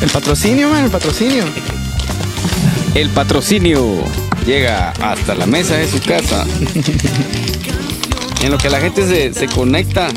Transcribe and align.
El 0.00 0.10
patrocinio, 0.10 0.68
man, 0.68 0.84
el 0.84 0.90
patrocinio. 0.90 1.44
El 2.94 3.10
patrocinio 3.10 4.04
llega 4.46 4.90
hasta 5.00 5.34
la 5.34 5.46
mesa 5.46 5.74
de 5.76 5.88
su 5.88 6.00
casa. 6.00 6.46
En 8.42 8.50
lo 8.50 8.58
que 8.58 8.70
la 8.70 8.80
gente 8.80 9.06
se, 9.06 9.34
se 9.34 9.46
conecta, 9.48 10.08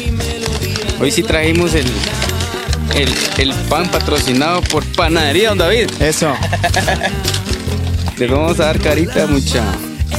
hoy 0.99 1.12
sí 1.12 1.23
trajimos 1.23 1.73
el, 1.73 1.88
el, 2.96 3.13
el 3.38 3.54
pan 3.70 3.89
patrocinado 3.89 4.62
por 4.62 4.86
Panadería 4.86 5.49
Don 5.49 5.57
David. 5.57 5.89
Eso. 6.00 6.34
Le 8.18 8.27
vamos 8.27 8.59
a 8.59 8.66
dar 8.66 8.79
carita, 8.79 9.25
mucha. 9.25 9.63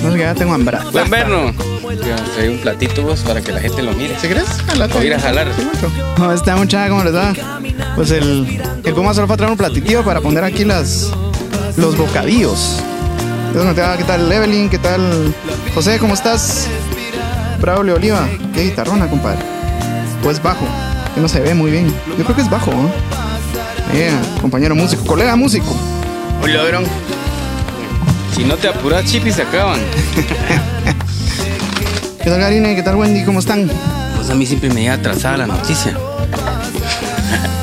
No 0.02 0.16
ya 0.16 0.34
tengo 0.34 0.52
hambre. 0.54 0.78
Buen 0.90 1.08
verno. 1.08 1.54
Trae 2.00 2.48
un 2.48 2.58
platito 2.58 3.02
vos 3.02 3.20
para 3.20 3.40
que 3.42 3.52
la 3.52 3.60
gente 3.60 3.82
lo 3.82 3.92
mire. 3.92 4.16
¿Sí 4.20 4.28
crees? 4.28 4.48
A 4.68 5.04
ir 5.04 5.14
a 5.14 5.20
jalar. 5.20 5.48
¿Cómo 6.16 6.32
está 6.32 6.56
muchacha? 6.56 6.88
¿Cómo 6.88 7.04
les 7.04 7.14
va? 7.14 7.32
Pues 7.94 8.10
el, 8.10 8.62
el 8.84 8.94
Puma 8.94 9.12
solo 9.12 9.26
fue 9.26 9.34
a 9.34 9.36
traer 9.36 9.52
un 9.52 9.58
platitito 9.58 10.02
para 10.02 10.20
poner 10.20 10.42
aquí 10.44 10.64
las, 10.64 11.10
los 11.76 11.96
bocadillos. 11.96 12.82
Entonces, 13.48 13.84
¿qué 13.98 14.04
tal 14.04 14.32
Evelyn? 14.32 14.70
¿Qué 14.70 14.78
tal 14.78 15.34
José? 15.74 15.98
¿Cómo 15.98 16.14
estás? 16.14 16.68
Braulio 17.60 17.96
Oliva. 17.96 18.26
Qué 18.54 18.64
guitarrona, 18.64 19.08
compadre. 19.08 19.40
Pues 20.22 20.42
bajo. 20.42 20.66
Que 21.14 21.20
no 21.20 21.28
se 21.28 21.40
ve 21.40 21.52
muy 21.52 21.70
bien. 21.70 21.92
Yo 22.16 22.24
creo 22.24 22.34
que 22.34 22.42
es 22.42 22.50
bajo, 22.50 22.70
¿no? 22.72 22.90
Yeah, 23.92 24.18
compañero 24.40 24.74
músico, 24.74 25.04
colega 25.04 25.36
músico. 25.36 25.76
Hola, 26.42 26.62
verón. 26.62 26.84
Si 28.34 28.44
no 28.44 28.56
te 28.56 28.68
apuras, 28.68 29.04
chipis 29.04 29.34
se 29.34 29.42
acaban. 29.42 29.80
¿Qué 32.22 32.30
tal 32.30 32.38
Karine? 32.38 32.76
¿Qué 32.76 32.82
tal 32.84 32.94
Wendy? 32.94 33.24
¿Cómo 33.24 33.40
están? 33.40 33.68
Pues 34.14 34.30
a 34.30 34.36
mí 34.36 34.46
siempre 34.46 34.68
me 34.72 34.82
llega 34.82 34.94
atrasada 34.94 35.38
la 35.38 35.46
noticia. 35.48 35.98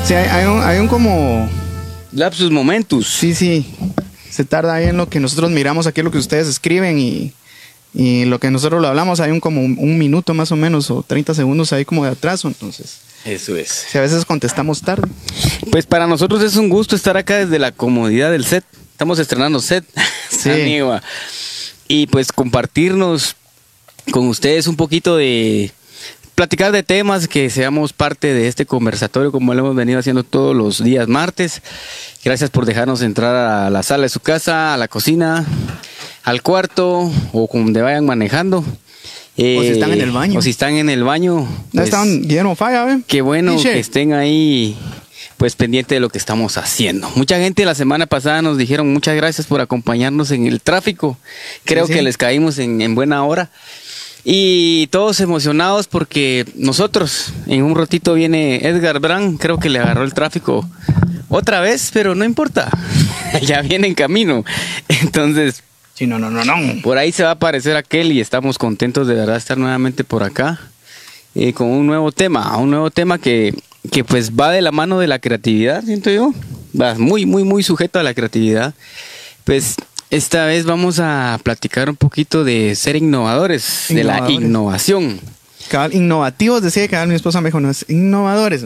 Sí, 0.04 0.12
hay, 0.12 0.28
hay 0.28 0.46
un, 0.46 0.62
hay 0.62 0.78
un 0.80 0.86
como... 0.86 1.48
Lapsus 2.12 2.50
momentus. 2.50 3.08
Sí, 3.08 3.34
sí. 3.34 3.64
Se 4.28 4.44
tarda 4.44 4.74
ahí 4.74 4.88
en 4.88 4.98
lo 4.98 5.08
que 5.08 5.18
nosotros 5.18 5.50
miramos 5.50 5.86
aquí, 5.86 6.02
lo 6.02 6.10
que 6.10 6.18
ustedes 6.18 6.46
escriben 6.46 6.98
y, 6.98 7.32
y 7.94 8.26
lo 8.26 8.38
que 8.38 8.50
nosotros 8.50 8.82
lo 8.82 8.88
hablamos. 8.88 9.20
Hay 9.20 9.30
un 9.30 9.40
como 9.40 9.62
un, 9.62 9.98
minuto 9.98 10.34
más 10.34 10.52
o 10.52 10.56
menos 10.56 10.90
o 10.90 11.02
30 11.02 11.32
segundos 11.32 11.72
ahí 11.72 11.86
como 11.86 12.04
de 12.04 12.10
atraso. 12.10 12.46
Entonces, 12.46 12.98
Eso 13.24 13.56
es. 13.56 13.86
si 13.90 13.96
a 13.96 14.02
veces 14.02 14.26
contestamos 14.26 14.82
tarde. 14.82 15.08
Pues 15.70 15.86
para 15.86 16.06
nosotros 16.06 16.42
es 16.42 16.56
un 16.56 16.68
gusto 16.68 16.96
estar 16.96 17.16
acá 17.16 17.38
desde 17.38 17.58
la 17.58 17.72
comodidad 17.72 18.30
del 18.30 18.44
set. 18.44 18.64
Estamos 18.92 19.18
estrenando 19.18 19.60
set. 19.60 19.86
Sí. 20.30 20.80
Y 21.86 22.06
pues 22.06 22.32
compartirnos 22.32 23.36
con 24.10 24.28
ustedes 24.28 24.66
un 24.66 24.76
poquito 24.76 25.16
de 25.16 25.72
platicar 26.34 26.72
de 26.72 26.82
temas, 26.82 27.28
que 27.28 27.50
seamos 27.50 27.92
parte 27.92 28.32
de 28.32 28.48
este 28.48 28.64
conversatorio 28.66 29.30
como 29.30 29.52
lo 29.52 29.60
hemos 29.60 29.76
venido 29.76 29.98
haciendo 29.98 30.22
todos 30.24 30.56
los 30.56 30.82
días 30.82 31.06
martes. 31.06 31.60
Gracias 32.24 32.50
por 32.50 32.64
dejarnos 32.66 33.02
entrar 33.02 33.36
a 33.36 33.70
la 33.70 33.82
sala 33.82 34.04
de 34.04 34.08
su 34.08 34.20
casa, 34.20 34.72
a 34.74 34.76
la 34.76 34.88
cocina, 34.88 35.44
al 36.24 36.42
cuarto 36.42 37.10
o 37.32 37.48
donde 37.52 37.82
vayan 37.82 38.06
manejando. 38.06 38.64
Eh, 39.36 39.56
O 39.58 39.62
si 39.62 39.68
están 39.68 39.92
en 39.92 40.00
el 40.00 40.10
baño. 40.10 40.38
O 40.38 40.42
si 40.42 40.50
están 40.50 40.74
en 40.74 40.90
el 40.90 41.04
baño. 41.04 41.46
Pues, 41.72 41.84
estaban 41.84 42.22
Guillermo 42.22 42.54
Falla, 42.56 42.84
¿ve? 42.84 43.00
Qué 43.06 43.22
bueno 43.22 43.56
que 43.62 43.78
estén 43.78 44.12
ahí, 44.12 44.76
pues 45.36 45.56
pendiente 45.56 45.94
de 45.94 46.00
lo 46.00 46.08
que 46.10 46.18
estamos 46.18 46.56
haciendo. 46.58 47.08
Mucha 47.14 47.38
gente 47.38 47.64
la 47.64 47.74
semana 47.74 48.06
pasada 48.06 48.42
nos 48.42 48.58
dijeron 48.58 48.92
muchas 48.92 49.14
gracias 49.16 49.46
por 49.46 49.60
acompañarnos 49.60 50.30
en 50.30 50.46
el 50.46 50.60
tráfico. 50.60 51.16
Creo 51.64 51.86
Sí, 51.86 51.92
sí. 51.92 51.98
que 51.98 52.02
les 52.02 52.16
caímos 52.18 52.58
en, 52.58 52.80
en 52.82 52.94
buena 52.94 53.24
hora. 53.24 53.50
Y 54.24 54.86
todos 54.88 55.20
emocionados 55.20 55.86
porque 55.86 56.44
nosotros, 56.54 57.32
en 57.46 57.62
un 57.62 57.74
ratito 57.74 58.14
viene 58.14 58.56
Edgar 58.66 59.00
Brand, 59.00 59.38
creo 59.38 59.58
que 59.58 59.70
le 59.70 59.78
agarró 59.78 60.04
el 60.04 60.14
tráfico 60.14 60.68
otra 61.28 61.60
vez, 61.60 61.90
pero 61.92 62.14
no 62.14 62.24
importa, 62.24 62.70
ya 63.42 63.62
viene 63.62 63.86
en 63.86 63.94
camino. 63.94 64.44
Entonces, 64.88 65.62
Sí, 65.94 66.06
no, 66.06 66.18
no, 66.18 66.30
no, 66.30 66.42
no. 66.44 66.80
por 66.82 66.96
ahí 66.96 67.12
se 67.12 67.22
va 67.24 67.28
a 67.30 67.32
aparecer 67.32 67.76
aquel 67.76 68.10
y 68.12 68.20
estamos 68.20 68.56
contentos 68.56 69.06
de 69.06 69.14
verdad 69.14 69.36
estar 69.36 69.58
nuevamente 69.58 70.02
por 70.02 70.22
acá 70.22 70.58
eh, 71.34 71.52
con 71.52 71.68
un 71.68 71.86
nuevo 71.86 72.10
tema, 72.10 72.56
un 72.56 72.70
nuevo 72.70 72.90
tema 72.90 73.18
que, 73.18 73.54
que 73.92 74.02
pues 74.02 74.32
va 74.32 74.50
de 74.50 74.62
la 74.62 74.72
mano 74.72 74.98
de 74.98 75.06
la 75.06 75.18
creatividad, 75.18 75.84
siento 75.84 76.10
yo, 76.10 76.32
va 76.78 76.94
muy, 76.94 77.26
muy, 77.26 77.44
muy 77.44 77.62
sujeto 77.62 77.98
a 77.98 78.02
la 78.02 78.14
creatividad. 78.14 78.74
Pues 79.44 79.76
esta 80.10 80.46
vez 80.46 80.64
vamos 80.64 80.98
a 80.98 81.38
platicar 81.42 81.88
un 81.88 81.96
poquito 81.96 82.44
de 82.44 82.74
ser 82.74 82.96
innovadores, 82.96 83.86
de 83.88 84.04
la 84.04 84.28
innovación. 84.30 85.20
Cabal, 85.68 85.94
innovativos, 85.94 86.62
decía 86.62 86.88
que 86.88 87.06
mi 87.06 87.14
esposa 87.14 87.40
me 87.40 87.48
dijo, 87.48 87.60
no 87.60 87.70
es 87.70 87.84
innovadores. 87.88 88.64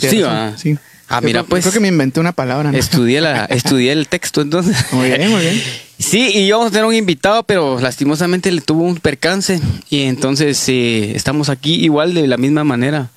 Sí, 0.00 0.20
va. 0.22 0.56
sí. 0.56 0.76
Ah, 1.08 1.20
Yo 1.20 1.26
mira, 1.26 1.40
creo- 1.40 1.48
pues. 1.50 1.62
Creo 1.64 1.72
que 1.74 1.80
me 1.80 1.88
inventé 1.88 2.20
una 2.20 2.32
palabra. 2.32 2.72
¿no? 2.72 2.78
Estudié, 2.78 3.20
la, 3.20 3.44
estudié 3.50 3.92
el 3.92 4.08
texto 4.08 4.40
entonces. 4.40 4.76
Muy 4.92 5.08
bien, 5.08 5.30
muy 5.30 5.40
bien. 5.40 5.62
Sí, 5.98 6.30
y 6.34 6.38
íbamos 6.40 6.68
a 6.68 6.70
tener 6.70 6.84
un 6.86 6.94
invitado, 6.94 7.42
pero 7.44 7.78
lastimosamente 7.78 8.50
le 8.50 8.60
tuvo 8.60 8.82
un 8.82 8.96
percance. 8.96 9.60
Y 9.90 10.02
entonces 10.02 10.62
eh, 10.68 11.12
estamos 11.14 11.48
aquí 11.48 11.74
igual 11.84 12.14
de 12.14 12.26
la 12.26 12.38
misma 12.38 12.64
manera, 12.64 13.10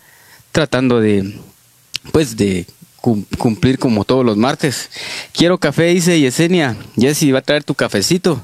tratando 0.51 0.99
de, 0.99 1.35
pues, 2.11 2.35
de 2.37 2.65
cum- 3.05 3.25
cumplir 3.37 3.77
como 3.77 4.03
todos 4.03 4.25
los 4.25 4.35
martes. 4.35 4.89
Quiero 5.31 5.59
café, 5.59 5.83
dice 5.85 6.19
Yesenia. 6.19 6.75
Jessy 6.97 7.31
va 7.31 7.39
a 7.39 7.41
traer 7.43 7.63
tu 7.63 7.75
cafecito 7.75 8.41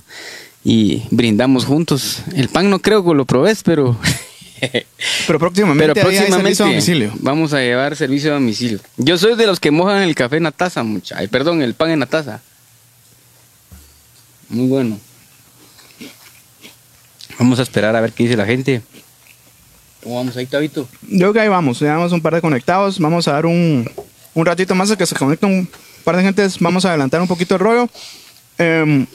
y 0.64 1.02
brindamos 1.10 1.66
juntos. 1.66 2.20
El 2.36 2.48
pan 2.50 2.70
no 2.70 2.80
creo 2.80 3.04
que 3.04 3.16
lo 3.16 3.26
probés, 3.26 3.64
pero, 3.64 3.98
Pero 5.26 5.40
próximamente, 5.40 5.94
pero 5.96 6.08
hay 6.10 6.16
próximamente 6.18 6.56
servicio 6.58 6.66
a 6.66 6.68
domicilio. 6.68 7.12
vamos 7.22 7.54
a 7.54 7.60
llevar 7.62 7.96
servicio 7.96 8.30
a 8.30 8.36
domicilio. 8.36 8.80
Yo 8.98 9.18
soy 9.18 9.36
de 9.36 9.48
los 9.48 9.60
que 9.60 9.72
mojan 9.72 10.04
el 10.04 10.14
café 10.14 10.38
en 10.38 10.44
la 10.44 10.52
taza, 10.52 10.84
mucha. 10.84 11.18
Ay, 11.18 11.28
perdón, 11.28 11.64
el 11.64 11.74
pan 11.74 11.90
en 11.90 12.00
la 12.02 12.06
taza. 12.06 12.42
Muy 14.50 14.68
bueno. 14.68 15.00
Vamos 17.40 17.58
a 17.60 17.64
esperar 17.64 17.96
a 17.96 18.02
ver 18.02 18.12
qué 18.12 18.24
dice 18.24 18.38
la 18.38 18.46
gente. 18.46 18.84
¿Cómo 20.04 20.18
vamos 20.18 20.38
ahí, 20.38 20.46
Tabito? 20.46 20.88
Yo 21.04 21.18
creo 21.18 21.34
que 21.34 21.40
ahí 21.40 21.48
vamos, 21.48 21.80
ya 21.80 21.96
vamos 21.96 22.12
un 22.12 22.22
par 22.22 22.36
de 22.36 22.42
conectados. 22.42 23.00
Vamos 23.00 23.28
a 23.28 23.32
dar 23.34 23.46
un, 23.48 23.90
un 24.34 24.46
ratito 24.46 24.76
más 24.76 24.90
a 24.92 24.98
que 24.98 25.06
se 25.06 25.16
conecten 25.16 25.50
un 25.50 25.70
par 26.04 26.16
de 26.18 26.24
gentes. 26.24 26.58
Vamos 26.60 26.86
a 26.86 26.90
adelantar 26.90 27.22
un 27.22 27.28
poquito 27.28 27.56
el 27.56 27.60
rollo. 27.62 27.90
Em, 28.58 29.06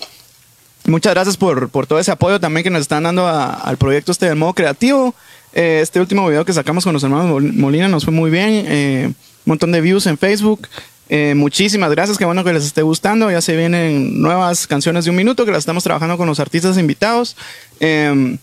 muchas 0.87 1.15
gracias 1.15 1.37
por, 1.37 1.69
por 1.69 1.87
todo 1.87 1.99
ese 1.99 2.10
apoyo 2.10 2.41
también 2.41 2.65
que 2.65 2.71
nos 2.71 2.82
están 2.82 3.03
dando 3.04 3.27
a- 3.27 3.54
al 3.54 3.77
proyecto 3.77 4.12
este 4.12 4.27
del 4.27 4.37
modo 4.37 4.53
creativo. 4.54 5.15
Eh, 5.53 5.81
este 5.82 6.00
último 6.00 6.27
video 6.28 6.44
que 6.44 6.53
sacamos 6.53 6.84
con 6.84 6.93
los 6.93 7.03
hermanos 7.03 7.27
Mol- 7.31 7.53
Molina 7.54 7.88
nos 7.88 8.04
fue 8.04 8.12
muy 8.12 8.31
bien. 8.31 8.65
eh, 8.69 9.06
un 9.09 9.50
montón 9.50 9.72
de 9.72 9.81
views 9.81 10.06
en 10.06 10.19
Facebook. 10.19 10.66
Eh, 11.09 11.34
muchísimas 11.37 11.88
gracias, 11.93 12.19
qué 12.19 12.25
bueno 12.25 12.43
que 12.43 12.53
les 12.53 12.65
esté 12.65 12.83
gustando. 12.83 13.31
Ya 13.31 13.41
se 13.41 13.56
vienen 13.56 14.21
nuevas 14.21 14.66
canciones 14.66 15.04
de 15.04 15.10
un 15.10 15.16
minuto 15.16 15.44
que 15.44 15.53
las 15.53 15.60
estamos 15.60 15.84
trabajando 15.84 16.16
con 16.19 16.27
los 16.27 16.41
artistas 16.41 16.77
invitados. 16.78 17.37
Em, 17.78 18.38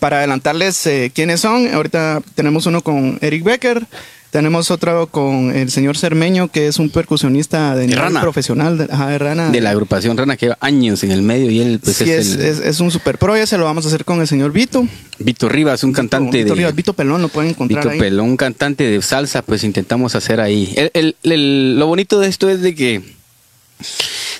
para 0.00 0.18
adelantarles 0.18 0.86
eh, 0.86 1.12
quiénes 1.14 1.40
son, 1.40 1.72
ahorita 1.72 2.22
tenemos 2.34 2.64
uno 2.66 2.80
con 2.82 3.18
Eric 3.20 3.44
Becker, 3.44 3.86
tenemos 4.34 4.72
otro 4.72 5.06
con 5.06 5.54
el 5.54 5.70
señor 5.70 5.96
Cermeño, 5.96 6.48
que 6.48 6.66
es 6.66 6.80
un 6.80 6.90
percusionista 6.90 7.76
de 7.76 7.86
nivel 7.86 8.02
Rana. 8.02 8.20
profesional 8.20 8.76
de, 8.76 8.88
ajá, 8.90 9.06
de 9.10 9.18
Rana. 9.18 9.50
De 9.50 9.60
la 9.60 9.70
agrupación 9.70 10.16
Rana 10.16 10.36
que 10.36 10.46
lleva 10.46 10.58
años 10.60 11.04
en 11.04 11.12
el 11.12 11.22
medio 11.22 11.52
y 11.52 11.60
él 11.60 11.78
pues 11.80 11.98
Sí, 11.98 12.10
es, 12.10 12.26
es, 12.26 12.34
el 12.34 12.40
es- 12.42 12.58
es 12.58 12.80
un 12.80 12.90
super 12.90 13.16
pro, 13.16 13.36
ya 13.36 13.46
se 13.46 13.56
lo 13.58 13.64
vamos 13.64 13.84
a 13.84 13.88
hacer 13.88 14.04
con 14.04 14.20
el 14.20 14.26
señor 14.26 14.50
Vito. 14.50 14.88
Vito 15.20 15.48
Rivas, 15.48 15.84
un 15.84 15.92
cantante 15.92 16.38
Vito, 16.38 16.48
de 16.48 16.58
Rivas, 16.58 16.74
Vito 16.74 16.94
Pelón, 16.94 17.22
lo 17.22 17.28
pueden 17.28 17.50
encontrar 17.50 17.84
Vito 17.84 17.92
ahí. 17.92 18.00
Pelón, 18.00 18.30
un 18.30 18.36
cantante 18.36 18.82
de 18.82 19.00
salsa, 19.02 19.42
pues 19.42 19.62
intentamos 19.62 20.16
hacer 20.16 20.40
ahí. 20.40 20.74
El- 20.76 20.90
el- 20.94 21.16
el- 21.22 21.78
lo 21.78 21.86
bonito 21.86 22.18
de 22.18 22.26
esto 22.26 22.50
es 22.50 22.60
de 22.60 22.74
que 22.74 23.02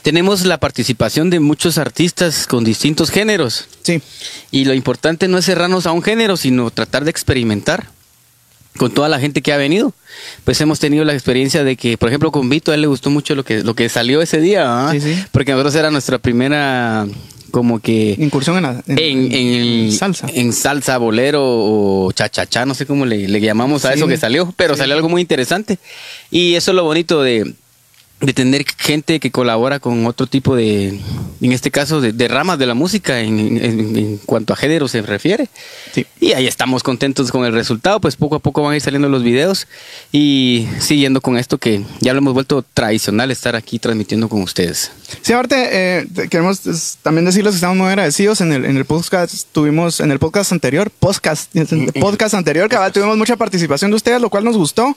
tenemos 0.02 0.44
la 0.44 0.58
participación 0.58 1.30
de 1.30 1.38
muchos 1.38 1.78
artistas 1.78 2.48
con 2.48 2.64
distintos 2.64 3.10
géneros. 3.10 3.66
Sí, 3.82 4.02
Y 4.50 4.64
lo 4.64 4.74
importante 4.74 5.28
no 5.28 5.38
es 5.38 5.44
cerrarnos 5.44 5.86
a 5.86 5.92
un 5.92 6.02
género, 6.02 6.36
sino 6.36 6.70
tratar 6.72 7.04
de 7.04 7.10
experimentar 7.12 7.86
con 8.76 8.92
toda 8.92 9.08
la 9.08 9.20
gente 9.20 9.40
que 9.42 9.52
ha 9.52 9.56
venido. 9.56 9.92
Pues 10.44 10.60
hemos 10.60 10.80
tenido 10.80 11.04
la 11.04 11.12
experiencia 11.12 11.64
de 11.64 11.76
que, 11.76 11.96
por 11.98 12.08
ejemplo, 12.08 12.30
con 12.32 12.48
Vito 12.48 12.70
a 12.72 12.74
él 12.74 12.80
le 12.82 12.86
gustó 12.86 13.10
mucho 13.10 13.34
lo 13.34 13.44
que, 13.44 13.62
lo 13.62 13.74
que 13.74 13.88
salió 13.88 14.20
ese 14.22 14.40
día. 14.40 14.88
Sí, 14.92 15.00
sí. 15.00 15.16
porque 15.32 15.52
nosotros 15.52 15.74
era 15.74 15.90
nuestra 15.90 16.18
primera 16.18 17.06
como 17.50 17.78
que 17.78 18.16
incursión 18.18 18.56
en, 18.56 18.62
la, 18.64 18.82
en- 18.88 18.98
en, 18.98 19.32
en- 19.32 19.84
en 19.84 19.92
salsa. 19.92 20.26
en 20.34 20.52
salsa, 20.52 20.98
bolero 20.98 21.40
o 21.44 22.10
chachachá, 22.10 22.66
no 22.66 22.74
sé 22.74 22.84
cómo 22.84 23.06
le, 23.06 23.28
le 23.28 23.40
llamamos 23.40 23.84
a 23.84 23.92
Sí. 23.92 23.98
eso 23.98 24.08
que 24.08 24.16
salió, 24.16 24.52
pero 24.56 24.76
salió 24.76 24.96
algo 24.96 25.08
muy 25.08 25.20
interesante. 25.22 25.78
Y 26.32 26.54
eso 26.54 26.72
es 26.72 26.74
lo 26.74 26.82
bonito 26.82 27.22
de, 27.22 27.54
de 28.24 28.32
tener 28.32 28.64
gente 28.78 29.20
que 29.20 29.30
colabora 29.30 29.78
con 29.80 30.06
otro 30.06 30.26
tipo 30.26 30.56
de, 30.56 30.98
en 31.40 31.52
este 31.52 31.70
caso, 31.70 32.00
de, 32.00 32.12
de 32.12 32.28
ramas 32.28 32.58
de 32.58 32.66
la 32.66 32.74
música 32.74 33.20
en, 33.20 33.38
en- 33.58 33.96
en 33.96 34.16
cuanto 34.24 34.52
a 34.52 34.56
género 34.56 34.88
se 34.88 35.02
refiere. 35.02 35.48
Sí. 35.92 36.06
Y 36.20 36.32
ahí 36.32 36.46
estamos 36.46 36.82
contentos 36.82 37.30
con 37.30 37.44
el 37.44 37.52
resultado, 37.52 38.00
pues 38.00 38.16
poco 38.16 38.36
a 38.36 38.38
poco 38.38 38.62
van 38.62 38.72
a 38.72 38.76
ir 38.76 38.80
saliendo 38.82 39.08
los 39.08 39.22
videos 39.22 39.66
y 40.10 40.66
siguiendo 40.80 41.20
con 41.20 41.36
esto 41.36 41.58
que 41.58 41.82
ya 42.00 42.12
lo 42.14 42.18
hemos 42.18 42.32
vuelto 42.34 42.64
tradicional 42.74 43.30
estar 43.30 43.56
aquí 43.56 43.78
transmitiendo 43.78 44.28
con 44.28 44.40
ustedes. 44.42 44.90
Sí, 45.22 45.32
aparte, 45.32 45.68
eh, 45.70 46.06
queremos 46.30 46.60
también 47.02 47.24
decirles 47.26 47.52
que 47.52 47.56
estamos 47.56 47.76
muy 47.76 47.88
agradecidos. 47.88 48.40
En 48.40 48.52
el, 48.52 48.64
en 48.64 48.76
el 48.76 48.84
podcast 48.86 49.46
tuvimos, 49.52 50.00
en 50.00 50.10
el 50.10 50.18
podcast 50.18 50.50
anterior, 50.52 50.90
podcast, 50.90 51.54
podcast 52.00 52.34
anterior, 52.34 52.68
cabal, 52.68 52.92
tuvimos 52.92 53.16
mucha 53.18 53.36
participación 53.36 53.90
de 53.90 53.96
ustedes, 53.96 54.20
lo 54.20 54.30
cual 54.30 54.44
nos 54.44 54.56
gustó. 54.56 54.96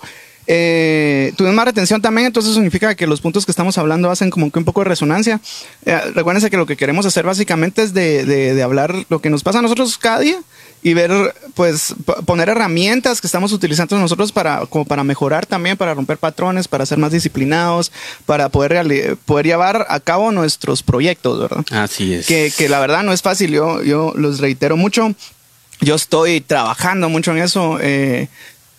Eh, 0.49 1.33
tuvimos 1.35 1.55
más 1.55 1.65
retención 1.65 2.01
también, 2.01 2.27
entonces 2.27 2.53
significa 2.53 2.95
que 2.95 3.05
los 3.05 3.19
puntos 3.19 3.45
que 3.45 3.51
estamos 3.51 3.77
hablando 3.77 4.09
hacen 4.09 4.29
como 4.29 4.49
que 4.49 4.59
un 4.59 4.65
poco 4.65 4.81
de 4.81 4.85
resonancia. 4.85 5.41
Eh, 5.85 5.99
recuérdense 6.15 6.49
que 6.49 6.57
lo 6.57 6.65
que 6.65 6.77
queremos 6.77 7.05
hacer 7.05 7.25
básicamente 7.25 7.83
es 7.83 7.93
de, 7.93 8.23
de, 8.25 8.55
de 8.55 8.63
hablar 8.63 8.95
lo 9.09 9.19
que 9.19 9.29
nos 9.29 9.43
pasa 9.43 9.59
a 9.59 9.61
nosotros 9.61 9.97
cada 9.97 10.19
día 10.19 10.39
y 10.83 10.93
ver, 10.93 11.11
pues, 11.53 11.95
poner 12.25 12.49
herramientas 12.49 13.19
que 13.19 13.27
estamos 13.27 13.51
utilizando 13.51 13.97
nosotros 13.97 14.31
para, 14.31 14.65
como 14.67 14.85
para 14.85 15.03
mejorar 15.03 15.45
también, 15.45 15.75
para 15.75 15.93
romper 15.93 16.17
patrones, 16.17 16.67
para 16.67 16.85
ser 16.85 16.97
más 16.97 17.11
disciplinados, 17.11 17.91
para 18.25 18.47
poder, 18.47 19.17
poder 19.25 19.47
llevar 19.47 19.85
a 19.89 19.99
cabo 19.99 20.31
nuestros 20.31 20.83
proyectos, 20.83 21.41
¿verdad? 21.41 21.65
Así 21.71 22.13
es. 22.13 22.27
Que, 22.27 22.53
que 22.55 22.69
la 22.69 22.79
verdad 22.79 23.03
no 23.03 23.11
es 23.11 23.21
fácil, 23.21 23.51
yo, 23.51 23.83
yo 23.83 24.13
los 24.15 24.39
reitero 24.39 24.77
mucho. 24.77 25.13
Yo 25.81 25.95
estoy 25.95 26.41
trabajando 26.41 27.09
mucho 27.09 27.31
en 27.31 27.37
eso. 27.39 27.77
Eh, 27.81 28.29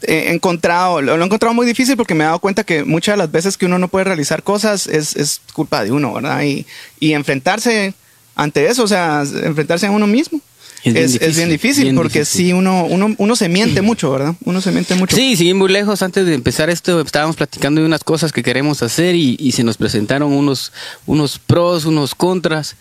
he 0.03 0.33
encontrado, 0.33 1.01
lo 1.03 1.21
he 1.21 1.25
encontrado 1.25 1.55
muy 1.55 1.67
difícil 1.67 1.97
porque 1.97 2.15
me 2.15 2.25
he 2.25 2.27
dado 2.27 2.39
cuenta 2.39 2.65
que 2.65 2.85
muchas 2.85 3.15
de 3.15 3.19
las 3.19 3.33
veces 3.33 3.57
que 3.57 3.67
uno 3.67 3.79
no 3.79 3.89
puede 3.89 4.05
realizar 4.05 4.43
cosas 4.43 4.87
es, 4.87 5.17
es 5.17 5.41
culpa 5.53 5.83
de 5.83 5.93
uno, 5.93 6.15
¿verdad? 6.15 6.43
Y, 6.43 6.67
y 7.01 7.15
enfrentarse 7.15 7.95
ante 8.37 8.69
eso, 8.69 8.85
o 8.85 8.89
sea, 8.89 9.23
enfrentarse 9.23 9.87
a 9.87 9.91
uno 9.91 10.07
mismo. 10.07 10.41
Es 10.85 10.93
bien, 10.93 11.05
es, 11.05 11.13
difícil, 11.13 11.29
es 11.31 11.37
bien 11.37 11.49
difícil 11.51 11.85
bien 11.85 11.97
porque 11.97 12.21
difícil. 12.21 12.47
sí, 12.47 12.53
uno, 12.53 12.85
uno, 12.85 13.15
uno 13.19 13.37
se 13.37 13.49
miente 13.49 13.83
mucho, 13.83 14.11
¿verdad? 14.13 14.35
Uno 14.45 14.61
se 14.61 14.71
miente 14.71 14.95
mucho. 14.95 15.17
Sí, 15.17 15.37
sí, 15.37 15.53
muy 15.55 15.69
lejos. 15.71 16.03
Antes 16.03 16.27
de 16.27 16.35
empezar 16.35 16.71
esto, 16.71 17.01
estábamos 17.01 17.37
platicando 17.37 17.81
de 17.81 17.87
unas 17.87 18.05
cosas 18.05 18.33
que 18.33 18.43
queremos 18.43 18.83
hacer 18.83 19.15
y, 19.15 19.37
y 19.41 19.53
se 19.53 19.65
nos 19.65 19.77
presentaron 19.77 20.33
unos, 20.33 20.73
unos 21.07 21.39
pros, 21.39 21.85
unos 21.85 22.15
contras 22.15 22.77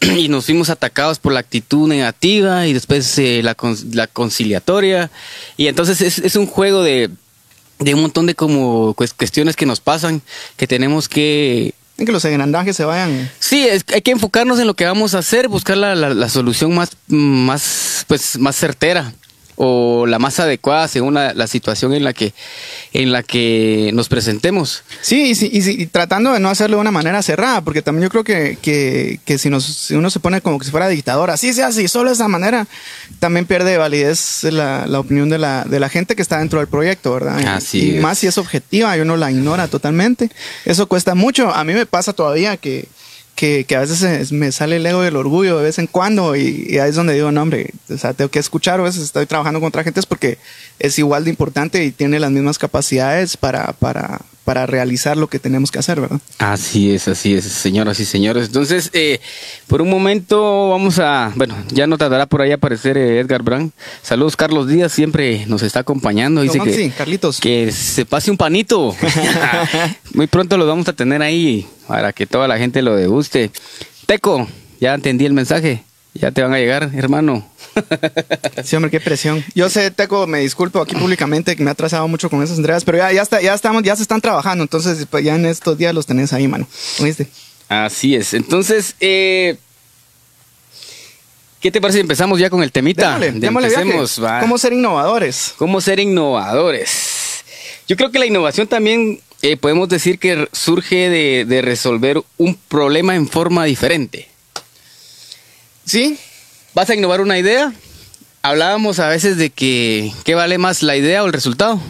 y 0.16 0.28
nos 0.28 0.46
fuimos 0.46 0.70
atacados 0.70 1.18
por 1.18 1.32
la 1.32 1.40
actitud 1.40 1.88
negativa 1.88 2.66
y 2.66 2.72
después 2.72 3.18
eh, 3.18 3.42
la, 3.42 3.56
la, 3.92 4.06
conciliatoria. 4.06 5.10
Y 5.56 5.66
entonces 5.66 6.00
es, 6.00 6.18
es 6.18 6.36
un 6.36 6.46
juego 6.46 6.82
de, 6.82 7.10
de, 7.78 7.94
un 7.94 8.02
montón 8.02 8.26
de 8.26 8.34
como 8.34 8.94
cuestiones 8.94 9.56
que 9.56 9.66
nos 9.66 9.80
pasan 9.80 10.22
que 10.56 10.66
tenemos 10.66 11.08
que 11.08 11.74
que 12.04 12.12
los 12.12 12.24
engrandajes 12.24 12.76
se 12.76 12.84
vayan. 12.84 13.30
Sí, 13.38 13.66
es, 13.66 13.84
hay 13.92 14.02
que 14.02 14.10
enfocarnos 14.10 14.58
en 14.58 14.66
lo 14.66 14.74
que 14.74 14.84
vamos 14.84 15.14
a 15.14 15.18
hacer, 15.18 15.48
buscar 15.48 15.76
la, 15.76 15.94
la, 15.94 16.14
la 16.14 16.28
solución 16.28 16.74
más, 16.74 16.90
más, 17.08 18.04
pues, 18.08 18.38
más 18.38 18.56
certera 18.56 19.12
o 19.56 20.06
la 20.06 20.18
más 20.18 20.40
adecuada 20.40 20.88
según 20.88 21.14
la, 21.14 21.34
la, 21.34 21.46
situación 21.46 21.92
en 21.92 22.04
la 22.04 22.12
que 22.12 22.32
en 22.92 23.12
la 23.12 23.22
que 23.22 23.90
nos 23.94 24.08
presentemos. 24.08 24.82
Sí, 25.00 25.32
y, 25.38 25.58
y, 25.58 25.82
y, 25.82 25.86
tratando 25.86 26.32
de 26.32 26.40
no 26.40 26.48
hacerlo 26.48 26.76
de 26.76 26.82
una 26.82 26.90
manera 26.90 27.22
cerrada, 27.22 27.60
porque 27.60 27.82
también 27.82 28.04
yo 28.04 28.10
creo 28.10 28.24
que, 28.24 28.58
que, 28.60 29.20
que 29.24 29.38
si, 29.38 29.50
nos, 29.50 29.64
si 29.64 29.94
uno 29.94 30.10
se 30.10 30.20
pone 30.20 30.40
como 30.40 30.58
que 30.58 30.64
si 30.64 30.70
fuera 30.70 30.88
dictador, 30.88 31.30
así 31.30 31.52
se 31.52 31.62
hace, 31.62 31.82
y 31.82 31.88
solo 31.88 32.10
de 32.10 32.14
esa 32.14 32.28
manera, 32.28 32.66
también 33.18 33.46
pierde 33.46 33.76
validez 33.76 34.44
la, 34.44 34.86
la 34.86 35.00
opinión 35.00 35.28
de 35.28 35.38
la, 35.38 35.64
de 35.64 35.80
la 35.80 35.88
gente 35.88 36.16
que 36.16 36.22
está 36.22 36.38
dentro 36.38 36.58
del 36.58 36.68
proyecto, 36.68 37.12
¿verdad? 37.14 37.38
Así 37.46 37.92
y 37.92 37.96
es. 37.96 38.02
más 38.02 38.18
si 38.18 38.26
es 38.26 38.38
objetiva 38.38 38.96
y 38.96 39.00
uno 39.00 39.16
la 39.16 39.30
ignora 39.30 39.68
totalmente. 39.68 40.30
Eso 40.64 40.86
cuesta 40.86 41.14
mucho. 41.14 41.52
A 41.52 41.64
mí 41.64 41.74
me 41.74 41.86
pasa 41.86 42.12
todavía 42.12 42.56
que 42.56 42.88
que, 43.42 43.74
a 43.74 43.80
veces 43.80 44.30
me 44.30 44.52
sale 44.52 44.76
el 44.76 44.86
ego 44.86 45.02
del 45.02 45.16
orgullo 45.16 45.58
de 45.58 45.64
vez 45.64 45.78
en 45.80 45.88
cuando 45.88 46.36
y, 46.36 46.64
y, 46.68 46.78
ahí 46.78 46.90
es 46.90 46.94
donde 46.94 47.14
digo, 47.14 47.32
no, 47.32 47.42
hombre, 47.42 47.70
o 47.88 47.98
sea, 47.98 48.14
tengo 48.14 48.30
que 48.30 48.38
escuchar, 48.38 48.78
a 48.78 48.84
veces 48.84 49.02
estoy 49.02 49.26
trabajando 49.26 49.58
con 49.58 49.66
otra 49.66 49.82
gente 49.82 49.98
es 49.98 50.06
porque 50.06 50.38
es 50.78 50.96
igual 51.00 51.24
de 51.24 51.30
importante 51.30 51.82
y 51.84 51.90
tiene 51.90 52.20
las 52.20 52.30
mismas 52.30 52.56
capacidades 52.56 53.36
para, 53.36 53.72
para, 53.72 54.20
para 54.44 54.66
realizar 54.66 55.16
lo 55.16 55.28
que 55.28 55.38
tenemos 55.38 55.70
que 55.70 55.78
hacer, 55.78 56.00
¿verdad? 56.00 56.20
Así 56.38 56.94
es, 56.94 57.08
así 57.08 57.34
es, 57.34 57.44
señoras 57.44 58.00
y 58.00 58.04
señores. 58.04 58.46
Entonces, 58.46 58.90
eh, 58.92 59.20
por 59.68 59.82
un 59.82 59.90
momento 59.90 60.70
vamos 60.70 60.98
a, 60.98 61.32
bueno, 61.36 61.54
ya 61.68 61.86
no 61.86 61.96
tardará 61.98 62.26
por 62.26 62.42
ahí 62.42 62.52
aparecer 62.52 62.96
eh, 62.96 63.20
Edgar 63.20 63.42
Brand. 63.42 63.70
Saludos, 64.02 64.36
Carlos 64.36 64.68
Díaz, 64.68 64.92
siempre 64.92 65.46
nos 65.46 65.62
está 65.62 65.80
acompañando. 65.80 66.42
Dice 66.42 66.58
que, 66.60 66.74
sí, 66.74 66.90
Carlitos. 66.90 67.40
que 67.40 67.70
se 67.72 68.04
pase 68.04 68.30
un 68.30 68.36
panito. 68.36 68.96
Muy 70.14 70.26
pronto 70.26 70.56
lo 70.56 70.66
vamos 70.66 70.88
a 70.88 70.92
tener 70.92 71.22
ahí 71.22 71.66
para 71.86 72.12
que 72.12 72.26
toda 72.26 72.48
la 72.48 72.58
gente 72.58 72.82
lo 72.82 72.96
deguste. 72.96 73.50
Teco, 74.06 74.48
ya 74.80 74.94
entendí 74.94 75.24
el 75.24 75.32
mensaje. 75.32 75.84
Ya 76.14 76.30
te 76.30 76.42
van 76.42 76.52
a 76.52 76.58
llegar, 76.58 76.90
hermano. 76.94 77.48
Sí, 78.64 78.76
hombre, 78.76 78.90
qué 78.90 79.00
presión. 79.00 79.42
Yo 79.54 79.70
sé, 79.70 79.90
Teco, 79.90 80.26
me 80.26 80.40
disculpo 80.40 80.80
aquí 80.80 80.94
públicamente 80.94 81.56
que 81.56 81.62
me 81.62 81.70
ha 81.70 81.72
atrasado 81.72 82.06
mucho 82.06 82.28
con 82.28 82.42
esas 82.42 82.58
entregas, 82.58 82.84
pero 82.84 82.98
ya, 82.98 83.10
ya, 83.12 83.22
está, 83.22 83.40
ya, 83.40 83.54
estamos, 83.54 83.82
ya 83.82 83.96
se 83.96 84.02
están 84.02 84.20
trabajando, 84.20 84.62
entonces 84.62 85.06
pues, 85.10 85.24
ya 85.24 85.34
en 85.34 85.46
estos 85.46 85.78
días 85.78 85.94
los 85.94 86.06
tenés 86.06 86.32
ahí, 86.32 86.46
mano. 86.46 86.66
¿Oíste? 87.00 87.28
Así 87.68 88.14
es. 88.14 88.34
Entonces, 88.34 88.94
eh, 89.00 89.56
¿qué 91.60 91.70
te 91.70 91.80
parece 91.80 91.96
si 91.96 92.02
empezamos 92.02 92.38
ya 92.38 92.50
con 92.50 92.62
el 92.62 92.70
temita? 92.70 93.18
Démosle, 93.18 93.40
démosle 93.40 93.68
Empecemos, 93.68 94.22
va. 94.22 94.40
¿Cómo 94.40 94.58
ser 94.58 94.74
innovadores? 94.74 95.54
¿Cómo 95.56 95.80
ser 95.80 95.98
innovadores? 95.98 97.42
Yo 97.88 97.96
creo 97.96 98.10
que 98.10 98.18
la 98.18 98.26
innovación 98.26 98.66
también 98.66 99.20
eh, 99.40 99.56
podemos 99.56 99.88
decir 99.88 100.18
que 100.18 100.46
surge 100.52 101.08
de, 101.08 101.46
de 101.46 101.62
resolver 101.62 102.22
un 102.36 102.54
problema 102.68 103.16
en 103.16 103.28
forma 103.28 103.64
diferente. 103.64 104.28
Sí, 105.84 106.18
¿Vas 106.74 106.88
a 106.88 106.94
innovar 106.94 107.20
una 107.20 107.38
idea? 107.38 107.72
Hablábamos 108.40 108.98
a 108.98 109.08
veces 109.08 109.36
de 109.36 109.50
que 109.50 110.12
¿qué 110.24 110.34
vale 110.34 110.58
más 110.58 110.82
la 110.82 110.96
idea 110.96 111.22
o 111.22 111.26
el 111.26 111.32
resultado? 111.32 111.80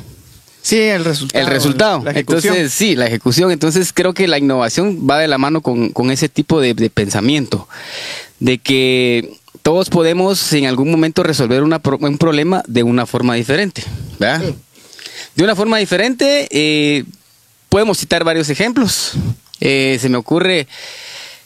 Sí, 0.61 0.79
el 0.79 1.05
resultado. 1.05 1.45
El 1.45 1.51
resultado. 1.51 2.03
La. 2.05 2.13
Entonces, 2.13 2.73
sí, 2.73 2.95
la 2.95 3.07
ejecución. 3.07 3.51
Entonces, 3.51 3.93
creo 3.93 4.13
que 4.13 4.29
la 4.29 4.39
innovación 4.39 5.09
va 5.09 5.19
de 5.19 5.29
la 5.29 5.39
mano 5.39 5.61
con, 5.61 5.91
con 5.91 6.11
ese 6.11 6.29
tipo 6.29 6.61
de, 6.61 6.75
de, 6.75 6.89
pensamiento. 6.89 7.69
De 8.39 8.59
que 8.59 9.39
todos 9.63 9.89
podemos 9.89 10.53
en 10.53 10.67
algún 10.67 10.91
momento 10.91 11.23
resolver 11.23 11.63
una, 11.63 11.81
un 11.85 12.19
problema 12.19 12.63
de 12.67 12.83
una 12.83 13.07
forma 13.07 13.35
diferente. 13.35 13.83
¿verdad? 14.19 14.43
Sí. 14.47 14.55
De 15.35 15.45
una 15.45 15.57
forma 15.57 15.79
diferente, 15.79 16.49
eh, 16.51 17.05
podemos 17.69 17.99
citar 17.99 18.23
varios 18.23 18.49
ejemplos. 18.49 19.13
Eh, 19.61 19.99
se 20.01 20.09
me 20.09 20.17
ocurre. 20.17 20.69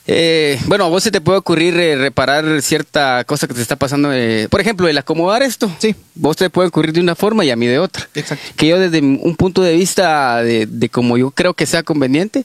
Eh, 0.09 0.61
bueno, 0.67 0.85
a 0.85 0.89
vos 0.89 1.03
se 1.03 1.11
te 1.11 1.21
puede 1.21 1.39
ocurrir 1.39 1.77
eh, 1.79 1.97
reparar 1.97 2.63
cierta 2.63 3.25
cosa 3.25 3.49
que 3.49 3.55
te 3.55 3.63
está 3.63 3.77
pasando. 3.77 4.13
Eh, 4.13 4.47
por 4.51 4.61
ejemplo, 4.61 4.87
el 4.89 4.97
acomodar 4.99 5.43
esto. 5.43 5.71
Sí. 5.79 5.95
Vos 6.15 6.37
te 6.37 6.49
puede 6.49 6.69
ocurrir 6.69 6.93
de 6.93 7.01
una 7.01 7.17
forma 7.17 7.45
y 7.45 7.51
a 7.51 7.57
mí 7.57 7.67
de 7.67 7.79
otra. 7.79 8.09
Exacto. 8.15 8.45
Que 8.57 8.69
yo 8.69 8.79
desde 8.79 9.01
un 9.01 9.35
punto 9.37 9.63
de 9.63 9.75
vista 9.75 10.43
de, 10.43 10.67
de 10.67 10.89
como 10.89 11.19
yo 11.19 11.31
creo 11.31 11.55
que 11.55 11.67
sea 11.67 11.83
conveniente, 11.83 12.45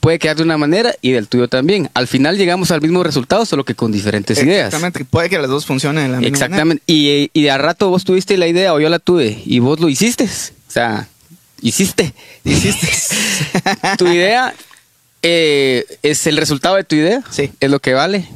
puede 0.00 0.20
quedar 0.20 0.36
de 0.36 0.44
una 0.44 0.56
manera 0.56 0.94
y 1.02 1.10
del 1.12 1.26
tuyo 1.26 1.48
también. 1.48 1.90
Al 1.94 2.06
final 2.06 2.36
llegamos 2.36 2.70
al 2.70 2.80
mismo 2.80 3.02
resultado, 3.02 3.44
solo 3.44 3.64
que 3.64 3.74
con 3.74 3.90
diferentes 3.90 4.40
ideas. 4.42 4.66
Exactamente. 4.66 5.04
Puede 5.04 5.28
que 5.28 5.38
las 5.38 5.48
dos 5.48 5.66
funcionen 5.66 6.04
de 6.04 6.08
la 6.10 6.18
misma 6.18 6.28
Exactamente. 6.28 6.82
Y, 6.86 7.30
y 7.32 7.42
de 7.42 7.50
a 7.50 7.58
rato 7.58 7.90
vos 7.90 8.04
tuviste 8.04 8.36
la 8.36 8.46
idea 8.46 8.72
o 8.72 8.80
yo 8.80 8.88
la 8.88 9.00
tuve 9.00 9.42
y 9.44 9.58
vos 9.58 9.80
lo 9.80 9.88
hiciste. 9.88 10.24
O 10.24 10.70
sea, 10.70 11.08
hiciste. 11.60 12.14
Hiciste. 12.44 12.88
tu 13.98 14.06
idea 14.06 14.54
eh, 15.22 15.84
es 16.02 16.26
el 16.26 16.36
resultado 16.36 16.76
de 16.76 16.84
tu 16.84 16.96
idea, 16.96 17.22
sí. 17.30 17.50
es 17.60 17.70
lo 17.70 17.80
que 17.80 17.94
vale. 17.94 18.28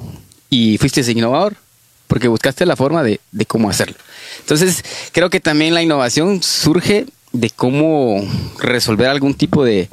Y 0.50 0.78
fuiste 0.78 1.00
innovador 1.10 1.56
porque 2.06 2.28
buscaste 2.28 2.66
la 2.66 2.76
forma 2.76 3.02
de, 3.02 3.20
de, 3.30 3.46
cómo 3.46 3.70
hacerlo. 3.70 3.96
Entonces, 4.40 4.84
creo 5.12 5.30
que 5.30 5.40
también 5.40 5.72
la 5.72 5.82
innovación 5.82 6.42
surge 6.42 7.06
de 7.32 7.48
cómo 7.48 8.22
resolver 8.58 9.08
algún 9.08 9.32
tipo 9.32 9.64
de, 9.64 9.88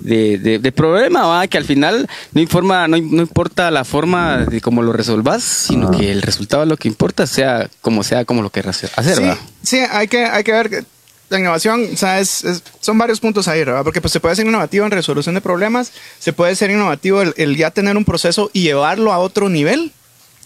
de, 0.00 0.38
de, 0.38 0.58
de 0.58 0.72
problema, 0.72 1.26
¿va? 1.26 1.46
que 1.46 1.56
al 1.56 1.64
final 1.64 2.08
no, 2.32 2.40
informa, 2.40 2.88
no, 2.88 2.96
no, 2.96 3.22
importa 3.22 3.70
la 3.70 3.84
forma 3.84 4.38
de 4.38 4.60
cómo 4.60 4.82
lo 4.82 4.92
resolvas, 4.92 5.44
sino 5.44 5.92
que 5.92 6.10
el 6.10 6.22
resultado 6.22 6.64
es 6.64 6.68
lo 6.68 6.76
que 6.76 6.88
importa, 6.88 7.28
sea 7.28 7.70
como 7.80 8.02
sea, 8.02 8.24
como 8.24 8.42
lo 8.42 8.50
quieras 8.50 8.82
hacer. 8.96 9.14
Sí, 9.16 9.22
¿va? 9.22 9.38
sí 9.62 9.78
hay, 9.78 10.08
que, 10.08 10.24
hay 10.24 10.42
que 10.42 10.52
ver 10.52 10.84
la 11.30 11.38
innovación, 11.38 11.88
o 11.92 11.96
sea, 11.96 12.20
es, 12.20 12.44
es, 12.44 12.62
son 12.80 12.98
varios 12.98 13.20
puntos 13.20 13.48
ahí, 13.48 13.60
¿verdad? 13.60 13.84
Porque 13.84 14.00
pues, 14.00 14.12
se 14.12 14.20
puede 14.20 14.34
ser 14.34 14.46
innovativo 14.46 14.84
en 14.84 14.90
resolución 14.90 15.34
de 15.34 15.40
problemas, 15.40 15.92
se 16.18 16.32
puede 16.32 16.54
ser 16.56 16.70
innovativo 16.70 17.22
el, 17.22 17.32
el 17.36 17.56
ya 17.56 17.70
tener 17.70 17.96
un 17.96 18.04
proceso 18.04 18.50
y 18.52 18.62
llevarlo 18.62 19.12
a 19.12 19.18
otro 19.18 19.48
nivel. 19.48 19.92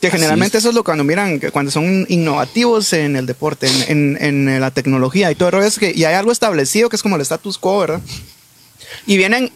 Que 0.00 0.10
generalmente 0.10 0.58
es. 0.58 0.62
eso 0.62 0.68
es 0.68 0.74
lo 0.74 0.82
que 0.82 0.88
cuando 0.88 1.02
miran, 1.02 1.40
cuando 1.50 1.70
son 1.70 2.04
innovativos 2.10 2.92
en 2.92 3.16
el 3.16 3.24
deporte, 3.24 3.66
en, 3.88 4.18
en, 4.20 4.48
en 4.50 4.60
la 4.60 4.70
tecnología 4.70 5.30
y 5.30 5.34
todo 5.34 5.48
el 5.48 5.52
rollo, 5.54 5.66
es 5.66 5.78
que 5.78 5.92
y 5.94 6.04
hay 6.04 6.14
algo 6.14 6.30
establecido 6.30 6.90
que 6.90 6.96
es 6.96 7.02
como 7.02 7.16
el 7.16 7.22
status 7.22 7.56
quo, 7.56 7.78
¿verdad? 7.78 8.00
Y 9.06 9.16
vienen 9.16 9.50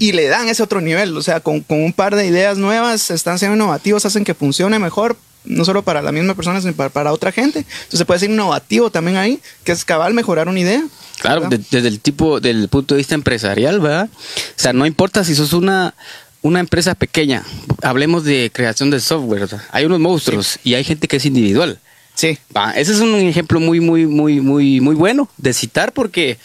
y 0.00 0.10
le 0.10 0.26
dan 0.26 0.48
ese 0.48 0.64
otro 0.64 0.80
nivel, 0.80 1.16
o 1.16 1.22
sea, 1.22 1.38
con, 1.38 1.60
con 1.60 1.80
un 1.80 1.92
par 1.92 2.16
de 2.16 2.26
ideas 2.26 2.58
nuevas, 2.58 3.12
están 3.12 3.38
siendo 3.38 3.54
innovativos, 3.54 4.04
hacen 4.04 4.24
que 4.24 4.34
funcione 4.34 4.80
mejor, 4.80 5.16
no 5.44 5.64
solo 5.64 5.82
para 5.82 6.02
la 6.02 6.12
misma 6.12 6.34
persona, 6.34 6.60
sino 6.60 6.72
para, 6.72 6.90
para, 6.90 7.12
otra 7.12 7.32
gente. 7.32 7.60
Entonces 7.60 7.98
se 7.98 8.04
puede 8.04 8.20
ser 8.20 8.30
innovativo 8.30 8.90
también 8.90 9.16
ahí, 9.16 9.40
que 9.62 9.72
es 9.72 9.84
cabal 9.84 10.14
mejorar 10.14 10.48
una 10.48 10.60
idea. 10.60 10.82
Claro, 11.20 11.48
de, 11.48 11.58
desde 11.58 11.88
el 11.88 12.00
tipo, 12.00 12.40
del 12.40 12.68
punto 12.68 12.94
de 12.94 12.98
vista 12.98 13.14
empresarial, 13.14 13.80
¿verdad? 13.80 14.08
O 14.12 14.60
sea, 14.60 14.72
no 14.72 14.86
importa 14.86 15.24
si 15.24 15.34
sos 15.34 15.52
una, 15.52 15.94
una 16.42 16.60
empresa 16.60 16.94
pequeña, 16.94 17.44
hablemos 17.82 18.24
de 18.24 18.50
creación 18.52 18.90
de 18.90 19.00
software, 19.00 19.40
¿verdad? 19.40 19.62
hay 19.70 19.84
unos 19.84 20.00
monstruos 20.00 20.46
sí. 20.46 20.60
y 20.64 20.74
hay 20.74 20.84
gente 20.84 21.08
que 21.08 21.16
es 21.16 21.26
individual. 21.26 21.78
Sí. 22.14 22.38
Va, 22.56 22.72
ese 22.72 22.92
es 22.92 23.00
un 23.00 23.14
ejemplo 23.14 23.60
muy, 23.60 23.80
muy, 23.80 24.06
muy, 24.06 24.40
muy, 24.40 24.80
muy 24.80 24.94
bueno 24.94 25.28
de 25.36 25.52
citar 25.52 25.92
porque, 25.92 26.38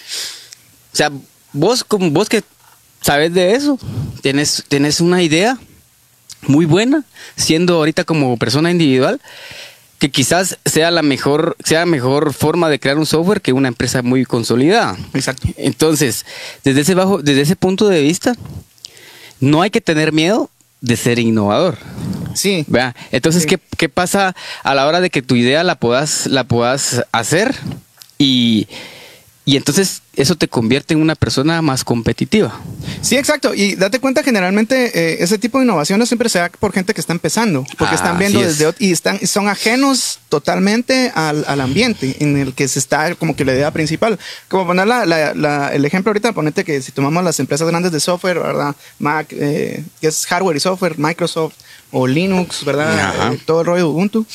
o 0.94 0.96
sea, 0.96 1.12
vos, 1.54 1.84
como 1.84 2.10
vos 2.12 2.28
que 2.28 2.44
sabes 3.02 3.34
de 3.34 3.54
eso, 3.54 3.80
tenés, 4.22 4.64
tenés 4.68 5.00
una 5.00 5.22
idea 5.22 5.58
muy 6.42 6.66
buena, 6.66 7.04
siendo 7.36 7.76
ahorita 7.76 8.04
como 8.04 8.38
persona 8.38 8.72
individual, 8.72 9.20
que 10.00 10.10
quizás 10.10 10.58
sea 10.66 10.92
la 10.92 11.02
mejor, 11.02 11.58
sea 11.64 11.86
mejor 11.86 12.34
forma 12.34 12.70
de 12.70 12.80
crear 12.80 12.98
un 12.98 13.06
software 13.06 13.42
que 13.42 13.52
una 13.52 13.68
empresa 13.68 14.02
muy 14.02 14.24
consolidada. 14.26 14.98
Exacto. 15.14 15.48
Entonces, 15.58 16.26
desde 16.64 16.82
ese 16.82 16.96
bajo, 16.96 17.22
desde 17.22 17.42
ese 17.42 17.56
punto 17.56 17.90
de 17.90 18.02
vista, 18.02 18.36
no 19.42 19.62
hay 19.62 19.70
que 19.70 19.82
tener 19.82 20.14
miedo 20.14 20.50
de 20.82 20.96
ser 20.96 21.20
innovador. 21.20 21.78
Sí. 22.34 22.64
¿Vea? 22.68 22.96
Entonces, 23.12 23.44
Sí. 23.44 23.50
¿qué, 23.50 23.60
qué 23.78 23.90
pasa 23.90 24.36
a 24.64 24.74
la 24.76 24.88
hora 24.88 25.02
de 25.02 25.10
que 25.10 25.22
tu 25.22 25.36
idea 25.36 25.64
la 25.66 25.76
puedas, 25.76 26.28
la 26.28 26.46
puedas 26.46 27.04
hacer? 27.12 27.54
Y, 28.18 28.68
y 29.50 29.58
entonces 29.58 30.02
eso 30.16 30.36
te 30.36 30.48
convierte 30.48 30.94
en 30.94 31.02
una 31.02 31.16
persona 31.16 31.62
más 31.62 31.84
competitiva. 31.84 32.60
Sí, 33.02 33.16
exacto. 33.18 33.54
Y 33.56 33.76
date 33.76 34.00
cuenta, 34.00 34.22
generalmente 34.22 34.92
eh, 34.94 35.18
ese 35.24 35.38
tipo 35.40 35.58
de 35.58 35.64
innovaciones 35.64 36.08
siempre 36.10 36.30
se 36.30 36.38
da 36.40 36.50
por 36.50 36.72
gente 36.74 36.94
que 36.94 37.02
está 37.02 37.14
empezando, 37.14 37.64
porque 37.78 37.94
Ah, 37.94 37.96
están 37.96 38.20
viendo 38.20 38.40
así 38.40 38.48
es. 38.48 38.58
desde 38.60 38.70
ot- 38.70 38.76
y 38.80 38.92
están 38.92 39.26
son 39.26 39.48
ajenos 39.48 40.20
totalmente 40.30 41.12
al, 41.16 41.46
al 41.48 41.62
ambiente 41.62 42.18
en 42.20 42.38
el 42.38 42.54
que 42.54 42.68
se 42.68 42.78
está 42.80 43.16
como 43.16 43.36
que 43.36 43.46
la 43.46 43.54
idea 43.54 43.72
principal. 43.72 44.20
Como 44.50 44.68
poner 44.68 44.86
la- 44.88 45.06
la- 45.06 45.34
la- 45.34 45.74
el 45.74 45.84
ejemplo 45.86 46.10
ahorita, 46.12 46.34
ponete 46.34 46.64
que 46.64 46.82
si 46.82 46.92
tomamos 46.92 47.24
las 47.24 47.40
empresas 47.40 47.68
grandes 47.68 47.92
de 47.92 48.00
software, 48.00 48.40
¿verdad? 48.40 48.76
Mac, 49.00 49.28
eh, 49.32 49.84
que 50.02 50.08
es 50.08 50.26
hardware 50.28 50.58
y 50.58 50.60
software, 50.60 51.00
Microsoft 51.00 51.54
o 51.92 52.06
Linux, 52.06 52.64
¿verdad? 52.66 53.34
Eh, 53.34 53.40
todo 53.46 53.62
el 53.62 53.66
rollo 53.66 53.84
de 53.86 53.90
Ubuntu. 53.90 54.26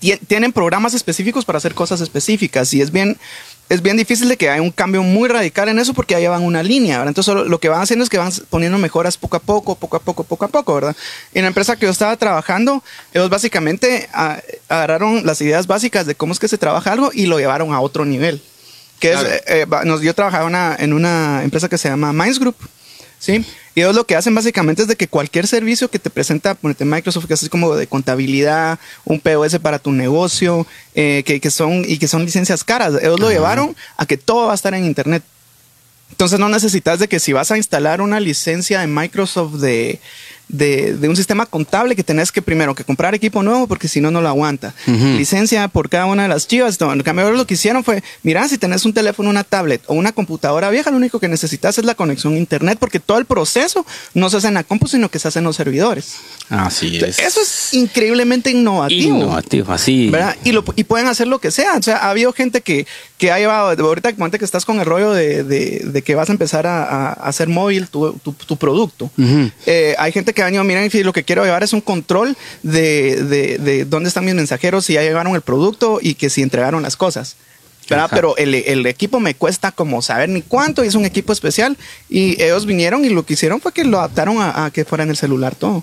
Tie- 0.00 0.18
tienen 0.26 0.52
programas 0.52 0.94
específicos 0.94 1.44
para 1.44 1.58
hacer 1.58 1.74
cosas 1.74 2.00
específicas 2.00 2.72
y 2.74 2.80
es 2.80 2.90
bien 2.90 3.16
es 3.68 3.82
bien 3.82 3.96
difícil 3.96 4.28
de 4.28 4.36
que 4.36 4.48
haya 4.48 4.62
un 4.62 4.70
cambio 4.70 5.02
muy 5.02 5.28
radical 5.28 5.68
en 5.68 5.80
eso 5.80 5.92
porque 5.92 6.14
ya 6.14 6.20
llevan 6.20 6.44
una 6.44 6.62
línea, 6.62 6.98
¿verdad? 6.98 7.08
Entonces 7.08 7.34
lo 7.34 7.58
que 7.58 7.68
van 7.68 7.80
haciendo 7.82 8.04
es 8.04 8.08
que 8.08 8.16
van 8.16 8.30
poniendo 8.48 8.78
mejoras 8.78 9.16
poco 9.18 9.36
a 9.38 9.40
poco, 9.40 9.74
poco 9.74 9.96
a 9.96 10.00
poco, 10.00 10.22
poco 10.22 10.44
a 10.44 10.48
poco, 10.48 10.74
¿verdad? 10.76 10.94
En 11.34 11.42
la 11.42 11.48
empresa 11.48 11.74
que 11.74 11.86
yo 11.86 11.90
estaba 11.90 12.16
trabajando, 12.16 12.84
ellos 13.12 13.28
básicamente 13.28 14.08
agarraron 14.68 15.26
las 15.26 15.40
ideas 15.40 15.66
básicas 15.66 16.06
de 16.06 16.14
cómo 16.14 16.32
es 16.32 16.38
que 16.38 16.46
se 16.46 16.58
trabaja 16.58 16.92
algo 16.92 17.10
y 17.12 17.26
lo 17.26 17.38
llevaron 17.40 17.72
a 17.74 17.80
otro 17.80 18.04
nivel. 18.04 18.40
Que 19.00 19.10
Claro. 19.10 19.28
es, 19.28 19.34
eh, 19.48 19.66
eh, 19.68 19.98
yo 20.02 20.14
trabajaba 20.14 20.44
una- 20.46 20.76
en 20.78 20.92
una 20.92 21.42
empresa 21.42 21.68
que 21.68 21.76
se 21.76 21.88
llama 21.88 22.12
Minds 22.12 22.38
Group, 22.38 22.56
¿sí? 23.18 23.44
Y 23.76 23.82
ellos 23.82 23.94
lo 23.94 24.06
que 24.06 24.16
hacen 24.16 24.34
básicamente 24.34 24.80
es 24.80 24.88
de 24.88 24.96
que 24.96 25.06
cualquier 25.06 25.46
servicio 25.46 25.90
que 25.90 25.98
te 25.98 26.08
presenta, 26.08 26.54
ponete 26.54 26.86
Microsoft, 26.86 27.26
que 27.26 27.34
es 27.34 27.46
como 27.50 27.76
de 27.76 27.86
contabilidad, 27.86 28.78
un 29.04 29.20
POS 29.20 29.58
para 29.58 29.78
tu 29.78 29.92
negocio, 29.92 30.66
eh, 30.94 31.22
que, 31.26 31.42
que 31.42 31.50
son, 31.50 31.84
y 31.86 31.98
que 31.98 32.08
son 32.08 32.24
licencias 32.24 32.64
caras, 32.64 32.94
ellos 33.02 33.20
lo 33.20 33.30
llevaron 33.30 33.76
a 33.98 34.06
que 34.06 34.16
todo 34.16 34.46
va 34.46 34.52
a 34.52 34.54
estar 34.54 34.72
en 34.72 34.86
Internet. 34.86 35.22
Entonces 36.10 36.38
no 36.38 36.48
necesitas 36.48 37.00
de 37.00 37.08
que 37.08 37.20
si 37.20 37.34
vas 37.34 37.50
a 37.50 37.58
instalar 37.58 38.00
una 38.00 38.18
licencia 38.18 38.80
de 38.80 38.86
Microsoft 38.86 39.56
de, 39.56 40.00
de, 40.48 40.94
de 40.96 41.08
un 41.08 41.16
sistema 41.16 41.44
contable 41.46 41.96
que 41.96 42.04
tenés 42.04 42.30
que 42.30 42.40
primero 42.40 42.74
que 42.74 42.84
comprar 42.84 43.14
equipo 43.14 43.42
nuevo 43.42 43.66
porque 43.66 43.88
si 43.88 44.00
no 44.00 44.10
no 44.10 44.20
lo 44.20 44.28
aguanta. 44.28 44.74
Licencia 44.86 45.66
por 45.68 45.88
cada 45.88 46.06
una 46.06 46.22
de 46.24 46.28
las 46.28 46.46
chivas. 46.46 46.80
No, 46.80 46.92
en 46.92 47.02
cambio 47.02 47.24
ahora 47.24 47.36
lo 47.36 47.46
que 47.46 47.54
hicieron 47.54 47.82
fue, 47.84 48.02
mira, 48.22 48.46
si 48.48 48.58
tenés 48.58 48.84
un 48.84 48.92
teléfono, 48.92 49.28
una 49.30 49.44
tablet 49.44 49.82
o 49.86 49.94
una 49.94 50.12
computadora 50.12 50.70
vieja, 50.70 50.90
lo 50.90 50.96
único 50.96 51.18
que 51.20 51.28
necesitas 51.28 51.78
es 51.78 51.84
la 51.84 51.94
conexión 51.94 52.34
a 52.34 52.38
internet 52.38 52.78
porque 52.78 53.00
todo 53.00 53.18
el 53.18 53.24
proceso 53.24 53.84
no 54.14 54.30
se 54.30 54.36
hace 54.38 54.48
en 54.48 54.54
la 54.54 54.64
compu, 54.64 54.86
sino 54.86 55.08
que 55.10 55.18
se 55.18 55.28
hace 55.28 55.38
en 55.40 55.44
los 55.44 55.56
servidores. 55.56 56.14
Así 56.48 56.96
es. 56.98 57.18
Eso 57.18 57.40
es 57.40 57.74
increíblemente 57.74 58.50
innovativo. 58.50 59.16
innovativo, 59.16 59.72
así. 59.72 60.10
¿verdad? 60.10 60.36
Y, 60.44 60.52
lo, 60.52 60.64
y 60.76 60.84
pueden 60.84 61.08
hacer 61.08 61.26
lo 61.26 61.38
que 61.40 61.50
sea. 61.50 61.74
O 61.76 61.82
sea, 61.82 61.96
ha 61.98 62.10
habido 62.10 62.32
gente 62.32 62.60
que, 62.60 62.86
que 63.18 63.32
ha 63.32 63.38
llevado, 63.38 63.68
ahorita 63.86 64.12
que 64.12 64.36
que 64.36 64.44
estás 64.44 64.64
con 64.66 64.80
el 64.80 64.86
rollo 64.86 65.12
de, 65.12 65.44
de- 65.44 65.82
de 65.86 66.02
que 66.02 66.14
vas 66.14 66.28
a 66.28 66.32
empezar 66.32 66.66
a, 66.66 66.82
a 66.84 67.12
hacer 67.12 67.48
móvil 67.48 67.88
tu, 67.88 68.12
tu- 68.22 68.32
tu 68.34 68.56
producto. 68.56 69.10
Eh, 69.64 69.94
hay 69.98 70.12
gente 70.12 70.34
que 70.36 70.42
ha 70.42 70.44
venido, 70.44 70.62
miren, 70.62 70.88
si 70.92 71.02
lo 71.02 71.12
que 71.12 71.24
quiero 71.24 71.44
llevar 71.44 71.64
es 71.64 71.72
un 71.72 71.80
control 71.80 72.36
de, 72.62 73.24
de- 73.24 73.58
de 73.58 73.84
dónde 73.84 74.06
están 74.08 74.24
mis 74.24 74.34
mensajeros, 74.36 74.84
si 74.84 74.92
ya 74.92 75.02
llevaron 75.02 75.34
el 75.34 75.40
producto 75.40 75.98
y 76.00 76.14
que 76.14 76.30
si 76.30 76.42
entregaron 76.42 76.82
las 76.82 76.96
cosas. 76.96 77.34
Pero 78.16 78.36
el, 78.36 78.54
el 78.54 78.84
equipo 78.86 79.18
me 79.20 79.34
cuesta 79.34 79.72
como 79.72 80.02
saber 80.02 80.28
ni 80.28 80.42
cuánto 80.42 80.84
y 80.84 80.88
es 80.88 80.94
un 80.96 81.04
equipo 81.04 81.32
especial. 81.32 81.76
Y 82.08 82.40
ellos 82.42 82.66
vinieron 82.66 83.04
y 83.04 83.08
lo 83.08 83.24
que 83.24 83.34
hicieron 83.34 83.60
fue 83.60 83.72
que 83.72 83.84
lo 83.84 83.98
adaptaron 83.98 84.38
a, 84.40 84.66
a 84.66 84.70
que 84.70 84.84
fuera 84.84 85.04
en 85.04 85.10
el 85.10 85.16
celular 85.16 85.54
todo. 85.56 85.82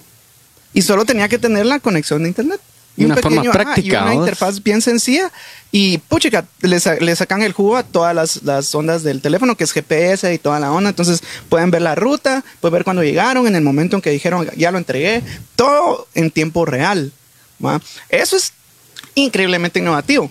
Y 0.74 0.82
solo 0.82 1.06
tenía 1.06 1.28
que 1.30 1.38
tener 1.38 1.66
la 1.66 1.80
conexión 1.80 2.24
de 2.24 2.30
internet. 2.30 2.60
Y 2.96 3.06
Una 3.06 3.18
forma 3.18 3.42
ajá, 3.42 3.52
práctica, 3.52 4.00
y 4.00 4.04
una 4.04 4.14
interfaz 4.14 4.62
bien 4.62 4.82
sencilla. 4.82 5.32
Y 5.72 5.98
puchica, 5.98 6.46
le, 6.62 6.80
le 7.00 7.16
sacan 7.16 7.42
el 7.42 7.54
jugo 7.54 7.78
a 7.78 7.84
todas 7.84 8.14
las, 8.14 8.44
las 8.44 8.74
ondas 8.76 9.02
del 9.02 9.22
teléfono, 9.22 9.58
que 9.58 9.64
es 9.64 9.72
GPS 9.72 10.32
y 10.32 10.38
toda 10.38 10.60
la 10.60 10.72
onda. 10.72 10.90
Entonces 10.90 11.24
pueden 11.50 11.72
ver 11.72 11.82
la 11.82 11.96
ruta, 11.96 12.44
pueden 12.62 12.74
ver 12.74 12.84
cuando 12.84 13.04
llegaron, 13.04 13.48
en 13.48 13.56
el 13.56 13.64
momento 13.64 13.96
en 13.96 14.02
que 14.02 14.12
dijeron 14.12 14.48
ya 14.56 14.72
lo 14.72 14.78
entregué, 14.78 15.24
todo 15.56 16.08
en 16.14 16.30
tiempo 16.30 16.66
real. 16.66 17.12
¿va? 17.64 17.82
Eso 18.10 18.38
es 18.38 18.54
increíblemente 19.16 19.80
innovativo. 19.80 20.30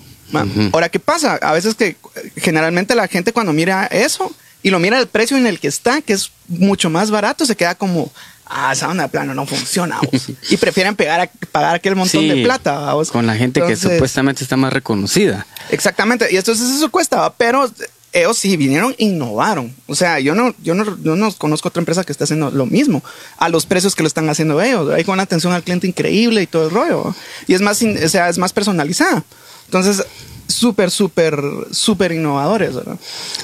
Ahora, 0.72 0.88
¿qué 0.88 0.98
pasa? 0.98 1.34
A 1.42 1.52
veces 1.52 1.74
que 1.74 1.96
generalmente 2.36 2.94
la 2.94 3.06
gente 3.06 3.32
cuando 3.32 3.52
mira 3.52 3.86
eso 3.86 4.34
y 4.62 4.70
lo 4.70 4.78
mira 4.78 4.98
el 4.98 5.06
precio 5.06 5.36
en 5.36 5.46
el 5.46 5.58
que 5.58 5.68
está, 5.68 6.00
que 6.00 6.14
es 6.14 6.30
mucho 6.48 6.88
más 6.88 7.10
barato, 7.10 7.44
se 7.44 7.56
queda 7.56 7.74
como, 7.74 8.10
ah, 8.52 8.72
esa 8.72 8.88
onda 8.88 9.04
de 9.04 9.08
plano 9.08 9.34
no 9.34 9.46
funciona. 9.46 9.98
vos". 10.00 10.22
y 10.50 10.56
prefieren 10.56 10.94
pegar 10.96 11.20
a- 11.22 11.30
pagar 11.50 11.74
aquel 11.74 11.96
montón 11.96 12.20
Sí, 12.22 12.28
de 12.28 12.42
plata. 12.44 12.92
vos. 12.94 13.10
Con 13.10 13.26
la 13.26 13.34
gente 13.34 13.60
que 13.66 13.76
supuestamente 13.76 14.42
está 14.44 14.56
más 14.56 14.72
reconocida. 14.72 15.46
Exactamente, 15.70 16.28
y 16.30 16.36
entonces 16.36 16.68
eso 16.70 16.90
cuesta, 16.90 17.16
¿va? 17.20 17.34
pero 17.34 17.68
ellos 18.14 18.36
sí 18.36 18.56
vinieron, 18.58 18.94
innovaron. 18.98 19.74
O 19.86 19.94
sea, 19.94 20.20
yo 20.20 20.34
no, 20.34 20.54
yo 20.62 20.74
no, 20.74 20.84
yo 21.02 21.16
no 21.16 21.32
conozco 21.32 21.68
otra 21.68 21.80
empresa 21.80 22.04
que 22.04 22.12
esté 22.12 22.24
haciendo 22.24 22.50
lo 22.50 22.66
mismo 22.66 23.02
a 23.38 23.48
los 23.48 23.64
precios 23.64 23.94
que 23.94 24.02
lo 24.02 24.06
están 24.06 24.28
haciendo 24.28 24.60
ellos. 24.60 24.92
Hay 24.92 25.02
con 25.04 25.14
una 25.14 25.22
atención 25.22 25.54
al 25.54 25.62
cliente 25.62 25.86
increíble 25.86 26.42
y 26.42 26.46
todo 26.46 26.66
el 26.66 26.70
rollo. 26.72 27.14
Y 27.46 27.54
es 27.54 27.62
más, 27.62 27.80
o 27.82 28.08
sea, 28.10 28.28
es 28.28 28.36
más 28.36 28.52
personalizada. 28.52 29.24
Entonces, 29.64 30.04
súper, 30.46 30.90
súper, 30.90 31.40
súper 31.70 32.12
innovadores, 32.12 32.74
¿verdad? 32.74 32.98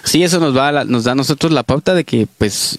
Sí, 0.05 0.23
eso 0.23 0.39
nos 0.39 0.55
va 0.55 0.69
a 0.69 0.73
la- 0.73 0.85
nos 0.85 1.05
da 1.05 1.13
a 1.13 1.15
nosotros 1.15 1.51
la 1.51 1.63
pauta 1.63 1.95
de 1.95 2.05
que 2.05 2.29
pues 2.37 2.79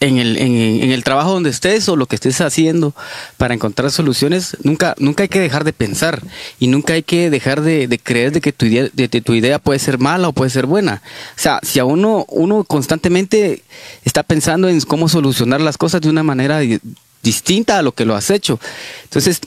en 0.00 0.18
el, 0.18 0.36
en, 0.36 0.90
el 0.90 1.04
trabajo 1.04 1.32
donde 1.32 1.50
estés 1.50 1.88
o 1.88 1.96
lo 1.96 2.06
que 2.06 2.16
estés 2.16 2.40
haciendo 2.40 2.94
para 3.38 3.54
encontrar 3.54 3.90
soluciones, 3.90 4.56
nunca, 4.62 4.94
nunca 4.98 5.22
hay 5.22 5.28
que 5.28 5.40
dejar 5.40 5.64
de 5.64 5.72
pensar 5.72 6.22
y 6.58 6.68
nunca 6.68 6.92
hay 6.92 7.02
que 7.02 7.30
dejar 7.30 7.62
de, 7.62 7.88
de 7.88 7.98
creer 7.98 8.32
de 8.32 8.40
que 8.40 8.52
tu 8.52 8.66
idea, 8.66 8.88
de, 8.92 9.08
tu 9.08 9.32
idea 9.34 9.58
puede 9.58 9.78
ser 9.78 9.98
mala 9.98 10.28
o 10.28 10.32
puede 10.32 10.50
ser 10.50 10.66
buena. 10.66 11.02
O 11.36 11.40
sea, 11.40 11.60
si 11.62 11.78
a 11.78 11.84
uno, 11.84 12.26
uno 12.28 12.64
constantemente 12.64 13.62
está 14.04 14.22
pensando 14.22 14.68
en 14.68 14.80
cómo 14.82 15.08
solucionar 15.08 15.60
las 15.60 15.78
cosas 15.78 16.00
de 16.02 16.10
una 16.10 16.22
manera 16.22 16.58
di- 16.58 16.78
distinta 17.22 17.78
a 17.78 17.82
lo 17.82 17.92
que 17.92 18.04
lo 18.04 18.14
has 18.14 18.30
hecho. 18.30 18.60
Entonces, 19.04 19.40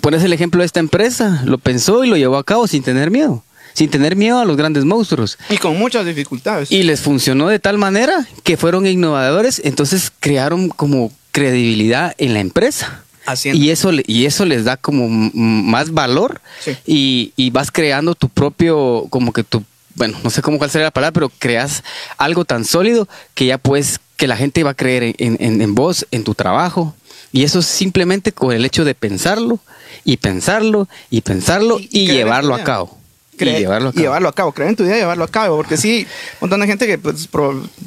pones 0.00 0.22
el 0.22 0.32
ejemplo 0.32 0.60
de 0.60 0.66
esta 0.66 0.80
empresa, 0.80 1.42
lo 1.44 1.58
pensó 1.58 2.04
y 2.04 2.08
lo 2.08 2.16
llevó 2.16 2.36
a 2.36 2.44
cabo 2.44 2.66
sin 2.66 2.82
tener 2.82 3.10
miedo. 3.10 3.42
Sin 3.72 3.88
tener 3.90 4.16
miedo 4.16 4.38
a 4.40 4.44
los 4.44 4.56
grandes 4.56 4.84
monstruos. 4.84 5.38
Y 5.48 5.56
con 5.58 5.78
muchas 5.78 6.04
dificultades. 6.06 6.70
Y 6.70 6.82
les 6.82 7.00
funcionó 7.00 7.48
de 7.48 7.58
tal 7.58 7.78
manera 7.78 8.26
que 8.44 8.56
fueron 8.56 8.86
innovadores, 8.86 9.60
entonces 9.64 10.12
crearon 10.20 10.68
como 10.68 11.12
credibilidad 11.32 12.14
en 12.18 12.34
la 12.34 12.40
empresa. 12.40 13.02
Haciendo. 13.26 13.62
Y 13.62 13.70
eso, 13.70 13.90
y 14.06 14.26
eso 14.26 14.44
les 14.44 14.64
da 14.64 14.76
como 14.76 15.08
más 15.08 15.92
valor 15.92 16.40
Sí. 16.64 16.76
y, 16.86 17.32
y 17.36 17.50
vas 17.50 17.70
creando 17.70 18.14
tu 18.14 18.28
propio, 18.28 19.06
como 19.10 19.32
que 19.32 19.44
tu, 19.44 19.62
bueno, 19.94 20.18
no 20.24 20.30
sé 20.30 20.42
cómo 20.42 20.58
cuál 20.58 20.70
sería 20.70 20.86
la 20.86 20.90
palabra, 20.90 21.12
pero 21.12 21.30
creas 21.38 21.84
algo 22.18 22.44
tan 22.44 22.64
sólido 22.64 23.08
que 23.34 23.46
ya 23.46 23.58
puedes, 23.58 24.00
que 24.16 24.26
la 24.26 24.36
gente 24.36 24.64
va 24.64 24.70
a 24.70 24.74
creer 24.74 25.02
en, 25.18 25.36
en- 25.38 25.60
en 25.62 25.74
vos, 25.74 26.06
en 26.10 26.24
tu 26.24 26.34
trabajo. 26.34 26.94
Y 27.32 27.44
eso 27.44 27.60
es 27.60 27.66
simplemente 27.66 28.32
con 28.32 28.52
el 28.52 28.64
hecho 28.64 28.84
de 28.84 28.94
pensarlo 28.94 29.60
y 30.04 30.16
pensarlo 30.16 30.88
y 31.10 31.20
pensarlo 31.20 31.78
Y- 31.78 32.06
llevarlo 32.08 32.54
a 32.54 32.64
cabo. 32.64 32.98
Creer- 33.44 33.56
y 33.56 33.60
llevarlo 33.60 33.88
a 33.88 33.90
y 33.90 33.94
cabo. 33.94 34.02
llevarlo 34.04 34.28
a 34.28 34.32
cabo, 34.34 34.52
creer 34.52 34.70
en 34.70 34.76
tu 34.76 34.84
idea 34.84 34.96
y 34.96 35.00
llevarlo 35.00 35.24
a 35.24 35.28
cabo, 35.28 35.56
porque 35.56 35.76
sí, 35.76 36.06
un 36.34 36.38
montón 36.42 36.60
de 36.60 36.66
gente 36.66 36.86
que 36.86 36.98
pues, 36.98 37.28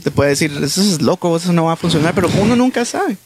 te 0.03 0.11
puede 0.11 0.31
decir, 0.31 0.51
eso 0.63 0.81
es 0.81 1.01
loco, 1.01 1.35
eso 1.37 1.53
no 1.53 1.65
va 1.65 1.73
a 1.73 1.75
funcionar, 1.77 2.13
pero 2.15 2.29
uno 2.41 2.55
nunca 2.55 2.83
sabe. 2.85 3.17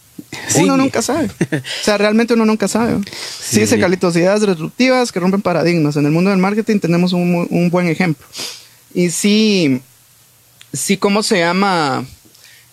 Sí. 0.50 0.64
Uno 0.64 0.76
nunca 0.78 1.02
sabe. 1.02 1.28
O 1.28 1.84
sea, 1.84 1.98
realmente 1.98 2.34
uno 2.34 2.44
nunca 2.46 2.68
sabe. 2.68 2.98
Sí, 3.40 3.66
Sí. 3.68 3.80
Carlitos, 3.80 4.16
ideas 4.16 4.42
disruptivas 4.42 5.12
que 5.12 5.20
rompen 5.20 5.42
paradigmas. 5.42 5.96
En 5.96 6.06
el 6.06 6.12
mundo 6.12 6.32
del 6.32 6.40
marketing 6.40 6.80
tenemos 6.80 7.14
un, 7.14 7.48
un 7.50 7.70
buen 7.70 7.88
ejemplo. 7.88 8.26
Y 8.94 9.12
sí, 9.12 9.80
sí, 10.74 10.98
¿cómo 10.98 11.22
se 11.24 11.40
llama? 11.40 12.04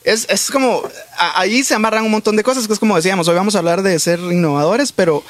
Es, 0.04 0.26
es 0.30 0.50
como, 0.50 0.82
a- 1.18 1.40
ahí 1.40 1.62
se 1.62 1.75
amarran 1.75 2.04
un 2.04 2.11
montón 2.11 2.34
de 2.37 2.42
cosas, 2.42 2.66
que 2.66 2.73
es 2.73 2.78
como 2.78 2.96
decíamos, 2.96 3.28
hoy 3.28 3.34
vamos 3.37 3.54
a 3.54 3.58
hablar 3.58 3.82
de 3.82 3.99
ser 3.99 4.18
innovadores, 4.20 4.90
pero 4.92 5.23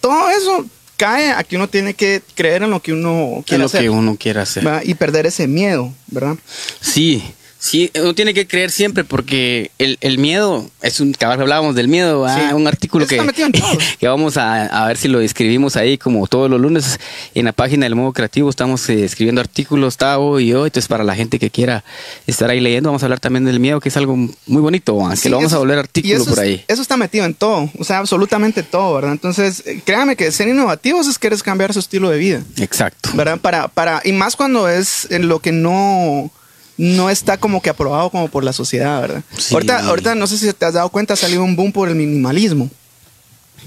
todo 0.00 0.28
eso 0.30 0.66
cae 0.96 1.32
a 1.32 1.42
que 1.44 1.56
uno 1.56 1.68
tiene 1.68 1.94
que 1.94 2.22
creer 2.34 2.62
en 2.62 2.70
lo 2.70 2.80
que 2.80 2.92
uno 2.92 3.42
quiere 3.46 3.60
lo 3.60 3.66
hacer. 3.66 3.82
que 3.82 3.90
uno 3.90 4.16
quiera 4.16 4.42
hacer. 4.42 4.64
¿verdad? 4.64 4.82
Y 4.84 4.94
perder 4.94 5.26
ese 5.26 5.46
miedo, 5.46 5.92
¿verdad? 6.08 6.36
Sí, 6.80 7.22
Sí, 7.66 7.90
uno 7.98 8.14
tiene 8.14 8.34
que 8.34 8.46
creer 8.46 8.70
siempre 8.70 9.04
porque 9.04 9.70
el, 9.78 9.96
el 10.02 10.18
miedo, 10.18 10.68
es 10.82 11.00
un 11.00 11.14
cabal 11.14 11.40
hablábamos 11.40 11.74
del 11.74 11.88
miedo. 11.88 12.28
Sí. 12.28 12.52
un 12.52 12.66
artículo 12.66 13.06
Eso 13.06 13.24
que, 13.26 13.52
que 14.00 14.06
vamos 14.06 14.36
a, 14.36 14.66
a 14.66 14.86
ver 14.86 14.98
si 14.98 15.08
lo 15.08 15.20
escribimos 15.22 15.74
ahí 15.76 15.96
como 15.96 16.26
todos 16.26 16.50
los 16.50 16.60
lunes 16.60 17.00
en 17.34 17.46
la 17.46 17.52
página 17.52 17.86
del 17.86 17.94
modo 17.94 18.12
creativo 18.12 18.50
estamos 18.50 18.86
eh, 18.90 19.02
escribiendo 19.06 19.40
artículos 19.40 19.96
Tavo 19.96 20.40
y 20.40 20.48
yo, 20.48 20.66
entonces 20.66 20.88
para 20.88 21.04
la 21.04 21.14
gente 21.14 21.38
que 21.38 21.48
quiera 21.48 21.84
estar 22.26 22.50
ahí 22.50 22.60
leyendo 22.60 22.90
vamos 22.90 23.02
a 23.02 23.06
hablar 23.06 23.20
también 23.20 23.46
del 23.46 23.60
miedo 23.60 23.80
que 23.80 23.88
es 23.88 23.96
algo 23.96 24.14
muy 24.14 24.60
bonito, 24.60 24.98
que 25.22 25.30
lo 25.30 25.36
vamos 25.38 25.52
eso- 25.52 25.56
a 25.56 25.60
volver 25.60 25.78
artículo 25.78 26.22
por 26.26 26.34
es- 26.34 26.38
ahí. 26.40 26.64
Eso 26.68 26.82
está 26.82 26.98
metido 26.98 27.24
en 27.24 27.32
todo, 27.32 27.70
o 27.78 27.84
sea, 27.84 27.96
absolutamente 27.98 28.62
todo, 28.62 28.94
¿verdad? 28.96 29.12
Entonces, 29.12 29.62
eh, 29.64 29.80
créame 29.82 30.16
que 30.16 30.30
ser 30.32 30.48
innovativos 30.48 31.06
es 31.06 31.18
querer 31.18 31.40
cambiar 31.40 31.72
su 31.72 31.78
estilo 31.78 32.10
de 32.10 32.18
vida, 32.18 32.42
Exacto. 32.58 33.08
¿verdad? 33.14 33.38
Para, 33.40 33.68
para, 33.68 34.02
y 34.04 34.12
más 34.12 34.36
cuando 34.36 34.68
es 34.68 35.10
en 35.10 35.28
lo 35.28 35.38
que 35.40 35.50
no, 35.52 36.30
no 36.76 37.10
está 37.10 37.36
como 37.36 37.62
que 37.62 37.70
aprobado 37.70 38.10
como 38.10 38.28
por 38.28 38.44
la 38.44 38.52
sociedad, 38.52 39.00
¿verdad? 39.00 39.22
Sí. 39.38 39.54
Ahorita, 39.54 39.86
ahorita 39.86 40.14
no 40.14 40.26
sé 40.26 40.38
si 40.38 40.52
te 40.52 40.66
has 40.66 40.74
dado 40.74 40.88
cuenta, 40.88 41.14
ha 41.14 41.16
salido 41.16 41.42
un 41.42 41.56
boom 41.56 41.72
por 41.72 41.88
el 41.88 41.94
minimalismo. 41.94 42.70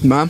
¿Va? 0.09 0.29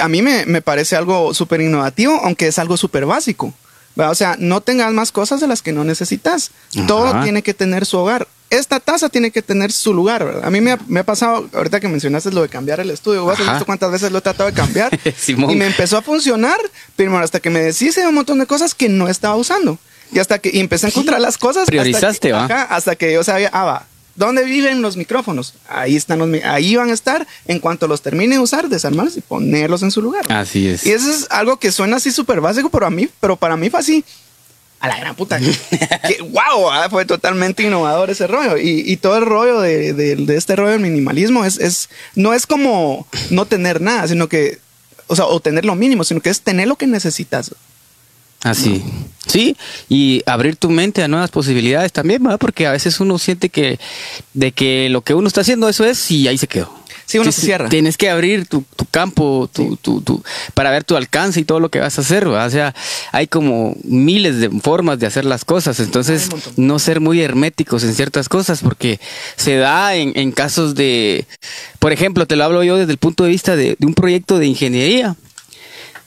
A 0.00 0.08
mí 0.08 0.22
me, 0.22 0.46
me 0.46 0.62
parece 0.62 0.96
algo 0.96 1.34
súper 1.34 1.60
innovativo, 1.60 2.20
aunque 2.24 2.46
es 2.46 2.58
algo 2.58 2.76
súper 2.76 3.06
básico. 3.06 3.52
¿va? 3.98 4.10
O 4.10 4.14
sea, 4.14 4.36
no 4.38 4.60
tengas 4.60 4.92
más 4.92 5.12
cosas 5.12 5.40
de 5.40 5.46
las 5.46 5.62
que 5.62 5.72
no 5.72 5.84
necesitas. 5.84 6.50
Ajá. 6.76 6.86
Todo 6.86 7.22
tiene 7.22 7.42
que 7.42 7.54
tener 7.54 7.86
su 7.86 7.98
hogar. 7.98 8.26
Esta 8.50 8.78
taza 8.78 9.08
tiene 9.08 9.30
que 9.32 9.42
tener 9.42 9.72
su 9.72 9.92
lugar, 9.92 10.24
¿verdad? 10.24 10.44
A 10.44 10.50
mí 10.50 10.60
me 10.60 10.72
ha, 10.72 10.78
me 10.86 11.00
ha 11.00 11.04
pasado, 11.04 11.48
ahorita 11.52 11.80
que 11.80 11.88
mencionaste 11.88 12.30
lo 12.30 12.42
de 12.42 12.48
cambiar 12.48 12.78
el 12.78 12.90
estudio, 12.90 13.24
¿vas? 13.24 13.40
¿has 13.40 13.50
visto 13.50 13.66
cuántas 13.66 13.90
veces 13.90 14.12
lo 14.12 14.18
he 14.18 14.20
tratado 14.20 14.48
de 14.48 14.54
cambiar? 14.54 14.96
Y 15.26 15.34
me 15.34 15.66
empezó 15.66 15.98
a 15.98 16.02
funcionar, 16.02 16.58
pero 16.94 17.16
hasta 17.18 17.40
que 17.40 17.50
me 17.50 17.60
deshice 17.60 18.02
de 18.02 18.06
un 18.06 18.14
montón 18.14 18.38
de 18.38 18.46
cosas 18.46 18.74
que 18.74 18.88
no 18.88 19.08
estaba 19.08 19.34
usando. 19.34 19.78
Y 20.14 20.18
hasta 20.20 20.38
que 20.38 20.50
y 20.52 20.60
empecé 20.60 20.86
a 20.86 20.88
encontrar 20.90 21.20
las 21.20 21.36
cosas. 21.38 21.62
hasta 21.62 21.70
Priorizaste, 21.72 22.28
que- 22.28 22.32
¿va? 22.32 22.46
hasta 22.46 22.96
que 22.96 23.12
yo 23.12 23.24
sabía, 23.24 23.50
ah, 23.52 23.64
va, 23.64 23.86
¿dónde 24.14 24.44
viven 24.44 24.80
los 24.80 24.96
micrófonos? 24.96 25.54
Ahí 25.68 25.96
están 25.96 26.18
los 26.20 26.28
ahí 26.44 26.76
van 26.76 26.90
a 26.90 26.92
estar. 26.94 27.26
En 27.46 27.58
cuanto 27.58 27.86
los 27.88 28.00
termine 28.02 28.36
de 28.36 28.40
usar, 28.40 28.68
desarmarlos 28.68 29.16
y 29.16 29.20
ponerlos 29.20 29.82
en 29.82 29.90
su 29.90 30.00
lugar. 30.02 30.24
Así 30.32 30.68
es. 30.68 30.86
Y 30.86 30.92
eso 30.92 31.10
es 31.10 31.26
algo 31.30 31.58
que 31.58 31.72
suena 31.72 31.96
así 31.96 32.10
súper 32.12 32.40
básico, 32.40 32.70
pero 32.70 32.86
a 32.86 32.90
mí, 32.90 33.08
pero 33.20 33.36
para 33.36 33.56
mí 33.56 33.70
fue 33.70 33.80
así. 33.80 34.04
A 34.80 34.88
la 34.88 34.98
gran 34.98 35.14
puta. 35.16 35.38
que, 35.40 36.20
wow, 36.20 36.70
ah, 36.70 36.88
fue 36.90 37.06
totalmente 37.06 37.62
innovador 37.62 38.10
ese 38.10 38.26
rollo. 38.26 38.58
Y, 38.58 38.82
y 38.86 38.96
todo 38.98 39.16
el 39.16 39.24
rollo 39.24 39.60
de, 39.60 39.94
de- 39.94 40.16
de 40.16 40.36
este 40.36 40.56
rollo 40.56 40.72
del 40.72 40.80
minimalismo 40.80 41.44
es, 41.46 41.58
es, 41.58 41.88
no 42.14 42.34
es 42.34 42.46
como 42.46 43.06
no 43.30 43.46
tener 43.46 43.80
nada, 43.80 44.06
sino 44.08 44.28
que, 44.28 44.58
o 45.06 45.16
sea, 45.16 45.24
o 45.24 45.40
tener 45.40 45.64
lo 45.64 45.74
mínimo, 45.74 46.04
sino 46.04 46.20
que 46.20 46.28
es 46.28 46.42
tener 46.42 46.68
lo 46.68 46.76
que 46.76 46.86
necesitas. 46.86 47.52
Así. 48.44 48.82
Sí, 49.26 49.56
y 49.88 50.22
abrir 50.26 50.56
tu 50.56 50.68
mente 50.70 51.02
a 51.02 51.08
nuevas 51.08 51.30
posibilidades 51.30 51.92
también, 51.92 52.22
¿verdad? 52.22 52.38
Porque 52.38 52.66
a 52.66 52.72
veces 52.72 53.00
uno 53.00 53.18
siente 53.18 53.48
que 53.48 53.80
de 54.34 54.52
que 54.52 54.88
lo 54.90 55.00
que 55.00 55.14
uno 55.14 55.26
está 55.26 55.40
haciendo 55.40 55.68
eso 55.68 55.84
es 55.84 56.10
y 56.10 56.28
ahí 56.28 56.36
se 56.38 56.46
quedó. 56.46 56.70
Sí, 57.06 57.18
uno 57.18 57.32
se 57.32 57.40
cierra. 57.42 57.68
Tienes 57.68 57.96
que 57.98 58.08
abrir 58.08 58.46
tu, 58.46 58.64
tu 58.76 58.84
campo 58.86 59.48
tu, 59.52 59.76
tu- 59.76 60.00
tu- 60.02 60.22
para 60.54 60.70
ver 60.70 60.84
tu 60.84 60.96
alcance 60.96 61.40
y 61.40 61.44
todo 61.44 61.60
lo 61.60 61.70
que 61.70 61.78
vas 61.80 61.98
a 61.98 62.00
hacer, 62.02 62.24
¿verdad? 62.26 62.46
O 62.46 62.50
sea, 62.50 62.74
hay 63.12 63.26
como 63.26 63.74
miles 63.84 64.40
de 64.40 64.48
formas 64.50 64.98
de 64.98 65.06
hacer 65.06 65.24
las 65.26 65.44
cosas, 65.44 65.80
entonces 65.80 66.28
no 66.56 66.78
ser 66.78 67.00
muy 67.00 67.20
herméticos 67.20 67.82
en 67.84 67.94
ciertas 67.94 68.28
cosas 68.30 68.60
porque 68.62 69.00
se 69.36 69.56
da 69.56 69.94
en, 69.96 70.12
en 70.16 70.32
casos 70.32 70.74
de, 70.74 71.26
por 71.78 71.92
ejemplo, 71.92 72.26
te 72.26 72.36
lo 72.36 72.44
hablo 72.44 72.62
yo 72.62 72.76
desde 72.76 72.92
el 72.92 72.98
punto 72.98 73.24
de 73.24 73.30
vista 73.30 73.54
de- 73.56 73.76
de 73.78 73.86
un 73.86 73.94
proyecto 73.94 74.38
de 74.38 74.46
ingeniería 74.46 75.14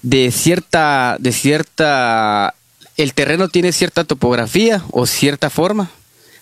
de 0.10 0.32
cierta, 0.32 1.18
de 1.20 1.34
cierta, 1.34 2.54
el 2.96 3.14
terreno 3.14 3.50
tiene 3.50 3.74
cierta 3.74 4.06
topografía 4.06 4.82
o 4.92 5.06
cierta 5.06 5.50
forma 5.50 5.92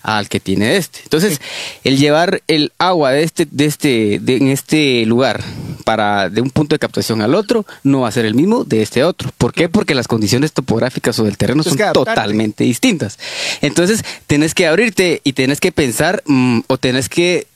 al 0.03 0.29
que 0.29 0.39
tiene 0.39 0.77
este. 0.77 1.00
Entonces, 1.01 1.41
el 1.84 1.98
llevar 1.98 2.43
el 2.48 2.72
agua 2.77 3.12
de 3.12 3.24
este, 3.24 3.48
de 3.50 3.65
este, 3.65 4.19
de, 4.22 4.38
en 4.38 4.50
este 4.50 5.03
lugar 5.07 5.43
para 5.84 6.29
de 6.29 6.41
un 6.41 6.51
punto 6.51 6.75
de 6.75 6.79
captación 6.79 7.24
al 7.24 7.34
otro 7.34 7.65
no 7.84 8.01
va 8.01 8.10
a 8.10 8.12
ser 8.12 8.25
el 8.25 8.36
mismo 8.36 8.65
de 8.65 8.84
este 8.84 9.03
otro. 9.03 9.31
¿Por 9.36 9.51
qué? 9.51 9.67
Porque 9.67 9.95
las 9.95 10.07
condiciones 10.07 10.53
topográficas 10.53 11.17
o 11.17 11.24
del 11.24 11.38
terreno 11.38 11.63
son 11.63 11.75
totalmente 11.91 12.65
distintas. 12.65 13.17
Entonces, 13.62 14.05
tenés 14.27 14.53
que 14.53 14.67
abrirte 14.67 15.22
y 15.24 15.34
tenés 15.34 15.60
que 15.60 15.72
pensar 15.72 16.22
mm, 16.27 16.60
o 16.67 16.77
tenés 16.77 17.10
que 17.10 17.48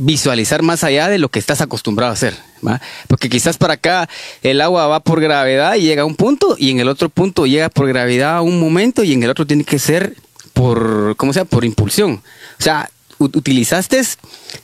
visualizar 0.00 0.62
más 0.62 0.82
allá 0.82 1.08
de 1.08 1.18
lo 1.18 1.28
que 1.28 1.38
estás 1.38 1.60
acostumbrado 1.60 2.10
a 2.10 2.14
hacer. 2.14 2.34
¿va? 2.66 2.80
Porque 3.06 3.28
quizás 3.28 3.58
para 3.58 3.74
acá 3.74 4.08
el 4.42 4.60
agua 4.60 4.86
va 4.86 5.00
por 5.00 5.20
gravedad 5.20 5.74
y 5.74 5.82
llega 5.82 6.02
a 6.02 6.06
un 6.06 6.16
punto 6.16 6.56
y 6.58 6.70
en 6.70 6.80
el 6.80 6.88
otro 6.88 7.10
punto 7.10 7.46
llega 7.46 7.68
por 7.68 7.86
gravedad 7.86 8.38
a 8.38 8.42
un 8.42 8.58
momento 8.58 9.04
y 9.04 9.12
en 9.12 9.22
el 9.22 9.30
otro 9.30 9.46
tiene 9.46 9.64
que 9.64 9.78
ser 9.78 10.16
por, 10.54 11.16
¿cómo 11.16 11.32
sea? 11.32 11.44
Por 11.44 11.64
impulsión. 11.64 12.22
O 12.58 12.62
sea, 12.62 12.90
utilizaste 13.20 14.00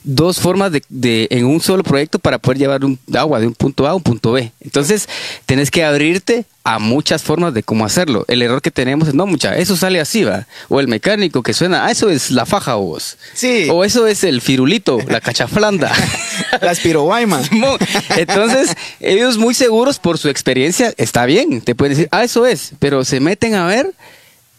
dos 0.02 0.40
formas 0.40 0.72
de, 0.72 0.82
de- 0.88 1.28
en 1.30 1.44
un 1.44 1.60
solo 1.60 1.82
proyecto 1.82 2.18
para 2.18 2.38
poder 2.38 2.58
llevar 2.58 2.84
un 2.84 2.98
agua 3.14 3.38
de 3.38 3.46
un 3.46 3.54
punto 3.54 3.86
A 3.86 3.90
a 3.90 3.94
un 3.94 4.02
punto 4.02 4.32
B. 4.32 4.50
Entonces, 4.60 5.08
tenés 5.44 5.70
que 5.70 5.84
abrirte 5.84 6.44
a 6.64 6.78
muchas 6.80 7.22
formas 7.22 7.54
de 7.54 7.62
cómo 7.62 7.84
hacerlo. 7.84 8.24
El 8.26 8.42
error 8.42 8.60
que 8.60 8.72
tenemos 8.72 9.06
es, 9.08 9.14
no, 9.14 9.26
mucha, 9.26 9.56
eso 9.56 9.76
sale 9.76 10.00
así, 10.00 10.24
va. 10.24 10.46
O 10.68 10.80
el 10.80 10.88
mecánico 10.88 11.42
que 11.44 11.52
suena, 11.54 11.86
ah, 11.86 11.90
eso 11.92 12.10
es 12.10 12.32
la 12.32 12.44
faja 12.46 12.74
vos. 12.74 13.18
Sí. 13.34 13.68
O 13.70 13.84
eso 13.84 14.06
es 14.08 14.24
el 14.24 14.40
firulito, 14.40 14.98
la 15.08 15.20
cachaflanda. 15.20 15.92
Las 16.60 16.80
piroguaymas. 16.80 17.46
Simón. 17.50 17.78
Entonces, 18.16 18.74
ellos 18.98 19.36
muy 19.38 19.54
seguros 19.54 19.98
por 20.00 20.18
su 20.18 20.28
experiencia, 20.28 20.92
está 20.96 21.24
bien, 21.26 21.60
te 21.60 21.74
pueden 21.74 21.94
decir, 21.96 22.08
ah, 22.10 22.24
eso 22.24 22.46
es, 22.46 22.72
pero 22.80 23.04
se 23.04 23.20
meten 23.20 23.54
a 23.54 23.66
ver 23.66 23.92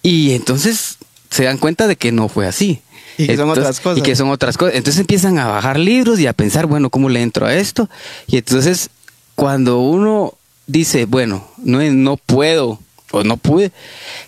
y 0.02 0.32
entonces 0.34 0.96
se 1.30 1.44
dan 1.44 1.58
cuenta 1.58 1.88
de 1.88 1.98
que 1.98 2.12
no 2.14 2.30
fue 2.30 2.48
así. 2.48 2.80
Y 3.18 3.28
que 3.28 3.36
son 3.36 3.50
Entonces- 3.50 3.64
otras 3.64 3.80
cosas. 3.80 3.98
Y 3.98 4.02
que 4.02 4.16
son 4.16 4.30
otras 4.30 4.58
cosas. 4.58 4.76
Entonces 4.76 5.00
empiezan 5.00 5.40
a 5.40 5.48
bajar 5.48 5.80
libros 5.80 6.20
y 6.20 6.28
a 6.28 6.34
pensar, 6.34 6.66
bueno, 6.68 6.90
¿cómo 6.90 7.10
le 7.10 7.22
entro 7.22 7.46
a 7.46 7.54
esto? 7.54 7.90
Y 8.28 8.38
entonces, 8.38 8.90
cuando 9.36 9.80
uno 9.80 10.34
dice, 10.68 11.06
bueno, 11.06 11.48
no, 11.58 11.80
no 11.82 12.18
puedo 12.18 12.80
o 13.12 13.24
no 13.24 13.38
pude, 13.38 13.72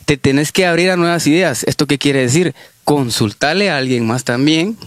te 0.05 0.17
tenés 0.17 0.51
que 0.51 0.65
abrir 0.65 0.89
a 0.91 0.95
nuevas 0.95 1.27
ideas. 1.27 1.63
¿Esto 1.65 1.85
qué 1.85 1.97
quiere 1.97 2.21
decir? 2.21 2.55
Consultarle 2.83 3.69
a 3.69 3.77
alguien 3.77 4.07
más 4.07 4.23
también. 4.23 4.77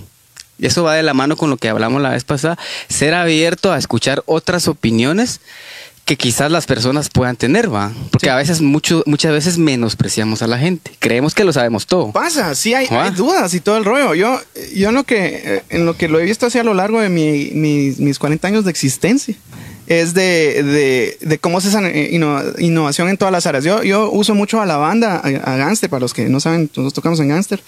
Eso 0.58 0.82
va 0.84 0.94
de 0.94 1.02
la 1.02 1.14
mano 1.14 1.36
con 1.36 1.50
lo 1.50 1.56
que 1.56 1.68
hablamos 1.68 2.00
la 2.02 2.10
vez 2.10 2.24
pasada. 2.24 2.56
Ser 2.88 3.14
abierto 3.14 3.72
a 3.72 3.78
escuchar 3.78 4.22
otras 4.26 4.68
opiniones 4.68 5.40
que 6.04 6.16
quizás 6.16 6.50
las 6.50 6.66
personas 6.66 7.08
puedan 7.10 7.36
tener, 7.36 7.72
¿va? 7.72 7.92
Porque 8.10 8.26
Sí. 8.26 8.30
a 8.30 8.34
veces, 8.36 8.60
mucho, 8.60 9.04
muchas 9.06 9.30
veces 9.32 9.56
menospreciamos 9.56 10.42
a 10.42 10.48
la 10.48 10.58
gente. 10.58 10.90
Creemos 10.98 11.32
que 11.34 11.44
lo 11.44 11.52
sabemos 11.52 11.86
todo. 11.86 12.10
Pasa, 12.10 12.54
sí 12.56 12.74
hay, 12.74 12.86
hay 12.90 13.10
dudas 13.12 13.54
y 13.54 13.60
todo 13.60 13.76
el 13.76 13.84
rollo. 13.84 14.14
Yo, 14.14 14.40
yo 14.74 14.88
en 14.88 14.94
lo 14.96 15.04
que 15.04 15.42
eh, 15.44 15.62
en 15.70 15.86
lo 15.86 15.96
que 15.96 16.08
lo 16.08 16.18
he 16.18 16.24
visto 16.24 16.46
así 16.46 16.58
a 16.58 16.64
lo 16.64 16.74
largo 16.74 17.00
de 17.00 17.08
mi- 17.08 17.52
mis, 17.54 17.98
mis 18.00 18.18
40 18.18 18.48
años 18.48 18.64
de 18.64 18.70
existencia 18.72 19.34
es 19.86 20.12
de, 20.14 20.62
de, 20.62 21.18
de 21.20 21.38
cómo 21.38 21.58
es 21.58 21.66
esa 21.66 21.80
eh, 21.88 22.10
inno- 22.12 22.42
innovación 22.58 23.08
en 23.08 23.16
todas 23.16 23.30
las 23.32 23.46
áreas. 23.46 23.62
Yo, 23.62 23.82
yo 23.84 24.10
uso 24.10 24.34
mucho 24.34 24.60
a 24.60 24.66
la 24.66 24.78
banda, 24.78 25.16
a, 25.22 25.52
a 25.52 25.56
Gangster, 25.56 25.88
para 25.88 26.00
los 26.00 26.14
que 26.14 26.28
no 26.28 26.40
saben, 26.40 26.62
nosotros 26.74 26.94
tocamos 26.94 27.20
en 27.20 27.28
Gangster. 27.28 27.62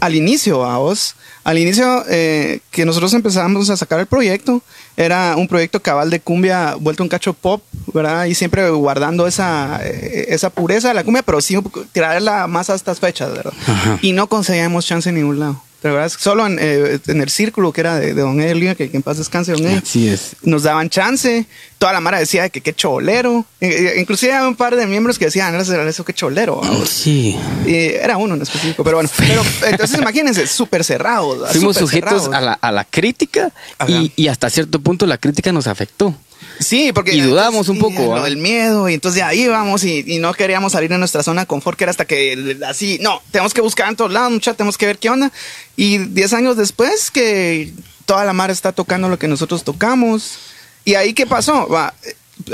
Al 0.00 0.14
inicio, 0.14 0.64
a 0.64 0.78
vos, 0.78 1.14
al 1.44 1.58
inicio 1.58 2.04
eh, 2.08 2.60
que 2.70 2.84
nosotros 2.86 3.12
empezamos 3.14 3.68
a 3.68 3.76
sacar 3.76 3.98
el 4.00 4.06
proyecto, 4.06 4.62
era 4.98 5.36
un 5.36 5.46
proyecto 5.46 5.80
cabal 5.80 6.10
de 6.10 6.18
cumbia 6.18 6.74
vuelto 6.74 7.04
un 7.04 7.08
cacho 7.08 7.32
pop, 7.32 7.62
¿verdad? 7.94 8.24
Y 8.24 8.34
siempre 8.34 8.68
guardando 8.70 9.28
esa, 9.28 9.78
eh, 9.84 10.26
esa 10.30 10.50
pureza 10.50 10.88
de 10.88 10.94
la 10.94 11.04
cumbia, 11.04 11.22
pero 11.22 11.40
sí 11.40 11.56
traerla 11.92 12.48
más 12.48 12.68
a 12.68 12.74
estas 12.74 12.98
fechas, 12.98 13.32
¿verdad? 13.32 13.52
Ajá. 13.68 13.98
Y 14.02 14.12
no 14.12 14.28
conseguíamos 14.28 14.86
chance 14.86 15.08
en 15.08 15.14
ningún 15.14 15.38
lado. 15.38 15.62
Pero 15.80 15.94
verdad, 15.94 16.12
solo 16.18 16.44
en, 16.46 16.58
eh, 16.60 16.98
en 17.06 17.20
el 17.20 17.30
círculo 17.30 17.72
que 17.72 17.80
era 17.82 17.96
de, 18.00 18.12
de 18.12 18.20
Don 18.22 18.40
Elia, 18.40 18.74
que, 18.74 18.90
que 18.90 18.96
en 18.96 19.02
paz 19.04 19.18
descanse 19.18 19.52
Don 19.52 19.64
Elia, 19.64 19.78
Así 19.78 20.08
es. 20.08 20.34
nos 20.42 20.64
daban 20.64 20.90
chance. 20.90 21.46
Toda 21.78 21.92
la 21.92 22.00
mara 22.00 22.18
decía 22.18 22.48
que 22.48 22.60
qué 22.60 22.74
cholero. 22.74 23.44
Eh, 23.60 23.92
eh, 23.96 24.00
Inclusive 24.00 24.32
había 24.32 24.48
un 24.48 24.56
par 24.56 24.74
de 24.74 24.86
miembros 24.86 25.18
que 25.20 25.26
decían, 25.26 25.54
"No, 25.56 25.60
eso 25.60 26.04
qué 26.04 26.12
cholero. 26.12 26.56
vamos". 26.60 26.88
Sí. 26.88 27.38
Era 27.66 28.16
uno 28.16 28.34
en 28.34 28.42
específico, 28.42 28.82
pero 28.82 28.96
bueno. 28.96 29.08
Pero 29.16 29.42
entonces 29.70 29.98
imagínense, 30.00 30.46
súper 30.48 30.82
cerrados. 30.82 31.48
Fuimos 31.52 31.76
sujetos 31.76 32.24
cerrados. 32.24 32.34
a 32.34 32.40
la, 32.40 32.52
a 32.54 32.72
la 32.72 32.84
crítica 32.84 33.52
y, 33.86 34.12
y 34.16 34.26
hasta 34.28 34.50
cierto 34.50 34.80
punto 34.80 35.06
la 35.06 35.18
crítica 35.18 35.52
nos 35.52 35.68
afectó. 35.68 36.12
Sí, 36.58 36.92
porque. 36.92 37.14
Y 37.14 37.20
dudamos 37.20 37.68
un 37.68 37.76
y 37.76 37.80
poco, 37.80 38.02
lo 38.02 38.16
¿ah? 38.16 38.24
del 38.24 38.36
miedo, 38.36 38.88
y 38.88 38.94
entonces 38.94 39.22
ahí 39.22 39.42
íbamos 39.42 39.84
y, 39.84 40.04
y 40.06 40.18
no 40.18 40.32
queríamos 40.34 40.72
salir 40.72 40.90
de 40.90 40.98
nuestra 40.98 41.22
zona 41.22 41.42
de 41.42 41.46
confort, 41.46 41.78
que 41.78 41.84
era 41.84 41.90
hasta 41.90 42.04
que 42.04 42.56
así, 42.66 42.98
no, 43.00 43.22
tenemos 43.30 43.54
que 43.54 43.60
buscar 43.60 43.88
en 43.88 43.96
todos 43.96 44.12
lados, 44.12 44.30
mucha, 44.32 44.54
tenemos 44.54 44.76
que 44.78 44.86
ver 44.86 44.98
qué 44.98 45.10
onda. 45.10 45.30
Y 45.76 45.98
10 45.98 46.32
años 46.32 46.56
después, 46.56 47.10
que 47.10 47.72
toda 48.06 48.24
la 48.24 48.32
mar 48.32 48.50
está 48.50 48.72
tocando 48.72 49.08
lo 49.08 49.18
que 49.18 49.28
nosotros 49.28 49.64
tocamos. 49.64 50.38
¿Y 50.84 50.94
ahí 50.94 51.12
qué 51.12 51.26
pasó? 51.26 51.68
Va, 51.68 51.92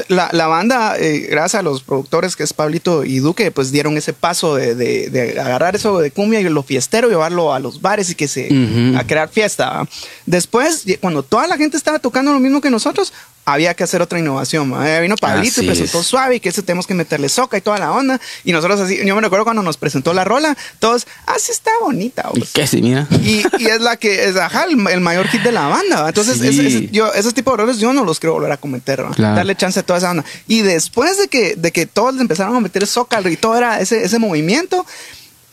la, 0.09 0.29
la 0.33 0.47
banda, 0.49 0.97
eh, 0.99 1.29
gracias 1.31 1.61
a 1.61 1.63
los 1.63 1.83
productores 1.83 2.35
que 2.37 2.43
es 2.43 2.53
Pablito 2.53 3.05
y 3.05 3.19
Duque, 3.19 3.51
pues 3.53 3.71
dieron 3.71 3.97
ese 3.97 4.13
paso 4.15 4.57
de, 4.57 4.75
de- 4.75 5.11
de 5.11 5.39
agarrar 5.41 5.77
eso 5.77 5.99
de 6.01 6.11
cumbia 6.11 6.41
y 6.41 6.45
lo 6.45 6.63
fiestero, 6.63 7.09
llevarlo 7.09 7.53
a 7.55 7.59
los 7.61 7.81
bares 7.81 8.11
y 8.11 8.15
que 8.15 8.27
se 8.27 8.49
Ujú. 8.53 8.99
a 8.99 9.05
crear 9.07 9.29
fiesta. 9.29 9.87
Después, 10.27 10.83
y- 10.87 10.97
cuando 10.97 11.23
toda 11.23 11.47
la 11.47 11.57
gente 11.57 11.77
estaba 11.77 11.99
tocando 11.99 12.33
lo 12.33 12.41
mismo 12.41 12.61
que 12.61 12.71
nosotros, 12.71 13.13
había 13.47 13.75
que 13.75 13.85
hacer 13.85 14.01
otra 14.03 14.19
innovación. 14.19 14.73
¿va? 14.73 14.89
Eh, 14.89 15.01
vino 15.03 15.17
Pablito 15.17 15.63
y 15.63 15.67
presentó 15.67 16.01
es. 16.01 16.07
suave 16.07 16.37
y 16.37 16.41
que 16.41 16.49
ese 16.49 16.63
tenemos 16.63 16.87
que 16.87 16.95
meterle 16.95 17.29
soca 17.29 17.57
y 17.59 17.61
toda 17.61 17.79
la 17.79 17.93
onda. 17.93 18.21
Y 18.45 18.53
nosotros 18.53 18.81
así, 18.81 18.99
yo 19.05 19.15
me 19.15 19.21
recuerdo 19.21 19.45
cuando 19.45 19.63
nos 19.63 19.77
presentó 19.77 20.15
la 20.15 20.25
rola, 20.25 20.57
todos, 20.79 21.07
ah, 21.27 21.35
sí 21.39 21.53
está 21.53 21.71
bonita. 21.81 22.29
¿Y 22.35 22.41
vos". 22.41 22.51
qué 22.55 22.67
sí, 22.67 22.81
mira? 22.81 23.07
Y, 23.23 23.43
y 23.59 23.67
es 23.67 23.81
la 23.81 23.97
que 23.97 24.25
es 24.29 24.37
ajá, 24.37 24.65
el, 24.65 24.87
el 24.89 25.01
mayor 25.01 25.29
hit 25.29 25.43
de 25.43 25.53
la 25.53 25.67
banda. 25.69 26.03
¿va? 26.03 26.09
Entonces, 26.09 26.39
Sí. 26.39 26.49
ese- 26.49 26.67
ese- 26.67 26.89
yo, 26.91 27.13
esos 27.13 27.35
tipos 27.35 27.57
de 27.57 27.63
errores 27.63 27.79
yo 27.81 27.93
no 27.93 28.05
los 28.05 28.19
quiero 28.21 28.35
volver 28.35 28.53
a 28.53 28.57
cometer. 28.57 29.05
Claro. 29.15 29.37
Darle 29.37 29.55
chance 29.57 29.81
a 29.81 29.83
toda 29.83 29.99
esa 29.99 30.09
banda. 30.09 30.25
Y 30.49 30.63
después 30.63 31.19
de 31.19 31.29
que, 31.29 31.55
de 31.57 31.73
que 31.73 31.87
todos 31.87 32.19
empezaron 32.21 32.57
a 32.57 32.61
meter 32.61 32.87
zócalo 32.87 33.29
y 33.29 33.37
todo 33.37 33.57
era 33.57 33.81
ese, 33.81 34.05
ese 34.05 34.19
movimiento, 34.19 34.87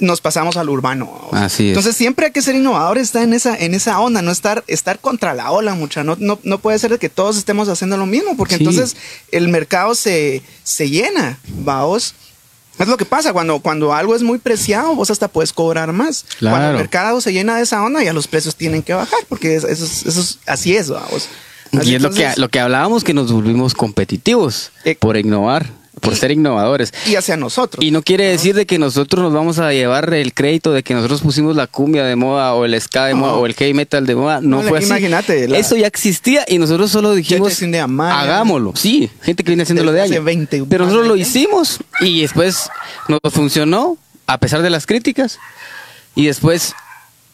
nos 0.01 0.19
pasamos 0.19 0.57
al 0.57 0.67
urbano. 0.69 1.29
Así 1.31 1.63
es. 1.63 1.69
Entonces, 1.69 1.95
siempre 1.95 2.25
hay 2.25 2.31
que 2.33 2.41
ser 2.41 2.55
innovadores, 2.55 3.03
estar 3.03 3.23
en 3.23 3.33
esa, 3.33 3.55
en 3.55 3.73
esa 3.73 3.99
onda, 4.01 4.21
no 4.21 4.31
estar, 4.31 4.63
estar 4.67 4.99
contra 4.99 5.33
la 5.33 5.51
ola, 5.51 5.73
mucha. 5.75 6.03
No, 6.03 6.17
no, 6.19 6.37
no 6.43 6.57
puede 6.57 6.77
ser 6.79 6.99
que 6.99 7.07
todos 7.07 7.37
estemos 7.37 7.69
haciendo 7.69 7.95
lo 7.95 8.05
mismo, 8.05 8.35
porque 8.35 8.57
Sí. 8.57 8.63
entonces 8.63 8.97
el 9.31 9.47
mercado 9.47 9.95
se, 9.95 10.41
se 10.63 10.89
llena, 10.89 11.39
vaos. 11.63 12.13
Es 12.79 12.87
lo 12.87 12.97
que 12.97 13.05
pasa 13.05 13.31
cuando, 13.31 13.59
cuando 13.59 13.93
algo 13.93 14.15
es 14.15 14.23
muy 14.23 14.39
preciado, 14.39 14.95
vos 14.95 15.11
hasta 15.11 15.27
puedes 15.27 15.53
cobrar 15.53 15.93
más. 15.93 16.25
Claro. 16.39 16.55
Cuando 16.57 16.71
el 16.71 16.77
mercado 16.77 17.21
se 17.21 17.31
llena 17.31 17.55
de 17.57 17.63
esa 17.63 17.83
onda, 17.83 18.03
ya 18.03 18.11
los 18.11 18.27
precios 18.27 18.55
tienen 18.55 18.81
que 18.81 18.93
bajar, 18.93 19.19
porque 19.29 19.55
es- 19.55 19.63
eso, 19.63 19.85
es- 19.85 20.05
eso 20.05 20.19
es- 20.21 20.39
así 20.47 20.75
es, 20.75 20.89
vamos. 20.89 21.29
Así 21.77 21.91
Y 21.91 21.95
es 21.95 22.01
lo 22.01 22.09
que, 22.09 22.29
lo 22.35 22.49
que 22.49 22.59
hablábamos, 22.59 23.03
que 23.03 23.13
nos 23.13 23.31
volvimos 23.31 23.73
competitivos 23.75 24.71
Eh, 24.83 24.95
por 24.95 25.15
innovar, 25.15 25.67
por 25.99 26.13
y- 26.13 26.15
ser 26.15 26.31
innovadores. 26.31 26.93
Y 27.07 27.15
hacia 27.15 27.35
nosotros. 27.37 27.83
Y 27.83 27.91
no 27.91 28.01
quiere 28.01 28.25
decir 28.25 28.55
de 28.55 28.65
que 28.65 28.79
nosotros 28.79 29.23
nos 29.23 29.33
vamos 29.33 29.59
a 29.59 29.71
llevar 29.73 30.13
el 30.13 30.33
crédito 30.33 30.71
de 30.71 30.83
que 30.83 30.93
nosotros 30.93 31.21
pusimos 31.21 31.55
la 31.55 31.67
cumbia 31.67 32.03
de 32.05 32.15
moda 32.15 32.53
o 32.53 32.63
el 32.65 32.79
ska 32.79 33.05
de 33.05 33.13
No. 33.13 33.19
moda 33.19 33.33
o 33.33 33.45
el 33.45 33.53
heavy 33.53 33.73
metal 33.73 34.05
de 34.05 34.15
moda. 34.15 34.39
No, 34.41 34.61
No, 34.63 34.69
fue 34.69 34.77
así. 34.79 34.87
imagínate, 34.87 35.47
la- 35.47 35.57
Eso 35.57 35.75
ya 35.75 35.87
existía 35.87 36.45
y 36.47 36.57
nosotros 36.59 36.91
solo 36.91 37.13
dijimos, 37.13 37.61
amar. 37.81 38.13
hagámoslo. 38.23 38.73
Sí, 38.75 39.09
gente 39.21 39.43
que 39.43 39.51
viene 39.51 39.63
haciéndolo 39.63 39.91
de 39.91 40.01
años. 40.01 40.23
20 40.23 40.63
Pero 40.69 40.85
nosotros 40.85 41.07
lo 41.07 41.15
hicimos 41.17 41.79
y 41.99 42.21
después 42.21 42.69
nos 43.07 43.19
funcionó 43.33 43.97
a 44.27 44.37
pesar 44.37 44.61
de 44.61 44.69
las 44.69 44.85
críticas. 44.85 45.39
Y 46.15 46.25
después 46.25 46.73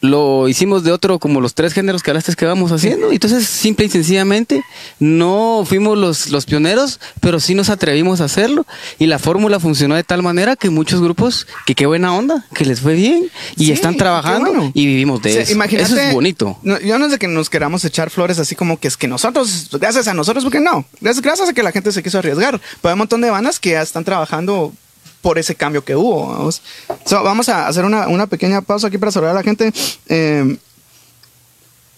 lo 0.00 0.48
hicimos 0.48 0.84
de 0.84 0.92
otro, 0.92 1.18
como 1.18 1.40
los 1.40 1.54
tres 1.54 1.72
géneros 1.72 2.02
que 2.02 2.10
hablaste 2.10 2.34
que 2.34 2.46
vamos 2.46 2.70
haciendo. 2.72 3.10
Y 3.10 3.14
Entonces, 3.16 3.46
simple 3.46 3.86
y 3.86 3.88
sencillamente, 3.88 4.62
no 5.00 5.64
fuimos 5.66 5.98
los, 5.98 6.30
los 6.30 6.46
pioneros, 6.46 7.00
pero 7.20 7.40
sí 7.40 7.54
nos 7.54 7.68
atrevimos 7.68 8.20
a 8.20 8.24
hacerlo. 8.24 8.66
Y 8.98 9.06
la 9.06 9.18
fórmula 9.18 9.58
funcionó 9.60 9.94
de 9.96 10.04
tal 10.04 10.22
manera 10.22 10.56
que 10.56 10.70
muchos 10.70 11.00
grupos, 11.00 11.46
que 11.66 11.74
qué 11.74 11.86
buena 11.86 12.14
onda, 12.14 12.44
que 12.54 12.64
les 12.64 12.80
fue 12.80 12.94
bien 12.94 13.28
y 13.56 13.66
Sí, 13.66 13.72
están 13.72 13.96
trabajando 13.96 14.50
bueno. 14.52 14.70
y 14.74 14.86
vivimos 14.86 15.20
de 15.22 15.30
O 15.30 15.32
sea, 15.32 15.42
eso. 15.42 15.52
imagínate- 15.52 15.92
eso 15.92 16.00
es 16.00 16.12
bonito. 16.14 16.58
No, 16.62 16.78
yo 16.80 16.98
no 16.98 17.06
es 17.06 17.10
de 17.12 17.18
que 17.18 17.28
nos 17.28 17.50
queramos 17.50 17.84
echar 17.84 18.10
flores 18.10 18.38
así 18.38 18.54
como 18.54 18.78
que 18.78 18.88
es 18.88 18.96
que 18.96 19.08
nosotros, 19.08 19.68
gracias 19.72 20.06
a 20.08 20.14
nosotros, 20.14 20.44
porque 20.44 20.60
no, 20.60 20.84
gracias, 21.00 21.22
gracias 21.22 21.48
a 21.48 21.52
que 21.52 21.62
la 21.62 21.72
gente 21.72 21.90
se 21.92 22.02
quiso 22.02 22.18
arriesgar. 22.18 22.60
Pero 22.60 22.90
hay 22.90 22.92
un 22.92 22.98
montón 22.98 23.20
de 23.20 23.30
bandas 23.30 23.58
que 23.58 23.70
ya 23.70 23.82
están 23.82 24.04
trabajando 24.04 24.72
por 25.20 25.38
ese 25.38 25.54
cambio 25.54 25.84
que 25.84 25.96
hubo. 25.96 26.28
Vamos, 26.28 26.62
So, 27.04 27.22
vamos 27.22 27.48
a 27.48 27.66
hacer 27.66 27.84
una, 27.84 28.08
una 28.08 28.26
pequeña 28.26 28.62
pausa 28.62 28.88
aquí 28.88 28.98
para 28.98 29.12
saludar 29.12 29.32
a 29.32 29.38
la 29.38 29.42
gente. 29.42 29.72
Eh, 30.08 30.56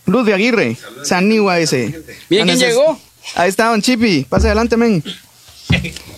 Luz 0.06 0.26
de 0.26 0.35
Aguirre, 0.35 0.76
Sanigua 1.04 1.56
dice. 1.56 2.02
Bien, 2.28 2.46
La 2.46 2.54
¿quién 2.54 2.68
llegó? 2.68 2.98
Ahí 3.35 3.48
está, 3.48 3.68
Don 3.68 3.83
Chipi. 3.83 4.24
Pase 4.28 4.46
adelante, 4.46 4.76
men. 4.76 5.02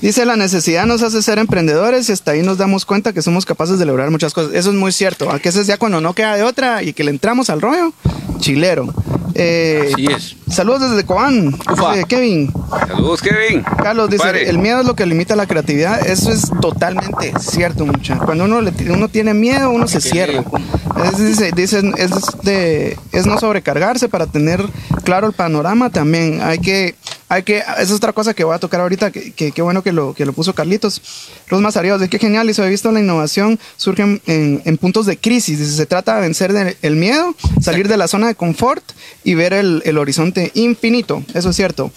Dice, 0.01 0.25
la 0.27 0.37
necesidad 0.37 0.87
nos 0.87 1.03
hace 1.03 1.23
ser 1.23 1.39
emprendedores 1.39 2.09
y 2.09 2.13
hasta 2.13 2.33
ahí 2.33 2.43
nos 2.43 2.59
damos 2.59 2.85
cuenta 2.85 3.13
que 3.13 3.23
somos 3.23 3.47
capaces 3.47 3.79
de 3.79 3.85
lograr 3.87 4.11
muchas 4.11 4.33
cosas. 4.35 4.53
Eso 4.55 4.71
es 4.71 4.77
muy 4.77 4.93
cierto. 4.93 5.31
A 5.31 5.39
que 5.39 5.49
eso 5.49 5.61
es 5.61 5.67
ya 5.67 5.77
cuando 5.77 6.01
no 6.01 6.15
queda 6.15 6.35
de 6.37 6.43
otra 6.43 6.83
y 6.83 6.93
que 6.93 7.05
le 7.05 7.11
entramos 7.11 7.51
al 7.51 7.61
rollo, 7.61 7.93
chilero. 8.39 8.93
Eh, 9.35 9.91
Así 9.93 10.07
es. 10.07 10.37
Saludos 10.53 10.91
desde 10.91 11.05
Cobán. 11.05 11.53
Dice 11.53 12.05
Kevin. 12.09 12.53
Saludos, 12.87 13.23
Kevin. 13.23 13.63
Carlos 13.83 14.11
dice, 14.11 14.25
el 14.51 14.59
miedo 14.59 14.81
es 14.81 14.87
lo 14.87 14.95
que 14.95 15.07
limita 15.07 15.37
la 15.37 15.47
creatividad. 15.47 16.07
Eso 16.07 16.31
es 16.33 16.51
totalmente 16.61 17.33
cierto, 17.41 17.87
mucha. 17.87 18.17
Cuando 18.19 18.45
uno, 18.45 18.61
le- 18.61 18.73
uno 18.91 19.09
tiene 19.09 19.33
miedo, 19.33 19.71
uno 19.71 19.87
se 19.89 20.01
cierra. 20.03 20.45
Es, 21.05 21.17
dice, 21.19 21.53
dice, 21.57 21.81
es, 21.97 22.11
de, 22.43 22.99
es 23.13 23.25
no 23.27 23.39
sobrecargarse 23.39 24.09
para 24.11 24.27
tener 24.27 24.63
claro 25.05 25.29
el 25.29 25.33
panorama 25.33 25.89
también. 25.89 26.43
Hay 26.43 26.59
que, 26.59 26.95
hay 27.33 27.43
que, 27.45 27.59
esa 27.59 27.81
es 27.81 27.91
otra 27.93 28.13
cosa 28.13 28.35
que 28.35 28.45
voy 28.45 28.55
a 28.55 28.59
tocar 28.59 28.81
ahorita, 28.83 29.11
que, 29.11 29.33
que, 29.33 29.53
qué 29.53 29.63
bueno 29.63 29.83
que 29.83 29.91
lo, 29.91 30.13
que 30.13 30.27
lo 30.27 30.35
puso 30.35 30.55
Carlitos. 30.55 31.01
Los 31.49 31.63
Mazarios, 31.63 31.99
de 31.99 32.09
qué 32.09 32.19
genial, 32.19 32.51
y 32.51 32.55
se 32.55 32.63
ha 32.63 32.67
visto 32.67 32.93
la 32.93 33.01
innovación 33.01 33.59
surge 33.79 34.03
en, 34.03 34.21
en- 34.27 34.63
en 34.67 34.77
puntos 34.77 35.07
de 35.07 35.17
crisis. 35.17 35.59
Dice, 35.59 35.73
se 35.73 35.87
trata 35.87 36.17
de 36.17 36.21
vencer 36.21 36.53
de- 36.53 36.77
el 36.83 36.97
miedo, 36.97 37.35
salir 37.61 37.89
de 37.89 37.97
la 37.97 38.07
zona 38.07 38.27
de 38.27 38.35
confort 38.35 38.85
y 39.25 39.35
ver 39.35 39.55
el, 39.55 39.83
el 39.87 39.97
horizonte 39.97 40.51
infinito. 40.55 41.25
Eso 41.33 41.51
es 41.51 41.57
cierto. 41.57 41.91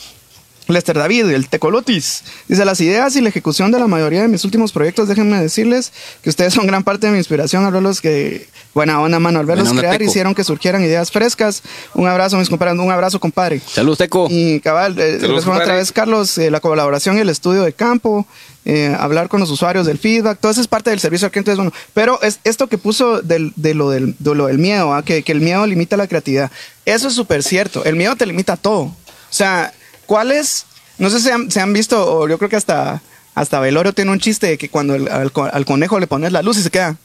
Lester 0.67 0.97
David, 0.97 1.29
el 1.29 1.47
Tecolotis. 1.47 2.23
Dice, 2.47 2.65
las 2.65 2.81
ideas 2.81 3.15
y 3.15 3.21
la 3.21 3.29
ejecución 3.29 3.71
de 3.71 3.79
la 3.79 3.87
mayoría 3.87 4.21
de 4.21 4.27
mis 4.27 4.43
últimos 4.45 4.71
proyectos, 4.71 5.07
déjenme 5.07 5.39
decirles 5.39 5.91
que 6.21 6.29
ustedes 6.29 6.53
son 6.53 6.65
gran 6.67 6.83
parte 6.83 7.05
de 7.07 7.11
mi 7.13 7.19
inspiración 7.19 7.65
al 7.65 7.71
verlos 7.71 8.01
que, 8.01 8.47
buena 8.73 8.99
onda, 9.01 9.19
mano, 9.19 9.39
al 9.39 9.45
verlos 9.45 9.71
crear, 9.73 9.97
Teco. 9.97 10.09
hicieron 10.09 10.33
que 10.35 10.43
surgieran 10.43 10.83
ideas 10.83 11.11
frescas. 11.11 11.61
Un 11.93 12.07
abrazo, 12.07 12.37
mis 12.37 12.49
compañeros, 12.49 12.83
un 12.83 12.91
abrazo, 12.91 13.19
compadre. 13.19 13.59
Saludos, 13.59 13.99
Teco. 13.99 14.27
Y 14.29 14.59
cabal, 14.61 14.95
eh, 14.99 15.19
otra 15.23 15.75
vez, 15.75 15.91
Carlos, 15.91 16.37
eh, 16.37 16.49
la 16.49 16.59
colaboración 16.59 17.17
y 17.17 17.21
el 17.21 17.29
estudio 17.29 17.61
de 17.63 17.73
campo, 17.73 18.25
eh, 18.65 18.95
hablar 18.99 19.29
con 19.29 19.39
los 19.39 19.51
usuarios 19.51 19.85
del 19.85 19.99
feedback, 19.99 20.39
todo 20.39 20.51
eso 20.51 20.61
es 20.61 20.67
parte 20.67 20.89
del 20.89 20.99
servicio 20.99 21.25
al 21.27 21.31
cliente. 21.31 21.51
es 21.51 21.57
bueno. 21.57 21.71
Pero 21.93 22.19
es 22.23 22.39
esto 22.43 22.67
que 22.67 22.79
puso 22.79 23.21
del- 23.21 23.53
de, 23.55 23.75
lo 23.75 23.91
del, 23.91 24.15
de 24.17 24.33
lo 24.35 24.47
del 24.47 24.57
miedo, 24.57 24.93
¿ah? 24.95 25.03
que, 25.03 25.21
que 25.21 25.31
el 25.31 25.41
miedo 25.41 25.65
limita 25.67 25.95
la 25.97 26.07
creatividad. 26.07 26.49
Eso 26.85 27.07
es 27.07 27.13
súper 27.13 27.43
cierto. 27.43 27.85
El 27.85 27.95
miedo 27.95 28.15
te 28.15 28.25
limita 28.25 28.57
todo. 28.57 28.81
O 28.85 28.95
sea, 29.29 29.71
¿cuál 30.05 30.31
es? 30.31 30.65
No 30.97 31.09
sé 31.09 31.19
si 31.19 31.29
han, 31.29 31.51
se 31.51 31.59
han 31.61 31.73
visto, 31.73 32.17
o 32.19 32.27
yo 32.27 32.37
creo 32.37 32.49
que 32.49 32.55
hasta, 32.55 33.01
hasta 33.35 33.59
Velorio 33.59 33.93
tiene 33.93 34.11
un 34.11 34.19
chiste 34.19 34.47
de 34.47 34.57
que 34.57 34.69
cuando 34.69 34.95
el- 34.95 35.07
al, 35.09 35.31
co- 35.31 35.49
al 35.51 35.65
conejo 35.65 35.99
le 35.99 36.07
pones 36.07 36.31
la 36.31 36.41
luz 36.41 36.57
y 36.57 36.63
se 36.63 36.69
queda. 36.71 36.95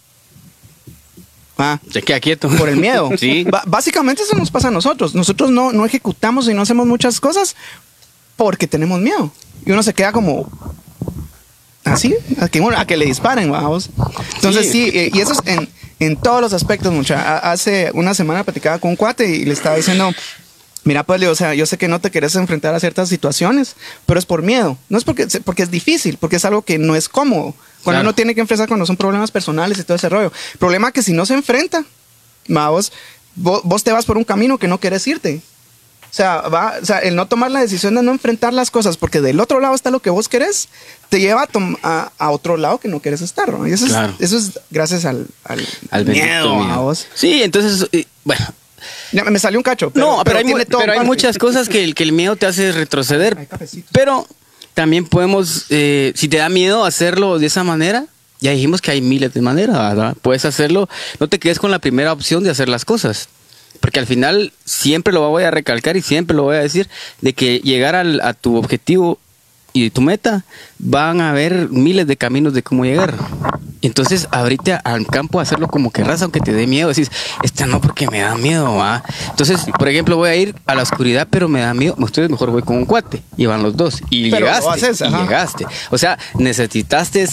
Ah, 1.59 1.79
Se 1.93 2.01
queda 2.03 2.21
quieto. 2.21 2.49
por 2.49 2.69
el 2.69 2.77
miedo. 2.77 3.11
Sí. 3.19 3.47
Básicamente 3.67 4.23
eso 4.23 4.35
nos 4.37 4.51
pasa 4.51 4.69
a 4.69 4.71
nosotros. 4.71 5.15
Nosotros 5.15 5.51
no, 5.51 5.73
no 5.73 5.85
ejecutamos 5.85 6.49
y 6.49 6.55
no 6.55 6.63
hacemos 6.63 6.87
muchas 6.87 7.21
cosas 7.21 7.55
porque 8.37 8.67
tenemos 8.67 9.01
miedo. 9.01 9.31
Y 9.67 9.73
uno 9.73 9.83
se 9.83 9.93
queda 9.93 10.13
como 10.13 10.49
así, 11.85 12.15
a 12.41 12.49
que, 12.49 12.63
a 12.77 12.87
que 12.87 12.97
le 12.97 13.05
disparen, 13.05 13.51
vamos. 13.51 13.91
Entonces 14.37 14.71
sí, 14.71 14.91
Sí. 14.91 14.99
eh, 14.99 15.11
y 15.13 15.21
eso 15.21 15.33
es 15.33 15.41
en, 15.45 15.69
en 15.99 16.17
todos 16.17 16.41
los 16.41 16.53
aspectos, 16.55 16.93
mucha. 16.93 17.39
Hace 17.39 17.91
una 17.93 18.15
semana 18.15 18.43
platicaba 18.45 18.79
con 18.79 18.91
un 18.93 18.97
cuate 18.97 19.29
y 19.29 19.45
le 19.45 19.53
estaba 19.53 19.77
diciendo, 19.77 20.11
mira, 20.85 21.03
pues, 21.05 21.23
o 21.25 21.35
sea, 21.35 21.55
yo 21.55 21.67
sé 21.67 21.79
que 21.79 21.89
no 21.89 22.01
te 22.01 22.11
querés 22.11 22.35
enfrentar 22.37 22.75
a 22.75 22.81
ciertas 22.81 23.09
situaciones, 23.09 23.77
pero 24.07 24.19
es 24.19 24.27
por 24.27 24.43
miedo. 24.43 24.79
No 24.89 24.99
es 24.99 25.05
porque, 25.05 25.27
porque 25.45 25.63
es 25.63 25.71
difícil, 25.71 26.17
porque 26.19 26.37
es 26.37 26.45
algo 26.45 26.63
que 26.63 26.79
no 26.79 26.97
es 26.97 27.09
cómodo. 27.09 27.55
Cuando 27.83 27.99
Claro. 27.99 28.01
uno 28.09 28.15
tiene 28.15 28.35
que 28.35 28.41
enfrentar 28.41 28.69
cuando 28.69 28.87
son 28.87 28.97
problemas 28.97 29.31
personales 29.31 29.79
y 29.79 29.85
todo 29.85 29.97
ese 29.97 30.09
rollo. 30.09 30.33
Problema 30.59 30.93
que 30.93 31.03
si 31.03 31.13
no 31.13 31.25
se 31.27 31.35
enfrenta, 31.35 31.85
vos, 32.49 32.93
vos, 33.37 33.61
vos 33.65 33.85
te 33.85 33.93
vas 33.93 34.05
por 34.05 34.17
un 34.19 34.25
camino 34.25 34.59
que 34.59 34.69
no 34.69 34.79
querés 34.81 35.07
irte. 35.07 35.41
O 36.03 36.13
sea, 36.13 36.41
va, 36.43 36.75
o 36.83 36.85
sea, 36.85 36.99
el 36.99 37.15
no 37.15 37.27
tomar 37.29 37.53
la 37.53 37.61
decisión 37.61 37.95
de 37.95 38.03
no 38.03 38.11
enfrentar 38.11 38.53
las 38.53 38.73
cosas, 38.73 38.97
porque 38.97 39.21
del 39.21 39.39
otro 39.39 39.61
lado 39.61 39.77
está 39.77 39.93
lo 39.93 40.01
que 40.01 40.11
vos 40.11 40.29
querés, 40.29 40.69
te 41.09 41.21
lleva 41.21 41.43
a, 41.43 41.47
tom- 41.47 41.77
a, 41.85 42.11
a 42.19 42.31
otro 42.33 42.57
lado 42.57 42.79
que 42.79 42.89
no 42.89 43.01
querés 43.01 43.21
estar. 43.21 43.49
¿no? 43.53 43.65
Y 43.69 43.73
eso, 43.73 43.87
Claro. 43.87 44.13
es, 44.19 44.33
eso 44.33 44.39
es 44.39 44.59
gracias 44.71 45.05
al, 45.05 45.29
al, 45.45 45.65
Al 45.93 46.05
bendito 46.05 46.27
miedo. 46.27 46.57
miedo. 46.65 46.95
Sí, 47.15 47.45
entonces, 47.45 47.89
bueno, 48.25 48.45
Ya, 49.13 49.25
me 49.25 49.39
salió 49.39 49.59
un 49.59 49.63
cacho. 49.63 49.91
Pero, 49.91 50.07
no, 50.19 50.25
pero, 50.25 50.39
hay, 50.39 50.45
tiene 50.45 50.67
todo 50.67 50.81
pero 50.81 50.93
hay 50.93 50.99
parte. 50.99 51.07
muchas 51.09 51.39
cosas 51.39 51.69
que, 51.69 51.85
el- 51.85 51.95
que 51.95 52.03
el 52.03 52.13
miedo 52.13 52.37
te 52.37 52.47
hace 52.47 52.73
retroceder. 52.73 53.37
Pero 53.93 54.27
también 54.75 55.05
podemos, 55.07 55.67
eh, 55.71 56.13
si 56.15 56.29
te 56.29 56.39
da 56.39 56.49
miedo 56.49 56.85
hacerlo 56.85 57.39
de 57.39 57.47
esa 57.47 57.65
manera, 57.65 58.07
ya 58.41 58.53
dijimos 58.53 58.81
que 58.81 58.91
hay 58.91 59.01
miles 59.03 59.35
de 59.35 59.43
maneras, 59.43 59.77
¿verdad? 59.77 60.17
Puedes 60.23 60.45
hacerlo, 60.45 60.89
no 61.19 61.29
te 61.29 61.39
quedes 61.39 61.59
con 61.59 61.71
la 61.71 61.79
primera 61.79 62.13
opción 62.13 62.43
de 62.45 62.51
hacer 62.51 62.69
las 62.69 62.85
cosas. 62.85 63.29
Porque 63.81 63.99
al 63.99 64.07
final 64.07 64.53
siempre 64.65 65.13
lo 65.13 65.29
voy 65.29 65.45
a 65.45 65.51
recalcar 65.51 65.97
y 65.97 66.03
siempre 66.03 66.37
lo 66.37 66.43
voy 66.45 66.57
a 66.57 66.61
decir, 66.61 66.89
de 67.21 67.33
que 67.33 67.61
llegar 67.61 67.95
al- 67.95 68.21
a 68.21 68.35
tu 68.35 68.57
objetivo 68.57 69.19
y 69.73 69.91
tu 69.91 70.01
meta, 70.01 70.45
van 70.79 71.21
a 71.21 71.31
haber 71.31 71.69
miles 71.69 72.07
de 72.07 72.17
caminos 72.17 72.53
de 72.55 72.63
cómo 72.63 72.85
llegar. 72.85 73.15
Entonces, 73.83 74.29
abrirte 74.31 74.73
a- 74.75 74.77
al 74.85 75.07
campo 75.07 75.39
a 75.39 75.43
hacerlo 75.43 75.69
como 75.69 75.91
querrás, 75.91 76.21
aunque 76.23 76.41
te 76.41 76.53
dé 76.53 76.67
miedo. 76.67 76.89
Decís, 76.89 77.11
esta 77.43 77.67
no 77.67 77.81
porque 77.81 78.07
me 78.09 78.21
da 78.21 78.35
miedo, 78.37 78.75
¿va? 78.77 79.03
Entonces, 79.31 79.61
por 79.79 79.89
ejemplo, 79.89 80.17
voy 80.17 80.29
a 80.31 80.37
ir 80.37 80.55
a 80.67 80.75
la 80.75 80.83
oscuridad, 80.83 81.27
pero 81.31 81.49
me 81.49 81.61
da 81.61 81.73
miedo. 81.75 81.95
Ustedes 81.99 82.29
mejor 82.31 82.51
voy 82.51 82.63
con 82.63 82.77
un 82.77 82.85
cuate. 82.85 83.23
Y 83.37 83.47
van 83.47 83.63
los 83.63 83.77
dos. 83.77 84.03
Y 84.11 84.31
Pero 84.31 84.47
llegaste. 84.47 84.71
haces, 84.71 85.01
y 85.01 85.11
llegaste. 85.11 85.67
O 85.91 85.97
sea, 85.99 86.19
necesitaste, 86.39 87.27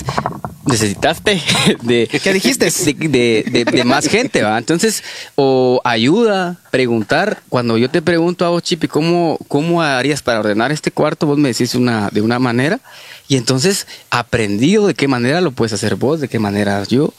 necesitaste 0.68 1.42
de... 1.82 2.08
¿Qué 2.08 2.34
dijiste? 2.34 2.70
De, 2.70 2.94
de- 3.04 3.44
de- 3.52 3.72
de 3.72 3.84
más 3.84 4.08
gente, 4.08 4.42
¿va? 4.44 4.58
Entonces, 4.58 5.04
o 5.36 5.82
ayuda, 5.84 6.58
preguntar. 6.72 7.42
Cuando 7.50 7.78
yo 7.78 7.90
te 7.90 8.02
pregunto 8.02 8.46
a 8.46 8.50
vos, 8.50 8.64
Chipi, 8.64 8.88
¿cómo, 8.88 9.38
¿cómo 9.48 9.82
harías 9.82 10.22
para 10.22 10.40
ordenar 10.40 10.72
este 10.72 10.92
cuarto? 10.92 11.26
Vos 11.28 11.38
me 11.38 11.50
decís 11.50 11.76
una, 11.76 12.10
de 12.12 12.22
una 12.22 12.40
manera. 12.40 12.80
Y 13.28 13.36
entonces, 13.38 13.88
aprendido 14.10 14.88
de 14.88 14.94
qué 14.94 15.08
manera 15.08 15.42
lo 15.42 15.52
puedes 15.52 15.74
hacer 15.74 15.96
vos, 15.96 16.20
de 16.22 16.28
qué 16.28 16.40
manera 16.40 16.84
yo. 16.88 17.14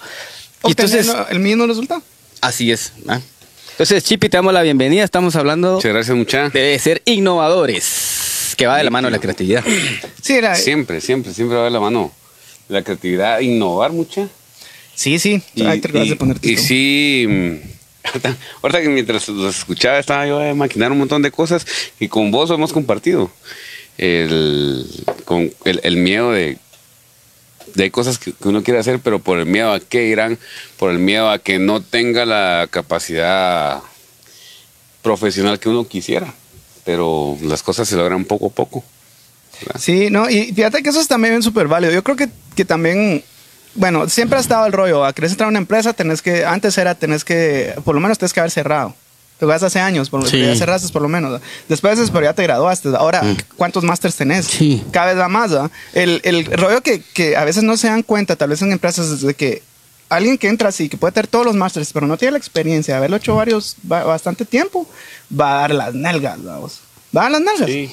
Y 0.64 0.70
entonces, 0.70 1.10
el 1.30 1.40
mismo 1.40 1.66
resultado. 1.66 2.02
así 2.40 2.72
es. 2.72 2.92
¿va? 3.08 3.20
Entonces, 3.72 4.02
Chipi, 4.04 4.28
te 4.28 4.36
damos 4.36 4.52
la 4.52 4.62
bienvenida. 4.62 5.04
Estamos 5.04 5.36
hablando 5.36 5.74
Muchas 5.74 5.92
gracias, 5.92 6.16
mucha. 6.16 6.48
de 6.48 6.78
ser 6.78 7.02
innovadores. 7.04 8.54
Que 8.56 8.66
va 8.66 8.76
de 8.76 8.82
la 8.84 8.90
mano 8.90 9.08
la 9.08 9.20
creatividad. 9.20 9.62
Sí, 10.20 10.32
era, 10.32 10.56
Siempre, 10.56 11.00
siempre, 11.00 11.32
siempre 11.32 11.56
va 11.56 11.64
de 11.64 11.70
la 11.70 11.78
mano 11.78 12.10
la 12.68 12.82
creatividad, 12.82 13.40
innovar 13.40 13.92
mucha. 13.92 14.28
sí, 14.94 15.18
sí. 15.18 15.42
Ahí 15.64 15.80
te 15.80 15.88
acabas 15.88 16.08
de 16.08 16.16
poner 16.16 16.38
y 16.42 16.56
sí, 16.56 17.26
mm, 17.28 17.54
ahorita 18.62 18.82
que 18.82 18.88
mientras 18.88 19.28
los 19.28 19.58
escuchaba 19.58 19.98
estaba 19.98 20.26
yo 20.26 20.40
a 20.40 20.54
maquinar 20.54 20.92
un 20.92 20.98
montón 20.98 21.22
de 21.22 21.30
cosas 21.30 21.66
y 21.98 22.08
con 22.08 22.30
vos 22.30 22.50
hemos 22.50 22.72
compartido. 22.72 23.30
El, 23.96 24.86
con 25.24 25.52
el, 25.64 25.80
el 25.82 25.96
miedo 25.96 26.30
de, 26.30 26.56
de 27.74 27.90
cosas 27.90 28.18
que, 28.18 28.32
que 28.32 28.48
uno 28.48 28.62
quiere 28.62 28.78
hacer, 28.78 29.00
pero 29.00 29.18
por 29.18 29.38
el 29.38 29.46
miedo 29.46 29.72
a 29.72 29.80
qué 29.80 30.06
irán, 30.06 30.38
por 30.78 30.92
el 30.92 30.98
miedo 31.00 31.30
a 31.30 31.40
que 31.40 31.58
no 31.58 31.82
tenga 31.82 32.24
la 32.24 32.68
capacidad 32.70 33.82
profesional 35.02 35.58
que 35.58 35.68
uno 35.68 35.88
quisiera. 35.88 36.32
Pero 36.84 37.36
las 37.42 37.62
cosas 37.62 37.88
se 37.88 37.96
logran 37.96 38.24
poco 38.24 38.46
a 38.46 38.50
poco. 38.50 38.84
¿Verdad? 39.66 39.80
Sí, 39.80 40.10
no, 40.10 40.28
y 40.30 40.52
fíjate 40.52 40.82
que 40.82 40.90
eso 40.90 41.00
es 41.00 41.08
también 41.08 41.42
súper 41.42 41.68
válido. 41.68 41.92
Yo 41.92 42.02
creo 42.04 42.16
que, 42.16 42.28
que 42.54 42.64
también, 42.64 43.22
bueno, 43.74 44.08
siempre 44.08 44.38
ha 44.38 44.40
estado 44.40 44.66
el 44.66 44.72
rollo. 44.72 45.04
A 45.04 45.12
querer 45.12 45.30
entrar 45.30 45.46
a 45.46 45.50
una 45.50 45.58
empresa, 45.58 45.92
tenés 45.92 46.22
que, 46.22 46.44
antes 46.44 46.76
era, 46.78 46.94
tenés 46.94 47.24
que, 47.24 47.74
por 47.84 47.94
lo 47.94 48.00
menos 48.00 48.18
tienes 48.18 48.32
que 48.32 48.40
haber 48.40 48.50
cerrado. 48.50 48.94
Te 49.38 49.46
vas 49.46 49.62
hace 49.62 49.78
años, 49.78 50.10
por 50.10 50.20
lo 50.20 50.28
Sí. 50.28 50.40
ya 50.40 50.56
cerraste 50.56 50.92
por 50.92 51.00
lo 51.00 51.08
menos. 51.08 51.40
Después 51.68 51.96
pero 52.10 52.24
ya 52.24 52.32
te 52.32 52.42
graduaste. 52.42 52.88
Ahora, 52.96 53.22
¿cuántos 53.56 53.84
másters 53.84 54.16
tenés? 54.16 54.46
Sí. 54.46 54.82
Cada 54.90 55.06
vez 55.12 55.18
va 55.18 55.28
más, 55.28 55.52
¿verdad? 55.52 55.70
El, 55.92 56.20
el 56.24 56.44
rollo 56.46 56.80
que, 56.82 57.00
que 57.14 57.36
a 57.36 57.44
veces 57.44 57.62
no 57.62 57.76
se 57.76 57.86
dan 57.86 58.02
cuenta, 58.02 58.34
tal 58.34 58.48
vez 58.50 58.62
en 58.62 58.72
empresas, 58.72 59.06
es 59.06 59.20
de 59.20 59.34
que 59.34 59.62
alguien 60.08 60.38
que 60.38 60.48
entra 60.48 60.70
así, 60.70 60.88
que 60.88 60.96
puede 60.96 61.12
tener 61.12 61.28
todos 61.28 61.44
los 61.46 61.54
másters, 61.54 61.92
pero 61.92 62.08
no 62.08 62.16
tiene 62.16 62.32
la 62.32 62.38
experiencia 62.38 62.94
de 62.94 62.98
haberlo 62.98 63.16
hecho 63.18 63.36
varios, 63.36 63.76
ba- 63.84 64.02
bastante 64.02 64.44
tiempo, 64.44 64.88
va 65.38 65.58
a 65.58 65.60
dar 65.60 65.70
las 65.74 65.94
nalgas, 65.94 66.42
vamos. 66.42 66.80
Va 67.16 67.20
a 67.20 67.24
dar 67.24 67.32
las 67.32 67.40
nalgas. 67.42 67.68
Sí. 67.70 67.90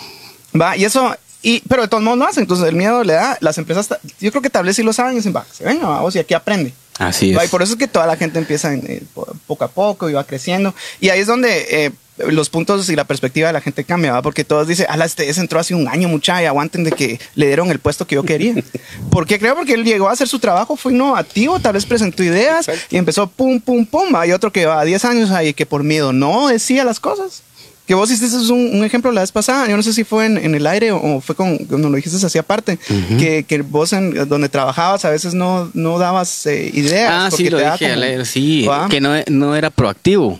Va, 0.60 0.76
y 0.78 0.86
eso, 0.86 1.16
y, 1.50 1.62
pero 1.70 1.84
de 1.84 1.88
todos 1.88 2.04
modos 2.04 2.18
lo 2.20 2.26
hacen, 2.26 2.44
entonces 2.44 2.68
el 2.68 2.76
miedo 2.76 3.04
le 3.04 3.14
da, 3.14 3.38
las 3.42 3.58
empresas, 3.58 3.88
yo 4.20 4.32
creo 4.32 4.42
que 4.42 4.50
tal 4.50 4.66
vez 4.66 4.76
sí 4.76 4.84
lo 4.84 4.94
saben 4.94 5.14
y 5.14 5.18
dicen, 5.18 5.34
va, 5.36 5.46
se 5.52 5.64
venga, 5.64 5.88
vamos, 5.88 6.16
y 6.16 6.20
aquí 6.20 6.34
aprende. 6.34 6.74
Así 6.98 7.34
Va, 7.34 7.44
y 7.44 7.46
es. 7.46 7.52
por 7.52 7.62
eso 7.62 7.74
es 7.74 7.80
que 7.80 7.88
toda 7.88 8.08
la 8.08 8.16
gente 8.16 8.40
empieza 8.40 8.74
en, 8.74 8.80
eh, 8.90 9.04
po- 9.14 9.28
poco 9.48 9.66
a 9.66 9.68
poco 9.68 10.10
y 10.10 10.14
va 10.14 10.24
creciendo. 10.24 10.74
Y 11.02 11.10
ahí 11.10 11.20
es 11.20 11.28
donde 11.28 11.66
eh, 11.70 11.92
los 12.30 12.50
puntos 12.50 12.88
y 12.90 12.96
la 12.96 13.04
perspectiva 13.04 13.48
de 13.48 13.54
la 13.54 13.60
gente 13.60 13.84
cambia, 13.84 14.14
¿va? 14.14 14.22
porque 14.22 14.46
todos 14.46 14.66
dicen, 14.66 14.86
ala, 14.90 15.04
este 15.04 15.30
entró 15.30 15.60
hace 15.60 15.76
un 15.76 15.90
año, 15.90 16.08
mucha, 16.08 16.42
y 16.42 16.46
aguanten 16.46 16.86
de 16.86 16.94
que 16.94 17.20
le 17.36 17.48
dieron 17.48 17.70
el 17.70 17.80
puesto 17.80 18.08
que 18.08 18.16
yo 18.16 18.24
quería. 18.24 18.54
¿Por 19.12 19.28
qué 19.28 19.38
creo? 19.40 19.56
Porque 19.56 19.74
él 19.74 19.84
llegó 19.84 20.08
a 20.08 20.14
hacer 20.14 20.30
su 20.30 20.40
trabajo, 20.40 20.78
fue 20.78 20.94
innovativo, 20.94 21.60
tal 21.60 21.74
vez 21.74 21.86
presentó 21.86 22.24
ideas 22.24 22.70
Exacto. 22.70 22.96
y 22.96 22.98
empezó 22.98 23.28
pum, 23.28 23.60
pum, 23.60 23.86
pum. 23.86 24.16
Hay 24.16 24.32
otro 24.32 24.54
que 24.54 24.66
va 24.66 24.80
a 24.80 24.86
10 24.86 25.04
años 25.04 25.32
ahí 25.32 25.54
que 25.54 25.66
por 25.66 25.84
miedo 25.84 26.14
no 26.14 26.48
decía 26.48 26.86
las 26.86 27.02
cosas. 27.02 27.44
Que 27.88 27.94
vos 27.94 28.10
hiciste 28.10 28.36
un, 28.52 28.78
un 28.78 28.84
ejemplo 28.84 29.12
la 29.12 29.22
vez 29.22 29.32
pasada, 29.32 29.68
yo 29.70 29.78
no 29.78 29.84
sé 29.84 29.94
si 29.94 30.04
fue 30.04 30.26
en, 30.26 30.38
en 30.38 30.56
el 30.56 30.66
aire 30.66 30.92
o, 30.92 30.98
o 31.18 31.22
fue 31.22 31.36
con, 31.36 31.58
cuando 31.58 31.90
lo 31.90 31.96
dijiste 31.96 32.26
así 32.26 32.38
aparte, 32.40 32.80
que, 33.20 33.44
que 33.48 33.62
vos 33.62 33.94
en 33.94 34.28
donde 34.28 34.50
trabajabas 34.50 35.06
a 35.06 35.10
veces 35.12 35.34
no, 35.36 35.70
no 35.74 36.00
dabas 36.00 36.46
eh, 36.48 36.72
ideas. 36.74 37.12
Ah, 37.14 37.28
porque 37.30 37.44
sí, 37.44 37.50
lo 37.50 37.58
te 37.60 37.64
dije, 37.72 37.90
como- 37.92 38.02
aire, 38.04 38.26
sí, 38.26 38.66
¿Va? 38.68 38.90
que 38.90 39.00
no, 39.02 39.12
no 39.28 39.56
era 39.56 39.70
proactivo. 39.70 40.40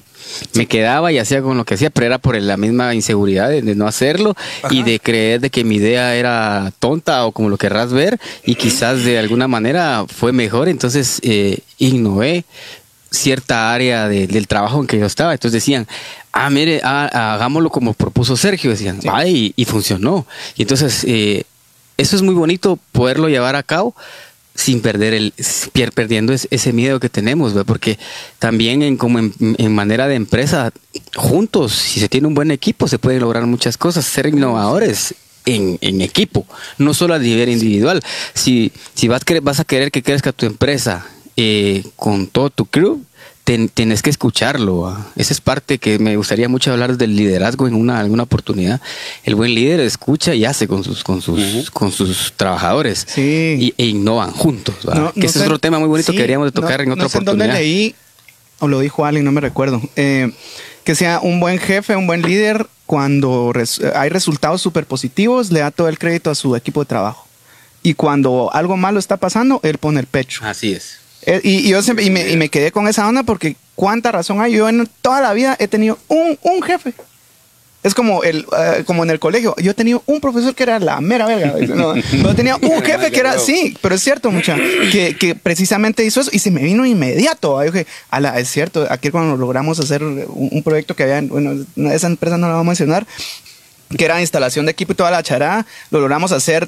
Me 0.56 0.66
quedaba 0.66 1.12
y 1.12 1.20
hacía 1.20 1.44
con 1.44 1.56
lo 1.56 1.66
que 1.66 1.76
hacía, 1.76 1.92
pero 1.92 2.08
era 2.08 2.18
por 2.18 2.36
la 2.36 2.58
misma 2.58 2.96
inseguridad 2.96 3.48
de, 3.48 3.62
de 3.62 3.76
no 3.76 3.86
hacerlo 3.88 4.34
y 4.72 4.82
de 4.82 5.00
creer 5.00 5.40
de 5.40 5.52
que 5.52 5.64
mi 5.64 5.76
idea 5.76 6.16
era 6.16 6.74
tonta 6.80 7.26
o 7.28 7.32
como 7.32 7.48
lo 7.50 7.58
querrás 7.60 7.94
ver 7.94 8.20
y 8.44 8.56
quizás 8.56 9.04
de 9.06 9.20
alguna 9.20 9.48
manera 9.48 10.04
fue 10.08 10.32
mejor, 10.34 10.68
entonces 10.68 11.20
eh, 11.22 11.60
innové 11.78 12.44
cierta 13.16 13.74
área 13.74 14.08
de- 14.08 14.28
del 14.28 14.48
trabajo 14.48 14.80
en 14.82 14.88
que 14.88 15.00
yo 15.00 15.06
estaba. 15.06 15.34
Entonces 15.34 15.54
decían, 15.62 15.88
ah, 16.32 16.50
mire, 16.50 16.82
ah, 16.84 17.34
hagámoslo 17.34 17.70
como 17.70 17.94
propuso 17.94 18.38
Sergio. 18.38 18.70
Decían, 18.72 19.00
"Ah, 19.12 19.26
y, 19.26 19.54
y 19.56 19.66
funcionó. 19.66 20.28
Y 20.56 20.62
entonces, 20.64 21.04
eh, 21.08 21.44
eso 21.98 22.16
es 22.16 22.22
muy 22.22 22.36
bonito 22.36 22.78
poderlo 22.92 23.30
llevar 23.30 23.56
a 23.56 23.64
cabo 23.64 23.96
sin 24.54 24.82
perder 24.82 25.14
el 25.14 25.34
pier- 25.74 25.92
perdiendo 25.92 26.32
es- 26.32 26.48
ese 26.50 26.72
miedo 26.72 27.00
que 27.02 27.10
tenemos 27.10 27.54
¿ve? 27.54 27.66
porque 27.66 28.00
también 28.40 28.84
en 28.84 28.96
como 28.96 29.20
en, 29.20 29.34
en 29.58 29.76
manera 29.76 30.08
de 30.08 30.16
empresa 30.16 30.72
juntos 31.14 31.74
si 31.74 32.00
se 32.00 32.08
tiene 32.08 32.28
un 32.28 32.36
buen 32.36 32.52
equipo 32.52 32.88
se 32.88 32.98
pueden 32.98 33.20
lograr 33.20 33.46
muchas 33.48 33.78
cosas 33.78 34.06
ser 34.06 34.28
innovadores 34.28 35.14
en, 35.46 35.78
en 35.82 36.00
equipo 36.00 36.48
no 36.78 36.94
solo 36.94 37.16
a 37.16 37.20
nivel 37.20 37.50
individual 37.50 38.02
si 38.34 38.72
si 38.94 39.10
vas, 39.10 39.24
vas 39.42 39.60
a 39.60 39.66
querer 39.66 39.92
que 39.92 40.02
crezca 40.02 40.32
tu 40.32 40.46
empresa 40.46 41.06
eh, 41.38 41.84
con 41.96 42.28
todo 42.28 42.50
tu 42.50 42.66
crew 42.66 43.04
ten- 43.44 43.70
tienes 43.70 44.02
que 44.02 44.10
escucharlo. 44.10 44.82
¿va? 44.82 45.08
Esa 45.16 45.34
es 45.34 45.42
parte 45.42 45.78
que 45.78 46.00
me 46.00 46.16
gustaría 46.18 46.50
mucho 46.50 46.72
hablar 46.72 46.98
del 46.98 47.16
liderazgo 47.16 47.68
en 47.68 47.76
una 47.76 48.00
alguna 48.00 48.24
oportunidad. 48.24 48.82
El 49.24 49.36
buen 49.36 49.54
líder 49.54 49.80
escucha 49.82 50.34
y 50.34 50.46
hace 50.46 50.68
con 50.68 50.84
sus 50.84 51.04
con 51.04 51.22
sus 51.22 51.70
con 51.72 51.92
sus 51.92 52.34
trabajadores 52.36 53.06
Sí. 53.08 53.58
y, 53.60 53.74
e 53.78 53.86
innovan 53.88 54.32
juntos. 54.32 54.76
¿va? 54.88 54.96
No, 54.96 55.14
que 55.14 55.20
no 55.22 55.26
ese 55.26 55.34
sé- 55.34 55.40
es 55.40 55.46
otro 55.46 55.60
tema 55.60 55.78
muy 55.80 55.88
bonito 55.90 56.08
sí, 56.12 56.14
que 56.14 56.20
deberíamos 56.24 56.48
de 56.48 56.52
tocar 56.54 56.80
no- 56.80 56.84
en 56.84 56.92
otra 56.94 57.10
sé 57.10 57.18
oportunidad. 57.18 57.46
dónde 57.48 57.60
leí, 57.62 57.96
o 58.60 58.68
lo 58.68 58.80
dijo 58.80 59.06
alguien, 59.06 59.26
no 59.26 59.32
me 59.32 59.42
recuerdo, 59.42 59.82
eh, 59.96 60.32
que 60.84 60.96
sea 60.96 61.20
un 61.22 61.40
buen 61.40 61.60
jefe, 61.60 61.96
un 61.96 62.08
buen 62.08 62.22
líder, 62.22 62.68
cuando 62.86 63.52
res- 63.52 63.82
hay 63.96 64.10
resultados 64.10 64.62
súper 64.62 64.86
positivos, 64.86 65.52
le 65.52 65.60
da 65.62 65.72
todo 65.72 65.88
el 65.90 65.98
crédito 65.98 66.30
a 66.30 66.36
su 66.36 66.56
equipo 66.56 66.82
de 66.82 66.86
trabajo. 66.86 67.28
Y 67.84 67.96
cuando 67.96 68.50
algo 68.54 68.78
malo 68.78 68.98
está 69.00 69.18
pasando, 69.18 69.60
él 69.64 69.78
pone 69.80 70.00
el 70.00 70.06
pecho. 70.08 70.42
Así 70.46 70.72
es. 70.74 70.98
Eh, 71.26 71.42
y, 71.44 71.56
y 71.68 71.70
yo 71.70 71.82
siempre, 71.82 72.06
y 72.06 72.10
me, 72.12 72.30
y 72.30 72.38
me 72.38 72.50
quedé 72.50 72.72
con 72.72 72.88
esa 72.88 73.08
onda 73.08 73.24
porque 73.24 73.56
cuánta 73.76 74.12
razón 74.12 74.42
hay. 74.42 74.54
Yo 74.54 74.70
en 74.70 74.88
toda 75.02 75.22
la 75.22 75.34
vida 75.34 75.56
he 75.60 75.68
tenido 75.68 75.98
un, 76.08 76.38
un 76.42 76.62
jefe. 76.62 76.94
Es 77.84 77.94
como, 77.94 78.24
el, 78.24 78.48
eh, 78.58 78.84
como 78.88 79.04
en 79.04 79.12
el 79.12 79.20
colegio. 79.20 79.56
Yo 79.62 79.70
he 79.70 79.74
tenido 79.76 80.02
un 80.08 80.20
profesor 80.20 80.56
que 80.56 80.64
era 80.64 80.80
la 80.80 81.02
mera 81.02 81.28
verga. 81.28 81.54
No, 81.76 81.96
yo 81.96 82.36
tenía 82.36 82.56
un 82.56 82.82
jefe 82.82 83.12
que 83.12 83.20
era, 83.20 83.38
sí, 83.38 83.78
pero 83.80 83.94
es 83.94 84.02
cierto, 84.02 84.32
mucha, 84.32 84.56
que, 84.92 85.16
que 85.20 85.36
precisamente 85.36 86.04
hizo 86.04 86.22
eso 86.22 86.32
y 86.34 86.40
se 86.40 86.50
me 86.50 86.64
vino 86.64 86.84
inmediato. 86.86 87.64
Yo 87.64 87.72
dije, 87.72 87.86
ala, 88.10 88.40
es 88.40 88.50
cierto, 88.50 88.88
aquí 88.90 89.12
cuando 89.12 89.38
logramos 89.38 89.80
hacer 89.80 90.04
un, 90.04 90.24
un 90.28 90.64
proyecto 90.64 90.96
que 90.96 91.04
había, 91.04 91.20
en- 91.20 91.30
bueno, 91.30 91.64
esa 91.92 92.08
empresa 92.08 92.38
no 92.40 92.48
la 92.48 92.54
vamos 92.54 92.66
a 92.66 92.70
mencionar, 92.72 93.06
que 93.96 94.04
era 94.04 94.20
instalación 94.20 94.66
de 94.66 94.72
equipo 94.72 94.94
y 94.94 94.96
toda 94.96 95.12
la 95.12 95.22
charada, 95.22 95.68
lo 95.92 96.00
logramos 96.00 96.32
hacer 96.32 96.68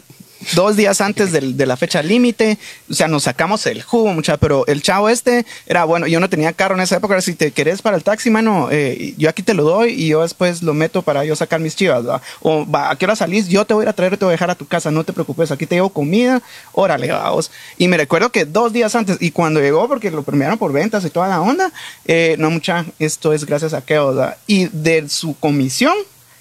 dos 0.53 0.75
días 0.75 1.01
antes 1.01 1.31
del- 1.31 1.57
de 1.57 1.65
la 1.65 1.77
fecha 1.77 2.01
límite, 2.03 2.57
o 2.89 2.93
sea, 2.93 3.07
nos 3.07 3.23
sacamos 3.23 3.65
el 3.65 3.81
jugo, 3.81 4.13
mucha, 4.13 4.37
pero 4.37 4.65
el 4.67 4.81
chavo 4.81 5.09
este 5.09 5.45
era 5.65 5.83
bueno, 5.85 6.07
yo 6.07 6.19
no 6.19 6.29
tenía 6.29 6.53
carro 6.53 6.75
en 6.75 6.81
esa 6.81 6.97
época, 6.97 7.19
si 7.21 7.33
te 7.35 7.51
querés 7.51 7.81
para 7.81 7.97
el 7.97 8.03
taxi, 8.03 8.29
mano, 8.29 8.69
eh, 8.71 9.13
yo 9.17 9.29
aquí 9.29 9.43
te 9.43 9.53
lo 9.53 9.63
doy 9.63 9.91
y 9.93 10.07
yo 10.09 10.21
después 10.21 10.61
lo 10.63 10.73
meto 10.73 11.01
para 11.01 11.25
yo 11.25 11.35
sacar 11.35 11.59
mis 11.59 11.75
chivas, 11.75 12.07
¿va? 12.07 12.21
o 12.41 12.65
va, 12.69 12.91
a 12.91 12.95
qué 12.95 13.05
hora 13.05 13.15
salís, 13.15 13.47
yo 13.47 13.65
te 13.65 13.73
voy 13.73 13.81
a 13.81 13.85
ir 13.85 13.89
a 13.89 13.93
traer, 13.93 14.17
te 14.17 14.25
voy 14.25 14.31
a 14.31 14.35
dejar 14.35 14.49
a 14.51 14.55
tu 14.55 14.65
casa, 14.67 14.91
no 14.91 15.03
te 15.03 15.13
preocupes, 15.13 15.51
aquí 15.51 15.65
te 15.65 15.75
llevo 15.75 15.89
comida, 15.89 16.41
órale, 16.73 17.11
vamos. 17.11 17.51
Y 17.77 17.87
me 17.87 17.97
recuerdo 17.97 18.31
que 18.31 18.45
dos 18.45 18.73
días 18.73 18.95
antes, 18.95 19.17
y 19.19 19.31
cuando 19.31 19.59
llegó, 19.59 19.87
porque 19.87 20.11
lo 20.11 20.23
premiaron 20.23 20.57
por 20.57 20.71
ventas 20.71 21.03
y 21.05 21.09
toda 21.09 21.27
la 21.27 21.41
onda, 21.41 21.71
eh, 22.05 22.35
no 22.39 22.49
mucha, 22.51 22.85
esto 22.99 23.33
es 23.33 23.45
gracias 23.45 23.73
a 23.73 23.81
Keo, 23.81 24.15
¿va? 24.15 24.37
y 24.47 24.65
de 24.71 25.09
su 25.09 25.35
comisión, 25.39 25.95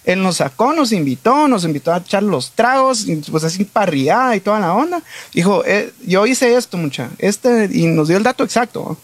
él 0.06 0.22
nos 0.22 0.36
sacó, 0.36 0.72
nos 0.72 0.92
invitó, 0.92 1.48
nos 1.48 1.64
invitó 1.64 1.92
a 1.92 1.98
echar 1.98 2.22
los 2.22 2.52
tragos, 2.52 3.06
pues 3.30 3.44
así 3.44 3.64
parriada 3.64 4.34
y 4.36 4.40
toda 4.40 4.60
la 4.60 4.72
onda. 4.72 5.02
Dijo, 5.34 5.64
eh, 5.66 5.92
yo 6.06 6.26
hice 6.26 6.56
esto, 6.56 6.78
mucha, 6.78 7.10
este, 7.18 7.68
y 7.72 7.86
nos 7.86 8.08
dio 8.08 8.16
el 8.16 8.22
dato 8.22 8.44
exacto. 8.44 8.96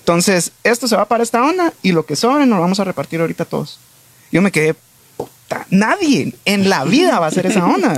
Entonces, 0.00 0.52
esto 0.64 0.88
se 0.88 0.96
va 0.96 1.04
para 1.04 1.22
esta 1.22 1.42
onda 1.42 1.72
y 1.82 1.92
lo 1.92 2.04
que 2.04 2.16
sobre 2.16 2.44
nos 2.44 2.56
lo 2.56 2.62
vamos 2.62 2.80
a 2.80 2.84
repartir 2.84 3.20
ahorita 3.20 3.44
todos. 3.44 3.78
Yo 4.32 4.42
me 4.42 4.50
quedé, 4.50 4.74
puta, 5.16 5.66
nadie 5.70 6.34
en 6.44 6.68
la 6.68 6.84
vida 6.84 7.20
va 7.20 7.26
a 7.26 7.28
hacer 7.28 7.46
esa 7.46 7.64
onda. 7.64 7.96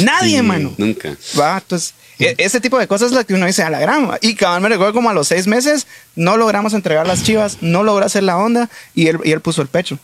Nadie, 0.00 0.36
Sí, 0.38 0.42
mano. 0.42 0.72
Nunca. 0.78 1.16
Va, 1.38 1.58
entonces, 1.58 1.94
e- 2.18 2.34
ese 2.38 2.60
tipo 2.60 2.78
de 2.78 2.86
cosas 2.86 3.10
es 3.10 3.16
lo 3.16 3.24
que 3.26 3.34
uno 3.34 3.46
dice 3.46 3.62
a 3.62 3.70
la 3.70 3.80
grama. 3.80 4.18
Y 4.20 4.34
cabal 4.34 4.60
me 4.60 4.68
recuerdo 4.68 4.92
como 4.92 5.10
a 5.10 5.14
los 5.14 5.28
seis 5.28 5.46
meses, 5.46 5.86
no 6.14 6.36
logramos 6.36 6.72
entregar 6.72 7.06
las 7.06 7.22
chivas, 7.24 7.58
no 7.62 7.82
logró 7.82 8.04
hacer 8.06 8.22
la 8.22 8.36
onda 8.36 8.68
y 8.94 9.08
él, 9.08 9.18
y 9.24 9.32
él 9.32 9.40
puso 9.40 9.60
el 9.62 9.68
pecho. 9.68 9.98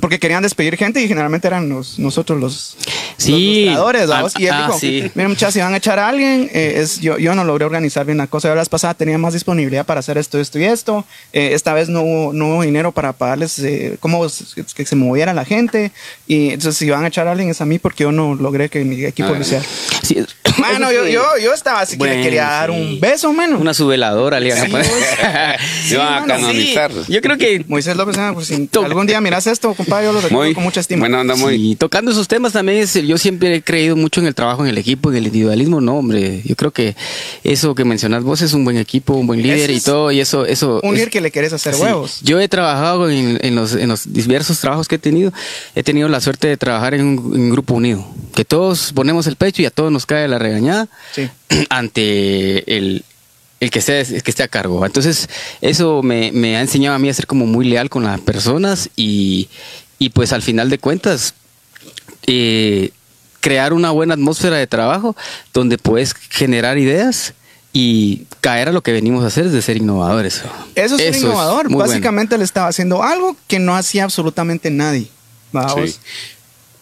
Porque 0.00 0.18
querían 0.18 0.42
despedir 0.42 0.76
gente 0.76 1.00
y 1.02 1.08
generalmente 1.08 1.46
eran 1.48 1.68
los, 1.70 1.98
nosotros 1.98 2.38
los, 2.38 2.76
Sí. 3.16 3.64
los. 3.64 4.10
Ah, 4.10 4.26
Y 4.38 4.44
él 4.44 4.50
ah, 4.52 4.66
dijo, 4.66 4.78
sí. 4.78 5.10
miren 5.14 5.30
muchachos, 5.30 5.54
si 5.54 5.60
van 5.60 5.72
a 5.72 5.78
echar 5.78 5.98
a 5.98 6.08
alguien, 6.08 6.50
eh, 6.52 6.74
es, 6.76 7.00
yo, 7.00 7.16
yo 7.18 7.34
no 7.34 7.44
logré 7.44 7.64
organizar 7.64 8.04
bien 8.04 8.18
la 8.18 8.26
cosa. 8.26 8.48
Yo 8.48 8.54
la 8.54 8.60
vez 8.60 8.68
pasada 8.68 8.94
tenía 8.94 9.16
más 9.16 9.32
disponibilidad 9.32 9.86
para 9.86 10.00
hacer 10.00 10.18
esto, 10.18 10.38
esto 10.38 10.58
y 10.58 10.64
esto. 10.64 11.04
Eh, 11.32 11.50
esta 11.54 11.72
vez 11.72 11.88
no 11.88 12.02
hubo, 12.02 12.32
no 12.32 12.48
hubo 12.48 12.62
dinero 12.62 12.92
para 12.92 13.12
pagarles 13.14 13.58
eh, 13.60 13.96
cómo 14.00 14.26
que 14.74 14.84
se 14.86 14.96
moviera 14.96 15.32
la 15.32 15.44
gente. 15.44 15.92
Y 16.26 16.50
entonces 16.50 16.76
si 16.76 16.90
van 16.90 17.04
a 17.04 17.08
echar 17.08 17.26
a 17.26 17.32
alguien 17.32 17.48
es 17.48 17.60
a 17.60 17.64
mí 17.64 17.78
porque 17.78 18.04
yo 18.04 18.12
no 18.12 18.34
logré 18.34 18.68
que 18.68 18.84
mi 18.84 19.02
equipo 19.04 19.28
Ah, 19.30 19.32
lo 19.32 19.40
hiciera. 19.40 19.64
Sí, 20.02 20.24
Mano, 20.60 20.92
yo, 20.92 21.06
yo, 21.06 21.22
yo 21.42 21.52
estaba 21.54 21.80
así 21.80 21.96
que 21.96 22.04
le 22.04 22.10
Bueno, 22.10 22.22
quería 22.24 22.44
dar 22.44 22.70
un 22.70 22.98
beso, 23.00 23.32
mano. 23.32 23.58
Una 23.58 23.74
subeladora, 23.74 24.40
le 24.40 24.48
iban 24.48 24.60
a 24.60 24.64
poner. 24.66 24.86
Se 25.86 25.94
iban 25.94 26.24
a 26.24 26.26
canonizar. 26.26 26.90
Yo 27.08 27.20
creo 27.20 27.36
que 27.38 27.64
Moisés 27.68 27.96
López, 27.96 28.16
ah, 28.18 28.32
pues, 28.34 28.48
si 28.48 28.68
algún 28.84 29.06
día 29.06 29.20
miras 29.20 29.46
esto, 29.46 29.74
compadre, 29.74 30.06
yo 30.06 30.12
lo 30.12 30.20
recuerdo 30.20 30.44
Muy 30.44 30.54
con 30.54 30.64
mucha 30.64 30.80
estima. 30.80 31.00
buena 31.00 31.20
onda, 31.20 31.36
muy. 31.36 31.56
Sí, 31.56 31.76
tocando 31.76 32.10
esos 32.10 32.28
temas 32.28 32.52
también 32.52 32.78
es, 32.78 32.94
yo 32.94 33.18
siempre 33.18 33.54
he 33.56 33.62
creído 33.62 33.96
mucho 33.96 34.20
en 34.20 34.26
el 34.26 34.34
trabajo 34.34 34.62
en 34.64 34.68
el 34.70 34.78
equipo, 34.78 35.10
en 35.10 35.16
el 35.18 35.26
individualismo, 35.26 35.80
no, 35.80 35.96
hombre, 35.98 36.42
yo 36.44 36.56
creo 36.56 36.70
que 36.72 36.96
eso 37.44 37.74
que 37.74 37.84
mencionas 37.84 38.22
vos 38.24 38.42
es 38.42 38.52
un 38.52 38.64
buen 38.64 38.76
equipo, 38.78 39.14
un 39.14 39.26
buen 39.26 39.42
líder 39.42 39.70
y 39.70 39.80
todo, 39.80 40.10
y 40.12 40.20
eso, 40.20 40.46
eso. 40.46 40.80
Un 40.82 40.90
es- 40.94 40.98
líder 41.00 41.10
que 41.10 41.20
le 41.20 41.30
querés 41.30 41.52
hacer 41.52 41.74
Sí. 41.74 41.82
huevos. 41.82 42.20
Yo 42.22 42.40
he 42.40 42.48
trabajado 42.48 43.10
en, 43.10 43.38
en 43.42 43.54
los, 43.54 43.74
en 43.74 43.88
los 43.88 44.12
diversos 44.12 44.58
trabajos 44.60 44.88
que 44.88 44.96
he 44.96 44.98
tenido, 44.98 45.32
he 45.74 45.82
tenido 45.82 46.08
la 46.08 46.20
suerte 46.20 46.48
de 46.48 46.56
trabajar 46.56 46.94
en 46.94 47.02
un, 47.06 47.34
en 47.34 47.40
un 47.42 47.50
grupo 47.50 47.74
unido, 47.74 48.06
que 48.34 48.44
todos 48.44 48.92
ponemos 48.92 49.26
el 49.26 49.36
pecho 49.36 49.62
y 49.62 49.66
a 49.66 49.70
todos 49.70 49.92
nos 49.92 50.06
cae 50.06 50.26
la 50.28 50.38
regañada 50.46 50.88
Sí. 51.12 51.28
ante 51.70 52.76
el, 52.76 53.04
el 53.60 53.70
que 53.70 53.78
esté, 53.78 54.00
el 54.00 54.22
que 54.22 54.30
esté 54.30 54.42
a 54.42 54.48
cargo. 54.48 54.84
Entonces, 54.84 55.28
eso 55.60 56.02
me, 56.02 56.30
me 56.32 56.56
ha 56.56 56.60
enseñado 56.60 56.96
a 56.96 56.98
mí 56.98 57.08
a 57.08 57.14
ser 57.14 57.26
como 57.26 57.46
muy 57.46 57.64
leal 57.66 57.88
con 57.88 58.04
las 58.04 58.20
personas 58.20 58.90
y, 58.96 59.48
y 59.98 60.10
pues 60.10 60.32
al 60.32 60.42
final 60.42 60.68
de 60.70 60.78
cuentas, 60.78 61.34
eh, 62.26 62.90
crear 63.40 63.72
una 63.72 63.90
buena 63.92 64.14
atmósfera 64.14 64.56
de 64.56 64.66
trabajo 64.66 65.14
donde 65.54 65.78
puedes 65.78 66.14
generar 66.14 66.78
ideas 66.78 67.32
y 67.72 68.24
caer 68.40 68.68
a 68.68 68.72
lo 68.72 68.82
que 68.82 68.90
venimos 68.92 69.22
a 69.22 69.26
hacer, 69.28 69.46
es 69.46 69.52
de 69.52 69.62
ser 69.62 69.76
innovadores. 69.76 70.42
Eso 70.74 70.96
es 70.96 71.16
un 71.16 71.22
innovador. 71.22 71.68
bueno. 71.68 71.78
Básicamente 71.78 72.38
le 72.38 72.44
estaba 72.44 72.68
haciendo 72.68 73.02
algo 73.02 73.36
que 73.46 73.58
no 73.58 73.76
hacía 73.76 74.04
absolutamente 74.04 74.70
nadie. 74.70 75.08
Vamos. 75.52 75.90
Sí. 75.90 75.96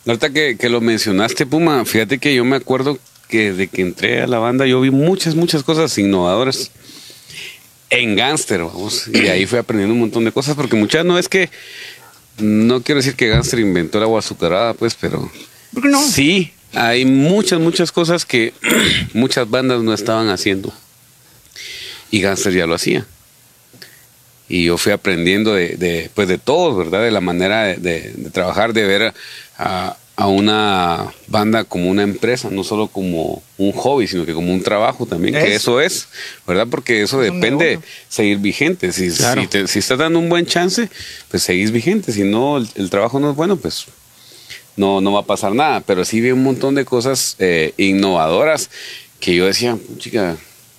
Ahorita 0.07 0.31
que, 0.31 0.57
que 0.57 0.69
lo 0.69 0.81
mencionaste, 0.81 1.47
Puma, 1.47 1.85
fíjate 1.85 2.19
que 2.19 2.35
yo 2.35 2.45
me 2.45 2.57
acuerdo 2.57 2.99
que 3.35 3.53
de 3.53 3.67
que 3.67 3.83
entré 3.83 4.23
a 4.23 4.29
la 4.29 4.39
banda 4.39 4.65
yo 4.65 4.81
vi 4.81 4.93
muchas, 4.93 5.35
muchas 5.35 5.65
cosas 5.65 5.99
innovadoras 5.99 6.71
en 7.91 8.15
Gangster, 8.15 8.61
vamos. 8.63 9.09
Y 9.13 9.27
ahí 9.27 9.45
fui 9.47 9.59
aprendiendo 9.59 9.93
un 9.93 9.99
montón 10.01 10.25
de 10.25 10.31
cosas, 10.31 10.55
porque 10.55 10.77
muchas 10.77 11.05
no 11.05 11.19
es 11.19 11.29
que, 11.29 11.51
no 12.39 12.81
quiero 12.83 13.01
decir 13.01 13.17
que 13.17 13.27
Gangster 13.29 13.59
inventó 13.59 13.99
el 13.99 14.05
agua 14.05 14.21
azucarada, 14.21 14.75
pues, 14.75 14.95
pero 14.95 15.29
¿Por 15.73 15.83
qué 15.83 15.89
no? 15.89 16.01
sí, 16.07 16.53
hay 16.75 17.05
muchas, 17.05 17.59
muchas 17.59 17.91
cosas 17.91 18.25
que 18.25 18.53
muchas 19.15 19.51
bandas 19.51 19.83
no 19.83 19.93
estaban 19.93 20.29
haciendo. 20.29 20.73
Y 22.13 22.21
Gangster 22.21 22.53
ya 22.53 22.67
lo 22.69 22.77
hacía. 22.77 23.05
Y 24.49 24.67
yo 24.67 24.79
fui 24.79 24.93
aprendiendo 24.93 25.55
de, 25.55 25.71
de, 25.77 26.09
pues 26.15 26.29
de 26.29 26.39
todos, 26.39 26.77
¿verdad? 26.79 27.03
De 27.03 27.11
la 27.11 27.21
manera 27.21 27.65
de, 27.65 27.77
de- 27.79 28.13
de 28.13 28.31
trabajar, 28.31 28.73
de 28.73 28.85
ver 28.85 29.15
a, 29.59 29.97
a 30.17 30.29
una 30.29 31.13
banda 31.27 31.65
como 31.65 31.91
una 31.91 32.03
empresa, 32.05 32.49
no 32.51 32.63
solo 32.63 32.87
como 32.87 33.43
un 33.59 33.73
hobby, 33.73 34.07
sino 34.07 34.25
que 34.25 34.33
como 34.33 34.53
un 34.53 34.63
trabajo 34.63 35.07
también, 35.07 35.35
que 35.35 35.55
Eso. 35.57 35.81
es, 35.81 36.07
¿verdad? 36.47 36.69
Porque 36.71 37.03
eso 37.03 37.21
Es 37.23 37.33
depende 37.33 37.81
seguir 38.09 38.39
vigente. 38.39 38.93
Si, 38.93 39.11
Claro. 39.11 39.43
si, 39.43 39.49
te- 39.49 39.67
si 39.67 39.81
estás 39.81 39.99
dando 39.99 40.21
un 40.21 40.29
buen 40.29 40.47
chance, 40.47 40.89
pues 41.31 41.43
seguís 41.43 41.73
vigente. 41.73 42.13
Si 42.13 42.23
no, 42.23 42.59
el, 42.59 42.69
el 42.77 42.91
trabajo 42.91 43.19
no 43.19 43.31
es 43.31 43.37
bueno, 43.37 43.57
pues 43.57 43.87
no, 44.77 45.01
no 45.01 45.13
va 45.13 45.21
a 45.21 45.25
pasar 45.27 45.53
nada. 45.53 45.81
Pero 45.81 46.05
sí 46.05 46.21
vi 46.21 46.31
un 46.31 46.45
montón 46.45 46.77
de 46.77 46.85
cosas 46.85 47.35
eh, 47.41 47.75
innovadoras 47.77 48.71
que 49.19 49.35
yo 49.35 49.47
decía, 49.47 49.77
chica, 49.99 50.37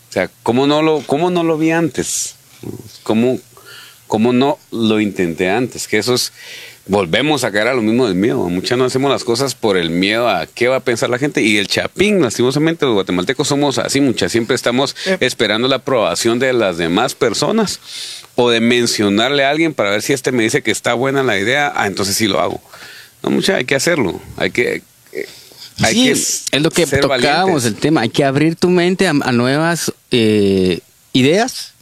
o 0.10 0.14
sea, 0.14 0.30
¿cómo 0.44 0.66
no 0.66 0.82
lo, 0.82 1.02
cómo 1.02 1.30
no 1.30 1.44
lo 1.44 1.58
vi 1.58 1.72
antes? 1.72 2.36
¿Cómo, 3.04 3.38
¿Cómo 4.08 4.32
no 4.32 4.60
lo 4.72 5.02
intenté 5.02 5.50
antes? 5.50 5.88
Que 5.90 5.98
eso 5.98 6.14
es, 6.14 6.32
volvemos 6.88 7.44
a 7.44 7.52
caer 7.52 7.68
a 7.70 7.74
lo 7.74 7.82
mismo 7.82 8.06
del 8.08 8.16
miedo. 8.16 8.48
Muchas 8.50 8.78
no 8.78 8.86
hacemos 8.86 9.10
las 9.12 9.24
cosas 9.24 9.56
por 9.56 9.76
el 9.78 9.90
miedo 9.90 10.30
a 10.30 10.46
qué 10.46 10.68
va 10.68 10.78
a 10.78 10.80
pensar 10.82 11.10
la 11.10 11.18
gente. 11.18 11.42
Y 11.42 11.58
el 11.58 11.68
chapín, 11.68 12.22
lastimosamente, 12.22 12.86
los 12.86 12.94
guatemaltecos 12.94 13.48
somos 13.48 13.78
así, 13.78 14.02
muchas. 14.02 14.32
Siempre 14.32 14.56
estamos 14.56 14.96
Eh. 15.06 15.18
esperando 15.22 15.68
la 15.68 15.78
aprobación 15.78 16.40
de 16.40 16.54
las 16.54 16.78
demás 16.78 17.16
personas 17.16 17.80
o 18.36 18.50
de 18.50 18.60
mencionarle 18.60 19.46
a 19.46 19.50
alguien 19.50 19.74
para 19.74 19.90
ver 19.90 20.02
si 20.02 20.14
este 20.14 20.32
me 20.32 20.44
dice 20.44 20.62
que 20.62 20.72
está 20.72 20.94
buena 20.94 21.24
la 21.24 21.38
idea. 21.40 21.72
Ah, 21.76 21.88
entonces 21.88 22.16
sí 22.16 22.28
lo 22.28 22.40
hago. 22.40 22.62
No, 23.24 23.30
mucha, 23.32 23.56
hay 23.56 23.66
que 23.66 23.76
hacerlo. 23.76 24.22
Hay 24.38 24.52
que. 24.52 24.82
eh, 25.12 25.26
hay 25.82 25.94
Sí, 25.94 26.04
que 26.06 26.12
es 26.12 26.44
lo 26.62 26.70
que 26.72 26.86
tocábamos 26.86 27.10
valientes. 27.20 27.66
el 27.66 27.76
tema. 27.76 28.02
Hay 28.02 28.10
que 28.10 28.24
abrir 28.24 28.56
tu 28.56 28.70
mente 28.70 29.08
a, 29.08 29.12
a 29.22 29.32
nuevas 29.32 29.92
eh, 30.12 30.80
ideas, 31.14 31.74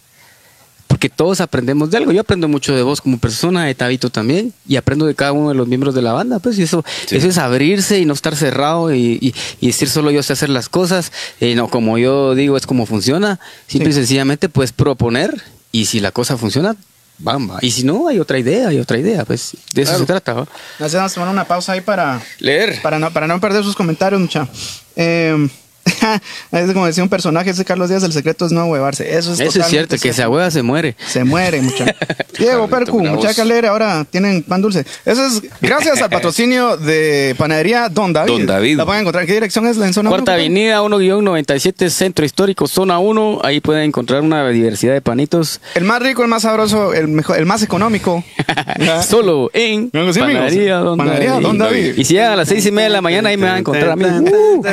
porque 0.93 1.10
todos 1.10 1.41
aprendemos 1.41 1.89
de 1.89 1.97
algo. 1.97 2.12
Yo 2.12 2.21
aprendo 2.21 2.47
mucho 2.47 2.75
de 2.75 2.84
vos 2.84 3.01
como 3.01 3.17
persona, 3.17 3.65
de 3.65 3.73
Tabito 3.73 4.12
también, 4.12 4.53
y 4.67 4.75
aprendo 4.75 5.08
de 5.08 5.15
cada 5.15 5.32
uno 5.32 5.49
de 5.49 5.56
los 5.56 5.67
miembros 5.67 5.95
de 5.95 6.03
la 6.03 6.13
banda. 6.13 6.38
Pues 6.38 6.60
y 6.60 6.62
eso, 6.62 6.86
Sí. 7.08 7.15
eso 7.17 7.27
es 7.29 7.39
abrirse 7.39 7.97
y 7.97 8.06
no 8.06 8.13
estar 8.13 8.36
cerrado 8.36 8.93
y, 8.93 9.17
y- 9.19 9.34
y 9.60 9.67
decir 9.67 9.89
solo 9.89 10.12
yo 10.12 10.21
sé 10.21 10.34
hacer 10.34 10.49
las 10.49 10.69
cosas. 10.69 11.12
eh, 11.39 11.56
no, 11.56 11.67
como 11.67 11.97
yo 11.97 12.36
digo, 12.36 12.58
es 12.58 12.67
como 12.67 12.86
funciona. 12.86 13.39
Simple 13.65 13.89
y 13.89 13.93
sencillamente 13.93 14.49
puedes 14.49 14.71
proponer 14.71 15.41
y 15.71 15.86
si 15.86 15.99
la 15.99 16.12
cosa 16.12 16.38
funciona, 16.38 16.75
bamba. 17.17 17.58
Y 17.63 17.71
si 17.71 17.84
no, 17.84 18.08
hay 18.08 18.19
otra 18.19 18.38
idea, 18.38 18.67
hay 18.67 18.77
otra 18.77 18.99
idea. 18.99 19.25
Pues 19.25 19.53
de 19.73 19.82
eso 19.82 19.93
Claro. 19.93 19.99
se 19.99 20.06
trata. 20.06 21.06
a 21.06 21.10
tomar 21.10 21.29
una 21.29 21.45
pausa 21.45 21.71
ahí 21.71 21.82
para, 21.82 22.21
Leer. 22.38 22.79
para, 22.84 22.99
no, 22.99 23.12
para 23.12 23.25
no 23.25 23.39
perder 23.41 23.63
sus 23.63 23.75
comentarios, 23.75 24.21
mucha. 24.21 24.47
Eh, 24.95 25.49
es 26.52 26.72
como 26.74 26.86
decía 26.86 27.04
un 27.04 27.10
personaje, 27.10 27.50
ese 27.50 27.65
Carlos 27.65 27.89
Díaz, 27.89 28.04
el 28.04 28.13
secreto 28.13 28.46
es 28.46 28.52
no 28.52 28.65
huevarse. 28.65 29.17
Eso 29.17 29.34
es 29.34 29.39
Eso 29.39 29.60
es 29.60 29.67
cierto, 29.67 29.98
que 29.98 30.13
se 30.13 30.26
hueva 30.28 30.50
se 30.52 30.63
muere. 30.63 30.96
Se 31.08 31.24
muere, 31.24 31.62
mucha. 31.62 31.86
Diego 32.38 32.67
Percu, 32.67 33.04
muchacha 33.04 33.41
alegre, 33.41 33.67
ahora 33.67 34.06
tienen 34.10 34.43
pan 34.43 34.62
dulce. 34.62 34.86
Eso 35.06 35.26
es 35.26 35.41
gracias 35.62 36.02
al 36.02 36.10
patrocinio 36.12 36.78
de 36.78 37.36
Panadería 37.38 37.89
Don 37.89 38.13
David. 38.13 38.32
Don 38.32 38.46
David. 38.46 38.78
La 38.78 38.86
pueden 38.86 39.02
encontrar. 39.02 39.26
¿Qué 39.26 39.34
dirección 39.34 39.67
es 39.67 39.78
la 39.78 39.88
en 39.88 39.93
zona 39.93 40.10
Cuarta 40.10 40.34
uno, 40.34 40.41
compadre? 40.41 40.46
Avenida 40.46 40.82
1-97, 40.82 41.89
Centro 41.89 42.26
Histórico, 42.26 42.67
Zona 42.67 43.00
1. 43.00 43.41
Ahí 43.43 43.60
pueden 43.60 43.84
encontrar 43.84 44.22
una 44.22 44.48
diversidad 44.50 44.93
de 44.93 45.02
panitos. 45.02 45.62
El 45.76 45.84
más 45.84 46.02
rico, 46.02 46.24
el 46.24 46.28
más 46.28 46.43
sabroso, 46.43 46.93
el 46.93 47.08
mejor, 47.08 47.38
el 47.38 47.46
más 47.46 47.62
económico. 47.62 48.24
Solo 49.08 49.50
en 49.54 49.91
sí. 50.13 50.19
Panadería 50.19 50.78
Don 50.78 50.98
Panadería 50.98 51.32
David. 51.32 51.43
Don 51.46 51.58
David. 51.58 51.93
Y 51.98 52.06
si 52.06 52.13
llegan 52.13 52.34
a 52.34 52.36
las 52.38 52.48
seis 52.48 52.65
y 52.65 52.72
media 52.72 52.86
de 52.86 52.93
la 52.93 53.02
mañana, 53.02 53.30
ahí 53.30 53.38
me 53.38 53.48
van 53.48 53.56
a 53.56 53.60
encontrar 53.60 53.91
a 53.91 53.96
mí. 53.96 54.06
Uh, 54.06 54.63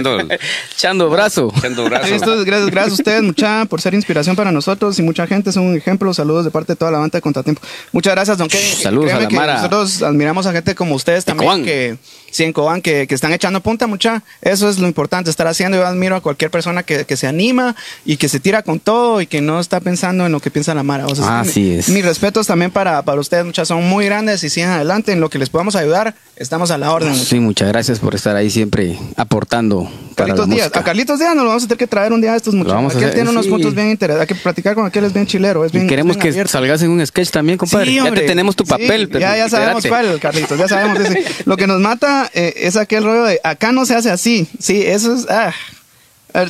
Echando, 0.00 0.34
echando 0.74 1.10
brazo. 1.10 1.52
echando 1.56 1.84
gracias, 1.84 2.22
gracias 2.66 2.90
a 2.90 2.94
ustedes, 2.94 3.22
mucha, 3.22 3.64
por 3.66 3.80
ser 3.80 3.94
inspiración 3.94 4.36
para 4.36 4.52
nosotros 4.52 4.98
y 4.98 5.02
mucha 5.02 5.26
gente. 5.26 5.50
Es 5.50 5.56
un 5.56 5.76
ejemplo. 5.76 6.12
Saludos 6.14 6.44
de 6.44 6.50
parte 6.50 6.72
de 6.72 6.76
toda 6.76 6.90
la 6.90 6.98
banda 6.98 7.16
de 7.16 7.22
Contratiempo. 7.22 7.60
Muchas 7.92 8.14
gracias, 8.14 8.38
don 8.38 8.48
Kevin. 8.48 8.74
Saludos 8.74 9.04
Créeme 9.06 9.20
a 9.20 9.22
la 9.22 9.28
que 9.28 9.36
Mara. 9.36 9.54
Nosotros 9.56 10.02
admiramos 10.02 10.46
a 10.46 10.52
gente 10.52 10.74
como 10.74 10.94
ustedes 10.94 11.24
también. 11.24 11.64
Que, 11.64 11.96
en 12.44 12.52
Cobán, 12.52 12.82
que, 12.82 13.06
que 13.06 13.14
están 13.14 13.32
echando 13.32 13.60
punta, 13.60 13.86
mucha. 13.86 14.22
Eso 14.42 14.68
es 14.68 14.78
lo 14.78 14.86
importante, 14.86 15.30
estar 15.30 15.46
haciendo. 15.46 15.76
Yo 15.78 15.86
admiro 15.86 16.16
a 16.16 16.20
cualquier 16.20 16.50
persona 16.50 16.82
que, 16.82 17.04
que 17.04 17.16
se 17.16 17.26
anima 17.26 17.74
y 18.04 18.16
que 18.16 18.28
se 18.28 18.40
tira 18.40 18.62
con 18.62 18.80
todo 18.80 19.20
y 19.20 19.26
que 19.26 19.40
no 19.40 19.60
está 19.60 19.80
pensando 19.80 20.26
en 20.26 20.32
lo 20.32 20.40
que 20.40 20.50
piensa 20.50 20.74
la 20.74 20.82
Mara. 20.82 21.06
O 21.06 21.14
sea, 21.14 21.40
Así 21.40 21.60
mi- 21.60 21.70
es. 21.76 21.88
Mis 21.88 22.04
respetos 22.04 22.46
también 22.46 22.70
para, 22.70 23.02
para 23.02 23.20
ustedes, 23.20 23.44
muchas. 23.44 23.68
Son 23.68 23.84
muy 23.88 24.04
grandes 24.06 24.42
y 24.44 24.50
sigan 24.50 24.70
adelante. 24.70 25.12
En 25.12 25.20
lo 25.20 25.30
que 25.30 25.38
les 25.38 25.50
podamos 25.50 25.76
ayudar, 25.76 26.14
estamos 26.36 26.70
a 26.70 26.78
la 26.78 26.92
orden. 26.92 27.10
mucha. 27.10 27.24
Sí, 27.24 27.40
muchas 27.40 27.68
gracias 27.68 27.98
por 27.98 28.14
estar 28.14 28.36
ahí 28.36 28.50
siempre 28.50 28.98
aportando. 29.16 29.84
para 30.14 30.28
Carlitos 30.28 30.48
la 30.48 30.54
Díaz. 30.54 30.64
música. 30.66 30.80
A 30.80 30.84
Carlitos 30.84 31.18
Díaz 31.18 31.34
nos 31.34 31.44
lo 31.44 31.48
vamos 31.50 31.64
a 31.64 31.66
tener 31.66 31.78
que 31.78 31.86
traer 31.86 32.12
un 32.12 32.20
día 32.20 32.32
a 32.32 32.36
estos 32.36 32.54
muchachos. 32.54 32.76
Aquel 32.94 33.04
hacer, 33.04 33.14
tiene 33.14 33.30
unos 33.30 33.44
sí. 33.44 33.50
puntos 33.50 33.74
bien 33.74 33.90
interesantes. 33.90 34.28
Hay 34.30 34.36
que 34.36 34.42
platicar 34.42 34.74
con 34.74 34.86
aquel, 34.86 35.04
es 35.04 35.12
bien 35.12 35.26
chilero. 35.26 35.64
Es 35.64 35.72
bien, 35.72 35.86
queremos 35.86 36.16
bien 36.16 36.22
que 36.22 36.28
abierto. 36.28 36.52
salgas 36.52 36.82
en 36.82 36.90
un 36.90 37.04
sketch 37.06 37.30
también, 37.30 37.58
compadre. 37.58 37.86
Sí, 37.86 37.94
ya 37.96 38.10
te 38.12 38.20
tenemos 38.22 38.56
tu 38.56 38.64
Sí, 38.64 38.70
papel. 38.70 39.08
pero 39.08 39.20
ya, 39.20 39.36
ya 39.36 39.48
sabemos 39.48 39.84
cuál, 39.86 40.18
Carlitos. 40.20 40.58
Ya 40.58 40.68
sabemos. 40.68 41.00
ese. 41.00 41.24
Lo 41.44 41.56
que 41.56 41.66
nos 41.66 41.80
mata 41.80 42.25
eh, 42.34 42.54
es 42.56 42.76
aquel 42.76 43.04
rollo 43.04 43.24
de 43.24 43.40
acá 43.42 43.72
no 43.72 43.86
se 43.86 43.94
hace 43.94 44.10
así. 44.10 44.48
Sí, 44.58 44.82
eso 44.82 45.14
es. 45.14 45.26
Ah. 45.28 45.52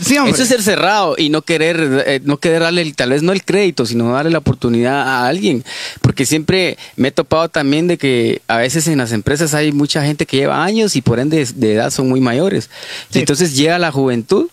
Sí. 0.03 0.17
Eso 0.17 0.43
es 0.43 0.49
ser 0.49 0.63
cerrado 0.63 1.15
y 1.17 1.29
no 1.29 1.43
querer, 1.43 2.03
eh, 2.07 2.21
no 2.25 2.39
querer 2.39 2.63
darle 2.63 2.93
tal 2.93 3.11
vez 3.11 3.23
no 3.23 3.31
el 3.31 3.45
crédito, 3.45 3.87
sino 3.87 4.13
darle 4.13 4.33
la 4.33 4.39
oportunidad 4.39 5.01
a 5.01 5.29
alguien. 5.29 5.65
Porque 6.01 6.27
siempre 6.27 6.77
me 6.97 7.09
he 7.09 7.13
topado 7.13 7.49
también 7.49 7.87
de 7.87 7.97
que 7.97 8.43
a 8.49 8.57
veces 8.57 8.89
en 8.89 8.99
las 8.99 9.13
empresas 9.13 9.55
hay 9.55 9.71
mucha 9.71 10.05
gente 10.05 10.27
que 10.27 10.39
lleva 10.39 10.65
años 10.65 10.97
y 10.97 11.03
por 11.03 11.21
ende 11.21 11.47
de 11.55 11.75
edad 11.75 11.91
son 11.91 12.09
muy 12.09 12.21
mayores. 12.21 12.69
Sí. 13.11 13.19
Y 13.19 13.21
entonces 13.21 13.55
llega 13.55 13.79
la 13.79 13.93
juventud 13.93 14.49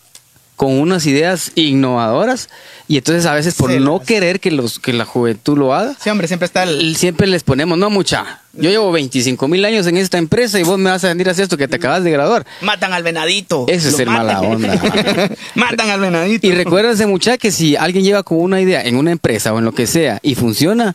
con 0.56 0.78
unas 0.78 1.04
ideas 1.06 1.50
innovadoras 1.56 2.48
y 2.86 2.96
entonces 2.98 3.26
a 3.26 3.34
veces 3.34 3.54
por 3.54 3.70
no 3.72 4.00
querer 4.00 4.38
que 4.38 4.50
los 4.52 4.78
que 4.78 4.92
la 4.92 5.04
juventud 5.04 5.58
lo 5.58 5.74
haga, 5.74 5.96
Sí, 5.98 6.10
hombre, 6.10 6.28
siempre 6.28 6.46
está 6.46 6.62
el. 6.62 6.94
siempre 6.96 7.26
les 7.26 7.42
ponemos, 7.42 7.76
no 7.76 7.90
mucha. 7.90 8.40
Yo 8.52 8.70
llevo 8.70 8.92
25 8.92 9.48
mil 9.48 9.64
años 9.64 9.86
en 9.88 9.96
esta 9.96 10.16
empresa 10.16 10.60
y 10.60 10.62
vos 10.62 10.78
me 10.78 10.90
vas 10.90 11.02
a 11.02 11.08
venir 11.08 11.28
a 11.28 11.32
hacer 11.32 11.42
esto 11.42 11.56
que 11.56 11.66
te 11.66 11.76
acabas 11.76 12.04
de 12.04 12.12
graduar. 12.12 12.46
Matan 12.60 12.92
al 12.92 13.02
venadito. 13.02 13.64
Ese 13.68 13.88
es 13.88 13.96
ser 13.96 14.06
mala 14.06 14.34
matan. 14.34 14.52
onda. 14.52 15.30
matan 15.56 15.90
al 15.90 15.98
venadito. 16.00 16.46
Y 16.46 16.52
recuérdense, 16.52 17.06
muchachos, 17.06 17.38
que 17.40 17.50
si 17.50 17.74
alguien 17.74 18.04
lleva 18.04 18.22
con 18.22 18.38
una 18.38 18.60
idea 18.60 18.82
en 18.82 18.96
una 18.96 19.10
empresa 19.10 19.52
o 19.52 19.58
en 19.58 19.64
lo 19.64 19.72
que 19.72 19.88
sea 19.88 20.20
y 20.22 20.36
funciona, 20.36 20.94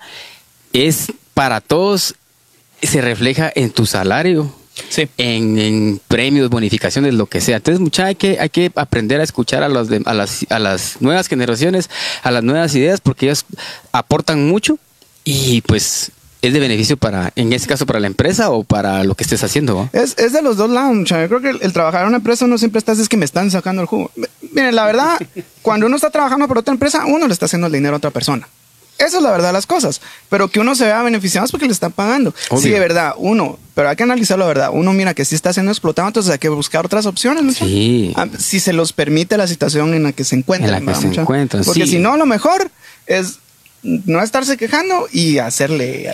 es 0.72 1.12
para 1.34 1.60
todos, 1.60 2.15
se 2.82 3.02
refleja 3.02 3.52
en 3.54 3.72
tu 3.72 3.86
salario, 3.86 4.54
Sí. 4.89 5.08
en, 5.18 5.58
en 5.60 6.02
premios, 6.08 6.50
bonificaciones, 6.50 7.13
lo 7.13 7.26
que 7.26 7.42
sea. 7.42 7.58
Entonces, 7.58 7.80
muchachos, 7.82 8.08
hay 8.10 8.15
que, 8.15 8.39
hay 8.39 8.50
que 8.50 8.72
aprender 8.76 9.20
a 9.20 9.24
escuchar 9.24 9.63
a, 9.63 9.70
los 9.70 9.88
de- 9.89 10.02
a, 10.06 10.13
las, 10.13 10.46
a 10.50 10.60
las 10.60 11.02
nuevas 11.02 11.28
generaciones, 11.28 11.89
a 12.24 12.32
las 12.32 12.44
nuevas 12.44 12.74
ideas, 12.76 13.02
porque 13.02 13.26
ellos 13.28 13.46
aportan 13.92 14.48
mucho 14.48 14.78
y 15.24 15.62
pues 15.62 16.12
es 16.42 16.54
de 16.54 16.60
beneficio 16.62 16.96
para, 16.96 17.34
en 17.36 17.52
este 17.52 17.68
caso, 17.68 17.86
para 17.86 18.00
la 18.00 18.08
empresa 18.08 18.50
o 18.50 18.63
para 18.63 19.04
lo 19.04 19.13
que 19.15 19.24
estés 19.24 19.44
haciendo. 19.44 19.89
Es, 19.92 20.18
es 20.18 20.32
de 20.32 20.42
los 20.42 20.56
dos 20.56 20.70
lados, 20.70 20.96
muchacho. 20.96 21.22
Yo 21.22 21.28
creo 21.28 21.42
que 21.42 21.50
el, 21.50 21.60
el 21.62 21.74
trabajar 21.74 22.04
en 22.04 22.08
una 22.08 22.18
empresa 22.18 22.46
uno 22.46 22.58
siempre 22.58 22.80
está, 22.80 22.94
es 22.94 23.10
que 23.10 23.18
me 23.18 23.26
están 23.26 23.52
sacando 23.52 23.82
el 23.82 23.88
jugo. 23.89 24.10
Miren, 24.54 24.74
la 24.74 24.86
verdad, 24.86 25.20
cuando 25.62 25.88
uno 25.88 25.98
está 25.98 26.10
trabajando 26.10 26.48
por 26.48 26.58
otra 26.60 26.74
empresa, 26.74 27.04
uno 27.06 27.28
le 27.28 27.34
está 27.34 27.46
haciendo 27.46 27.68
el 27.68 27.74
dinero 27.74 27.96
a 27.96 27.98
otra 27.98 28.12
persona. 28.12 28.48
Esa 28.99 29.17
es 29.17 29.23
la 29.23 29.31
verdad 29.31 29.47
de 29.49 29.53
las 29.53 29.65
cosas. 29.65 30.01
Pero 30.29 30.49
que 30.49 30.59
uno 30.59 30.75
se 30.75 30.83
vea 30.85 31.01
beneficiado 31.01 31.45
es 31.45 31.51
porque 31.51 31.65
le 31.65 31.71
están 31.71 31.91
pagando. 31.93 32.33
Obvio. 32.49 32.62
Sí, 32.62 32.69
de 32.69 32.79
verdad, 32.79 33.13
uno, 33.17 33.57
pero 33.73 33.89
hay 33.89 33.95
que 33.95 34.03
analizarlo 34.03 34.43
de 34.45 34.49
verdad. 34.49 34.69
Uno 34.73 34.93
mira 34.93 35.13
que 35.13 35.23
sí 35.25 35.35
está 35.35 35.53
siendo 35.53 35.71
explotado, 35.71 36.07
entonces 36.09 36.31
hay 36.31 36.38
que 36.39 36.49
buscar 36.49 36.85
otras 36.85 37.05
opciones, 37.05 37.43
muchacho. 37.43 37.65
Sí. 37.65 38.13
Ah, 38.15 38.27
Si 38.38 38.59
se 38.59 38.73
los 38.73 38.91
permite 38.93 39.38
la 39.38 39.47
situación 39.47 39.93
en 39.93 40.03
la 40.03 40.12
que 40.12 40.23
se 40.23 40.35
encuentran. 40.35 40.67
En 40.69 40.73
la 40.73 40.79
que 40.81 40.85
¿verdad, 40.97 41.13
se 41.13 41.21
encuentran, 41.21 41.63
Porque 41.63 41.85
sí. 41.85 41.91
si 41.93 42.00
no, 42.00 42.17
lo 42.17 42.25
mejor 42.25 42.69
es 43.08 43.39
no 43.81 44.21
estarse 44.21 44.58
quejando 44.58 45.08
y 45.13 45.37
hacerle. 45.37 46.13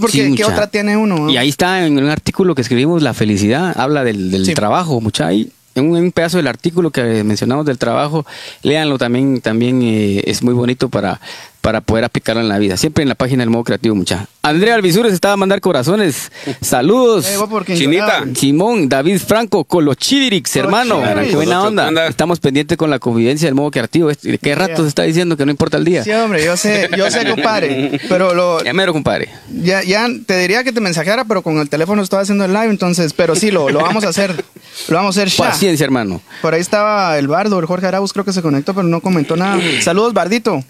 Porque 0.00 0.10
Sí, 0.30 0.34
¿qué 0.34 0.44
otra 0.44 0.66
tiene 0.66 0.96
uno? 0.96 1.30
Y 1.30 1.36
ahí 1.36 1.48
está 1.48 1.86
en 1.86 1.96
un 1.96 2.08
artículo 2.08 2.56
que 2.56 2.62
escribimos, 2.62 3.02
La 3.02 3.14
felicidad, 3.14 3.72
habla 3.78 4.02
del, 4.02 4.32
del 4.32 4.44
Sí. 4.44 4.54
trabajo, 4.54 5.00
mucha. 5.00 5.28
Ahí, 5.28 5.52
en 5.76 5.88
un, 5.90 5.96
en 5.96 6.04
un 6.04 6.12
pedazo 6.12 6.36
del 6.38 6.48
artículo 6.48 6.90
que 6.90 7.22
mencionamos 7.24 7.64
del 7.66 7.78
trabajo, 7.78 8.26
léanlo 8.62 8.98
también, 8.98 9.40
también 9.40 9.80
eh, 9.82 10.22
es 10.26 10.42
muy 10.42 10.54
bonito 10.54 10.88
para, 10.88 11.20
para 11.62 11.80
poder 11.80 12.04
aplicarlo 12.04 12.42
en 12.42 12.48
la 12.48 12.58
vida. 12.58 12.76
Siempre 12.76 13.02
en 13.02 13.08
la 13.08 13.14
página 13.14 13.42
del 13.42 13.50
modo 13.50 13.62
creativo, 13.62 13.94
mucha. 13.94 14.26
Andrea 14.42 14.74
Alvisures 14.74 15.12
estaba 15.12 15.34
a 15.34 15.36
mandar 15.36 15.60
corazones. 15.60 16.32
Saludos. 16.60 17.24
Eh, 17.26 17.38
Chinita. 17.76 18.24
Simón, 18.34 18.88
David 18.88 19.18
Franco, 19.24 19.64
Colochivirix, 19.64 20.56
hermano. 20.56 20.96
Colochivirix. 20.96 21.30
Qué 21.30 21.36
buena 21.36 21.62
onda. 21.62 22.06
Estamos 22.08 22.40
pendientes 22.40 22.76
con 22.76 22.90
la 22.90 22.98
convivencia 22.98 23.46
del 23.46 23.54
modo 23.54 23.70
creativo. 23.70 24.10
Este, 24.10 24.36
¿Qué 24.38 24.54
rato 24.56 24.82
se 24.82 24.88
está 24.88 25.04
diciendo 25.04 25.36
que 25.36 25.44
no 25.44 25.52
importa 25.52 25.76
el 25.76 25.84
día? 25.84 26.02
Sí, 26.02 26.10
hombre, 26.10 26.44
yo 26.44 26.56
sé, 26.56 26.90
yo 26.98 27.08
sé, 27.12 27.24
compadre. 27.30 28.00
Pero 28.08 28.34
lo, 28.34 28.60
Ya 28.64 28.72
mero, 28.72 28.92
compadre. 28.92 29.28
ya, 29.48 29.84
ya 29.84 30.08
te 30.26 30.36
diría 30.38 30.64
que 30.64 30.72
te 30.72 30.80
mensajara, 30.80 31.24
pero 31.26 31.42
con 31.42 31.58
el 31.58 31.68
teléfono 31.68 32.02
estoy 32.02 32.22
haciendo 32.22 32.44
el 32.44 32.52
live, 32.52 32.70
entonces, 32.70 33.12
pero 33.12 33.36
sí, 33.36 33.52
lo, 33.52 33.70
lo 33.70 33.78
vamos 33.78 34.02
a 34.04 34.08
hacer. 34.08 34.44
Lo 34.88 34.96
vamos 34.96 35.16
a 35.16 35.22
hacer 35.22 35.32
ya. 35.32 35.44
Paciencia, 35.44 35.84
hermano. 35.84 36.20
Por 36.40 36.54
ahí 36.54 36.60
estaba 36.60 37.16
el 37.18 37.28
bardo, 37.28 37.60
el 37.60 37.66
Jorge 37.66 37.86
Arauz, 37.86 38.12
creo 38.12 38.24
que 38.24 38.32
se 38.32 38.42
conectó, 38.42 38.74
pero 38.74 38.88
no 38.88 39.00
comentó 39.00 39.36
nada. 39.36 39.60
Saludos, 39.80 40.12
Bardito. 40.12 40.64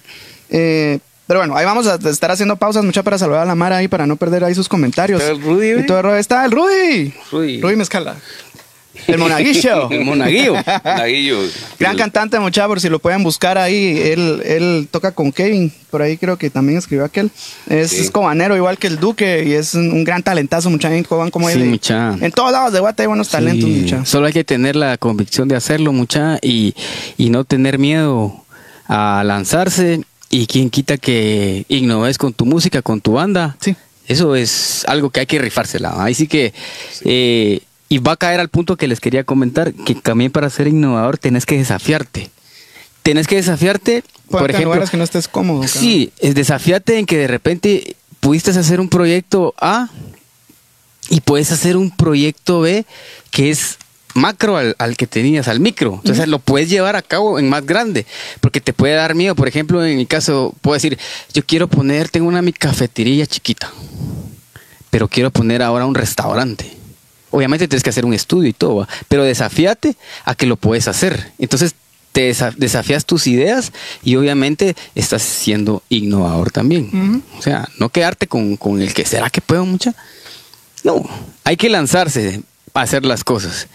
Eh, 0.53 0.99
pero 1.27 1.41
bueno, 1.41 1.57
ahí 1.57 1.65
vamos 1.65 1.87
a 1.87 1.95
estar 2.11 2.31
haciendo 2.31 2.57
pausas, 2.57 2.85
mucha 2.85 3.03
para 3.03 3.17
saludar 3.19 3.43
a 3.43 3.47
la 3.47 3.55
Mara 3.55 3.79
ahí, 3.79 3.89
para 3.89 4.07
no 4.07 4.17
perder 4.17 4.45
ahí 4.45 4.55
sus 4.55 4.69
comentarios. 4.69 5.21
Está 5.21 5.33
el 5.33 5.41
Rudy, 5.43 5.81
Y 5.81 5.87
todo 5.87 5.97
el 5.99 6.03
rollo. 6.05 6.17
Está 6.17 6.45
el 6.45 6.51
Rudy. 6.53 7.13
Rudy. 7.33 7.61
Rudy 7.61 7.77
Mezcala. 7.77 8.17
El 9.07 9.17
monaguillo. 9.19 9.91
El 9.91 10.05
monaguillo. 10.05 10.55
Naguillo. 10.85 11.39
Gran 11.81 11.97
cantante, 11.97 12.39
mucha, 12.39 12.67
por 12.69 12.79
si 12.79 12.91
lo 12.91 12.99
pueden 12.99 13.23
buscar 13.23 13.57
ahí. 13.57 13.99
Él, 13.99 14.43
él 14.45 14.89
toca 14.91 15.13
con 15.13 15.33
Kevin, 15.33 15.73
por 15.91 16.03
ahí 16.03 16.19
creo 16.19 16.37
que 16.37 16.51
también 16.51 16.79
escribió 16.79 17.07
aquel. 17.07 17.31
Es 17.71 17.91
Sí. 17.91 18.09
cobanero, 18.11 18.55
igual 18.55 18.77
que 18.77 18.89
el 18.89 18.99
Duque, 19.01 19.45
y 19.47 19.53
es 19.53 19.73
un, 19.75 19.91
un 19.93 20.05
gran 20.05 20.23
talentazo, 20.23 20.69
mucha 20.69 20.91
gente 20.91 21.09
coban 21.09 21.31
como 21.31 21.49
Sí, 21.49 21.55
él. 21.59 21.65
mucha. 21.71 22.15
En 22.21 22.31
todos 22.33 22.53
lados 22.53 22.75
de 22.75 22.81
Guate 22.81 23.03
hay 23.05 23.09
buenos 23.09 23.31
talentos, 23.31 23.65
Sí, 23.71 23.77
mucha. 23.81 24.05
Solo 24.05 24.27
hay 24.27 24.35
que 24.35 24.45
tener 24.45 24.77
la 24.77 24.99
convicción 24.99 25.49
de 25.49 25.57
hacerlo, 25.57 25.93
mucha, 25.95 26.39
y, 26.43 26.75
y 27.17 27.31
no 27.31 27.45
tener 27.45 27.79
miedo 27.79 28.45
a 28.89 29.23
lanzarse. 29.25 30.03
Y 30.35 30.47
quien 30.47 30.71
quita 30.71 30.97
que 30.97 31.67
innoves 31.69 32.17
con 32.17 32.33
tu 32.33 32.47
música, 32.47 32.81
con 32.81 33.03
tu 33.03 33.13
banda. 33.13 33.55
Sí. 33.61 33.77
Eso 34.09 34.35
es 34.35 34.85
algo 34.89 35.11
que 35.11 35.21
hay 35.21 35.27
que 35.27 35.39
rifársela. 35.39 36.03
Ahí 36.03 36.15
sí 36.15 36.27
que. 36.27 36.55
eh, 37.05 37.61
y 37.91 37.99
va 37.99 38.13
a 38.13 38.17
caer 38.17 38.41
al 38.41 38.49
punto 38.49 38.79
que 38.79 38.89
les 38.89 38.99
quería 38.99 39.25
comentar: 39.25 39.75
que 39.75 39.95
también 39.95 40.33
para 40.33 40.49
ser 40.49 40.69
innovador 40.69 41.19
tenés 41.19 41.45
que 41.45 41.59
desafiarte. 41.59 42.31
Tenés 43.03 43.27
que 43.27 43.37
desafiarte, 43.37 44.05
por 44.31 44.49
ejemplo. 44.49 44.71
lugares 44.71 44.89
que 44.89 44.97
no 44.97 45.05
estés 45.05 45.29
cómodo. 45.29 45.69
Sí, 45.69 46.13
es 46.19 46.35
desafiarte 46.35 46.99
en 46.99 47.05
que 47.05 47.19
de 47.19 47.27
repente 47.27 47.97
pudiste 48.21 48.53
hacer 48.53 48.81
un 48.81 48.89
proyecto 48.89 49.55
A 49.61 49.91
y 51.11 51.21
puedes 51.21 51.53
hacer 51.53 51.77
un 51.77 51.91
proyecto 51.91 52.61
B 52.61 52.87
que 53.31 53.51
es 53.51 53.77
macro 54.15 54.57
al, 54.57 54.75
al 54.79 54.97
que 54.97 55.07
tenías, 55.07 55.49
al 55.49 55.61
micro. 55.61 55.95
Entonces 55.95 56.29
lo 56.29 56.39
puedes 56.39 56.69
llevar 56.69 56.97
a 56.97 57.03
cabo 57.03 57.39
en 57.39 57.49
más 57.49 57.65
grande, 57.67 58.07
porque 58.41 58.61
te 58.61 58.73
puede 58.73 58.95
dar 58.95 59.15
miedo. 59.15 59.35
Por 59.35 59.49
ejemplo, 59.49 59.85
en 59.85 59.97
mi 59.97 60.07
caso, 60.07 60.55
puedo 60.61 60.75
decir, 60.75 60.99
yo 61.33 61.45
quiero 61.45 61.69
poner, 61.69 62.09
tengo 62.09 62.29
una 62.29 62.43
mi 62.43 62.53
cafetería 62.53 63.27
chiquita, 63.27 63.71
pero 64.91 65.09
quiero 65.09 65.31
poner 65.31 65.63
ahora 65.63 65.87
un 65.87 65.95
restaurante. 65.95 66.71
Obviamente 67.31 67.67
tienes 67.67 67.83
que 67.83 67.91
hacer 67.91 68.05
un 68.05 68.13
estudio 68.13 68.49
y 68.51 68.53
todo, 68.53 68.77
¿va? 68.77 68.89
pero 69.09 69.25
desafíate 69.25 69.97
a 70.25 70.35
que 70.35 70.45
lo 70.47 70.57
puedes 70.57 70.87
hacer. 70.87 71.33
Entonces 71.39 71.75
te 72.13 72.31
desa- 72.31 72.55
desafías 72.55 73.07
tus 73.07 73.27
ideas 73.27 73.73
y 74.03 74.17
obviamente 74.17 74.77
estás 74.95 75.23
siendo 75.23 75.83
innovador 75.89 76.51
también. 76.51 77.23
O 77.39 77.41
sea, 77.41 77.67
no 77.79 77.89
quedarte 77.89 78.27
con, 78.27 78.59
con 78.59 78.83
el 78.83 78.93
que 78.93 79.07
será 79.07 79.31
que 79.31 79.41
puedo 79.41 79.65
mucha. 79.65 79.95
No, 80.85 81.03
hay 81.45 81.57
que 81.57 81.71
lanzarse 81.71 82.43
hacer 82.75 83.05
las 83.05 83.25
cosas. 83.25 83.69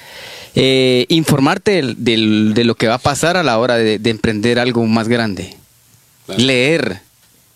Eh, 0.55 1.05
informarte 1.09 1.71
del- 1.71 2.03
del- 2.03 2.53
de 2.53 2.63
lo 2.63 2.75
que 2.75 2.87
va 2.87 2.95
a 2.95 2.99
pasar 2.99 3.37
a 3.37 3.43
la 3.43 3.59
hora 3.59 3.75
de, 3.75 3.99
de 3.99 4.09
emprender 4.09 4.57
algo 4.59 4.83
más 4.85 5.07
grande. 5.07 5.55
Claro. 6.25 6.41
Leer, 6.43 6.99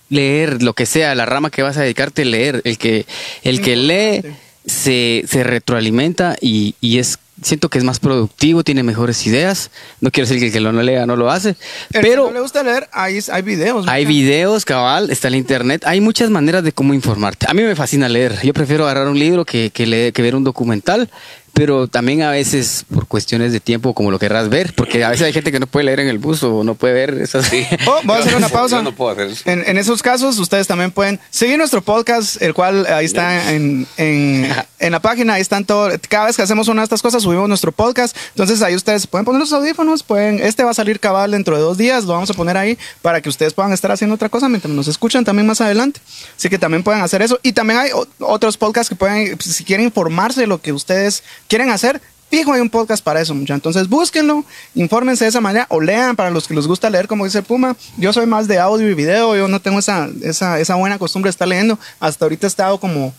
leer 0.09 0.61
lo 0.61 0.73
que 0.73 0.85
sea, 0.85 1.15
la 1.15 1.25
rama 1.25 1.49
que 1.49 1.63
vas 1.63 1.77
a 1.77 1.81
dedicarte, 1.81 2.25
leer. 2.25 2.61
El 2.63 2.77
que, 2.77 3.05
el 3.43 3.61
que 3.61 3.75
lee 3.75 4.21
se, 4.65 5.23
se 5.27 5.43
retroalimenta 5.43 6.35
y, 6.39 6.75
y 6.79 6.99
es 6.99 7.17
siento 7.41 7.69
que 7.69 7.77
es 7.77 7.83
más 7.83 7.99
productivo, 7.99 8.63
tiene 8.63 8.83
mejores 8.83 9.25
ideas. 9.27 9.71
No 9.99 10.11
quiero 10.11 10.27
decir 10.27 10.39
que 10.39 10.47
el 10.47 10.53
que 10.53 10.59
lo 10.59 10.71
no 10.71 10.81
lea 10.83 11.05
no 11.05 11.15
lo 11.15 11.29
hace, 11.31 11.55
El 11.93 12.01
pero 12.01 12.23
que 12.25 12.29
no 12.31 12.35
le 12.35 12.41
gusta 12.41 12.63
leer, 12.63 12.87
hay, 12.91 13.19
hay 13.31 13.41
videos. 13.41 13.87
hay 13.87 14.05
videos, 14.05 14.65
cabal, 14.65 15.09
está 15.11 15.27
el 15.27 15.35
internet. 15.35 15.83
Hay 15.85 16.01
muchas 16.01 16.29
maneras 16.29 16.63
de 16.63 16.71
cómo 16.71 16.93
informarte. 16.93 17.45
A 17.49 17.53
mí 17.53 17.61
me 17.63 17.75
fascina 17.75 18.07
leer. 18.09 18.39
Yo 18.43 18.53
prefiero 18.53 18.83
agarrar 18.85 19.07
un 19.07 19.17
libro 19.19 19.45
que, 19.45 19.71
que, 19.73 19.85
leer- 19.87 20.13
que 20.13 20.21
ver 20.21 20.35
un 20.35 20.43
documental, 20.43 21.09
pero 21.53 21.87
también 21.87 22.21
a 22.21 22.31
veces 22.31 22.85
por 22.93 23.07
cuestiones 23.07 23.51
de 23.51 23.59
tiempo, 23.59 23.93
como 23.93 24.11
lo 24.11 24.19
querrás 24.19 24.49
ver, 24.49 24.73
porque 24.75 25.03
a 25.03 25.09
veces 25.09 25.25
hay 25.25 25.33
gente 25.33 25.51
que 25.51 25.59
no 25.59 25.67
puede 25.67 25.85
leer 25.85 25.99
en 25.99 26.07
el 26.07 26.17
bus 26.17 26.41
o 26.43 26.63
no 26.63 26.75
puede 26.75 26.93
ver 26.93 27.13
esas. 27.21 27.51
Oh, 27.87 27.99
voy 28.03 28.15
a 28.15 28.19
Yo 28.19 28.25
hacer 28.25 28.35
una 28.35 28.49
pausa. 28.49 28.77
yo 28.77 28.83
no 28.83 28.93
puedo 28.95 29.11
hacer 29.11 29.27
eso. 29.27 29.49
En, 29.49 29.63
en 29.67 29.77
esos 29.77 30.01
casos, 30.01 30.37
ustedes 30.39 30.67
también 30.67 30.91
pueden 30.91 31.19
seguir 31.29 31.57
nuestro 31.57 31.81
podcast, 31.81 32.41
el 32.41 32.53
cual 32.53 32.85
ahí 32.87 33.05
está 33.05 33.51
en, 33.53 33.87
en, 33.97 34.49
en 34.79 34.91
la 34.91 34.99
página. 35.01 35.33
Ahí 35.33 35.41
están 35.41 35.65
todo. 35.65 35.89
Cada 36.09 36.25
vez 36.27 36.35
que 36.35 36.41
hacemos 36.43 36.67
una 36.67 36.81
de 36.81 36.85
estas 36.85 37.01
cosas, 37.01 37.23
subimos 37.23 37.47
nuestro 37.47 37.71
podcast. 37.71 38.15
Entonces 38.29 38.61
ahí 38.61 38.75
ustedes 38.75 39.07
pueden 39.07 39.25
poner 39.25 39.39
los 39.41 39.51
audífonos. 39.53 40.03
Pueden, 40.03 40.39
este 40.39 40.63
va 40.63 40.71
a 40.71 40.73
salir 40.73 40.99
cabal 40.99 41.31
dentro 41.31 41.55
de 41.55 41.61
dos 41.61 41.77
días. 41.77 42.05
Lo 42.05 42.13
vamos 42.13 42.29
a 42.29 42.33
poner 42.33 42.57
ahí 42.57 42.77
para 43.01 43.21
que 43.21 43.29
ustedes 43.29 43.53
puedan 43.53 43.73
estar 43.73 43.91
haciendo 43.91 44.15
otra 44.15 44.29
cosa 44.29 44.47
mientras 44.49 44.73
nos 44.73 44.87
escuchan 44.87 45.23
también 45.25 45.47
más 45.47 45.61
adelante. 45.61 45.99
Así 46.37 46.49
que 46.49 46.57
también 46.57 46.83
pueden 46.83 47.01
hacer 47.01 47.21
eso. 47.21 47.39
Y 47.43 47.53
también 47.53 47.79
hay 47.79 47.89
otros 48.19 48.57
podcasts 48.57 48.89
que 48.89 48.95
pueden, 48.95 49.39
si 49.39 49.63
quieren 49.63 49.85
informarse 49.85 50.41
de 50.41 50.47
lo 50.47 50.61
que 50.61 50.71
ustedes 50.73 51.23
quieren 51.51 51.69
hacer, 51.69 52.01
Fijo, 52.29 52.53
hay 52.53 52.61
un 52.61 52.69
podcast 52.69 53.03
para 53.03 53.19
eso, 53.19 53.35
muchachos. 53.35 53.57
Entonces 53.57 53.89
búsquenlo, 53.89 54.45
infórmense 54.73 55.25
de 55.25 55.29
esa 55.29 55.41
manera 55.41 55.65
o 55.67 55.81
lean 55.81 56.15
para 56.15 56.29
los 56.31 56.47
que 56.47 56.53
les 56.53 56.65
gusta 56.65 56.89
leer, 56.89 57.05
como 57.05 57.25
dice 57.25 57.41
Puma. 57.41 57.75
Yo 57.97 58.13
soy 58.13 58.25
más 58.25 58.47
de 58.47 58.57
audio 58.57 58.89
y 58.89 58.93
video, 58.93 59.35
yo 59.35 59.49
no 59.49 59.59
tengo 59.59 59.79
esa, 59.79 60.07
esa, 60.23 60.57
esa 60.61 60.75
buena 60.75 60.97
costumbre 60.97 61.27
de 61.27 61.31
estar 61.31 61.45
leyendo. 61.45 61.77
Hasta 61.99 62.23
ahorita 62.23 62.47
he 62.47 62.49
estado 62.49 62.79
como 62.79 63.13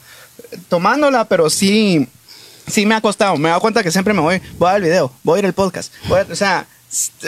eh, 0.51 0.59
tomándola, 0.71 1.27
pero 1.27 1.51
sí, 1.51 2.09
sí 2.67 2.87
me 2.87 2.95
ha 2.95 3.03
costado. 3.03 3.37
Me 3.37 3.49
he 3.49 3.51
dado 3.51 3.61
cuenta 3.61 3.83
que 3.83 3.91
siempre 3.91 4.15
me 4.15 4.21
voy, 4.21 4.41
voy 4.59 4.71
al 4.71 4.81
video, 4.81 5.13
voy 5.23 5.37
a 5.37 5.39
ir 5.41 5.45
al 5.47 5.53
podcast. 5.53 5.93
voy 6.09 6.21
a- 6.21 6.27
o 6.33 6.35
sea, 6.35 6.67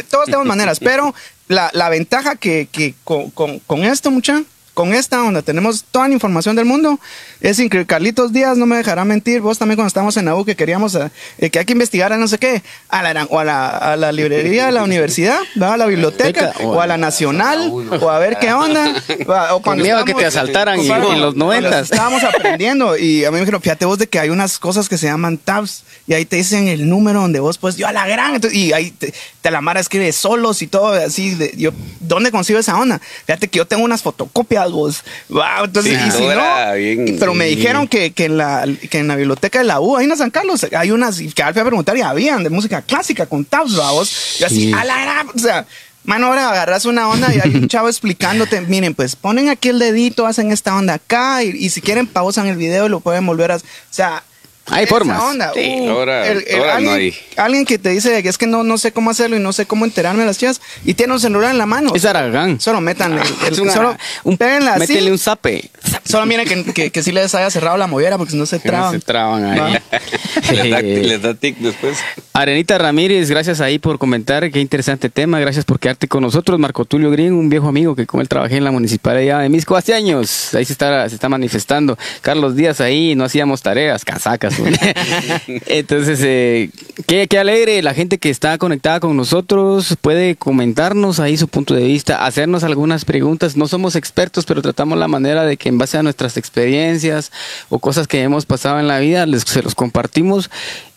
todos 0.08 0.24
tenemos 0.24 0.46
maneras, 0.46 0.80
pero 0.80 1.14
la, 1.48 1.68
la 1.74 1.90
ventaja 1.90 2.36
que, 2.36 2.66
que 2.72 2.94
con, 3.04 3.30
con, 3.30 3.58
con 3.58 3.84
esto, 3.84 4.10
muchachos. 4.10 4.46
Con 4.74 4.92
esta 4.92 5.22
onda 5.22 5.40
tenemos 5.42 5.84
toda 5.84 6.08
la 6.08 6.14
información 6.14 6.56
del 6.56 6.64
mundo. 6.64 6.98
Es 7.40 7.60
increíble. 7.60 7.86
Carlitos 7.86 8.32
Díaz 8.32 8.56
no 8.56 8.66
me 8.66 8.76
dejará 8.76 9.04
mentir. 9.04 9.40
Vos 9.40 9.56
también 9.56 9.76
cuando 9.76 9.86
estábamos 9.86 10.16
en 10.16 10.24
la 10.24 10.34
U 10.34 10.44
que 10.44 10.56
queríamos 10.56 10.96
eh, 10.96 11.10
eh, 11.38 11.48
que 11.50 11.60
hay 11.60 11.64
que 11.64 11.72
investigar 11.74 12.12
a 12.12 12.16
no 12.16 12.26
sé 12.26 12.38
qué, 12.38 12.62
a 12.88 13.02
la, 13.02 13.24
o 13.26 13.38
a 13.38 13.44
la, 13.44 13.68
a 13.68 13.96
la 13.96 14.10
librería 14.10 14.66
de 14.66 14.72
la 14.72 14.82
universidad, 14.82 15.38
¿va? 15.62 15.74
a 15.74 15.76
la 15.76 15.86
biblioteca, 15.86 16.46
Beca, 16.58 16.64
o 16.66 16.80
a 16.80 16.86
la 16.88 16.96
nacional, 16.96 17.70
o 17.72 18.10
a 18.10 18.18
ver 18.18 18.36
qué 18.40 18.52
onda. 18.52 18.94
¿va? 19.30 19.54
O 19.54 19.60
miedo 19.76 19.98
a 19.98 20.04
que 20.04 20.12
te 20.12 20.26
estábamos- 20.26 20.26
asaltaran 20.26 20.78
Compadre, 20.78 21.08
en 21.10 21.20
los 21.20 21.36
90s. 21.36 21.82
Estábamos 21.82 22.24
aprendiendo 22.34 22.96
y 22.96 23.24
a 23.24 23.30
mí 23.30 23.34
me 23.34 23.40
dijeron, 23.40 23.62
fíjate 23.62 23.84
vos 23.84 23.98
de 23.98 24.08
que 24.08 24.18
hay 24.18 24.30
unas 24.30 24.58
cosas 24.58 24.88
que 24.88 24.98
se 24.98 25.06
llaman 25.06 25.38
tabs 25.38 25.84
y 26.08 26.14
ahí 26.14 26.24
te 26.24 26.36
dicen 26.36 26.66
el 26.68 26.88
número 26.88 27.20
donde 27.20 27.38
vos 27.40 27.58
pues 27.58 27.76
yo 27.76 27.86
a 27.86 27.92
la 27.92 28.06
gran 28.06 28.34
entonces, 28.34 28.58
y 28.58 28.72
ahí 28.72 28.90
te, 28.90 29.14
te 29.40 29.50
la 29.50 29.60
mara 29.60 29.80
escribe 29.80 30.12
solos 30.12 30.60
y 30.62 30.66
todo 30.66 30.92
así 30.92 31.34
de, 31.34 31.54
yo 31.56 31.70
dónde 32.00 32.30
consigo 32.30 32.58
esa 32.58 32.76
onda 32.76 33.00
fíjate 33.26 33.48
que 33.48 33.58
yo 33.58 33.66
tengo 33.66 33.84
unas 33.84 34.02
fotocopias 34.02 34.63
vos 34.72 35.02
wow, 35.28 35.64
entonces 35.64 35.98
Sí, 36.00 36.08
y 36.08 36.10
si 36.10 36.22
no 36.22 36.32
era 36.32 36.72
bien- 36.74 37.16
pero 37.18 37.34
me 37.34 37.46
dijeron 37.46 37.88
que, 37.88 38.12
que 38.12 38.26
en 38.26 38.36
la 38.38 38.66
que 38.90 38.98
en 38.98 39.08
la 39.08 39.16
biblioteca 39.16 39.58
de 39.58 39.64
la 39.64 39.80
U 39.80 39.96
ahí 39.96 40.04
en 40.06 40.16
San 40.16 40.30
Carlos 40.30 40.66
hay 40.76 40.90
unas 40.90 41.20
y 41.20 41.30
que 41.32 41.42
al 41.42 41.52
fui 41.52 41.62
a 41.62 41.64
preguntar 41.64 41.96
y 41.96 42.00
habían 42.02 42.42
de 42.44 42.50
música 42.50 42.82
clásica 42.82 43.26
con 43.26 43.44
tabs 43.44 43.78
¿va, 43.78 43.90
vos 43.92 44.36
yo 44.38 44.46
así 44.46 44.66
Sí. 44.68 44.72
a 44.72 44.84
la 44.84 45.00
gran 45.00 45.28
o 45.28 45.38
sea 45.38 45.66
Mano, 46.06 46.26
ahora 46.26 46.50
agarras 46.50 46.84
una 46.84 47.08
onda 47.08 47.34
y 47.34 47.40
hay 47.42 47.54
un 47.56 47.66
chavo 47.66 47.88
explicándote, 47.88 48.60
miren, 48.60 48.94
pues 48.94 49.16
ponen 49.16 49.48
aquí 49.48 49.70
el 49.70 49.78
dedito, 49.78 50.26
hacen 50.26 50.52
esta 50.52 50.76
onda 50.76 50.92
acá 50.92 51.42
y, 51.42 51.48
y 51.48 51.70
si 51.70 51.80
quieren 51.80 52.06
pausan 52.06 52.46
el 52.46 52.56
video 52.58 52.84
y 52.84 52.88
lo 52.90 53.00
pueden 53.00 53.24
volver 53.24 53.52
a... 53.52 53.56
O 53.56 53.60
sea, 53.90 54.22
Hay 54.66 54.86
formas. 54.86 55.22
onda. 55.22 55.52
Sí, 55.54 55.76
Uh, 55.80 55.90
ahora- 55.90 56.22
ahora 56.26 56.80
no 56.80 56.90
alguien, 56.90 56.94
hay. 56.94 57.14
alguien 57.36 57.64
que 57.66 57.78
te 57.78 57.90
dice 57.90 58.22
que 58.22 58.28
es 58.28 58.38
que 58.38 58.46
no, 58.46 58.62
no 58.64 58.78
sé 58.78 58.92
cómo 58.92 59.10
hacerlo 59.10 59.36
y 59.36 59.40
no 59.40 59.52
sé 59.52 59.66
cómo 59.66 59.84
enterarme 59.84 60.20
de 60.20 60.26
las 60.26 60.38
chivas 60.38 60.60
y 60.84 60.94
tiene 60.94 61.12
un 61.12 61.20
celular 61.20 61.50
en 61.50 61.58
la 61.58 61.66
mano. 61.66 61.92
Es 61.94 62.04
Aragán. 62.04 62.60
Solo 62.60 62.80
metan 62.80 63.12
el, 63.12 63.18
el- 63.46 63.52
Es 63.52 63.58
una- 63.58 63.72
solo 63.72 63.96
un, 64.24 64.36
péguenla 64.38 64.72
así. 64.74 64.80
métele 64.80 65.12
un 65.12 65.18
zape. 65.18 65.70
Solo 66.04 66.24
miren 66.26 66.46
que, 66.48 66.72
que, 66.72 66.90
que 66.90 67.02
sí 67.02 67.12
les 67.12 67.34
haya 67.34 67.50
cerrado 67.50 67.76
la 67.76 67.86
mollera 67.86 68.16
porque 68.16 68.32
si 68.32 68.36
no 68.38 68.46
se 68.46 68.56
no 68.58 68.62
traban. 68.62 68.92
se 68.92 69.00
traban 69.00 69.44
ahí. 69.44 69.78
les, 70.52 70.70
da, 70.70 70.80
les 70.82 71.22
da 71.22 71.34
tic 71.34 71.56
después. 71.58 71.98
Arenita 72.32 72.78
Ramírez, 72.78 73.30
gracias 73.30 73.60
ahí 73.60 73.78
por 73.78 73.98
comentar, 73.98 74.50
qué 74.50 74.60
interesante 74.60 75.08
tema, 75.08 75.38
gracias 75.40 75.64
por 75.64 75.78
quedarte 75.78 76.08
con 76.08 76.22
nosotros. 76.22 76.58
Marco 76.58 76.84
Tulio 76.84 77.10
Green, 77.10 77.32
un 77.32 77.48
viejo 77.48 77.68
amigo 77.68 77.94
que 77.94 78.06
con 78.06 78.20
él 78.20 78.28
trabajé 78.28 78.56
en 78.56 78.64
la 78.64 78.70
municipalidad 78.72 79.40
de 79.40 79.48
Misco 79.48 79.76
hace 79.76 79.94
años, 79.94 80.52
ahí 80.54 80.64
se 80.64 80.72
está, 80.72 81.08
se 81.08 81.14
está 81.14 81.28
manifestando. 81.28 81.96
Carlos 82.22 82.56
Díaz 82.56 82.80
ahí, 82.80 83.14
no 83.14 83.24
hacíamos 83.24 83.62
tareas, 83.62 84.04
casacas. 84.04 84.53
Entonces, 85.66 86.20
eh, 86.22 86.70
qué, 87.06 87.26
qué 87.28 87.38
alegre, 87.38 87.82
la 87.82 87.94
gente 87.94 88.18
que 88.18 88.30
está 88.30 88.56
conectada 88.58 89.00
con 89.00 89.16
nosotros 89.16 89.96
puede 90.00 90.36
comentarnos 90.36 91.20
ahí 91.20 91.36
su 91.36 91.48
punto 91.48 91.74
de 91.74 91.84
vista, 91.84 92.24
hacernos 92.24 92.64
algunas 92.64 93.04
preguntas. 93.04 93.56
No 93.56 93.68
somos 93.68 93.96
expertos, 93.96 94.44
pero 94.44 94.62
tratamos 94.62 94.98
la 94.98 95.08
manera 95.08 95.44
de 95.44 95.56
que 95.56 95.68
en 95.68 95.78
base 95.78 95.98
a 95.98 96.02
nuestras 96.02 96.36
experiencias 96.36 97.32
o 97.68 97.78
cosas 97.78 98.06
que 98.06 98.22
hemos 98.22 98.46
pasado 98.46 98.80
en 98.80 98.88
la 98.88 98.98
vida, 98.98 99.26
les, 99.26 99.42
se 99.42 99.62
los 99.62 99.74
compartimos 99.74 100.50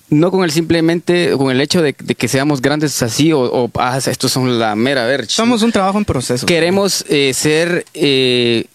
no 0.09 0.31
con 0.31 0.43
el 0.43 0.51
simplemente, 0.51 1.31
con 1.37 1.51
el 1.51 1.59
hecho 1.59 1.81
de, 1.81 1.95
de 1.97 2.15
que 2.15 2.27
seamos 2.27 2.61
grandes 2.61 3.01
así 3.01 3.33
o, 3.33 3.41
o, 3.41 3.71
ah, 3.75 3.97
estos 3.97 4.31
son 4.31 4.59
la 4.59 4.75
mera 4.75 5.05
verge. 5.05 5.29
Somos 5.29 5.63
un 5.63 5.71
trabajo 5.71 5.97
en 5.97 6.05
proceso. 6.05 6.45
Queremos 6.45 7.03
eh, 7.09 7.33
ser, 7.33 7.85
eh, 7.93 8.65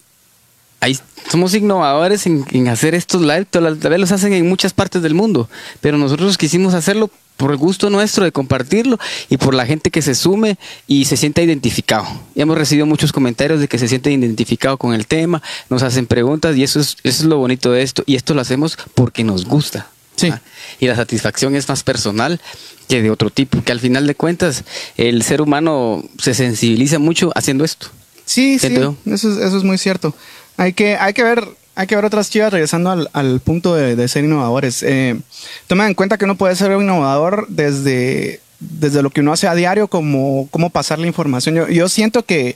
ahí, 0.83 0.99
somos 1.31 1.53
innovadores 1.55 2.25
en, 2.25 2.45
en 2.51 2.67
hacer 2.67 2.93
estos 2.93 3.21
live, 3.21 3.45
tal 3.45 3.75
vez 3.75 3.99
los 3.99 4.11
hacen 4.11 4.33
en 4.33 4.47
muchas 4.47 4.73
partes 4.73 5.01
del 5.01 5.13
mundo, 5.13 5.49
pero 5.79 5.97
nosotros 5.97 6.37
quisimos 6.37 6.73
hacerlo 6.73 7.09
por 7.37 7.51
el 7.51 7.57
gusto 7.57 7.89
nuestro 7.89 8.25
de 8.25 8.31
compartirlo 8.31 8.99
y 9.29 9.37
por 9.37 9.53
la 9.53 9.65
gente 9.65 9.91
que 9.91 10.01
se 10.01 10.13
sume 10.13 10.57
y 10.87 11.05
se 11.05 11.17
sienta 11.17 11.41
identificado. 11.41 12.05
Hemos 12.35 12.57
recibido 12.57 12.85
muchos 12.85 13.11
comentarios 13.11 13.59
de 13.59 13.67
que 13.67 13.79
se 13.79 13.87
sienten 13.87 14.21
identificados 14.21 14.77
con 14.77 14.93
el 14.93 15.07
tema, 15.07 15.41
nos 15.69 15.83
hacen 15.83 16.05
preguntas 16.05 16.55
y 16.57 16.63
eso 16.63 16.79
es, 16.79 16.97
eso 17.03 17.23
es 17.23 17.25
lo 17.25 17.37
bonito 17.37 17.71
de 17.71 17.81
esto. 17.81 18.03
Y 18.05 18.15
esto 18.15 18.33
lo 18.33 18.41
hacemos 18.41 18.77
porque 18.93 19.23
nos 19.23 19.45
gusta. 19.45 19.87
Sí. 20.15 20.31
Y 20.79 20.87
la 20.87 20.95
satisfacción 20.95 21.55
es 21.55 21.67
más 21.69 21.83
personal 21.83 22.39
que 22.87 23.01
de 23.01 23.09
otro 23.09 23.29
tipo, 23.29 23.63
que 23.63 23.71
al 23.71 23.79
final 23.79 24.05
de 24.05 24.13
cuentas 24.13 24.63
el 24.95 25.23
ser 25.23 25.41
humano 25.41 26.03
se 26.19 26.35
sensibiliza 26.35 26.99
mucho 26.99 27.31
haciendo 27.35 27.65
esto. 27.65 27.87
Sí, 28.25 28.57
sí, 28.59 28.67
eso 28.67 28.97
es, 29.05 29.23
eso 29.37 29.57
es 29.57 29.63
muy 29.63 29.77
cierto. 29.77 30.15
Hay 30.57 30.73
que, 30.73 30.95
hay 30.97 31.13
que 31.13 31.23
ver, 31.23 31.47
hay 31.75 31.87
que 31.87 31.95
ver 31.95 32.05
otras 32.05 32.29
chivas 32.29 32.51
regresando 32.53 32.91
al, 32.91 33.09
al 33.13 33.39
punto 33.39 33.75
de, 33.75 33.95
de 33.95 34.07
ser 34.07 34.23
innovadores. 34.23 34.83
Eh, 34.83 35.19
tomen 35.67 35.87
en 35.87 35.93
cuenta 35.95 36.17
que 36.17 36.25
uno 36.25 36.35
puede 36.35 36.55
ser 36.55 36.71
un 36.75 36.83
innovador 36.83 37.47
desde, 37.49 38.39
desde 38.59 39.01
lo 39.01 39.09
que 39.09 39.21
uno 39.21 39.33
hace 39.33 39.47
a 39.47 39.55
diario, 39.55 39.87
como 39.87 40.47
cómo 40.51 40.69
pasar 40.69 40.99
la 40.99 41.07
información. 41.07 41.55
Yo, 41.55 41.67
yo 41.69 41.89
siento 41.89 42.23
que, 42.23 42.55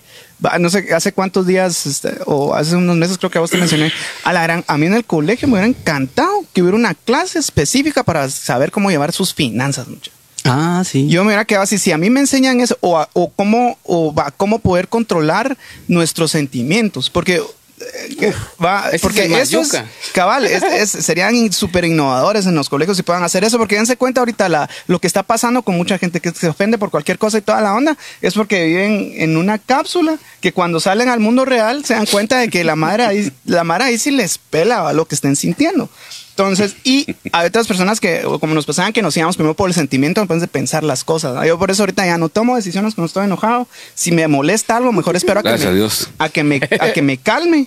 no 0.60 0.70
sé, 0.70 0.93
hace 0.93 1.12
cuántos 1.12 1.48
días 1.48 1.86
este, 1.88 2.14
o 2.26 2.54
hace 2.54 2.76
unos 2.76 2.95
meses 2.98 3.18
creo 3.18 3.32
que 3.32 3.39
a 3.39 3.41
vos 3.41 3.50
te 3.50 3.58
mencioné, 3.58 3.91
a, 4.24 4.32
la 4.32 4.43
gran, 4.43 4.64
a 4.68 4.78
mí 4.78 4.86
en 4.86 4.93
el 4.93 5.04
colegio 5.04 5.48
me 5.48 5.56
hubiera 5.56 5.68
encantado 5.68 6.30
que 6.54 6.62
hubiera 6.62 6.78
una 6.78 6.93
clase 6.93 7.39
específica 7.39 8.04
para 8.04 8.30
saber 8.30 8.72
cómo 8.72 8.91
llevar 8.91 9.12
sus 9.12 9.34
finanzas, 9.34 9.88
muchachos. 9.88 10.14
Ah, 10.50 10.84
sí. 10.86 11.08
Yo 11.10 11.24
me 11.24 11.30
hubiera 11.30 11.43
quedado 11.43 11.64
así, 11.64 11.78
si 11.78 11.91
a 11.91 11.98
mí 11.98 12.10
me 12.10 12.22
enseñan 12.22 12.62
eso, 12.62 12.78
o, 12.80 12.98
a- 13.00 13.10
o 13.14 13.30
cómo, 13.32 13.78
o 13.84 14.14
va, 14.14 14.32
cómo 14.32 14.60
poder 14.60 14.88
controlar 14.88 15.58
nuestros 15.88 16.30
sentimientos, 16.32 17.10
porque... 17.10 17.41
va, 18.63 18.89
ese 18.89 18.99
porque 18.99 19.25
es 19.41 19.49
cabal, 20.13 20.45
es- 20.45 20.63
es- 20.95 21.05
serían 21.05 21.51
súper 21.53 21.86
innovadores 21.86 22.45
en 22.45 22.55
los 22.55 22.69
colegios 22.69 22.97
si 22.97 23.03
puedan 23.03 23.23
hacer 23.23 23.43
eso, 23.43 23.57
porque 23.57 23.75
dense 23.75 23.97
cuenta 23.97 24.21
ahorita 24.21 24.49
la, 24.49 24.69
lo 24.88 24.99
que 24.99 25.07
está 25.07 25.23
pasando 25.23 25.61
con 25.61 25.75
mucha 25.78 25.97
gente 25.97 26.19
que 26.19 26.32
se 26.32 26.47
ofende 26.49 26.78
por 26.78 26.89
cualquier 26.89 27.17
cosa 27.19 27.38
y 27.38 27.41
toda 27.41 27.61
la 27.61 27.73
onda, 27.75 27.97
es 28.21 28.34
porque 28.34 28.65
viven 28.65 29.11
en 29.15 29.38
una 29.38 29.59
cápsula 29.59 30.17
que 30.41 30.51
cuando 30.53 30.80
salen 30.80 31.09
al 31.09 31.19
mundo 31.19 31.45
real 31.45 31.86
se 31.86 31.93
dan 31.93 32.05
cuenta 32.07 32.38
de 32.39 32.49
que 32.49 32.63
la 32.63 32.75
madre 32.75 33.05
ahí, 33.05 33.32
la 33.45 33.63
madre 33.63 33.86
ahí 33.86 33.97
sí 33.97 34.11
les 34.11 34.38
pela 34.38 34.82
¿va? 34.82 34.93
lo 34.93 35.05
que 35.05 35.15
estén 35.15 35.36
sintiendo. 35.36 35.89
Entonces, 36.38 36.75
y 36.83 37.15
hay 37.31 37.47
otras 37.47 37.65
personas 37.65 37.99
que, 37.99 38.21
como 38.39 38.53
nos 38.53 38.67
pasaban, 38.67 38.93
que 38.93 39.01
nos 39.01 39.17
íbamos 39.17 39.35
primero 39.38 39.55
por 39.55 39.69
el 39.69 39.73
sentimiento 39.73 40.21
después 40.21 40.39
de 40.39 40.47
pensar 40.47 40.83
las 40.83 41.03
cosas. 41.03 41.33
¿no? 41.33 41.43
Yo 41.43 41.57
por 41.57 41.71
eso 41.71 41.81
ahorita 41.81 42.05
ya 42.05 42.19
no 42.19 42.29
tomo 42.29 42.55
decisiones 42.55 42.93
cuando 42.93 43.07
estoy 43.07 43.25
enojado. 43.25 43.67
Si 43.95 44.11
me 44.11 44.27
molesta 44.27 44.77
algo, 44.77 44.91
mejor 44.93 45.15
espero 45.15 45.39
a 45.39 45.43
que, 45.43 45.49
Gracias 45.49 45.67
me, 45.69 45.73
a 45.73 45.75
Dios. 45.75 46.09
a 46.19 46.29
que 46.29 46.43
me 46.43 46.57
a 46.79 46.93
que 46.93 47.01
me 47.01 47.17
calme. 47.17 47.65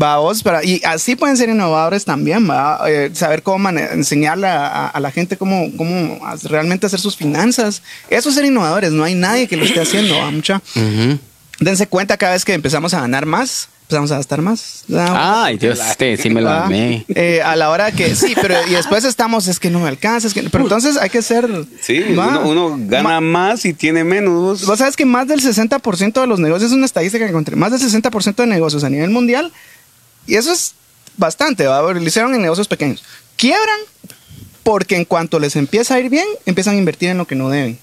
Va 0.00 0.18
vos 0.18 0.44
para 0.44 0.62
y 0.64 0.80
así 0.84 1.16
pueden 1.16 1.36
ser 1.36 1.48
innovadores 1.48 2.04
también, 2.04 2.48
va 2.48 2.78
Eh, 2.88 3.10
saber 3.12 3.42
cómo 3.42 3.68
enseñarle 3.70 4.46
a, 4.46 4.66
a- 4.66 4.88
a 4.88 5.00
la 5.00 5.10
gente 5.10 5.36
cómo 5.36 5.70
cómo 5.76 6.20
realmente 6.44 6.86
hacer 6.86 7.00
sus 7.00 7.16
finanzas. 7.16 7.82
Eso 8.08 8.28
es 8.28 8.34
ser 8.36 8.44
innovadores. 8.44 8.92
No 8.92 9.02
hay 9.02 9.14
nadie 9.16 9.48
que 9.48 9.56
lo 9.56 9.64
esté 9.64 9.80
haciendo. 9.80 10.16
¿va? 10.16 10.30
Mucha. 10.30 10.62
Ujú. 10.76 11.18
Dense 11.58 11.86
cuenta 11.88 12.16
cada 12.16 12.32
vez 12.34 12.44
que 12.44 12.54
empezamos 12.54 12.94
a 12.94 13.00
ganar 13.00 13.26
más, 13.26 13.68
empezamos 13.92 14.12
a 14.12 14.16
gastar 14.16 14.42
más. 14.42 14.84
¿va? 14.92 15.44
Ay, 15.44 15.58
Dios, 15.58 15.78
este 15.80 16.16
sí 16.16 16.30
me 16.30 16.40
lo 16.40 16.50
amé. 16.50 17.04
Eh, 17.14 17.40
a 17.42 17.54
la 17.56 17.70
hora 17.70 17.92
que 17.92 18.14
sí, 18.14 18.34
pero 18.40 18.54
y 18.66 18.70
después 18.70 19.04
estamos, 19.04 19.48
es 19.48 19.58
que 19.60 19.70
no 19.70 19.80
me 19.80 19.88
alcanza, 19.88 20.26
es 20.28 20.34
que, 20.34 20.42
pero 20.44 20.64
entonces 20.64 20.96
hay 20.96 21.10
que 21.10 21.22
ser. 21.22 21.48
Sí, 21.80 22.02
uno, 22.10 22.42
uno 22.46 22.76
gana 22.78 23.02
Ma- 23.02 23.20
más 23.20 23.64
y 23.64 23.74
tiene 23.74 24.04
menos. 24.04 24.34
vos. 24.34 24.66
Vos 24.66 24.78
sabes 24.78 24.96
que 24.96 25.04
más 25.04 25.28
del 25.28 25.40
60% 25.40 26.20
de 26.20 26.26
los 26.26 26.38
negocios, 26.40 26.70
es 26.70 26.76
una 26.76 26.86
estadística 26.86 27.24
que 27.24 27.30
encontré, 27.30 27.56
más 27.56 27.70
del 27.72 27.80
60% 27.80 28.34
de 28.36 28.46
negocios 28.46 28.84
a 28.84 28.90
nivel 28.90 29.10
mundial, 29.10 29.52
y 30.26 30.36
eso 30.36 30.52
es 30.52 30.74
bastante, 31.16 31.66
¿va? 31.66 31.80
lo 31.82 32.00
hicieron 32.02 32.34
en 32.34 32.42
negocios 32.42 32.68
pequeños, 32.68 33.04
quiebran 33.36 33.78
porque 34.62 34.96
en 34.96 35.04
cuanto 35.04 35.38
les 35.40 35.56
empieza 35.56 35.94
a 35.94 36.00
ir 36.00 36.08
bien, 36.08 36.26
empiezan 36.46 36.74
a 36.76 36.78
invertir 36.78 37.08
en 37.10 37.18
lo 37.18 37.26
que 37.26 37.34
no 37.34 37.50
deben. 37.50 37.78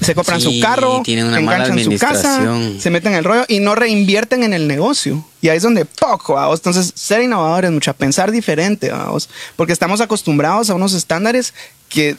Se 0.00 0.14
compran 0.14 0.40
Sí, 0.40 0.60
su 0.60 0.60
carro, 0.60 1.02
tienen 1.04 1.26
una 1.26 1.40
mala 1.40 1.66
enganchan 1.66 1.92
su 1.92 1.98
casa, 1.98 2.40
se 2.78 2.90
meten 2.90 3.12
en 3.12 3.18
el 3.18 3.24
rollo 3.24 3.44
y 3.48 3.60
no 3.60 3.74
reinvierten 3.74 4.42
en 4.42 4.52
el 4.52 4.68
negocio. 4.68 5.24
Y 5.40 5.48
ahí 5.48 5.56
es 5.56 5.62
donde 5.62 5.84
poco, 5.84 6.34
vamos. 6.34 6.60
Entonces, 6.60 6.92
ser 6.94 7.22
innovadores, 7.22 7.70
mucha 7.70 7.92
pensar 7.92 8.30
diferente, 8.30 8.90
vamos. 8.90 9.28
Porque 9.56 9.72
estamos 9.72 10.00
acostumbrados 10.00 10.70
a 10.70 10.74
unos 10.74 10.94
estándares 10.94 11.54
que, 11.88 12.16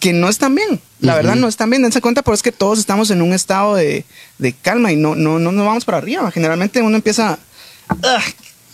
que 0.00 0.12
no 0.12 0.28
están 0.28 0.54
bien. 0.54 0.80
La 1.00 1.14
verdad, 1.14 1.34
no 1.34 1.48
están 1.48 1.70
bien. 1.70 1.82
Dense 1.82 2.00
cuenta, 2.00 2.22
pero 2.22 2.34
es 2.34 2.42
que 2.42 2.52
todos 2.52 2.78
estamos 2.78 3.10
en 3.10 3.20
un 3.20 3.32
estado 3.32 3.74
de, 3.74 4.04
de 4.38 4.52
calma 4.52 4.92
y 4.92 4.96
no, 4.96 5.14
no, 5.14 5.38
no 5.38 5.52
nos 5.52 5.66
vamos 5.66 5.84
para 5.84 5.98
arriba. 5.98 6.30
Generalmente 6.30 6.80
uno 6.80 6.96
empieza 6.96 7.38
ah, 7.88 8.22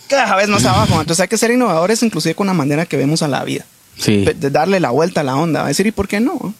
cada 0.07 0.35
vez 0.35 0.47
más 0.47 0.65
abajo. 0.65 0.99
Entonces, 0.99 1.21
hay 1.21 1.27
que 1.27 1.37
ser 1.37 1.51
innovadores, 1.51 2.03
inclusive 2.03 2.35
con 2.35 2.47
la 2.47 2.53
manera 2.53 2.85
que 2.85 2.97
vemos 2.97 3.21
a 3.21 3.27
la 3.27 3.43
vida. 3.43 3.65
Sí. 3.97 4.23
De 4.23 4.49
darle 4.49 4.79
la 4.79 4.91
vuelta 4.91 5.21
a 5.21 5.23
la 5.23 5.35
onda. 5.35 5.65
Decir, 5.65 5.85
¿y 5.87 5.91
por 5.91 6.07
qué 6.07 6.19
no? 6.19 6.53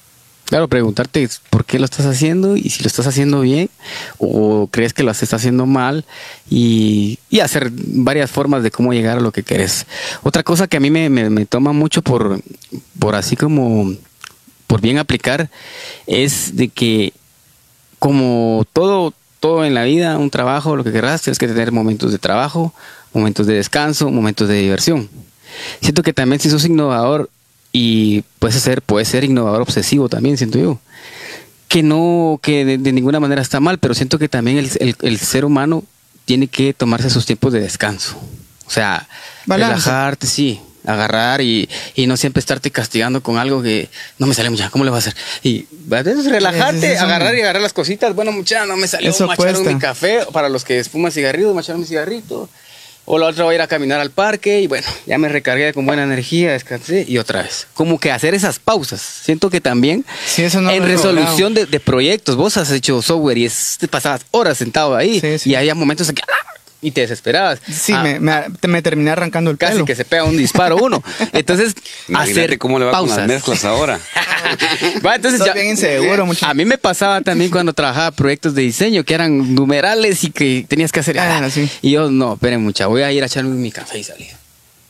Claro, 0.51 0.67
preguntarte 0.67 1.29
por 1.49 1.63
qué 1.63 1.79
lo 1.79 1.85
estás 1.85 2.05
haciendo 2.05 2.57
y 2.57 2.71
si 2.71 2.83
lo 2.83 2.87
estás 2.87 3.07
haciendo 3.07 3.39
bien 3.39 3.69
o 4.17 4.67
crees 4.69 4.91
que 4.91 5.01
lo 5.01 5.09
estás 5.09 5.33
haciendo 5.33 5.65
mal 5.65 6.03
y, 6.49 7.19
hacer 7.41 7.71
varias 7.73 8.29
formas 8.29 8.61
de 8.61 8.69
cómo 8.69 8.91
llegar 8.91 9.17
a 9.17 9.21
lo 9.21 9.31
que 9.31 9.43
querés. 9.43 9.85
Otra 10.23 10.43
cosa 10.43 10.67
que 10.67 10.75
a 10.75 10.81
mí 10.81 10.91
me, 10.91 11.09
me- 11.09 11.29
me 11.29 11.45
toma 11.45 11.71
mucho 11.71 12.01
por, 12.01 12.41
por 12.99 13.15
así 13.15 13.37
como 13.37 13.93
por 14.67 14.81
bien 14.81 14.97
aplicar 14.97 15.49
es 16.05 16.57
de 16.57 16.67
que 16.67 17.13
como 17.97 18.65
todo, 18.73 19.13
todo 19.39 19.63
en 19.63 19.73
la 19.73 19.85
vida, 19.85 20.17
un 20.17 20.31
trabajo, 20.31 20.75
lo 20.75 20.83
que 20.83 20.91
querrás, 20.91 21.21
tienes 21.21 21.39
que 21.39 21.47
tener 21.47 21.71
momentos 21.71 22.11
de 22.11 22.19
trabajo, 22.19 22.73
momentos 23.13 23.47
de 23.47 23.53
descanso, 23.53 24.11
momentos 24.11 24.49
de 24.49 24.55
diversión. 24.55 25.09
Siento 25.79 26.03
que 26.03 26.11
también 26.11 26.41
si 26.41 26.49
sos 26.49 26.65
innovador 26.65 27.29
y 27.71 28.23
puedes 28.39 28.61
ser, 28.61 28.81
puedes 28.81 29.07
ser 29.07 29.23
innovador 29.23 29.61
obsesivo 29.61 30.09
también, 30.09 30.37
siento 30.37 30.59
yo. 30.59 30.79
Que 31.67 31.83
no, 31.83 32.39
que 32.43 32.65
de, 32.65 32.77
de 32.77 32.91
ninguna 32.91 33.19
manera 33.19 33.41
está 33.41 33.59
mal, 33.59 33.77
pero 33.77 33.93
siento 33.93 34.19
que 34.19 34.27
también 34.27 34.57
el, 34.57 34.69
el- 34.79 34.95
el 35.01 35.17
ser 35.19 35.45
humano 35.45 35.83
tiene 36.25 36.47
que 36.47 36.73
tomarse 36.73 37.09
sus 37.09 37.25
tiempos 37.25 37.53
de 37.53 37.61
descanso. 37.61 38.17
O 38.65 38.69
sea, 38.69 39.07
Balance. 39.45 39.73
relajarte, 39.85 40.27
sí, 40.27 40.59
agarrar 40.85 41.41
y, 41.41 41.69
y 41.95 42.07
no 42.07 42.17
siempre 42.17 42.39
estarte 42.41 42.71
castigando 42.71 43.21
con 43.23 43.37
algo 43.37 43.61
que 43.61 43.89
no 44.17 44.27
me 44.27 44.33
sale 44.33 44.49
mucha, 44.49 44.69
¿cómo 44.69 44.83
le 44.83 44.89
va 44.91 44.97
a 44.97 44.99
hacer? 44.99 45.15
Y 45.43 45.65
a 45.91 46.01
veces 46.03 46.25
relajarte, 46.25 46.97
agarrar 46.97 47.35
y 47.35 47.41
agarrar 47.41 47.61
las 47.61 47.73
cositas. 47.73 48.13
Bueno, 48.15 48.31
mucha, 48.33 48.65
no 48.65 48.75
me 48.77 48.87
salió, 48.87 49.11
macharon 49.11 49.35
cuesta. 49.35 49.71
mi 49.73 49.79
café. 49.79 50.19
Para 50.33 50.49
los 50.49 50.63
que 50.65 50.83
fuman 50.83 51.11
cigarrillos, 51.11 51.53
macharon 51.55 51.81
mi 51.81 51.87
cigarrito. 51.87 52.49
O 53.05 53.17
la 53.17 53.25
otra 53.27 53.43
voy 53.45 53.53
a 53.53 53.55
ir 53.55 53.61
a 53.61 53.67
caminar 53.67 53.99
al 53.99 54.11
parque 54.11 54.61
y 54.61 54.67
bueno, 54.67 54.85
ya 55.05 55.17
me 55.17 55.27
recargué 55.27 55.73
con 55.73 55.85
buena 55.85 56.03
energía, 56.03 56.51
descansé 56.53 57.03
y 57.07 57.17
otra 57.17 57.41
vez. 57.41 57.67
Como 57.73 57.99
que 57.99 58.11
hacer 58.11 58.33
esas 58.35 58.59
pausas. 58.59 59.01
Siento 59.01 59.49
que 59.49 59.59
también 59.59 60.05
Sí, 60.25 60.43
eso 60.43 60.61
no 60.61 60.69
en 60.69 60.83
resolución 60.85 61.53
de, 61.53 61.65
de 61.65 61.79
proyectos, 61.79 62.35
vos 62.35 62.57
has 62.57 62.71
hecho 62.71 63.01
software 63.01 63.37
y 63.39 63.45
es- 63.45 63.77
te 63.79 63.87
pasabas 63.87 64.21
horas 64.31 64.57
sentado 64.57 64.95
ahí 64.95 65.19
Sí, 65.19 65.39
sí. 65.39 65.49
y 65.49 65.55
había 65.55 65.73
momentos 65.75 66.07
en 66.09 66.15
que 66.15 66.21
¡ah! 66.27 66.50
Y 66.81 66.91
te 66.91 67.01
desesperabas. 67.01 67.59
Sí, 67.71 67.93
Ah, 67.93 68.01
me, 68.03 68.19
me, 68.19 68.33
me 68.67 68.81
terminé 68.81 69.11
arrancando 69.11 69.51
el 69.51 69.57
casi 69.57 69.73
pelo. 69.73 69.85
que 69.85 69.95
se 69.95 70.03
pega 70.05 70.23
un 70.23 70.35
disparo 70.35 70.77
uno. 70.77 71.03
Entonces, 71.33 71.75
Imagínate 72.07 72.45
hacer 72.45 72.57
cómo 72.57 72.79
le 72.79 72.85
va 72.85 72.91
pausas. 72.91 73.17
con 73.19 73.27
las 73.27 73.35
mezclas 73.35 73.65
ahora. 73.65 73.99
Va, 75.05 75.15
entonces 75.15 75.43
ya- 75.45 75.53
bien 75.53 75.67
inseguro, 75.67 76.25
mucho. 76.25 76.45
A 76.45 76.53
mí 76.53 76.65
me 76.65 76.77
pasaba 76.77 77.21
también 77.21 77.51
cuando 77.51 77.73
trabajaba 77.73 78.11
proyectos 78.11 78.55
de 78.55 78.63
diseño 78.63 79.03
que 79.03 79.13
eran 79.13 79.53
numerales 79.55 80.23
y 80.23 80.31
que 80.31 80.65
tenías 80.67 80.91
que 80.91 80.99
hacer. 80.99 81.19
Ah, 81.19 81.47
sí. 81.49 81.69
Y 81.81 81.91
yo, 81.91 82.09
no, 82.09 82.33
esperen 82.33 82.61
mucha, 82.63 82.87
voy 82.87 83.03
a 83.03 83.11
ir 83.11 83.21
a 83.23 83.27
echarme 83.27 83.53
mi 83.55 83.71
café 83.71 83.99
y 83.99 84.03
salir. 84.03 84.27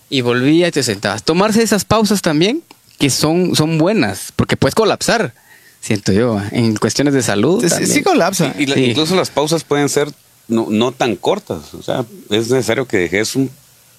y 0.09 0.21
volvía 0.21 0.67
y 0.67 0.71
te 0.71 0.83
sentabas. 0.83 1.23
Tomarse 1.23 1.61
esas 1.63 1.83
pausas 1.85 2.21
también, 2.21 2.63
que 2.99 3.09
son, 3.09 3.55
son 3.55 3.77
buenas, 3.77 4.31
porque 4.35 4.55
puedes 4.57 4.75
colapsar, 4.75 5.33
siento 5.81 6.11
yo, 6.13 6.41
en 6.51 6.75
cuestiones 6.77 7.13
de 7.13 7.21
salud. 7.21 7.63
Sí, 7.85 8.01
colapsa. 8.03 8.53
Y 8.57 8.65
la- 8.67 8.75
Sí. 8.75 8.85
incluso 8.85 9.15
las 9.15 9.29
pausas 9.29 9.63
pueden 9.63 9.89
ser 9.89 10.09
no, 10.51 10.67
no 10.69 10.91
tan 10.91 11.15
cortas. 11.15 11.73
O 11.73 11.81
sea, 11.81 12.05
es 12.29 12.49
necesario 12.49 12.85
que 12.87 12.97
dejes 12.97 13.35
un 13.35 13.49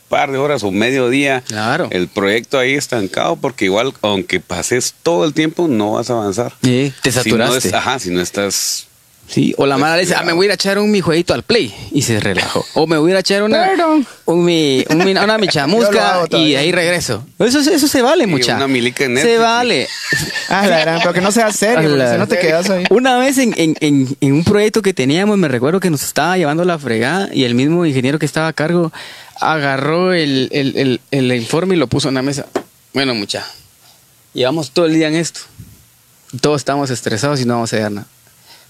par 0.09 0.31
de 0.31 0.39
horas 0.39 0.63
o 0.63 0.71
medio 0.71 1.09
día 1.09 1.43
Claro. 1.47 1.89
el 1.91 2.07
proyecto 2.07 2.59
ahí 2.59 2.75
estancado, 2.75 3.37
porque 3.37 3.65
igual, 3.65 3.93
aunque 4.03 4.41
pases 4.41 4.95
todo 5.03 5.25
el 5.25 5.33
tiempo, 5.33 5.69
no 5.69 5.93
vas 5.93 6.11
a 6.11 6.13
avanzar. 6.13 6.53
Sí, 6.63 6.93
te 7.03 7.11
Si 7.11 7.19
no 7.19 7.23
saturaste. 7.47 7.69
es- 7.69 7.75
ajá, 7.75 7.99
si 7.99 8.11
no 8.11 8.21
estás. 8.21 8.87
Sí, 9.33 9.55
o 9.57 9.65
la 9.65 9.79
mala 9.79 9.97
dice, 9.97 10.15
ah, 10.15 10.23
me 10.25 10.33
voy 10.35 10.45
a 10.45 10.47
ir 10.49 10.51
a 10.51 10.55
echar 10.55 10.79
un 10.79 10.91
mi 10.91 11.01
jueguito 11.01 11.33
al 11.33 11.43
play 11.43 11.75
y 11.91 12.03
se 12.03 12.21
relajó. 12.21 12.67
O 12.75 12.87
me 12.87 12.99
voy 12.99 13.09
a 13.09 13.13
ir 13.13 13.17
a 13.17 13.21
echar 13.21 13.43
una, 13.43 13.67
Perdón. 13.67 14.07
un 14.27 14.45
mi, 14.45 14.85
un 14.91 14.99
mi- 14.99 15.13
una 15.13 15.39
michamusca 15.39 16.15
hago 16.21 16.37
y 16.37 16.55
ahí 16.55 16.71
regreso. 16.71 17.25
Eso, 17.39 17.61
eso 17.61 17.89
se 17.89 18.03
vale, 18.03 18.27
mucha. 18.27 18.57
una 18.57 18.69
milica 18.69 19.05
en 19.05 19.17
Se 19.17 19.39
vale. 19.39 19.89
Ah, 20.51 20.67
la 20.67 20.81
gran, 20.81 20.99
pero 21.01 21.15
que 21.15 21.23
no 21.23 21.33
sea 21.33 21.51
serio, 21.51 21.89
si 22.13 22.19
no 22.19 22.29
te 22.29 22.39
quedas 22.39 22.69
ahí. 22.69 22.85
Una 22.91 23.17
vez 23.17 23.39
en, 23.39 23.55
en- 23.57 23.75
en- 23.81 24.17
en 24.21 24.33
un 24.35 24.45
proyecto 24.45 24.83
que 24.83 24.93
teníamos, 24.93 25.39
me 25.39 25.49
recuerdo 25.49 25.81
que 25.81 25.89
nos 25.89 26.03
estaba 26.03 26.37
llevando 26.37 26.65
la 26.67 26.79
fregada 26.79 27.31
y 27.33 27.45
el 27.45 27.55
mismo 27.55 27.87
ingeniero 27.87 28.19
que 28.19 28.27
estaba 28.27 28.49
a 28.49 28.53
cargo 28.53 28.93
agarró 29.41 30.13
el, 30.13 30.51
el- 30.53 30.77
el- 30.77 31.01
el 31.11 31.33
informe 31.35 31.75
y 31.75 31.79
lo 31.79 31.87
puso 31.87 32.09
en 32.11 32.15
la 32.17 32.23
mesa. 32.23 32.45
Bueno, 32.93 33.15
mucha, 33.15 33.47
llevamos 34.35 34.73
todo 34.73 34.85
el 34.85 34.93
día 34.95 35.09
en 35.09 35.15
esto. 35.17 35.41
Todos 36.43 36.61
estamos 36.61 36.91
estresados 36.91 37.41
y 37.41 37.47
no 37.47 37.55
vamos 37.55 37.73
a 37.73 37.77
hacer 37.77 37.91
nada. 37.91 38.07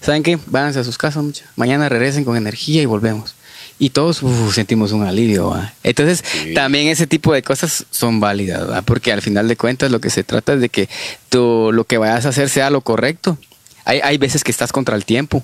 ¿Saben 0.03 0.21
qué? 0.23 0.37
Váyanse 0.47 0.79
a 0.79 0.83
sus 0.83 0.97
casas, 0.97 1.23
mucha. 1.23 1.45
Mañana 1.55 1.87
regresen 1.89 2.25
con 2.25 2.35
energía 2.35 2.81
y 2.81 2.85
volvemos. 2.85 3.35
Y 3.79 3.89
todos 3.91 4.21
uf, 4.21 4.53
sentimos 4.53 4.91
un 4.91 5.03
alivio. 5.03 5.49
¿va? 5.49 5.73
Entonces, 5.83 6.23
Sí. 6.43 6.53
también 6.53 6.87
ese 6.87 7.07
tipo 7.07 7.33
de 7.33 7.41
cosas 7.41 7.85
son 7.89 8.19
válidas, 8.19 8.69
¿va? 8.69 8.81
porque 8.81 9.11
al 9.11 9.21
final 9.21 9.47
de 9.47 9.55
cuentas 9.55 9.91
lo 9.91 9.99
que 9.99 10.09
se 10.09 10.23
trata 10.23 10.53
es 10.53 10.61
de 10.61 10.69
que 10.69 10.89
tú, 11.29 11.71
lo 11.73 11.85
que 11.85 11.97
vayas 11.97 12.25
a 12.25 12.29
hacer 12.29 12.49
sea 12.49 12.69
lo 12.69 12.81
correcto. 12.81 13.37
Hay, 13.85 13.99
hay 14.03 14.17
veces 14.17 14.43
que 14.43 14.51
estás 14.51 14.71
contra 14.71 14.95
el 14.95 15.05
tiempo, 15.05 15.43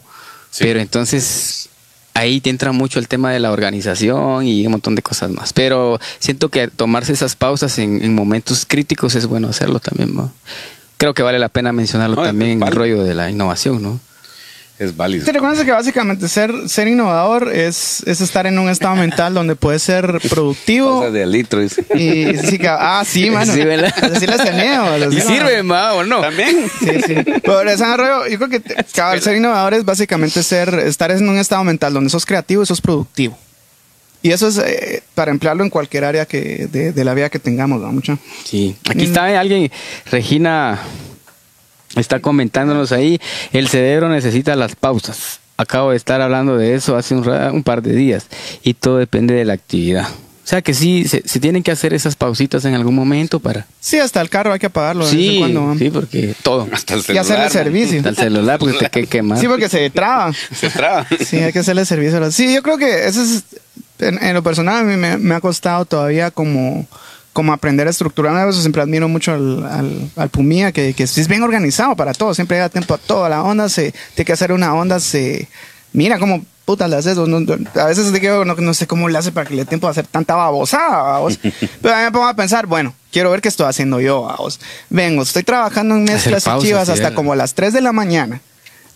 Sí. 0.51 0.63
pero 0.63 0.79
entonces 0.79 1.69
ahí 2.13 2.41
te 2.41 2.49
entra 2.49 2.71
mucho 2.71 2.99
el 2.99 3.07
tema 3.07 3.31
de 3.31 3.39
la 3.39 3.51
organización 3.51 4.45
y 4.45 4.65
un 4.65 4.71
montón 4.73 4.95
de 4.95 5.01
cosas 5.01 5.29
más. 5.31 5.53
Pero 5.53 5.99
siento 6.19 6.49
que 6.49 6.67
tomarse 6.67 7.13
esas 7.13 7.35
pausas 7.35 7.77
en, 7.79 8.03
en 8.03 8.13
momentos 8.13 8.65
críticos 8.67 9.15
es 9.15 9.25
bueno 9.25 9.47
hacerlo 9.49 9.79
también. 9.79 10.17
¿va? 10.17 10.29
Creo 10.97 11.13
que 11.13 11.23
vale 11.23 11.39
la 11.39 11.49
pena 11.49 11.71
mencionarlo 11.71 12.17
No, 12.17 12.23
también 12.23 12.51
en 12.51 12.63
el 12.63 12.71
rollo 12.73 13.03
de 13.03 13.15
la 13.15 13.29
innovación, 13.29 13.81
¿no? 13.81 13.99
Es 14.79 14.95
válido. 14.95 15.25
Te 15.25 15.33
recuerdas 15.33 15.65
que 15.65 15.71
básicamente 15.73 16.29
ser, 16.29 16.53
ser 16.69 16.87
innovador 16.87 17.51
es, 17.53 18.01
es 18.07 18.21
estar 18.21 18.47
en 18.47 18.57
un 18.57 18.69
estado 18.69 18.95
mental 18.95 19.33
donde 19.33 19.57
puedes 19.57 19.83
ser 19.83 20.19
productivo. 20.29 21.11
De 21.11 21.25
litro. 21.25 21.59
dice. 21.59 21.83
Y 21.95 22.37
sí, 22.37 22.57
que- 22.57 22.69
ah, 22.69 23.03
sí, 23.05 23.29
mano. 23.29 23.53
Sí, 23.53 23.59
¿verdad? 23.65 23.93
Así 24.15 24.25
las 24.25 24.41
tenemos. 24.41 24.89
así 24.89 25.03
Y 25.17 25.19
no. 25.19 25.27
sirve. 25.27 25.59
¿o 25.61 26.03
no? 26.05 26.21
También. 26.21 26.65
Sí, 26.79 26.91
sí. 27.05 27.15
Pero 27.43 27.61
ese 27.69 27.97
rollo, 27.97 28.25
yo 28.27 28.37
creo 28.39 28.49
que 28.49 29.19
ser 29.21 29.35
innovador 29.35 29.73
es 29.73 29.83
básicamente 29.83 30.41
ser, 30.43 30.73
estar 30.85 31.11
en 31.11 31.27
un 31.27 31.37
estado 31.37 31.65
mental 31.65 31.93
donde 31.93 32.09
sos 32.09 32.25
creativo 32.25 32.63
y 32.63 32.65
sos 32.65 32.79
productivo. 32.79 33.37
Y 34.21 34.31
eso 34.31 34.47
es 34.47 34.57
eh, 34.59 35.03
para 35.13 35.31
emplearlo 35.31 35.63
en 35.65 35.69
cualquier 35.69 36.05
área 36.05 36.25
que, 36.25 36.67
de, 36.71 36.93
de 36.93 37.03
la 37.03 37.13
vida 37.13 37.29
que 37.29 37.39
tengamos, 37.39 37.81
¿no? 37.81 37.91
Mucho. 37.91 38.17
Sí, 38.45 38.77
aquí 38.89 39.03
está 39.03 39.39
alguien, 39.39 39.69
Regina 40.09 40.79
está 42.01 42.19
comentándonos 42.19 42.91
ahí, 42.91 43.19
el 43.53 43.67
cerebro 43.67 44.09
necesita 44.09 44.55
las 44.55 44.75
pausas. 44.75 45.39
Acabo 45.57 45.91
de 45.91 45.97
estar 45.97 46.21
hablando 46.21 46.57
de 46.57 46.75
eso 46.75 46.95
hace 46.95 47.13
un, 47.15 47.23
ra- 47.23 47.51
un 47.51 47.63
par 47.63 47.81
de 47.81 47.93
días 47.93 48.27
y 48.63 48.73
todo 48.75 48.97
depende 48.97 49.33
de 49.33 49.45
la 49.45 49.53
actividad. 49.53 50.07
O 50.07 50.47
sea 50.49 50.63
que 50.63 50.73
sí, 50.73 51.07
se, 51.07 51.21
se 51.27 51.39
tienen 51.39 51.61
que 51.61 51.69
hacer 51.69 51.93
esas 51.93 52.15
pausitas 52.15 52.65
en 52.65 52.73
algún 52.73 52.95
momento 52.95 53.39
para... 53.39 53.67
Sí, 53.79 53.99
hasta 53.99 54.19
el 54.19 54.29
carro 54.31 54.51
hay 54.51 54.57
que 54.57 54.65
apagarlo 54.65 55.05
de 55.07 55.15
vez 55.15 55.25
en 55.45 55.73
Sí, 55.77 55.85
sí, 55.85 55.89
porque 55.91 56.33
todo. 56.41 56.67
Hasta 56.73 56.95
el 56.95 57.01
Y 57.01 57.03
celular. 57.03 57.23
hacerle 57.25 57.49
servicio. 57.51 57.97
Hasta 57.99 58.09
el 58.09 58.15
celular 58.15 58.57
porque 58.57 58.79
te 58.79 58.89
que 58.89 59.05
quemar. 59.05 59.37
Sí, 59.39 59.47
porque 59.47 59.69
se 59.69 59.87
traba. 59.91 60.33
Se 60.55 60.69
traba. 60.71 61.05
Sí, 61.23 61.37
hay 61.37 61.53
que 61.53 61.59
hacerle 61.59 61.85
servicio. 61.85 62.31
Sí, 62.31 62.51
yo 62.51 62.63
creo 62.63 62.79
que 62.79 63.05
eso 63.07 63.21
es, 63.21 63.43
en, 63.99 64.17
en 64.23 64.33
lo 64.33 64.41
personal, 64.41 64.77
a 64.77 64.83
mí 64.83 64.95
me, 64.95 65.17
me 65.19 65.35
ha 65.35 65.39
costado 65.39 65.85
todavía 65.85 66.31
como, 66.31 66.87
como 67.39 67.53
aprender 67.53 67.87
a 67.87 67.89
estructurar. 67.89 68.49
Eso 68.49 68.59
siempre 68.59 68.81
admiro 68.81 69.07
mucho 69.07 69.31
al, 69.33 69.65
al, 69.65 70.09
al 70.17 70.29
Pumía, 70.29 70.73
que, 70.73 70.93
que 70.93 71.03
es 71.03 71.27
bien 71.29 71.41
organizado 71.41 71.95
para 71.95 72.13
todo. 72.13 72.33
Siempre 72.33 72.57
da 72.57 72.67
tiempo 72.67 72.93
a 72.93 72.97
toda 72.97 73.29
la 73.29 73.41
onda. 73.43 73.69
Se, 73.69 73.93
tiene 74.13 74.25
que 74.25 74.33
hacer 74.33 74.51
una 74.51 74.73
onda, 74.75 74.99
se... 74.99 75.47
Mira 75.93 76.19
cómo 76.19 76.43
putas 76.65 76.89
le 76.89 76.97
haces. 76.97 77.15
no- 77.15 77.27
no- 77.39 77.81
a 77.81 77.85
veces 77.85 78.11
te 78.11 78.19
quedo, 78.19 78.43
no, 78.43 78.55
no 78.55 78.73
sé 78.73 78.87
cómo 78.87 79.07
le 79.07 79.17
hace 79.17 79.31
para 79.31 79.47
que 79.47 79.55
le 79.55 79.61
dé 79.61 79.65
tiempo 79.67 79.87
a 79.87 79.91
hacer 79.91 80.05
tanta 80.05 80.35
babosada. 80.35 81.01
babos. 81.01 81.39
Pero 81.81 81.95
a 81.95 81.97
mí 81.99 82.03
me 82.03 82.11
pongo 82.11 82.27
a 82.27 82.35
pensar, 82.35 82.65
bueno, 82.67 82.93
quiero 83.11 83.31
ver 83.31 83.39
qué 83.39 83.47
estoy 83.47 83.67
haciendo 83.67 84.01
yo. 84.01 84.23
babos. 84.23 84.59
Vengo, 84.89 85.23
estoy 85.23 85.43
trabajando 85.43 85.95
en 85.95 86.03
mezclas 86.03 86.45
y 86.45 86.59
chivas 86.59 86.89
hasta 86.89 87.15
como 87.15 87.31
a 87.31 87.37
las 87.37 87.53
3 87.53 87.71
de 87.73 87.79
la 87.81 87.93
mañana. 87.93 88.41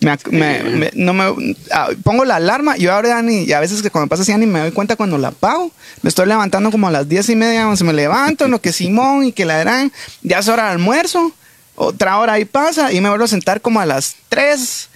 Me 0.04 0.12
ac- 0.12 0.30
me- 0.30 0.62
me- 0.62 0.90
no 0.94 1.12
me, 1.14 1.56
ah, 1.72 1.88
pongo 2.02 2.24
la 2.24 2.36
alarma 2.36 2.76
yo 2.76 2.92
ahora 2.92 3.08
ya 3.08 3.22
ni, 3.22 3.44
y 3.44 3.52
a 3.52 3.60
veces 3.60 3.80
que 3.82 3.90
cuando 3.90 4.08
pasa 4.08 4.22
así 4.22 4.32
ya 4.32 4.38
ni 4.38 4.46
me 4.46 4.60
doy 4.60 4.70
cuenta 4.72 4.96
cuando 4.96 5.16
la 5.18 5.28
apago. 5.28 5.70
Me 6.02 6.08
estoy 6.08 6.26
levantando 6.26 6.70
como 6.70 6.88
a 6.88 6.90
las 6.90 7.08
diez 7.08 7.28
y 7.30 7.36
media, 7.36 7.74
se 7.76 7.84
me 7.84 7.92
levanto, 7.92 8.44
en 8.44 8.50
lo 8.50 8.60
que 8.60 8.72
Simón 8.72 9.24
y 9.24 9.32
que 9.32 9.44
la 9.44 9.58
gran, 9.58 9.90
ya 10.22 10.38
es 10.40 10.48
hora 10.48 10.64
de 10.64 10.70
almuerzo, 10.72 11.32
otra 11.74 12.18
hora 12.18 12.34
ahí 12.34 12.44
pasa 12.44 12.92
y 12.92 13.00
me 13.00 13.08
vuelvo 13.08 13.24
a 13.24 13.28
sentar 13.28 13.60
como 13.60 13.80
a 13.80 13.86
las 13.86 14.16
3 14.28 14.88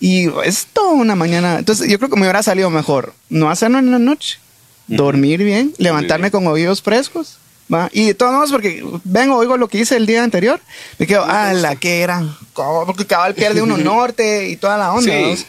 y 0.00 0.28
es 0.44 0.66
toda 0.72 0.92
una 0.92 1.14
mañana. 1.16 1.58
Entonces 1.58 1.88
yo 1.90 1.98
creo 1.98 2.08
que 2.10 2.16
me 2.16 2.22
hubiera 2.22 2.42
salido 2.42 2.70
mejor 2.70 3.14
no 3.28 3.50
hacerlo 3.50 3.78
en 3.78 3.90
la 3.90 3.98
noche, 3.98 4.38
dormir 4.86 5.42
bien, 5.42 5.74
levantarme 5.78 6.30
con 6.30 6.46
oídos 6.46 6.82
frescos. 6.82 7.38
¿Va? 7.72 7.88
Y 7.92 8.06
de 8.06 8.14
todos 8.14 8.32
modos, 8.32 8.50
porque 8.50 8.84
vengo, 9.04 9.36
oigo 9.36 9.56
lo 9.56 9.68
que 9.68 9.78
hice 9.78 9.96
el 9.96 10.06
día 10.06 10.22
anterior, 10.24 10.60
me 10.98 11.06
quedo, 11.06 11.24
ah, 11.26 11.52
la 11.54 11.76
que 11.76 12.00
eran, 12.02 12.36
porque 12.86 13.06
cabal 13.06 13.34
pierde 13.34 13.62
uno 13.62 13.76
norte 13.78 14.48
y 14.48 14.56
toda 14.56 14.76
la 14.78 14.92
onda. 14.92 15.12
Sí. 15.12 15.44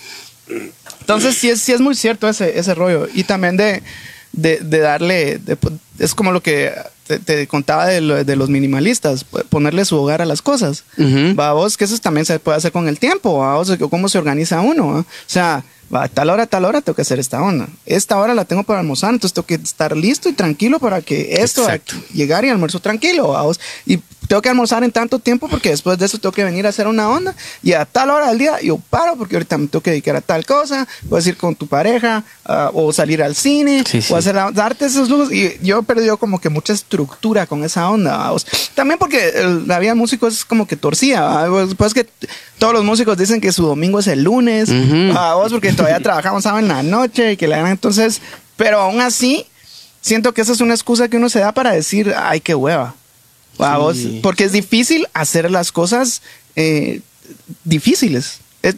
¿no? 0.48 0.56
Entonces 1.00 1.36
sí 1.36 1.50
es, 1.50 1.62
sí 1.62 1.72
es 1.74 1.82
muy 1.82 1.96
cierto 1.96 2.28
ese, 2.30 2.58
ese 2.58 2.74
rollo. 2.76 3.08
Y 3.14 3.24
también 3.24 3.58
de, 3.58 3.84
de, 4.32 4.60
de 4.60 4.80
darle, 4.80 5.38
de- 5.40 5.58
es 6.00 6.16
como 6.16 6.32
lo 6.32 6.42
que 6.42 6.74
te, 7.08 7.20
te 7.20 7.46
contaba 7.48 7.86
de, 7.88 8.02
lo- 8.02 8.24
de 8.24 8.36
los 8.36 8.50
minimalistas, 8.50 9.26
ponerle 9.50 9.84
su 9.86 9.98
hogar 9.98 10.22
a 10.22 10.26
las 10.26 10.42
cosas. 10.42 10.84
Ujú. 10.98 11.36
Va 11.36 11.54
vos, 11.54 11.76
que 11.78 11.84
eso 11.86 11.98
también 12.00 12.26
se 12.26 12.40
puede 12.40 12.58
hacer 12.58 12.72
con 12.72 12.88
el 12.88 13.00
tiempo, 13.00 13.40
va 13.40 13.56
vos, 13.56 13.72
cómo 13.90 14.08
se 14.10 14.18
organiza 14.18 14.62
uno. 14.62 14.88
¿va? 14.94 15.00
O 15.00 15.06
sea, 15.28 15.64
a 15.92 16.08
tal 16.08 16.30
hora, 16.30 16.44
a 16.44 16.48
tal 16.48 16.66
hora 16.66 16.82
tengo 16.82 16.96
que 16.96 17.02
hacer 17.02 17.20
esta 17.20 17.42
onda. 17.42 17.68
Esta 17.86 18.18
hora 18.18 18.34
la 18.34 18.46
tengo 18.46 18.64
para 18.64 18.80
almorzar, 18.80 19.14
entonces 19.14 19.34
tengo 19.34 19.46
que 19.46 19.56
estar 19.56 19.96
listo 19.96 20.30
y 20.30 20.34
tranquilo 20.34 20.80
para 20.80 21.02
que 21.02 21.42
esto, 21.42 21.68
llegar 22.14 22.46
y 22.46 22.50
almuerzo 22.50 22.80
tranquilo, 22.80 23.30
¿va 23.30 23.44
vos. 23.44 23.60
Y 23.86 24.00
tengo 24.28 24.42
que 24.42 24.50
almorzar 24.50 24.84
en 24.84 24.92
tanto 24.92 25.20
tiempo 25.20 25.48
porque 25.48 25.70
después 25.70 25.98
de 25.98 26.06
eso 26.06 26.18
tengo 26.18 26.32
que 26.34 26.44
venir 26.44 26.66
a 26.66 26.70
hacer 26.70 26.88
una 26.88 27.10
onda 27.10 27.36
y 27.62 27.74
a 27.74 27.86
tal 27.86 28.10
hora 28.10 28.28
del 28.30 28.38
día 28.38 28.60
yo 28.62 28.78
paro 28.90 29.16
porque 29.18 29.36
ahorita 29.36 29.58
me 29.58 29.68
tengo 29.68 29.82
que 29.84 29.92
dedicar 29.92 30.16
a 30.16 30.22
tal 30.22 30.46
cosa, 30.46 30.88
puedes 31.10 31.28
ir 31.28 31.38
con 31.38 31.56
tu 31.56 31.68
pareja 31.68 32.24
ah, 32.46 32.72
o 32.74 32.94
salir 32.94 33.22
al 33.24 33.36
cine 33.36 33.84
Sí, 33.88 34.02
sí. 34.02 34.14
o 34.14 34.16
hacer 34.18 34.36
darte 34.54 34.86
esos 34.86 35.10
lujos 35.10 35.32
y 35.32 35.58
yo 35.62 35.80
he 35.80 35.84
perdido 35.84 36.18
como 36.18 36.40
que 36.40 36.50
mucha 36.50 36.74
estructura 36.74 37.46
con 37.48 37.64
esa 37.64 37.90
onda. 37.90 38.18
¿va 38.18 38.32
vos. 38.32 38.46
También 38.76 38.98
porque 39.00 39.30
el- 39.30 39.68
la 39.68 39.80
vida 39.80 39.92
de 39.92 39.96
músico 39.96 40.28
es 40.28 40.46
como 40.46 40.68
que 40.68 40.76
torcida. 40.76 41.48
Pues- 41.78 41.94
que 41.94 42.08
todos 42.60 42.74
los 42.74 42.84
músicos 42.84 43.18
dicen 43.18 43.42
que 43.42 43.52
su 43.52 43.66
domingo 43.66 44.00
es 44.00 44.08
el 44.08 44.24
lunes, 44.24 44.70
Ujú. 44.70 45.14
¿va 45.16 45.36
vos 45.36 45.52
porque 45.52 45.74
todavía 45.74 46.00
trabajamos 46.00 46.44
sábado 46.44 46.60
en 46.62 46.68
la 46.70 46.82
noche 46.84 47.34
y 47.34 47.38
que 47.38 47.48
la 47.48 47.70
entonces, 47.70 48.22
pero 48.58 48.80
aún 48.82 49.02
así 49.02 49.46
siento 50.02 50.34
que 50.34 50.42
esa 50.42 50.52
es 50.54 50.62
una 50.62 50.74
excusa 50.74 51.08
que 51.08 51.18
uno 51.18 51.30
se 51.30 51.40
da 51.40 51.52
para 51.52 51.72
decir, 51.72 52.14
ay, 52.18 52.40
qué 52.42 52.56
hueva. 52.56 52.96
¿Va 53.62 53.76
Sí. 53.93 54.08
vos? 54.08 54.20
Porque 54.22 54.43
es 54.45 54.51
difícil 54.51 55.08
hacer 55.14 55.49
las 55.51 55.72
cosas 55.72 56.22
eh, 56.56 57.01
difíciles. 57.64 58.39
Es, 58.62 58.76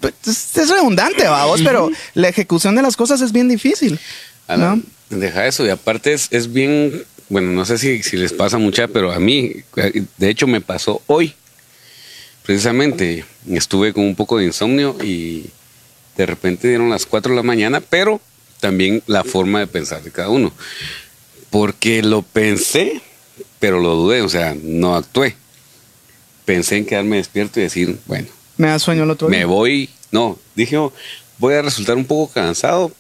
redundante, 0.69 1.26
vamos, 1.28 1.61
pero 1.61 1.91
la 2.15 2.28
ejecución 2.30 2.76
de 2.76 2.82
las 2.82 2.95
cosas 2.97 3.21
es 3.21 3.32
bien 3.32 3.47
difícil. 3.47 3.99
A 4.47 4.57
la- 4.57 4.76
¿no? 4.76 4.82
Deja 5.09 5.45
eso, 5.45 5.63
y 5.65 5.69
aparte 5.69 6.13
es, 6.13 6.28
es 6.32 6.51
bien, 6.51 7.03
bueno, 7.30 7.51
no 7.51 7.63
sé 7.65 7.78
si, 7.78 8.01
si 8.01 8.17
les 8.17 8.34
pasa 8.34 8.57
mucha, 8.57 8.88
pero 8.88 9.11
a 9.11 9.19
mí, 9.19 9.51
de 10.17 10.30
hecho 10.30 10.47
me 10.47 10.61
pasó 10.61 11.01
hoy, 11.05 11.36
precisamente, 12.43 13.26
estuve 13.49 13.93
con 13.93 14.03
un 14.05 14.15
poco 14.15 14.38
de 14.38 14.45
insomnio 14.45 14.97
y 15.03 15.45
de 16.17 16.26
repente 16.26 16.67
dieron 16.67 16.89
las 16.89 17.05
4 17.05 17.32
de 17.32 17.36
la 17.36 17.43
mañana, 17.43 17.82
pero 17.82 18.19
también 18.59 19.03
la 19.05 19.23
forma 19.23 19.59
de 19.59 19.67
pensar 19.67 20.01
de 20.01 20.11
cada 20.11 20.30
uno, 20.30 20.51
porque 21.49 22.01
lo 22.01 22.21
pensé, 22.23 23.01
pero 23.60 23.80
lo 23.80 23.95
dudé, 23.95 24.22
o 24.22 24.30
sea, 24.30 24.56
no 24.62 24.95
actué. 24.95 25.36
Pensé 26.45 26.78
en 26.78 26.86
quedarme 26.86 27.18
despierto 27.18 27.60
y 27.60 27.64
decir, 27.64 27.97
bueno, 28.06 28.28
Me 28.58 28.68
da 28.68 28.80
sueño 28.80 29.03
el 29.03 29.10
otro 29.12 29.28
día. 29.30 29.39
me 29.39 29.45
voy, 29.45 29.89
no, 30.12 30.38
dije, 30.56 30.78
oh, 30.78 30.93
voy 31.38 31.56
a 31.56 31.62
resultar 31.62 31.95
un 31.97 32.06
poco 32.06 32.32
cansado, 32.34 32.91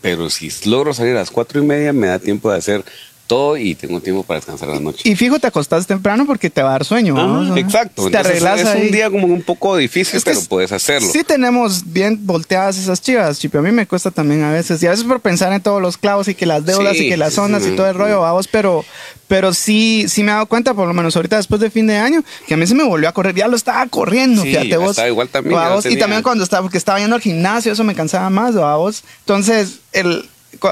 pero 0.00 0.30
si 0.30 0.50
logro 0.68 0.92
salir 0.94 1.12
a 1.16 1.20
las 1.20 1.30
cuatro 1.30 1.62
y 1.62 1.66
media 1.66 1.92
me 1.92 2.06
da 2.08 2.18
tiempo 2.18 2.50
de 2.50 2.58
hacer 2.58 2.84
todo 3.28 3.56
y 3.56 3.76
tengo 3.76 4.00
tiempo 4.00 4.24
para 4.24 4.40
descansar 4.40 4.68
la 4.70 4.80
noche. 4.80 5.08
Y 5.08 5.14
fijo, 5.14 5.38
te 5.38 5.46
acostás 5.46 5.86
temprano 5.86 6.26
porque 6.26 6.50
te 6.50 6.62
va 6.62 6.70
a 6.70 6.72
dar 6.72 6.84
sueño. 6.84 7.14
¿no? 7.14 7.56
exacto. 7.56 8.02
Te 8.02 8.16
Entonces, 8.16 8.26
arreglas 8.42 8.60
es 8.60 8.66
ahí. 8.66 8.82
un 8.86 8.90
día 8.90 9.10
como 9.10 9.26
un 9.26 9.42
poco 9.42 9.76
difícil, 9.76 10.16
Es 10.16 10.24
que 10.24 10.30
pero 10.32 10.42
puedes 10.48 10.72
hacerlo. 10.72 11.08
Sí 11.12 11.22
tenemos 11.22 11.92
bien 11.92 12.18
volteadas 12.26 12.76
esas 12.78 13.00
chivas, 13.00 13.38
Chipi. 13.38 13.58
A 13.58 13.60
mí 13.62 13.70
me 13.70 13.86
cuesta 13.86 14.10
también 14.10 14.42
a 14.42 14.50
veces. 14.50 14.82
Y 14.82 14.86
a 14.86 14.90
veces 14.90 15.04
por 15.04 15.20
pensar 15.20 15.52
en 15.52 15.60
todos 15.60 15.80
los 15.80 15.96
clavos 15.98 16.26
y 16.26 16.34
que 16.34 16.46
las 16.46 16.64
deudas 16.64 16.96
Sí, 16.96 17.06
y 17.06 17.08
que 17.10 17.16
las 17.16 17.34
zonas 17.34 17.62
sí, 17.62 17.70
y 17.72 17.76
todo 17.76 17.86
el 17.86 17.94
rollo, 17.94 18.20
vamos, 18.22 18.48
pero, 18.48 18.84
pero 19.28 19.52
sí, 19.52 20.06
sí 20.08 20.22
me 20.22 20.30
he 20.32 20.34
dado 20.34 20.46
cuenta, 20.46 20.72
por 20.74 20.88
lo 20.88 20.94
menos 20.94 21.14
ahorita 21.14 21.36
después 21.36 21.60
de 21.60 21.70
fin 21.70 21.86
de 21.86 21.96
año, 21.98 22.24
que 22.46 22.54
a 22.54 22.56
mí 22.56 22.66
se 22.66 22.74
me 22.74 22.82
volvió 22.84 23.08
a 23.08 23.12
correr. 23.12 23.34
Ya 23.34 23.46
lo 23.46 23.56
estaba 23.56 23.86
corriendo, 23.86 24.42
Sí, 24.42 24.48
fíjate 24.48 24.76
vos. 24.78 24.98
igual 25.06 25.28
también, 25.28 25.60
Y 25.90 25.96
también 25.96 26.22
cuando 26.22 26.44
estaba, 26.44 26.62
porque 26.62 26.78
estaba 26.78 26.98
yendo 26.98 27.14
al 27.16 27.22
gimnasio, 27.22 27.72
eso 27.72 27.84
me 27.84 27.94
cansaba 27.94 28.30
más, 28.30 28.54
vamos. 28.54 29.04
Entonces, 29.20 29.80
el, 29.92 30.24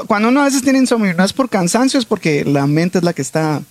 cuando 0.06 0.28
uno 0.28 0.40
a 0.40 0.44
veces 0.44 0.62
tiene 0.62 0.78
insomnio, 0.78 1.14
no 1.14 1.24
es 1.24 1.32
por 1.32 1.48
cansancio, 1.48 1.98
es 1.98 2.06
porque 2.06 2.44
la 2.44 2.66
mente 2.66 2.98
es 2.98 3.04
la 3.04 3.12
que 3.12 3.22
está. 3.22 3.62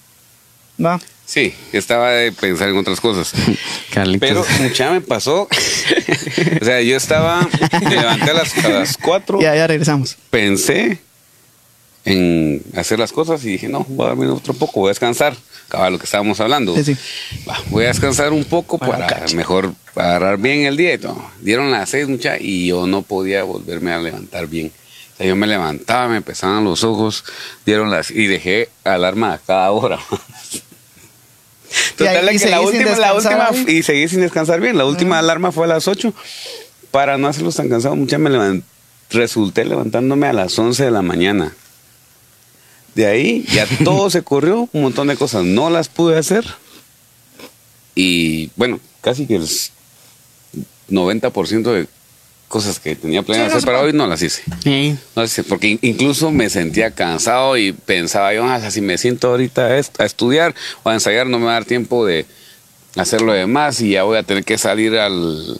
Va. 0.84 1.00
Sí, 1.26 1.54
estaba 1.72 2.12
de 2.12 2.32
pensar 2.32 2.70
en 2.70 2.78
otras 2.78 3.02
cosas. 3.02 3.34
Carlitos. 3.94 4.30
Pero 4.30 4.46
mucha 4.62 4.92
me 4.92 5.02
pasó. 5.02 5.44
o 6.62 6.66
sea, 6.66 6.82
yo 6.82 6.96
estaba, 6.98 7.48
me 7.82 7.90
levanté 7.90 8.30
a 8.30 8.34
las, 8.34 8.58
a 8.64 8.70
las 8.70 8.98
4, 8.98 9.42
Ya, 9.42 9.56
ya 9.56 9.66
regresamos. 9.68 10.18
pensé 10.30 11.00
en 12.04 12.62
hacer 12.76 13.00
las 13.00 13.12
cosas 13.12 13.44
y 13.46 13.50
dije, 13.54 13.68
no, 13.68 13.84
voy 13.90 14.06
a 14.06 14.10
dormir 14.10 14.30
otro 14.30 14.54
poco, 14.54 14.82
voy 14.82 14.90
a 14.90 14.92
descansar. 14.92 15.36
Acaba 15.68 15.90
lo 15.90 15.98
que 15.98 16.06
estábamos 16.06 16.40
hablando. 16.40 16.76
Sí, 16.76 16.84
sí. 16.84 16.96
Va, 17.50 17.58
voy 17.72 17.86
a 17.86 17.88
descansar 17.88 18.32
un 18.32 18.44
poco 18.44 18.78
Para 18.78 19.08
para 19.08 19.26
mejor 19.34 19.74
agarrar 19.96 20.38
bien 20.38 20.66
el 20.66 20.78
día. 20.78 20.94
y 20.94 20.98
todo. 21.00 21.20
Dieron 21.42 21.72
las 21.72 21.90
seis, 21.90 22.08
mucha, 22.08 22.38
y 22.40 22.68
yo 22.68 22.86
no 22.86 23.02
podía 23.02 23.44
volverme 23.44 23.92
a 23.92 23.98
levantar 23.98 24.46
bien. 24.46 24.72
Yo 25.20 25.36
me 25.36 25.48
levantaba, 25.48 26.08
me 26.10 26.22
pesaban 26.22 26.64
los 26.66 26.84
ojos, 26.84 27.24
dieron 27.66 27.90
las 27.90 28.12
y 28.12 28.28
dejé 28.28 28.70
alarma 28.84 29.34
a 29.34 29.38
cada 29.38 29.72
hora. 29.72 29.98
Total, 31.98 32.16
Y 32.26 32.28
ahí- 32.30 32.36
y 32.36 32.40
que 32.40 32.50
la 32.50 32.62
última, 32.62 32.96
la 32.98 33.14
última, 33.14 33.50
y 33.68 33.84
seguí 33.84 34.08
sin 34.10 34.22
descansar 34.22 34.60
bien. 34.60 34.78
La 34.78 34.86
última 34.86 35.20
alarma 35.20 35.52
fue 35.52 35.66
a 35.66 35.70
las 35.70 35.88
8. 35.88 36.14
Para 36.92 37.18
no 37.18 37.28
hacerlos 37.28 37.56
tan 37.56 37.70
cansados, 37.70 37.98
muchas 37.98 38.20
me 38.20 38.30
levanté, 38.30 38.66
resulté 39.12 39.64
levantándome 39.66 40.28
a 40.28 40.34
las 40.34 40.58
11 40.58 40.84
de 40.86 40.92
la 40.92 41.02
mañana. 41.02 41.54
De 42.94 43.06
ahí 43.08 43.46
ya 43.52 43.66
todo 43.84 44.10
se 44.10 44.22
corrió, 44.24 44.70
un 44.74 44.82
montón 44.82 45.08
de 45.08 45.16
cosas 45.18 45.44
no 45.46 45.70
las 45.70 45.88
pude 45.90 46.18
hacer. 46.18 46.46
Y 47.96 48.52
bueno, 48.58 48.80
casi 49.02 49.26
que 49.28 49.36
el 49.36 49.48
90% 50.90 51.64
de 51.74 51.88
cosas 52.56 52.80
que 52.80 52.96
tenía 52.96 53.22
planeado 53.22 53.50
Sí, 53.50 53.54
no 53.54 53.58
hacer 53.58 53.62
se 53.62 53.66
para 53.66 53.80
puede. 53.80 53.92
hoy 53.92 53.98
no 53.98 54.08
las 54.08 54.22
hice. 54.22 54.44
Sí. 54.64 54.96
No 55.14 55.22
las 55.24 55.32
hice, 55.34 55.44
porque 55.44 55.68
in- 55.68 55.80
incluso 55.82 56.32
me 56.32 56.50
sentía 56.50 56.92
cansado 56.92 57.58
y 57.58 57.74
pensaba 57.74 58.34
yo, 58.34 58.46
"Ah, 58.46 58.72
si 58.72 58.80
me 58.80 58.98
siento 58.98 59.28
ahorita 59.30 59.66
a, 59.66 59.78
est- 59.78 60.00
a 60.00 60.06
estudiar 60.06 60.56
o 60.84 60.90
a 60.90 60.94
ensayar, 60.94 61.28
no 61.28 61.38
me 61.38 61.46
va 61.46 61.52
a 61.52 61.54
dar 61.56 61.66
tiempo 61.66 62.06
de 62.06 62.26
hacer 62.96 63.22
lo 63.22 63.34
demás 63.34 63.82
y 63.82 63.90
ya 63.92 64.04
voy 64.04 64.18
a 64.18 64.24
tener 64.24 64.46
que 64.46 64.58
salir 64.58 64.98
al, 64.98 65.60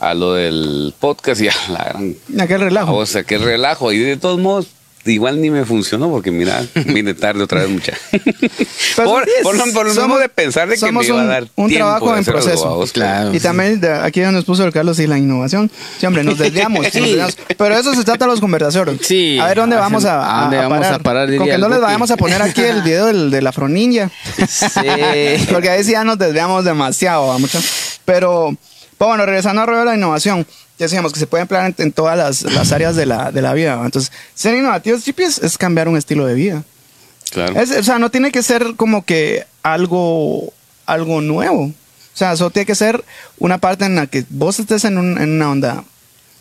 a 0.00 0.14
lo 0.14 0.34
del 0.34 0.92
podcast 0.98 1.40
y 1.42 1.48
a 1.48 1.54
la 1.68 1.84
gran 1.84 2.16
Aquel 2.40 2.60
relajo. 2.60 2.96
o 2.96 3.06
sea, 3.06 3.22
qué 3.22 3.38
relajo. 3.38 3.92
Y 3.92 3.98
de 4.00 4.16
todos 4.16 4.40
modos, 4.40 4.66
igual 5.04 5.40
ni 5.40 5.50
me 5.50 5.64
funcionó 5.64 6.10
porque 6.10 6.30
mira, 6.30 6.64
vine 6.86 7.14
tarde 7.14 7.42
otra 7.42 7.60
vez 7.60 7.70
mucha. 7.70 7.92
Pues 8.94 9.08
por, 9.08 9.24
sí, 9.24 9.30
por 9.42 9.56
lo, 9.56 9.64
por 9.72 9.86
lo 9.86 9.94
mismo 9.94 10.18
de 10.18 10.28
pensar 10.28 10.68
de 10.68 10.74
que 10.74 10.80
me 10.82 10.88
somos 10.88 11.06
iba 11.06 11.18
a 11.18 11.22
un- 11.22 11.28
dar 11.28 11.42
un 11.56 11.68
tiempo 11.68 11.86
trabajo 11.86 12.12
de 12.12 12.18
en 12.18 12.24
proceso. 12.26 12.68
vamos, 12.68 12.92
Claro. 12.92 13.34
Y 13.34 13.40
también 13.40 13.80
de- 13.80 13.90
aquí 13.90 14.20
donde 14.20 14.36
nos 14.36 14.44
puso 14.44 14.64
el 14.64 14.72
Carlos 14.72 14.98
y 14.98 15.06
la 15.06 15.16
innovación. 15.16 15.70
Sí, 15.98 16.04
hombre, 16.04 16.22
nos 16.22 16.36
desviamos. 16.36 16.82
nos 16.82 16.92
desviamos. 16.92 17.36
Pero 17.56 17.74
eso 17.74 17.94
se 17.94 18.04
trata 18.04 18.26
de 18.26 18.30
los 18.32 18.40
conversaciones. 18.40 18.98
Sí. 19.00 19.38
A 19.40 19.46
ver 19.46 19.56
dónde 19.56 19.76
Hacen- 19.76 19.80
vamos 19.82 20.04
a, 20.04 20.38
¿a 20.38 20.40
dónde 20.42 20.56
vamos 20.58 20.86
a 20.86 20.98
parar, 20.98 21.34
Con 21.36 21.46
que 21.46 21.56
no 21.58 21.68
les 21.70 21.80
vayamos 21.80 22.10
a 22.10 22.16
poner 22.18 22.42
aquí 22.42 22.60
el 22.60 22.82
video 22.82 23.06
del, 23.06 23.30
del 23.30 23.46
Afro 23.46 23.66
Ninja. 23.68 24.10
Sí. 24.46 25.46
Porque 25.50 25.70
ahí 25.70 25.84
sí 25.84 25.92
ya 25.92 26.04
nos 26.04 26.18
desviamos 26.18 26.64
demasiado, 26.66 27.28
¿va, 27.28 27.38
mucho. 27.38 27.58
Pero, 28.04 28.54
pues 28.98 29.08
bueno, 29.08 29.24
regresando 29.24 29.62
al 29.62 29.68
rollo 29.68 29.80
de 29.80 29.86
la 29.86 29.94
innovación, 29.96 30.46
ya 30.78 30.86
decíamos 30.86 31.12
que 31.12 31.18
se 31.20 31.26
puede 31.26 31.42
emplear 31.42 31.66
en, 31.66 31.74
en 31.78 31.92
todas 31.92 32.16
las, 32.16 32.42
las 32.52 32.72
áreas 32.72 32.96
de 32.96 33.06
la, 33.06 33.30
de 33.30 33.42
la 33.42 33.52
vida. 33.54 33.76
¿va? 33.76 33.84
Entonces, 33.84 34.10
ser 34.34 34.54
innovativos, 34.54 35.06
es, 35.06 35.38
es 35.38 35.58
cambiar 35.58 35.88
un 35.88 35.96
estilo 35.96 36.26
de 36.26 36.34
vida. 36.34 36.64
Claro. 37.30 37.60
Es- 37.60 37.70
o 37.70 37.82
sea, 37.82 37.98
no 37.98 38.10
tiene 38.10 38.32
que 38.32 38.42
ser 38.42 38.74
como 38.76 39.04
que 39.04 39.46
algo, 39.62 40.52
algo 40.86 41.20
nuevo. 41.20 41.64
O 41.64 42.16
sea, 42.16 42.32
eso 42.32 42.50
tiene 42.50 42.66
que 42.66 42.74
ser 42.74 43.02
una 43.38 43.58
parte 43.58 43.84
en 43.84 43.94
la 43.96 44.06
que 44.06 44.24
vos 44.28 44.58
estés 44.60 44.84
en, 44.84 44.98
un- 44.98 45.20
en 45.20 45.30
una 45.30 45.50
onda, 45.50 45.84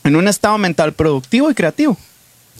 en 0.03 0.15
un 0.15 0.27
estado 0.27 0.57
mental 0.57 0.93
productivo 0.93 1.49
y 1.49 1.53
creativo. 1.53 1.97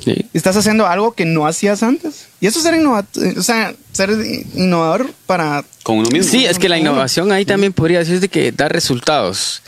Sí. 0.03 0.25
Y 0.33 0.37
estás 0.37 0.55
haciendo 0.55 0.87
algo 0.87 1.11
que 1.11 1.25
no 1.25 1.45
hacías 1.45 1.83
antes. 1.83 2.27
Y 2.39 2.47
eso 2.47 2.59
es 2.59 2.63
ser 2.65 2.75
innovador, 2.75 3.05
o 3.37 3.43
sea, 3.43 3.73
ser 3.91 4.09
innovador 4.55 5.11
para... 5.27 5.63
Con 5.83 5.97
uno 5.97 6.09
mismo. 6.09 6.31
Sí, 6.31 6.45
es 6.45 6.57
que 6.57 6.69
la 6.69 6.77
innovación 6.77 7.31
ahí 7.31 7.45
también 7.45 7.73
podría 7.73 7.99
decirse 7.99 8.29
que 8.29 8.51
da 8.51 8.69
resultados 8.69 9.61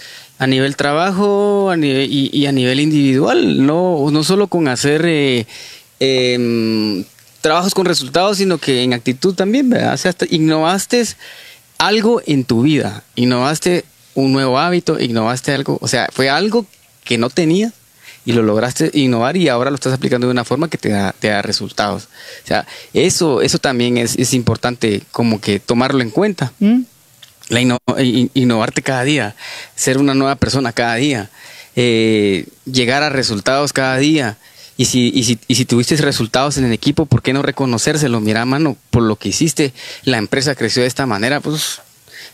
a 0.43 0.47
nivel 0.47 0.75
trabajo 0.75 1.69
a 1.71 1.77
nivel- 1.77 2.09
y, 2.11 2.45
a 2.47 2.51
nivel 2.51 2.81
individual, 2.81 3.65
no, 3.65 4.11
no 4.11 4.23
solo 4.25 4.47
con 4.47 4.67
hacer 4.67 5.05
eh, 5.05 5.47
em, 6.01 7.05
trabajos 7.39 7.73
con 7.73 7.85
resultados, 7.85 8.39
sino 8.39 8.57
que 8.57 8.83
en 8.83 8.91
actitud 8.91 9.33
también, 9.35 9.69
¿verdad? 9.69 9.93
O 9.93 9.97
sea, 9.97 10.09
hasta 10.09 10.25
innovaste 10.29 11.01
algo 11.77 12.21
en 12.25 12.43
tu 12.43 12.63
vida, 12.63 13.03
innovaste 13.15 13.85
un 14.15 14.33
nuevo 14.33 14.59
hábito, 14.59 14.99
innovaste 14.99 15.53
algo, 15.53 15.77
o 15.79 15.87
sea, 15.87 16.09
fue 16.11 16.29
algo 16.29 16.65
que 17.05 17.17
no 17.17 17.29
tenías 17.29 17.71
y 18.25 18.33
lo 18.33 18.43
lograste 18.43 18.91
innovar 18.93 19.37
y 19.37 19.47
ahora 19.47 19.69
lo 19.69 19.75
estás 19.75 19.93
aplicando 19.93 20.27
de 20.27 20.31
una 20.31 20.43
forma 20.43 20.69
que 20.69 20.77
te 20.77 20.89
da, 20.89 21.15
te 21.17 21.29
da 21.29 21.41
resultados. 21.41 22.09
O 22.43 22.47
sea, 22.47 22.67
eso, 22.93 23.41
eso 23.41 23.59
también 23.59 23.97
es, 23.97 24.17
es 24.17 24.33
importante 24.33 25.03
como 25.13 25.39
que 25.39 25.61
tomarlo 25.61 26.01
en 26.01 26.09
cuenta. 26.09 26.51
¿Mm? 26.59 26.81
La 27.49 27.61
inno- 27.61 27.77
in- 27.99 28.31
innovarte 28.33 28.81
cada 28.81 29.03
día, 29.03 29.35
ser 29.75 29.97
una 29.97 30.13
nueva 30.13 30.35
persona 30.35 30.71
cada 30.71 30.95
día, 30.95 31.29
eh, 31.75 32.47
llegar 32.65 33.03
a 33.03 33.09
resultados 33.09 33.73
cada 33.73 33.97
día. 33.97 34.37
Y 34.75 34.85
si, 34.85 35.11
y, 35.13 35.23
si, 35.23 35.37
y 35.47 35.55
si 35.55 35.65
tuviste 35.65 35.95
resultados 35.97 36.57
en 36.57 36.65
el 36.65 36.71
equipo, 36.73 37.05
¿por 37.05 37.21
qué 37.21 37.31
no 37.31 37.43
reconocérselo? 37.43 38.19
Mira, 38.21 38.43
mano, 38.45 38.75
por 38.89 39.03
lo 39.03 39.17
que 39.17 39.29
hiciste, 39.29 39.71
la 40.03 40.17
empresa 40.17 40.55
creció 40.55 40.81
de 40.81 40.87
esta 40.87 41.05
manera, 41.05 41.41
pues 41.41 41.79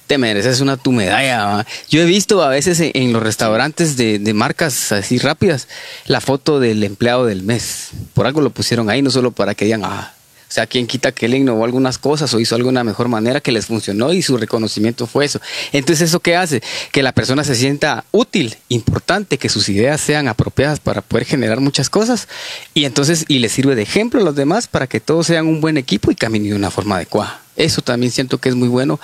te 0.07 0.17
mereces 0.17 0.61
una 0.61 0.77
tu 0.77 0.91
medalla. 0.93 1.65
Yo 1.89 2.01
he 2.01 2.05
visto 2.05 2.41
a 2.41 2.47
veces 2.47 2.79
en, 2.79 2.91
en 2.93 3.11
los 3.11 3.21
restaurantes 3.21 3.97
de, 3.97 4.19
de 4.19 4.33
marcas 4.33 4.91
así 4.93 5.17
rápidas 5.19 5.67
la 6.05 6.21
foto 6.21 6.59
del 6.61 6.83
empleado 6.83 7.25
del 7.25 7.43
mes. 7.43 7.89
Por 8.13 8.25
algo 8.25 8.39
lo 8.41 8.51
pusieron 8.51 8.89
ahí, 8.89 9.01
no 9.01 9.11
solo 9.11 9.31
para 9.31 9.53
que 9.53 9.65
digan, 9.65 9.83
ah, 9.83 10.13
o 10.49 10.51
sea, 10.51 10.65
quien 10.65 10.87
quita 10.87 11.11
que 11.11 11.27
él 11.27 11.35
innovó 11.35 11.63
algunas 11.63 11.99
cosas 11.99 12.33
o 12.33 12.39
hizo 12.39 12.55
algo 12.55 12.69
de 12.69 12.71
una 12.71 12.83
mejor 12.83 13.07
manera 13.07 13.39
que 13.39 13.51
les 13.51 13.67
funcionó 13.67 14.13
y 14.13 14.23
su 14.23 14.35
reconocimiento 14.35 15.05
fue 15.05 15.25
eso. 15.25 15.39
Entonces, 15.73 16.09
¿eso 16.09 16.21
qué 16.21 16.35
hace? 16.35 16.63
Que 16.91 17.03
la 17.03 17.11
persona 17.11 17.43
se 17.43 17.53
sienta 17.53 18.03
útil, 18.11 18.57
importante, 18.67 19.37
que 19.37 19.47
sus 19.47 19.69
ideas 19.69 20.01
sean 20.01 20.27
apropiadas 20.27 20.79
para 20.79 21.01
poder 21.01 21.25
generar 21.25 21.59
muchas 21.59 21.91
cosas 21.91 22.27
y 22.73 22.85
entonces, 22.85 23.25
y 23.27 23.37
le 23.37 23.47
sirve 23.47 23.75
de 23.75 23.83
ejemplo 23.83 24.21
a 24.21 24.23
los 24.23 24.35
demás 24.35 24.67
para 24.67 24.87
que 24.87 24.99
todos 24.99 25.27
sean 25.27 25.45
un 25.45 25.61
buen 25.61 25.77
equipo 25.77 26.09
y 26.09 26.15
caminen 26.15 26.49
de 26.49 26.55
una 26.55 26.71
forma 26.71 26.95
adecuada. 26.95 27.41
Eso 27.55 27.83
también 27.83 28.11
siento 28.11 28.39
que 28.39 28.49
es 28.49 28.55
muy 28.55 28.69
bueno 28.69 28.99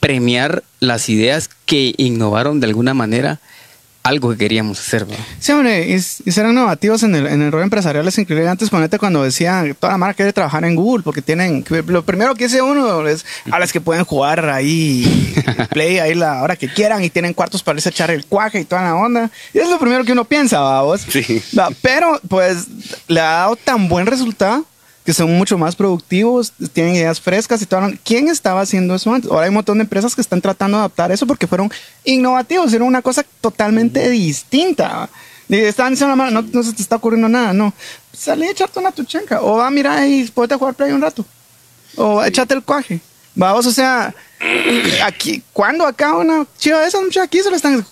premiar 0.00 0.64
las 0.80 1.10
ideas 1.10 1.50
que 1.66 1.92
innovaron 1.98 2.58
de 2.58 2.68
alguna 2.68 2.94
manera 2.94 3.38
algo 4.02 4.30
que 4.30 4.38
queríamos 4.38 4.78
hacer. 4.78 5.04
¿va? 5.10 5.14
Sí, 5.38 5.52
hombre, 5.52 5.88
y, 5.88 5.94
y 5.94 5.98
ser 6.32 6.46
innovativos 6.46 7.02
en 7.02 7.14
el, 7.14 7.26
en 7.26 7.42
el 7.42 7.52
rol 7.52 7.62
empresarial 7.62 8.06
es 8.08 8.18
increíble. 8.18 8.48
Antes, 8.48 8.70
ponete 8.70 8.98
cuando 8.98 9.22
decía 9.22 9.64
toda 9.78 9.92
la 9.92 9.98
marca 9.98 10.16
quiere 10.16 10.32
trabajar 10.32 10.64
en 10.64 10.74
Google 10.74 11.02
porque 11.02 11.22
tienen. 11.22 11.64
Lo 11.86 12.04
primero 12.04 12.34
que 12.34 12.44
dice 12.44 12.62
uno 12.62 13.06
es 13.06 13.24
a 13.50 13.58
las 13.58 13.72
que 13.72 13.80
pueden 13.80 14.04
jugar 14.04 14.48
ahí, 14.48 15.34
play 15.70 15.98
ahí 15.98 16.14
la 16.14 16.42
hora 16.42 16.56
que 16.56 16.68
quieran 16.68 17.04
y 17.04 17.10
tienen 17.10 17.34
cuartos 17.34 17.62
para 17.62 17.76
irse 17.76 17.88
a 17.88 17.92
echar 17.92 18.10
el 18.10 18.24
cuaje 18.26 18.60
y 18.60 18.64
toda 18.64 18.82
la 18.82 18.96
onda. 18.96 19.30
Y 19.52 19.58
es 19.58 19.68
lo 19.68 19.78
primero 19.78 20.04
que 20.04 20.12
uno 20.12 20.24
piensa, 20.24 20.60
¿va, 20.60 20.82
vos. 20.82 21.02
Sí. 21.08 21.42
Va, 21.58 21.68
Pero, 21.82 22.20
pues, 22.28 22.66
le 23.08 23.20
ha 23.20 23.30
dado 23.32 23.56
tan 23.56 23.88
buen 23.88 24.06
resultado 24.06 24.64
que 25.10 25.14
son 25.14 25.36
mucho 25.36 25.58
más 25.58 25.74
productivos, 25.74 26.52
tienen 26.72 26.94
ideas 26.94 27.20
frescas 27.20 27.60
y 27.60 27.66
todo. 27.66 27.90
¿Quién 28.04 28.28
estaba 28.28 28.60
haciendo 28.60 28.94
eso 28.94 29.12
antes? 29.12 29.28
Ahora 29.28 29.42
hay 29.42 29.48
un 29.48 29.56
montón 29.56 29.78
de 29.78 29.82
empresas 29.82 30.14
que 30.14 30.20
están 30.20 30.40
tratando 30.40 30.76
de 30.76 30.82
adaptar 30.82 31.10
eso 31.10 31.26
porque 31.26 31.48
fueron 31.48 31.68
innovativos, 32.04 32.66
hicieron 32.68 32.86
una 32.86 33.02
cosa 33.02 33.24
totalmente 33.40 34.08
distinta. 34.08 35.08
Y 35.48 35.56
están 35.56 35.90
diciendo, 35.94 36.14
"Ma, 36.14 36.30
no, 36.30 36.42
no 36.42 36.62
se 36.62 36.72
te 36.74 36.80
está 36.80 36.94
ocurriendo 36.94 37.28
nada, 37.28 37.52
no. 37.52 37.74
Salí 38.12 38.46
a 38.46 38.52
echarte 38.52 38.78
una 38.78 38.92
tuchenca. 38.92 39.40
O 39.42 39.56
va, 39.56 39.68
mira 39.72 40.06
y 40.06 40.28
ponte 40.28 40.54
a 40.54 40.58
jugar 40.58 40.74
play 40.74 40.92
un 40.92 41.02
rato. 41.02 41.24
O 41.96 42.22
échate 42.22 42.54
el 42.54 42.62
cuaje. 42.62 43.00
Vamos, 43.34 43.66
o 43.66 43.72
sea, 43.72 44.14
aquí, 45.04 45.42
cuando 45.52 45.84
acá 45.86 46.14
una 46.16 46.46
chiva 46.56 46.78
de 46.82 46.86
esas, 46.86 47.00
muchachos, 47.02 47.24
aquí 47.24 47.40
se 47.40 47.50
lo 47.50 47.56
están. 47.56 47.84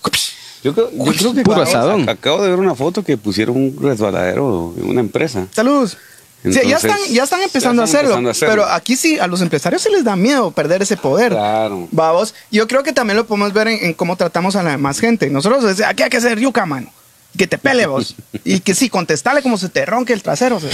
Yo 0.63 0.73
creo, 0.73 0.89
yo 0.93 1.13
creo 1.13 1.33
que 1.33 1.41
Puro 1.43 1.61
acabo- 1.63 1.67
asadón. 1.69 2.07
acabo 2.07 2.41
de 2.43 2.49
ver 2.49 2.59
una 2.59 2.75
foto 2.75 3.03
que 3.03 3.17
pusieron 3.17 3.57
un 3.57 3.77
resbaladero 3.81 4.73
en 4.77 4.89
una 4.89 5.01
empresa. 5.01 5.47
Saludos. 5.51 5.97
Sí, 6.43 6.51
ya, 6.65 6.77
están, 6.77 6.97
ya 7.09 7.23
están 7.23 7.41
empezando, 7.41 7.41
ya 7.41 7.43
están 7.51 7.79
a, 7.79 7.83
hacerlo, 7.83 8.17
empezando 8.17 8.29
a 8.29 8.31
hacerlo. 8.31 8.55
Pero 8.55 8.69
aquí 8.69 8.95
sí, 8.95 9.19
a 9.19 9.27
los 9.27 9.41
empresarios 9.41 9.81
sí 9.81 9.89
les 9.91 10.03
da 10.03 10.15
miedo 10.15 10.51
perder 10.51 10.81
ese 10.81 10.95
poder. 10.95 11.33
Claro. 11.33 11.87
Vamos, 11.91 12.33
yo 12.49 12.67
creo 12.67 12.81
que 12.81 12.93
también 12.93 13.17
lo 13.17 13.25
podemos 13.25 13.51
ver 13.51 13.67
en, 13.67 13.83
en 13.83 13.93
cómo 13.93 14.15
tratamos 14.15 14.55
a 14.55 14.63
la 14.63 14.71
demás 14.71 14.99
gente. 14.99 15.29
Nosotros 15.29 15.63
decimos, 15.63 15.89
aquí 15.89 16.03
hay 16.03 16.09
que 16.09 16.21
ser 16.21 16.39
yuca, 16.39 16.65
mano. 16.65 16.91
Que 17.37 17.45
te 17.45 17.57
pele 17.57 17.85
vos. 17.85 18.15
Y 18.43 18.61
que 18.61 18.73
sí, 18.73 18.89
contestale 18.89 19.41
como 19.41 19.57
se 19.57 19.69
te 19.69 19.85
ronque 19.85 20.13
el 20.13 20.23
trasero. 20.23 20.57
o 20.57 20.59
sea. 20.59 20.71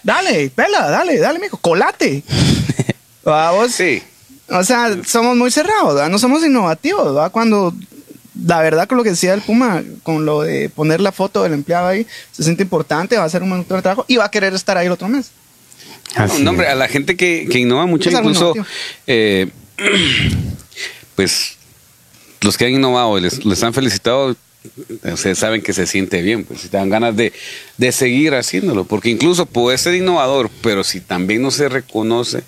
dale, 0.02 0.50
pela, 0.50 0.90
dale, 0.90 1.18
dale, 1.18 1.38
mijo, 1.38 1.58
colate. 1.58 2.22
Vamos. 3.24 3.72
Sí. 3.72 4.02
O 4.48 4.64
sea, 4.64 4.90
somos 5.06 5.36
muy 5.36 5.50
cerrados, 5.50 5.94
¿verdad? 5.94 6.10
no 6.10 6.18
somos 6.18 6.44
innovativos, 6.44 7.14
¿verdad? 7.14 7.30
Cuando 7.30 7.72
la 8.46 8.60
verdad 8.60 8.86
con 8.86 8.98
lo 8.98 9.04
que 9.04 9.10
decía 9.10 9.34
el 9.34 9.40
Puma, 9.40 9.82
con 10.02 10.24
lo 10.24 10.42
de 10.42 10.68
poner 10.68 11.00
la 11.00 11.12
foto 11.12 11.42
del 11.42 11.52
empleado 11.52 11.88
ahí, 11.88 12.06
se 12.32 12.42
siente 12.42 12.62
importante, 12.62 13.16
va 13.16 13.22
a 13.22 13.26
hacer 13.26 13.42
un 13.42 13.48
montón 13.48 13.78
de 13.78 13.82
trabajo 13.82 14.04
y 14.08 14.16
va 14.16 14.26
a 14.26 14.30
querer 14.30 14.54
estar 14.54 14.76
ahí 14.76 14.86
el 14.86 14.92
otro 14.92 15.08
mes. 15.08 15.30
Así 16.14 16.42
No, 16.42 16.50
hombre, 16.50 16.68
a 16.68 16.74
la 16.74 16.88
gente 16.88 17.16
que, 17.16 17.48
que 17.50 17.58
innova 17.58 17.86
mucho, 17.86 18.08
Es 18.08 18.14
algo 18.14 18.30
incluso, 18.30 18.54
eh, 19.06 19.48
pues 21.16 21.56
los 22.40 22.56
que 22.56 22.66
han 22.66 22.72
innovado, 22.72 23.18
les, 23.18 23.44
les 23.44 23.62
han 23.62 23.72
felicitado, 23.72 24.36
ustedes 25.02 25.38
saben 25.38 25.62
que 25.62 25.72
se 25.72 25.86
siente 25.86 26.20
bien, 26.20 26.44
pues 26.44 26.60
si 26.60 26.68
te 26.68 26.76
dan 26.76 26.90
ganas 26.90 27.16
de, 27.16 27.32
de 27.78 27.92
seguir 27.92 28.34
haciéndolo, 28.34 28.84
porque 28.84 29.08
incluso 29.08 29.46
puede 29.46 29.78
ser 29.78 29.94
innovador, 29.94 30.50
pero 30.62 30.84
si 30.84 31.00
también 31.00 31.42
no 31.42 31.50
se 31.50 31.68
reconoce, 31.68 32.42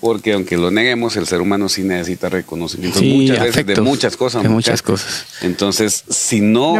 porque 0.00 0.32
aunque 0.32 0.56
lo 0.56 0.70
neguemos, 0.70 1.16
el 1.16 1.26
ser 1.26 1.40
humano 1.40 1.68
sí 1.68 1.82
necesita 1.82 2.28
reconocimiento 2.28 2.98
Sí, 2.98 3.12
muchas 3.28 3.40
veces 3.44 3.66
de 3.66 3.80
muchas 3.80 4.16
cosas. 4.16 4.42
de 4.42 4.48
muchas- 4.48 4.72
muchas 4.72 4.82
cosas. 4.82 5.24
Entonces, 5.42 6.04
si 6.08 6.40
no, 6.40 6.74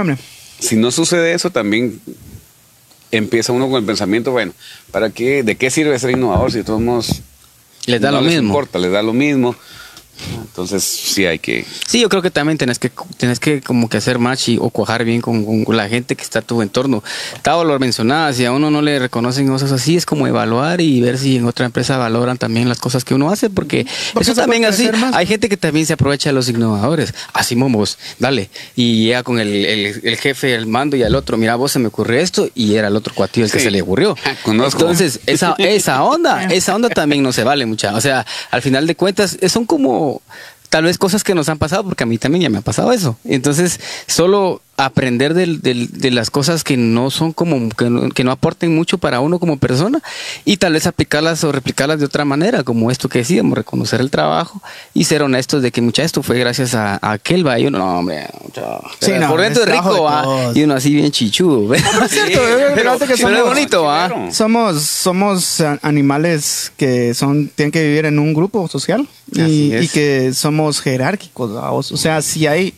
si 0.59 0.77
no 0.77 0.91
sucede 0.91 1.33
eso, 1.35 1.51
también 1.51 2.01
empieza 3.11 3.53
uno 3.53 3.69
con 3.69 3.79
el 3.81 3.85
pensamiento, 3.87 4.33
bueno, 4.33 4.53
¿para 4.91 5.11
qué? 5.11 5.43
¿De 5.43 5.57
qué 5.57 5.71
sirve 5.71 5.99
ser 5.99 6.11
innovador 6.11 6.53
si 6.53 6.59
de 6.59 6.65
todos 6.65 6.81
modos 6.81 7.23
Les 7.87 8.01
da 8.01 8.11
no 8.11 8.19
lo 8.19 8.25
les 8.25 8.35
mismo. 8.35 8.49
importa, 8.49 8.79
les 8.79 8.93
da 8.93 9.03
lo 9.03 9.13
mismo? 9.13 9.57
Entonces, 10.43 10.83
sí 10.85 11.25
hay 11.27 11.39
que... 11.39 11.65
Sí, 11.87 12.01
yo 12.01 12.09
creo 12.09 12.23
que 12.23 12.31
también 12.31 12.59
tenés 12.59 12.79
que, 12.79 12.91
tenés 13.17 13.39
que 13.41 13.61
como 13.61 13.89
que 13.89 13.97
hacer 13.99 14.19
match 14.19 14.49
y, 14.49 14.59
o 14.61 14.71
cuajar 14.71 15.05
bien 15.05 15.21
con, 15.21 15.65
con 15.65 15.77
la 15.77 15.89
gente 15.89 16.17
que 16.17 16.23
está 16.23 16.41
a 16.41 16.43
tu 16.43 16.61
entorno. 16.63 17.03
Tavo 17.43 17.65
lo 17.65 17.79
mencionaba, 17.79 18.33
si 18.33 18.45
a 18.45 18.53
uno 18.53 18.71
no 18.71 18.83
le 18.83 18.99
reconocen 18.99 19.47
cosas 19.49 19.73
así, 19.73 19.97
es 19.97 20.07
como 20.07 20.27
evaluar 20.27 20.81
y 20.81 21.01
ver 21.01 21.19
si 21.19 21.37
en 21.37 21.45
otra 21.47 21.67
empresa 21.67 21.97
valoran 21.97 22.39
también 22.39 22.69
las 22.69 22.79
cosas 22.79 23.05
que 23.05 23.15
uno 23.15 23.31
hace, 23.31 23.51
porque 23.51 23.87
Porque 24.13 24.31
eso 24.31 24.41
también 24.41 24.65
así, 24.65 24.89
más. 24.91 25.15
hay 25.15 25.27
gente 25.27 25.49
que 25.49 25.57
también 25.57 25.87
se 25.87 25.93
aprovecha 25.93 26.31
de 26.31 26.35
los 26.35 26.49
innovadores. 26.49 27.15
Así 27.33 27.55
momos, 27.57 27.99
dale. 28.19 28.51
Y 28.75 29.05
llega 29.05 29.23
con 29.23 29.39
el, 29.39 29.49
el- 29.65 30.01
el 30.03 30.17
jefe, 30.17 30.55
el 30.55 30.67
mando 30.67 30.97
y 30.97 31.03
al 31.03 31.15
otro, 31.15 31.37
mira, 31.37 31.57
vos 31.57 31.73
se 31.73 31.79
me 31.79 31.89
ocurrió 31.89 32.19
esto 32.21 32.49
y 32.55 32.75
era 32.75 32.89
el 32.89 32.97
otro 32.97 33.15
cuatillo 33.15 33.47
el 33.47 33.53
que 33.53 33.61
se 33.61 33.71
le 33.71 33.83
ocurrió. 33.83 34.17
Conozco. 34.43 34.81
Entonces, 34.81 35.21
esa, 35.27 35.55
esa 35.59 36.03
onda, 36.03 36.45
esa 36.47 36.75
onda 36.75 36.89
también 36.89 37.23
no 37.23 37.33
se 37.33 37.45
vale 37.45 37.67
mucha. 37.67 37.95
O 37.95 38.01
sea, 38.01 38.27
al 38.51 38.63
final 38.63 38.87
de 38.87 38.95
cuentas, 38.97 39.37
son 39.49 39.65
como 39.67 40.08
tal 40.69 40.85
vez 40.85 40.99
cosas 40.99 41.25
que 41.25 41.35
nos 41.35 41.49
han 41.49 41.59
pasado, 41.59 41.85
porque 41.85 42.05
a 42.05 42.07
mí 42.07 42.19
también 42.19 42.43
ya 42.43 42.51
me 42.51 42.59
ha 42.59 42.63
pasado 42.63 42.93
eso. 42.93 43.19
Entonces, 43.25 43.81
solo 44.07 44.61
aprender 44.79 45.35
del- 45.35 45.61
del- 45.61 45.91
de 45.91 46.11
las 46.13 46.31
cosas 46.31 46.63
que 46.65 46.77
no 46.77 47.11
son 47.11 47.33
como, 47.33 47.69
que 47.71 47.91
no, 47.91 48.09
que 48.11 48.23
no 48.25 48.31
aporten 48.31 48.75
mucho 48.75 48.97
para 48.97 49.19
uno 49.21 49.39
como 49.41 49.57
persona 49.59 50.01
y 50.45 50.57
tal 50.59 50.73
vez 50.75 50.87
aplicarlas 50.87 51.43
o 51.45 51.51
replicarlas 51.53 51.99
de 51.99 52.07
otra 52.07 52.25
manera, 52.25 52.63
como 52.63 52.91
esto 52.91 53.09
que 53.09 53.19
decíamos, 53.19 53.59
reconocer 53.59 54.01
el 54.01 54.11
trabajo 54.11 54.63
y 54.95 55.05
ser 55.05 55.23
honestos 55.23 55.63
de 55.63 55.73
que 55.73 55.81
mucha 55.83 56.05
esto 56.05 56.23
fue 56.23 56.39
gracias 56.39 56.77
a, 56.77 56.95
a 57.03 57.11
aquel 57.13 57.47
va 57.47 57.59
y 57.59 57.67
uno, 57.67 57.79
no, 57.79 57.99
hombre, 57.99 58.27
mucha- 58.43 58.79
Sí, 59.01 59.11
no, 59.19 59.29
por 59.29 59.41
dentro 59.41 59.65
es 59.65 59.69
rico, 59.69 59.95
de 59.95 60.01
¿va? 60.01 60.23
todos. 60.23 60.57
y 60.57 60.63
uno 60.63 60.75
así 60.75 60.95
bien 60.95 61.11
chichudo. 61.11 61.67
¿ve? 61.69 61.79
es 61.79 62.11
cierto, 62.11 62.39
Sí, 62.39 62.73
pero- 62.75 62.99
que 62.99 62.99
pero 62.99 63.15
es 63.15 63.21
somos- 63.21 63.45
bonito, 63.49 63.83
¿va? 63.83 64.31
Somos, 64.33 64.81
somos 64.83 65.61
a- 65.61 65.79
animales 65.83 66.73
que 66.77 67.15
son, 67.15 67.49
tienen 67.49 67.73
que 67.73 67.83
vivir 67.83 68.07
en 68.07 68.19
un 68.21 68.33
grupo 68.33 68.69
social 68.69 69.09
y, 69.35 69.75
y 69.77 69.89
que 69.89 70.33
somos 70.35 70.81
jerárquicos. 70.81 71.53
¿vaos? 71.53 71.91
O 71.93 71.97
sea, 71.97 72.23
si 72.23 72.47
hay, 72.47 72.75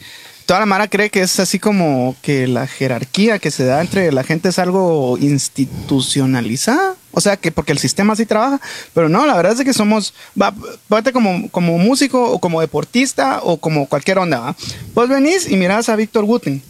toda 0.51 0.59
la 0.59 0.67
mara 0.67 0.89
cree 0.89 1.11
que 1.11 1.21
es 1.21 1.39
así 1.39 1.61
como 1.61 2.17
que 2.23 2.49
la 2.49 2.67
jerarquía 2.67 3.39
que 3.39 3.53
se 3.53 3.65
da 3.65 3.81
entre 3.81 4.11
la 4.11 4.25
gente 4.25 4.49
es 4.49 4.59
algo 4.59 5.17
institucionalizada. 5.21 6.97
O 7.13 7.21
sea, 7.21 7.37
que 7.37 7.53
porque 7.53 7.71
el 7.71 7.79
sistema 7.79 8.15
así 8.15 8.27
trabaja, 8.27 8.61
pero 8.93 9.09
no, 9.09 9.27
la 9.27 9.37
verdad 9.37 9.53
es 9.53 9.65
que 9.65 9.73
somos, 9.73 10.13
va, 10.41 10.53
ponte 10.89 11.13
como, 11.13 11.49
como 11.51 11.79
músico 11.79 12.33
o 12.33 12.41
como 12.41 12.61
deportista 12.61 13.39
o 13.45 13.59
como 13.59 13.87
cualquier 13.87 14.19
onda, 14.19 14.41
¿va? 14.41 14.57
Vos 14.93 15.09
venís 15.09 15.49
y 15.49 15.55
mirás 15.55 15.89
a 15.89 15.95
Víctor 15.95 16.25
Guten 16.25 16.61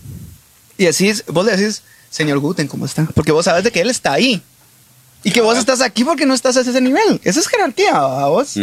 y 0.77 0.85
decís, 0.85 1.25
vos 1.29 1.47
le 1.47 1.57
decís, 1.57 1.83
señor 2.11 2.39
Guten, 2.39 2.69
¿cómo 2.69 2.85
está? 2.85 3.07
Porque 3.15 3.33
vos 3.33 3.47
sabes 3.47 3.65
de 3.65 3.73
que 3.73 3.81
él 3.81 3.89
está 3.89 4.13
ahí. 4.13 4.43
Y 5.25 5.31
que 5.31 5.41
vos 5.41 5.57
estás 5.57 5.81
aquí 5.81 6.05
porque 6.05 6.27
no 6.27 6.35
estás 6.35 6.59
a 6.59 6.61
ese 6.61 6.81
nivel. 6.83 7.19
Esa 7.25 7.41
es 7.41 7.49
jerarquía, 7.49 7.99
¿va 7.99 8.29
vos? 8.29 8.59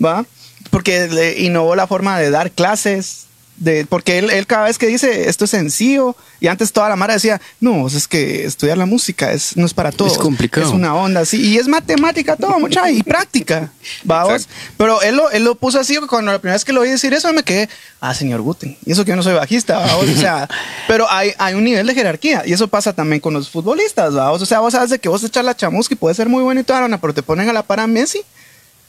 ¿Va? 0.00 0.24
Porque 0.70 1.08
le 1.08 1.40
innovó 1.40 1.74
la 1.74 1.88
forma 1.88 2.20
de 2.20 2.30
dar 2.30 2.52
clases. 2.52 3.26
De, 3.60 3.84
porque 3.86 4.18
él, 4.18 4.30
él 4.30 4.46
cada 4.46 4.64
vez 4.64 4.78
que 4.78 4.86
dice 4.86 5.28
esto 5.28 5.44
es 5.44 5.50
sencillo, 5.50 6.16
y 6.40 6.46
antes 6.46 6.72
toda 6.72 6.88
la 6.88 6.96
mara 6.96 7.12
decía, 7.12 7.42
no, 7.60 7.86
es 7.86 8.08
que 8.08 8.46
estudiar 8.46 8.78
la 8.78 8.86
música 8.86 9.32
es, 9.32 9.54
no 9.54 9.66
es 9.66 9.74
para 9.74 9.92
todos. 9.92 10.16
complicado. 10.16 10.66
Es 10.66 10.72
una 10.72 10.94
onda 10.94 11.20
así. 11.20 11.36
Y 11.40 11.58
es 11.58 11.68
matemática 11.68 12.36
todo, 12.36 12.58
mucha, 12.58 12.90
y 12.90 13.02
práctica. 13.02 13.70
¿va 14.10 14.24
vos? 14.24 14.32
Exacto. 14.32 14.54
Pero 14.78 15.02
él 15.02 15.14
lo, 15.14 15.30
él 15.30 15.44
lo 15.44 15.54
puso 15.56 15.78
así, 15.78 15.98
cuando 16.08 16.32
la 16.32 16.38
primera 16.38 16.54
vez 16.54 16.64
que 16.64 16.72
lo 16.72 16.80
oí 16.80 16.88
decir 16.88 17.12
eso 17.12 17.30
me 17.34 17.42
quedé, 17.42 17.68
ah, 18.00 18.14
señor 18.14 18.40
Guten. 18.40 18.78
Y 18.86 18.92
eso 18.92 19.04
que 19.04 19.10
yo 19.10 19.16
no 19.16 19.22
soy 19.22 19.34
bajista, 19.34 19.78
¿va 19.78 19.94
vos? 19.96 20.08
O 20.08 20.16
sea, 20.16 20.48
pero 20.88 21.06
hay, 21.10 21.34
hay 21.38 21.52
un 21.52 21.64
nivel 21.64 21.86
de 21.86 21.94
jerarquía. 21.94 22.42
Y 22.46 22.54
eso 22.54 22.66
pasa 22.66 22.94
también 22.94 23.20
con 23.20 23.34
los 23.34 23.50
futbolistas, 23.50 24.16
¿va 24.16 24.30
vos? 24.30 24.40
O 24.40 24.46
sea, 24.46 24.60
vos 24.60 24.72
sabes 24.72 24.88
de 24.88 24.98
que 24.98 25.10
vos 25.10 25.22
echas 25.22 25.44
la 25.44 25.54
chamusca 25.54 25.92
y 25.92 25.98
puede 25.98 26.14
ser 26.14 26.30
muy 26.30 26.42
bueno 26.42 26.62
y 26.62 26.64
toda 26.64 26.80
la 26.80 26.86
onda, 26.86 26.98
pero 26.98 27.12
te 27.12 27.22
ponen 27.22 27.48
a 27.50 27.52
la 27.52 27.62
par 27.62 27.80
a 27.80 27.86
Messi. 27.86 28.22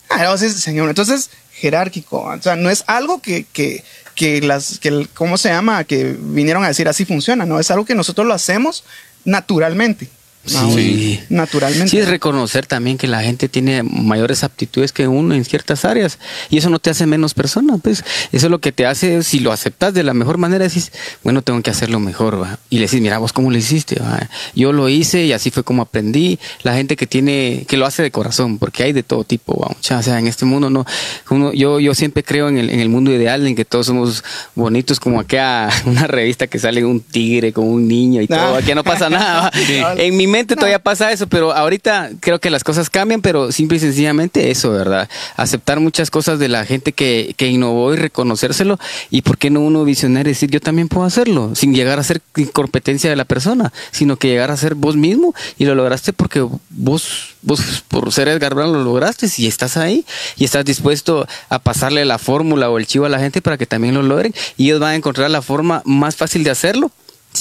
Ah, 0.10 0.24
no, 0.24 0.38
sí, 0.38 0.50
señor. 0.50 0.90
Entonces, 0.90 1.30
jerárquico. 1.54 2.22
O 2.22 2.42
sea, 2.42 2.56
no 2.56 2.70
es 2.70 2.84
algo 2.88 3.22
que, 3.22 3.46
que, 3.52 3.84
que 4.16 4.42
las, 4.42 4.80
que 4.80 4.90
el- 4.90 5.10
¿cómo 5.10 5.38
se 5.38 5.50
llama? 5.50 5.84
Que 5.84 6.16
vinieron 6.20 6.64
a 6.64 6.68
decir 6.68 6.88
así 6.88 7.06
funciona, 7.06 7.46
¿no? 7.46 7.60
Es 7.60 7.72
algo 7.72 7.86
que 7.86 7.96
nosotros 7.96 8.28
lo 8.28 8.34
hacemos 8.34 8.84
naturalmente. 9.26 10.10
¿No? 10.52 10.76
Sí. 10.76 11.20
Naturalmente. 11.30 11.90
Sí, 11.90 11.98
es 11.98 12.08
reconocer 12.08 12.66
también 12.66 12.98
que 12.98 13.08
la 13.08 13.22
gente 13.22 13.50
tiene 13.50 13.84
mayores 13.84 14.44
aptitudes 14.44 14.92
que 14.92 15.08
uno 15.08 15.36
en 15.36 15.46
ciertas 15.46 15.86
áreas 15.86 16.20
y 16.50 16.58
eso 16.58 16.70
no 16.70 16.80
te 16.80 16.90
hace 16.90 17.06
menos 17.06 17.34
persona, 17.34 17.78
pues 17.78 18.04
eso 18.32 18.50
lo 18.50 18.60
que 18.60 18.72
te 18.72 18.86
hace, 18.86 19.24
si 19.24 19.40
lo 19.40 19.52
aceptas 19.52 19.94
de 19.94 20.04
la 20.04 20.14
mejor 20.14 20.38
manera, 20.38 20.66
decís, 20.68 20.92
bueno, 21.24 21.42
tengo 21.42 21.62
que 21.62 21.70
hacerlo 21.70 22.00
mejor, 22.00 22.42
¿va? 22.42 22.60
y 22.70 22.78
le 22.78 22.86
decís, 22.86 23.02
mira, 23.02 23.18
vos 23.18 23.34
cómo 23.34 23.52
lo 23.52 23.58
hiciste, 23.58 24.00
¿va? 24.00 24.30
yo 24.56 24.74
lo 24.74 24.90
hice 24.90 25.26
y 25.26 25.34
así 25.34 25.52
fue 25.52 25.64
como 25.64 25.82
aprendí, 25.82 26.40
la 26.64 26.74
gente 26.76 26.96
que 26.96 27.08
tiene, 27.08 27.66
que 27.68 27.78
lo 27.78 27.86
hace 27.86 28.02
de 28.02 28.12
corazón, 28.12 28.58
porque 28.58 28.84
hay 28.84 28.94
de 28.94 29.04
todo 29.04 29.24
tipo, 29.24 29.60
¿va? 29.60 29.68
O 29.68 29.78
sea, 29.80 30.02
en 30.20 30.28
este 30.28 30.46
mundo 30.46 30.70
no, 30.70 30.86
uno, 31.30 31.54
yo, 31.54 31.80
yo 31.80 31.94
siempre 31.94 32.24
creo 32.24 32.50
en 32.50 32.58
el, 32.58 32.70
en 32.70 32.80
el 32.80 32.90
mundo 32.90 33.12
ideal, 33.12 33.46
en 33.46 33.56
que 33.56 33.66
todos 33.66 33.86
somos 33.88 34.24
bonitos, 34.56 35.00
como 35.00 35.20
acá 35.20 35.70
una 35.86 36.08
revista 36.08 36.48
que 36.48 36.60
sale 36.60 36.84
un 36.84 37.00
tigre 37.02 37.54
con 37.54 37.68
un 37.68 37.88
niño 37.88 38.22
y 38.22 38.28
todo, 38.28 38.56
Ah. 38.56 38.58
aquí 38.58 38.74
no 38.74 38.84
pasa 38.84 39.10
nada, 39.10 39.52
en 39.98 40.18
mi 40.18 40.28
mente 40.32 40.56
todavía 40.56 40.80
pasa 40.80 41.12
eso, 41.12 41.28
pero 41.28 41.54
ahorita 41.54 42.12
creo 42.20 42.40
que 42.40 42.50
las 42.50 42.64
cosas 42.64 42.90
cambian, 42.90 43.22
pero 43.22 43.52
simple 43.52 43.78
y 43.78 43.80
sencillamente 43.80 44.52
eso, 44.52 44.72
¿verdad? 44.72 45.10
Aceptar 45.36 45.80
muchas 45.80 46.10
cosas 46.10 46.40
de 46.40 46.48
la 46.48 46.66
gente 46.66 46.94
que, 46.94 47.36
que 47.38 47.48
innovó 47.48 47.94
y 47.94 47.98
reconocérselo. 47.98 48.80
Y 49.10 49.22
por 49.22 49.38
qué 49.38 49.50
no 49.50 49.62
uno 49.62 49.84
visionario 49.84 50.32
decir, 50.32 50.50
yo 50.50 50.60
también 50.60 50.88
puedo 50.88 51.06
hacerlo, 51.06 51.54
sin 51.56 51.74
llegar 51.74 52.00
a 52.00 52.04
ser 52.04 52.22
competencia 52.54 53.10
de 53.10 53.16
la 53.16 53.26
persona, 53.26 53.72
sino 53.92 54.18
que 54.18 54.30
llegar 54.30 54.52
a 54.52 54.58
ser 54.58 54.76
vos 54.76 54.96
mismo 54.96 55.36
y 55.58 55.66
lo 55.66 55.76
lograste 55.76 56.14
porque 56.14 56.46
vos, 56.70 57.36
vos 57.42 57.84
por 57.88 58.12
ser 58.12 58.28
Edgar 58.28 58.56
Brown 58.56 58.74
lo 58.74 58.84
lograste 58.84 59.28
y 59.38 59.48
estás 59.48 59.78
ahí 59.78 60.06
y 60.38 60.46
estás 60.46 60.66
dispuesto 60.66 61.28
a 61.50 61.60
pasarle 61.60 62.06
la 62.06 62.18
fórmula 62.18 62.70
o 62.70 62.78
el 62.78 62.88
chivo 62.88 63.06
a 63.06 63.10
la 63.10 63.20
gente 63.20 63.42
para 63.42 63.58
que 63.58 63.66
también 63.66 63.94
lo 63.94 64.02
logren 64.02 64.34
y 64.58 64.66
ellos 64.66 64.80
van 64.80 64.92
a 64.92 64.96
encontrar 64.96 65.30
la 65.30 65.42
forma 65.42 65.82
más 65.86 66.16
fácil 66.16 66.44
de 66.44 66.50
hacerlo. 66.50 66.92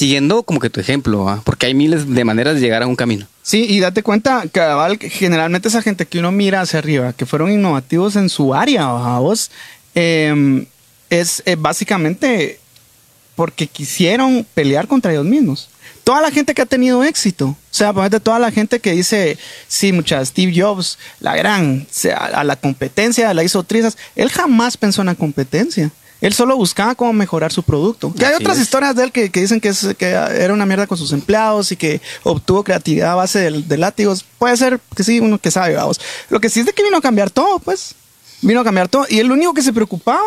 Siguiendo 0.00 0.44
como 0.44 0.60
que 0.60 0.70
tu 0.70 0.80
ejemplo, 0.80 1.42
porque 1.44 1.66
hay 1.66 1.74
miles 1.74 2.08
de 2.08 2.24
maneras 2.24 2.54
de 2.54 2.62
llegar 2.62 2.82
a 2.82 2.86
un 2.86 2.96
camino. 2.96 3.26
Sí, 3.42 3.66
y 3.68 3.80
date 3.80 4.02
cuenta, 4.02 4.44
cabal, 4.50 4.98
generalmente 4.98 5.68
esa 5.68 5.82
gente 5.82 6.06
que 6.06 6.20
uno 6.20 6.32
mira 6.32 6.62
hacia 6.62 6.78
arriba, 6.78 7.12
que 7.12 7.26
fueron 7.26 7.52
innovativos 7.52 8.16
en 8.16 8.30
su 8.30 8.54
área, 8.54 8.86
¿va 8.86 9.18
vos, 9.18 9.50
eh, 9.94 10.66
es 11.10 11.42
básicamente 11.58 12.58
porque 13.34 13.66
quisieron 13.66 14.46
pelear 14.54 14.88
contra 14.88 15.12
ellos 15.12 15.26
mismos. 15.26 15.68
Toda 16.02 16.22
la 16.22 16.30
gente 16.30 16.54
que 16.54 16.62
ha 16.62 16.66
tenido 16.66 17.04
éxito, 17.04 17.48
o 17.48 17.56
sea, 17.70 17.92
ponete 17.92 18.20
toda 18.20 18.38
la 18.38 18.50
gente 18.50 18.80
que 18.80 18.92
dice, 18.92 19.36
sí, 19.68 19.92
muchas, 19.92 20.28
Steve 20.28 20.58
Jobs, 20.58 20.98
la 21.20 21.36
gran, 21.36 21.86
a 22.16 22.42
la 22.42 22.56
competencia 22.56 23.34
la 23.34 23.44
hizo 23.44 23.62
trizas, 23.64 23.98
él 24.16 24.30
jamás 24.30 24.78
pensó 24.78 25.02
en 25.02 25.08
la 25.08 25.14
competencia. 25.14 25.90
Él 26.20 26.32
solo 26.34 26.56
buscaba 26.56 26.94
cómo 26.94 27.12
mejorar 27.12 27.52
su 27.52 27.62
producto. 27.62 28.12
Que 28.14 28.26
hay 28.26 28.34
otras 28.34 28.56
es. 28.58 28.64
historias 28.64 28.94
de 28.96 29.04
él 29.04 29.12
que, 29.12 29.30
que 29.30 29.40
dicen 29.40 29.60
que, 29.60 29.68
es, 29.68 29.86
que 29.98 30.06
era 30.10 30.52
una 30.52 30.66
mierda 30.66 30.86
con 30.86 30.98
sus 30.98 31.12
empleados 31.12 31.72
y 31.72 31.76
que 31.76 32.00
obtuvo 32.24 32.62
creatividad 32.62 33.12
a 33.12 33.14
base 33.14 33.38
de, 33.38 33.62
de 33.62 33.76
látigos. 33.78 34.24
Puede 34.38 34.56
ser 34.56 34.80
que 34.94 35.02
sí, 35.02 35.20
uno 35.20 35.38
que 35.38 35.50
sabe, 35.50 35.74
vamos. 35.76 36.00
Lo 36.28 36.40
que 36.40 36.48
sí 36.50 36.60
es 36.60 36.66
de 36.66 36.72
que 36.72 36.82
vino 36.82 36.98
a 36.98 37.00
cambiar 37.00 37.30
todo, 37.30 37.58
pues. 37.58 37.94
Vino 38.42 38.60
a 38.60 38.64
cambiar 38.64 38.88
todo. 38.88 39.04
Y 39.08 39.18
él 39.18 39.26
lo 39.26 39.34
único 39.34 39.52
que 39.52 39.60
se 39.62 39.72
preocupaba 39.72 40.22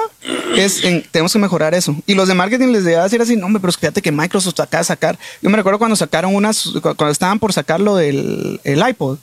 es 0.56 0.84
en, 0.84 1.04
tenemos 1.12 1.34
que 1.34 1.40
mejorar 1.40 1.74
eso. 1.74 1.96
Y 2.06 2.14
los 2.14 2.28
de 2.28 2.36
marketing 2.36 2.68
les 2.68 2.84
debía 2.84 3.02
decir 3.04 3.20
así, 3.22 3.36
no, 3.36 3.48
hombre, 3.48 3.60
pero 3.60 3.74
fíjate 3.74 4.02
que 4.04 4.12
Microsoft 4.12 4.60
acaba 4.60 4.82
de 4.82 4.86
sacar. 4.86 5.18
Yo 5.42 5.50
me 5.50 5.58
recuerdo 5.58 5.80
cuando 5.80 5.96
sacaron 5.96 6.36
unas, 6.36 6.64
cu- 6.64 6.82
cuando 6.96 7.10
estaban 7.10 7.40
por 7.40 7.54
sacar 7.54 7.80
lo 7.80 7.96
del 7.96 8.60
el 8.64 8.88
iPod. 8.88 9.18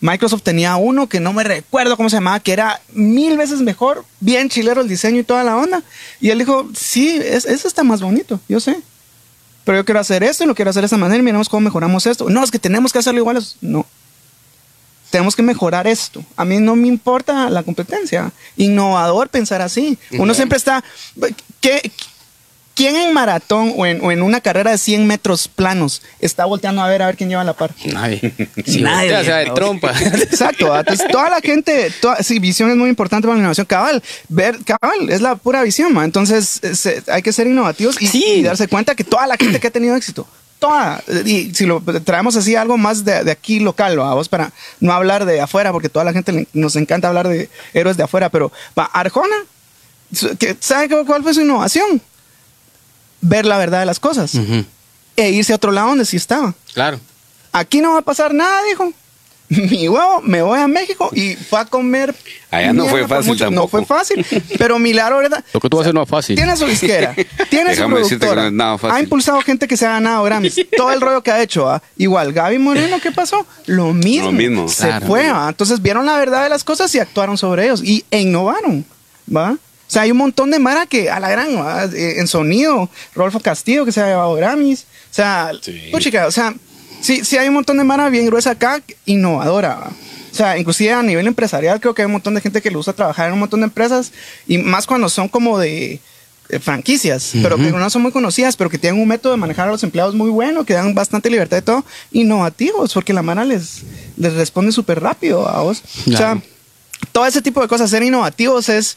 Microsoft 0.00 0.42
tenía 0.42 0.76
uno 0.76 1.08
que 1.08 1.20
no 1.20 1.32
me 1.32 1.44
recuerdo 1.44 1.96
cómo 1.96 2.08
se 2.08 2.16
llamaba, 2.16 2.40
que 2.40 2.52
era 2.52 2.80
mil 2.92 3.36
veces 3.36 3.60
mejor, 3.60 4.04
bien 4.20 4.48
chilero 4.48 4.80
el 4.80 4.88
diseño 4.88 5.20
y 5.20 5.24
toda 5.24 5.44
la 5.44 5.56
onda. 5.56 5.82
Y 6.20 6.30
él 6.30 6.38
dijo, 6.38 6.68
sí, 6.74 7.20
es, 7.22 7.44
eso 7.44 7.68
está 7.68 7.84
más 7.84 8.00
bonito, 8.00 8.40
yo 8.48 8.60
sé. 8.60 8.80
pero 9.64 9.78
yo 9.78 9.84
quiero 9.84 10.00
hacer 10.00 10.22
esto 10.22 10.44
y 10.44 10.46
lo 10.46 10.54
quiero 10.54 10.70
hacer 10.70 10.80
de 10.80 10.86
esta 10.86 10.96
manera 10.96 11.20
y 11.20 11.22
miremos 11.22 11.48
cómo 11.48 11.60
mejoramos 11.60 12.06
esto. 12.06 12.30
No, 12.30 12.42
es 12.42 12.50
que 12.50 12.58
tenemos 12.58 12.92
que 12.92 12.98
hacerlo 12.98 13.20
igual. 13.20 13.44
No. 13.60 13.86
Tenemos 15.10 15.36
que 15.36 15.42
mejorar 15.42 15.86
esto. 15.86 16.24
A 16.36 16.44
mí 16.44 16.58
no 16.58 16.76
me 16.76 16.88
importa 16.88 17.50
la 17.50 17.62
competencia. 17.62 18.32
Innovador 18.56 19.28
pensar 19.28 19.60
así. 19.60 19.98
Uno 20.12 20.34
siempre 20.34 20.56
está... 20.56 20.82
¿qué, 21.60 21.90
¿Quién 22.80 22.96
en 22.96 23.12
maratón 23.12 23.74
o 23.76 23.84
en, 23.84 24.02
o 24.02 24.10
en, 24.10 24.22
una 24.22 24.40
carrera 24.40 24.70
de 24.70 24.78
100 24.78 25.06
metros 25.06 25.48
planos 25.48 26.00
está 26.18 26.46
volteando 26.46 26.80
a 26.80 26.88
ver 26.88 27.02
a 27.02 27.06
ver 27.08 27.16
quién 27.18 27.28
lleva 27.28 27.44
la 27.44 27.52
par? 27.52 27.72
Nadie. 27.84 28.22
Nadie. 28.80 29.18
O 29.18 29.22
sea, 29.22 29.36
de 29.36 29.50
trompa. 29.50 29.92
Exacto. 30.00 30.74
Entonces, 30.74 31.06
toda 31.12 31.28
la 31.28 31.42
gente, 31.42 31.92
toda, 32.00 32.22
sí, 32.22 32.38
visión 32.38 32.70
es 32.70 32.76
muy 32.76 32.88
importante 32.88 33.28
para 33.28 33.36
la 33.36 33.40
innovación. 33.40 33.66
Cabal, 33.66 34.02
ver, 34.30 34.56
cabal, 34.64 35.10
es 35.10 35.20
la 35.20 35.36
pura 35.36 35.62
visión, 35.62 35.92
¿ma? 35.92 36.06
Entonces, 36.06 36.58
se, 36.72 37.02
hay 37.08 37.20
que 37.20 37.34
ser 37.34 37.48
innovativos 37.48 38.00
y, 38.00 38.06
Sí. 38.06 38.24
y 38.36 38.42
darse 38.44 38.66
cuenta 38.66 38.94
que 38.94 39.04
toda 39.04 39.26
la 39.26 39.36
gente 39.36 39.60
que 39.60 39.66
ha 39.66 39.70
tenido 39.70 39.94
éxito, 39.94 40.26
toda, 40.58 41.02
y 41.26 41.54
si 41.54 41.66
lo 41.66 41.82
traemos 41.82 42.34
así 42.36 42.56
algo 42.56 42.78
más 42.78 43.04
de, 43.04 43.24
de 43.24 43.30
aquí 43.30 43.60
local, 43.60 44.00
¿va? 44.00 44.14
vos 44.14 44.30
para 44.30 44.52
no 44.80 44.94
hablar 44.94 45.26
de 45.26 45.38
afuera, 45.42 45.70
porque 45.70 45.90
toda 45.90 46.06
la 46.06 46.14
gente 46.14 46.48
nos 46.54 46.76
encanta 46.76 47.08
hablar 47.08 47.28
de 47.28 47.50
héroes 47.74 47.98
de 47.98 48.04
afuera, 48.04 48.30
pero 48.30 48.50
va, 48.78 48.86
Arjona, 48.86 49.36
¿sabe 50.60 51.04
cuál 51.04 51.22
fue 51.22 51.34
su 51.34 51.42
innovación? 51.42 52.00
Ver 53.20 53.46
la 53.46 53.58
verdad 53.58 53.80
de 53.80 53.86
las 53.86 54.00
cosas 54.00 54.32
e 55.16 55.30
irse 55.30 55.52
a 55.52 55.56
otro 55.56 55.72
lado 55.72 55.88
donde 55.88 56.04
sí 56.06 56.16
estaba. 56.16 56.54
Claro. 56.72 56.98
Aquí 57.52 57.80
no 57.80 57.92
va 57.92 57.98
a 57.98 58.02
pasar 58.02 58.32
nada, 58.32 58.62
dijo. 58.68 58.92
Mi 59.50 59.88
huevo, 59.88 60.20
me 60.22 60.42
voy 60.42 60.60
a 60.60 60.68
México 60.68 61.10
y 61.12 61.34
fue 61.34 61.58
a 61.58 61.64
comer. 61.64 62.14
Allá 62.52 62.72
no 62.72 62.86
fue 62.86 63.06
fácil 63.08 63.32
No 63.32 63.36
tampoco. 63.36 63.68
fue 63.68 63.84
fácil. 63.84 64.24
Pero 64.58 64.78
Milagro, 64.78 65.18
¿verdad? 65.18 65.44
Lo 65.52 65.58
que 65.60 65.68
tú 65.68 65.76
vas 65.76 65.84
a 65.84 65.86
hacer 65.88 65.94
no 65.94 66.04
es 66.04 66.08
fácil. 66.08 66.36
Tiene 66.36 66.56
su 66.56 66.66
disquera, 66.66 67.14
tiene 67.50 67.70
su 67.74 67.80
Déjame 67.80 67.98
decirte 67.98 68.26
que 68.26 68.32
productora. 68.32 68.42
no 68.42 68.46
es 68.46 68.52
nada 68.52 68.78
fácil. 68.78 68.96
Ha 68.96 69.00
impulsado 69.00 69.40
gente 69.42 69.66
que 69.66 69.76
se 69.76 69.86
ha 69.86 69.90
ganado 69.94 70.22
Grammys. 70.22 70.54
Todo 70.76 70.92
el 70.92 71.00
rollo 71.00 71.20
que 71.22 71.32
ha 71.32 71.42
hecho. 71.42 71.68
¿ah? 71.68 71.82
Igual, 71.96 72.32
Gaby 72.32 72.58
Moreno, 72.60 73.00
¿qué 73.02 73.10
pasó? 73.10 73.44
Lo 73.66 73.92
mismo. 73.92 74.26
Lo 74.26 74.32
mismo. 74.32 74.68
Se 74.68 74.86
Claro. 74.86 75.06
fue. 75.08 75.28
¿ah? 75.28 75.46
Entonces 75.48 75.82
vieron 75.82 76.06
la 76.06 76.16
verdad 76.16 76.44
de 76.44 76.48
las 76.48 76.62
cosas 76.62 76.94
y 76.94 77.00
actuaron 77.00 77.36
sobre 77.36 77.64
ellos. 77.64 77.82
Y 77.82 78.04
e 78.12 78.20
innovaron. 78.20 78.84
¿Va? 79.36 79.56
O 79.90 79.92
sea, 79.92 80.02
hay 80.02 80.12
un 80.12 80.18
montón 80.18 80.52
de 80.52 80.60
Mara 80.60 80.86
que 80.86 81.10
a 81.10 81.18
la 81.18 81.28
gran. 81.30 81.48
Eh, 81.92 82.20
en 82.20 82.28
sonido, 82.28 82.88
Rolfo 83.12 83.40
Castillo 83.40 83.84
que 83.84 83.90
se 83.90 84.00
ha 84.00 84.06
llevado 84.06 84.34
Grammys. 84.34 84.82
O 85.10 85.14
sea, 85.14 85.50
Sí. 85.60 85.88
puchica, 85.90 86.28
o 86.28 86.30
sea, 86.30 86.54
sí, 87.00 87.24
sí 87.24 87.36
hay 87.36 87.48
un 87.48 87.54
montón 87.54 87.76
de 87.76 87.82
Mara 87.82 88.08
bien 88.08 88.24
gruesa 88.26 88.52
acá, 88.52 88.80
innovadora. 89.04 89.74
¿va? 89.74 89.90
O 90.30 90.34
sea, 90.34 90.56
inclusive 90.56 90.92
a 90.92 91.02
nivel 91.02 91.26
empresarial 91.26 91.80
creo 91.80 91.92
que 91.92 92.02
hay 92.02 92.06
un 92.06 92.12
montón 92.12 92.36
de 92.36 92.40
gente 92.40 92.62
que 92.62 92.70
le 92.70 92.76
gusta 92.76 92.92
trabajar 92.92 93.26
en 93.26 93.32
un 93.32 93.40
montón 93.40 93.58
de 93.60 93.64
empresas 93.64 94.12
y 94.46 94.58
más 94.58 94.86
cuando 94.86 95.08
son 95.08 95.28
como 95.28 95.58
de 95.58 95.98
eh, 96.50 96.58
franquicias, 96.60 97.32
pero 97.42 97.56
que 97.56 97.72
no 97.72 97.90
son 97.90 98.02
muy 98.02 98.12
conocidas, 98.12 98.54
pero 98.56 98.70
que 98.70 98.78
tienen 98.78 99.02
un 99.02 99.08
método 99.08 99.32
de 99.32 99.38
manejar 99.38 99.66
a 99.66 99.72
los 99.72 99.82
empleados 99.82 100.14
muy 100.14 100.30
bueno, 100.30 100.64
que 100.64 100.74
dan 100.74 100.94
bastante 100.94 101.30
libertad 101.30 101.56
de 101.56 101.62
todo, 101.62 101.84
innovativos, 102.12 102.94
porque 102.94 103.12
la 103.12 103.22
mano 103.22 103.42
les, 103.42 103.82
les 104.16 104.34
responde 104.34 104.70
súper 104.70 105.00
rápido 105.00 105.48
a 105.48 105.62
vos. 105.62 105.82
O 106.06 106.16
sea, 106.16 106.40
todo 107.10 107.26
ese 107.26 107.42
tipo 107.42 107.60
de 107.60 107.66
cosas, 107.66 107.90
ser 107.90 108.04
innovativos 108.04 108.68
es, 108.68 108.96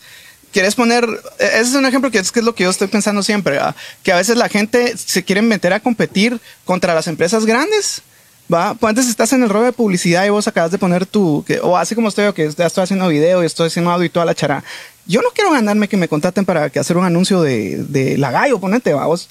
quieres 0.53 0.75
poner, 0.75 1.03
eh, 1.39 1.49
ese 1.55 1.61
es 1.61 1.73
un 1.73 1.85
ejemplo 1.85 2.09
que 2.09 2.19
es, 2.19 2.31
que 2.31 2.39
es 2.39 2.45
lo 2.45 2.55
que 2.55 2.63
yo 2.63 2.69
estoy 2.69 2.87
pensando 2.87 3.21
siempre, 3.23 3.57
¿va? 3.57 3.75
que 4.03 4.13
a 4.13 4.15
veces 4.15 4.37
la 4.37 4.47
gente 4.47 4.93
se 4.97 5.23
quiere 5.23 5.41
meter 5.41 5.73
a 5.73 5.81
competir 5.81 6.39
contra 6.63 6.93
las 6.93 7.07
empresas 7.07 7.45
grandes. 7.45 8.01
Va, 8.53 8.73
pues 8.73 8.89
antes 8.89 9.07
estás 9.07 9.31
en 9.33 9.41
el 9.41 9.49
rollo 9.49 9.65
de 9.65 9.71
publicidad 9.71 10.25
y 10.25 10.29
vos 10.29 10.47
acabas 10.47 10.69
de 10.69 10.77
poner 10.77 11.05
tu, 11.05 11.43
que, 11.47 11.59
o 11.61 11.77
así 11.77 11.95
como 11.95 12.09
estoy 12.09 12.25
yo, 12.25 12.33
que 12.33 12.51
ya 12.51 12.67
estoy 12.67 12.83
haciendo 12.83 13.07
video 13.07 13.41
y 13.41 13.45
estoy 13.45 13.67
haciendo 13.67 13.89
audio 13.89 14.05
y 14.05 14.09
toda 14.09 14.25
la 14.25 14.35
chara. 14.35 14.63
Yo 15.05 15.21
no 15.21 15.29
quiero 15.33 15.51
ganarme 15.51 15.87
que 15.87 15.97
me 15.97 16.07
contraten 16.07 16.45
para 16.45 16.69
que 16.69 16.79
hacer 16.79 16.97
un 16.97 17.05
anuncio 17.05 17.41
de, 17.41 17.83
de 17.83 18.17
la 18.17 18.31
gallo, 18.31 18.59
ponete, 18.59 18.93
va, 18.93 19.05
vos. 19.05 19.29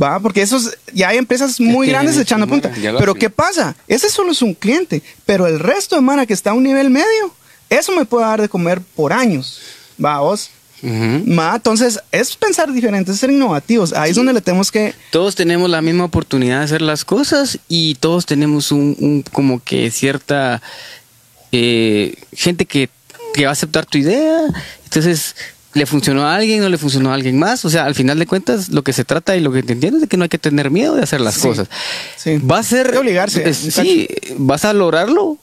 Va, 0.00 0.20
porque 0.20 0.42
esos, 0.42 0.76
ya 0.92 1.08
hay 1.08 1.18
empresas 1.18 1.58
muy 1.60 1.86
tienen 1.86 2.04
grandes 2.04 2.16
echando 2.16 2.46
punta. 2.46 2.70
Pero. 2.98 3.14
¿qué 3.14 3.28
pasa? 3.28 3.74
Ese 3.88 4.08
solo 4.08 4.30
es 4.30 4.40
un 4.42 4.54
cliente, 4.54 5.02
pero 5.26 5.46
el 5.46 5.58
resto 5.58 5.96
de 5.96 6.02
mana 6.02 6.24
que 6.24 6.34
está 6.34 6.50
a 6.50 6.54
un 6.54 6.62
nivel 6.62 6.90
medio, 6.90 7.34
eso 7.68 7.92
me 7.92 8.04
puede 8.04 8.24
dar 8.24 8.40
de 8.40 8.48
comer 8.48 8.80
por 8.80 9.12
años. 9.12 9.60
Va, 10.04 10.20
vos. 10.20 10.50
Ujú. 10.80 11.24
Ma, 11.26 11.54
entonces 11.56 11.98
es 12.12 12.36
pensar 12.36 12.72
diferente, 12.72 13.10
es 13.10 13.18
ser 13.18 13.30
innovativos. 13.30 13.92
Ahí 13.92 14.10
es 14.10 14.16
donde 14.16 14.32
le 14.32 14.40
tenemos 14.40 14.70
que. 14.70 14.94
Todos 15.10 15.34
tenemos 15.34 15.68
la 15.68 15.82
misma 15.82 16.04
oportunidad 16.04 16.58
de 16.60 16.64
hacer 16.66 16.82
las 16.82 17.04
cosas 17.04 17.58
y 17.68 17.96
todos 17.96 18.26
tenemos 18.26 18.70
un, 18.70 18.94
un- 19.00 19.22
como 19.32 19.60
que 19.62 19.90
cierta 19.90 20.62
eh, 21.52 22.14
gente 22.32 22.66
que, 22.66 22.90
que 23.34 23.44
va 23.44 23.50
a 23.50 23.52
aceptar 23.52 23.86
tu 23.86 23.98
idea. 23.98 24.40
Entonces, 24.84 25.34
¿le 25.74 25.84
funcionó 25.86 26.22
a 26.26 26.36
alguien 26.36 26.62
o 26.62 26.68
le 26.68 26.78
funcionó 26.78 27.10
a 27.10 27.14
alguien 27.14 27.38
más? 27.40 27.64
O 27.64 27.70
sea, 27.70 27.84
al 27.84 27.94
final 27.96 28.18
de 28.18 28.26
cuentas, 28.26 28.68
lo 28.68 28.82
que 28.82 28.92
se 28.92 29.04
trata 29.04 29.36
y 29.36 29.40
lo 29.40 29.50
que 29.52 29.62
te 29.64 29.72
entiendo 29.72 29.96
es 29.98 30.02
de 30.02 30.06
que 30.08 30.16
no 30.16 30.22
hay 30.24 30.28
que 30.28 30.38
tener 30.38 30.70
miedo 30.70 30.94
de 30.94 31.02
hacer 31.02 31.20
las 31.20 31.34
Sí. 31.34 31.40
cosas. 31.40 31.68
Sí. 32.16 32.38
Va 32.38 32.58
a 32.58 32.62
ser... 32.62 32.90
Que 32.92 32.98
obligarse, 32.98 33.44
un 33.46 33.54
sí, 33.54 34.08
vas 34.36 34.64
a 34.64 34.72
lograrlo 34.72 35.38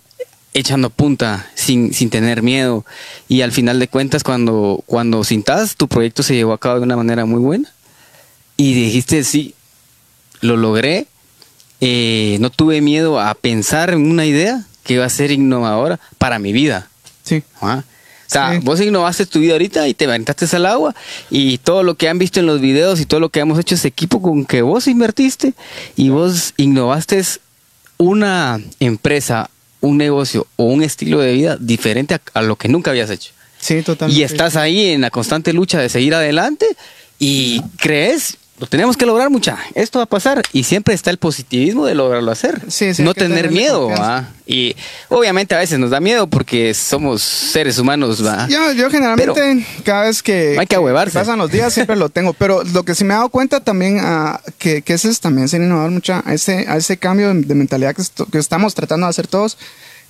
echando 0.56 0.90
punta, 0.90 1.48
sin, 1.54 1.94
sin 1.94 2.10
tener 2.10 2.42
miedo. 2.42 2.84
Y 3.28 3.42
al 3.42 3.52
final 3.52 3.78
de 3.78 3.88
cuentas, 3.88 4.24
cuando, 4.24 4.82
cuando 4.88 5.24
sintas, 5.24 5.76
tu 5.76 5.88
proyecto 5.88 6.24
se 6.24 6.34
llevó 6.34 6.54
a 6.54 6.58
cabo 6.58 6.78
de 6.78 6.82
una 6.86 6.98
manera 6.98 7.26
muy 7.26 7.40
buena. 7.40 7.70
Y 8.58 8.74
dijiste, 8.74 9.24
sí, 9.24 9.54
lo 10.42 10.58
logré. 10.58 11.06
eh, 11.82 12.38
no 12.40 12.50
tuve 12.50 12.82
miedo 12.82 13.20
a 13.20 13.34
pensar 13.36 13.90
en 13.92 14.10
una 14.10 14.26
idea 14.26 14.64
que 14.84 14.94
iba 14.94 15.06
a 15.06 15.10
ser 15.10 15.30
innovadora 15.32 16.00
para 16.18 16.40
mi 16.40 16.54
vida. 16.54 16.88
Sí. 17.24 17.44
¿ah? 17.62 17.84
O 17.84 18.30
sea, 18.30 18.54
Sí. 18.54 18.60
vos 18.64 18.80
innovaste 18.82 19.26
tu 19.26 19.40
vida 19.40 19.54
ahorita 19.54 19.88
y 19.88 19.94
te 19.94 20.06
aventaste 20.06 20.48
al 20.56 20.66
agua 20.68 20.96
y 21.30 21.58
todo 21.60 21.84
lo 21.84 21.96
que 21.96 22.08
han 22.10 22.18
visto 22.18 22.40
en 22.40 22.46
los 22.48 22.60
videos 22.62 23.00
y 23.02 23.06
todo 23.06 23.20
lo 23.20 23.30
que 23.30 23.42
hemos 23.42 23.60
hecho 23.60 23.76
ese 23.76 23.88
equipo 23.90 24.22
con 24.22 24.46
que 24.46 24.62
vos 24.62 24.88
invertiste 24.88 25.54
y 25.96 26.10
vos 26.10 26.54
innovaste 26.58 27.22
una 27.98 28.60
empresa, 28.80 29.50
un 29.86 29.98
negocio 29.98 30.48
o 30.56 30.66
un 30.66 30.84
estilo 30.84 31.20
de 31.20 31.34
vida 31.34 31.58
diferente 31.60 32.14
a, 32.14 32.22
a 32.34 32.42
lo 32.42 32.56
que 32.56 32.68
nunca 32.68 32.92
habías 32.92 33.10
hecho. 33.10 33.32
Sí, 33.60 33.82
totalmente. 33.82 34.20
Y 34.20 34.24
estás 34.24 34.56
ahí 34.56 34.90
en 34.90 35.02
la 35.02 35.10
constante 35.10 35.54
lucha 35.54 35.80
de 35.80 35.90
seguir 35.90 36.14
adelante 36.14 36.66
y 37.20 37.62
crees, 37.78 38.38
lo 38.58 38.68
tenemos 38.68 38.96
que 38.96 39.06
lograr 39.06 39.30
mucha, 39.30 39.58
esto 39.74 40.00
va 40.00 40.04
a 40.04 40.08
pasar 40.08 40.42
y 40.54 40.64
siempre 40.64 40.94
está 40.94 41.10
el 41.10 41.18
positivismo 41.18 41.86
de 41.86 41.94
lograrlo 41.94 42.32
hacer. 42.32 42.62
Sí, 42.70 42.94
sí, 42.94 43.04
no 43.04 43.14
que 43.14 43.20
tener 43.22 43.52
miedo. 43.52 43.90
Y 44.48 44.76
obviamente 45.10 45.56
a 45.56 45.58
veces 45.58 45.78
nos 45.78 45.90
da 45.90 46.00
miedo 46.00 46.28
porque 46.28 46.74
somos 46.74 47.22
seres 47.22 47.78
humanos, 47.80 48.26
¿va? 48.26 48.48
Yo, 48.48 48.72
yo 48.72 48.90
generalmente, 48.90 49.66
cada 49.84 50.04
vez 50.04 50.24
que, 50.24 50.56
hay 50.58 50.68
que 50.68 50.76
ahuevarse. 50.76 51.18
pasan 51.20 51.38
los 51.40 51.52
días, 51.52 51.74
siempre 51.74 51.96
lo 51.98 52.08
tengo. 52.10 52.32
Pero 52.34 52.64
lo 52.64 52.84
que 52.84 52.96
sí 52.96 53.04
me 53.04 53.14
he 53.14 53.18
dado 53.18 53.28
cuenta 53.30 53.60
también, 53.60 54.00
ah, 54.02 54.40
que, 54.58 54.82
que 54.84 54.94
ese 54.94 55.10
es 55.10 55.20
también 55.20 55.50
ser 55.50 55.62
innovador 55.62 55.92
mucha, 55.92 56.24
a 56.26 56.34
ese, 56.34 56.66
a 56.70 56.78
ese 56.78 56.96
cambio 56.98 57.34
de, 57.34 57.42
de 57.42 57.56
mentalidad 57.56 57.94
que, 57.96 58.04
esto- 58.04 58.26
que 58.28 58.38
estamos 58.38 58.74
tratando 58.74 59.06
de 59.08 59.10
hacer 59.10 59.28
todos, 59.28 59.58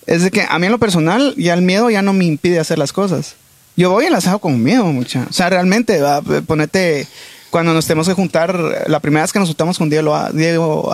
es 0.05 0.21
de 0.21 0.29
que 0.29 0.45
a 0.47 0.59
mí 0.59 0.67
en 0.67 0.71
lo 0.71 0.77
personal, 0.79 1.33
ya 1.35 1.55
el 1.55 1.63
miedo 1.63 1.89
ya 1.89 2.03
no 2.03 2.13
me 2.13 2.25
impide 2.25 2.59
hacer 2.59 2.77
las 2.77 2.93
cosas. 2.93 3.33
Yo 3.75 3.89
voy 3.89 4.05
y 4.05 4.09
las 4.11 4.27
hago 4.27 4.37
con 4.39 4.61
miedo, 4.61 4.85
mucha. 4.85 5.25
O 5.29 5.33
sea, 5.33 5.49
realmente, 5.49 5.99
va, 5.99 6.21
ponete. 6.21 7.07
Cuando 7.49 7.73
nos 7.73 7.85
tenemos 7.85 8.07
que 8.07 8.13
juntar, 8.13 8.83
la 8.87 8.99
primera 8.99 9.21
vez 9.23 9.31
que 9.31 9.39
nos 9.39 9.47
juntamos 9.47 9.77
con 9.77 9.89
Diego, 9.89 10.13
Diego 10.33 10.91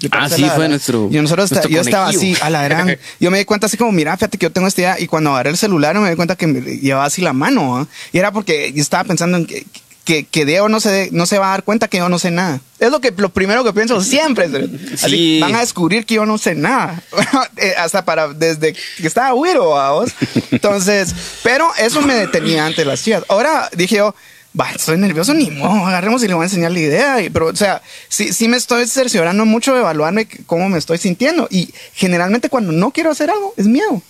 que 0.00 0.08
Ah, 0.10 0.28
sí, 0.28 0.42
la- 0.42 0.50
fue 0.52 0.68
nuestro- 0.68 1.08
Y 1.10 1.16
nosotros, 1.16 1.52
nuestro 1.52 1.70
yo 1.70 1.80
estaba 1.80 2.08
así, 2.08 2.36
a 2.42 2.50
la 2.50 2.62
gran. 2.64 2.96
Yo 3.20 3.30
me 3.30 3.38
di 3.38 3.44
cuenta 3.44 3.66
así 3.66 3.76
como, 3.76 3.92
mira, 3.92 4.16
fíjate 4.16 4.36
que 4.38 4.46
yo 4.46 4.50
tengo 4.52 4.66
esta 4.66 4.80
idea. 4.80 5.00
Y 5.00 5.06
cuando 5.06 5.30
agarré 5.30 5.50
el 5.50 5.56
celular 5.56 5.96
me 6.00 6.10
di 6.10 6.16
cuenta 6.16 6.34
que 6.36 6.46
me 6.48 6.60
llevaba 6.60 7.04
así 7.04 7.22
la 7.22 7.32
mano. 7.32 7.76
¿ah? 7.78 7.86
Y 8.12 8.18
era 8.18 8.32
porque 8.32 8.72
yo 8.72 8.82
estaba 8.82 9.04
pensando 9.04 9.36
en 9.36 9.46
que, 9.46 9.64
que, 10.04 10.24
que 10.24 10.44
Diego 10.44 10.68
no 10.68 10.80
se, 10.80 11.10
no 11.12 11.26
se 11.26 11.38
va 11.38 11.48
a 11.48 11.50
dar 11.50 11.62
cuenta 11.62 11.86
que 11.86 11.98
yo 11.98 12.08
no 12.08 12.18
sé 12.18 12.30
nada. 12.32 12.60
Es 12.80 12.90
lo, 12.90 13.00
que, 13.00 13.12
lo 13.16 13.28
primero 13.28 13.62
que 13.62 13.72
pienso 13.72 14.00
siempre. 14.00 14.46
Así, 14.94 14.96
Sí. 14.96 15.38
van 15.40 15.54
a 15.54 15.60
descubrir 15.60 16.06
que 16.06 16.14
yo 16.14 16.26
no 16.26 16.38
sé 16.38 16.54
nada. 16.56 17.00
Eh, 17.56 17.74
Hasta 17.78 18.04
para, 18.04 18.28
desde 18.32 18.72
que 18.72 19.06
estaba 19.06 19.30
güiro, 19.32 19.66
vos. 19.66 20.10
Entonces, 20.50 21.14
pero 21.42 21.68
eso 21.78 22.00
me 22.02 22.14
detenía 22.14 22.66
ante 22.66 22.84
las 22.84 23.02
chicas. 23.04 23.22
Ahora 23.28 23.68
dije 23.76 23.96
yo, 23.96 24.14
va, 24.58 24.70
estoy 24.72 24.98
nervioso, 24.98 25.34
ni 25.34 25.50
modo, 25.50 25.86
agarremos 25.86 26.22
y 26.22 26.28
le 26.28 26.34
voy 26.34 26.42
a 26.42 26.46
enseñar 26.46 26.72
la 26.72 26.80
idea. 26.80 27.22
Y- 27.22 27.30
pero, 27.30 27.46
o 27.48 27.56
sea, 27.56 27.82
sí, 28.08 28.32
sí 28.32 28.48
me 28.48 28.56
estoy 28.56 28.86
cerciorando 28.86 29.44
mucho 29.44 29.72
de 29.74 29.80
evaluarme 29.80 30.26
cómo 30.46 30.68
me 30.68 30.78
estoy 30.78 30.98
sintiendo. 30.98 31.46
Y 31.50 31.72
generalmente 31.94 32.48
cuando 32.48 32.72
no 32.72 32.90
quiero 32.90 33.10
hacer 33.10 33.30
algo, 33.30 33.54
es 33.56 33.66
miedo. 33.66 34.02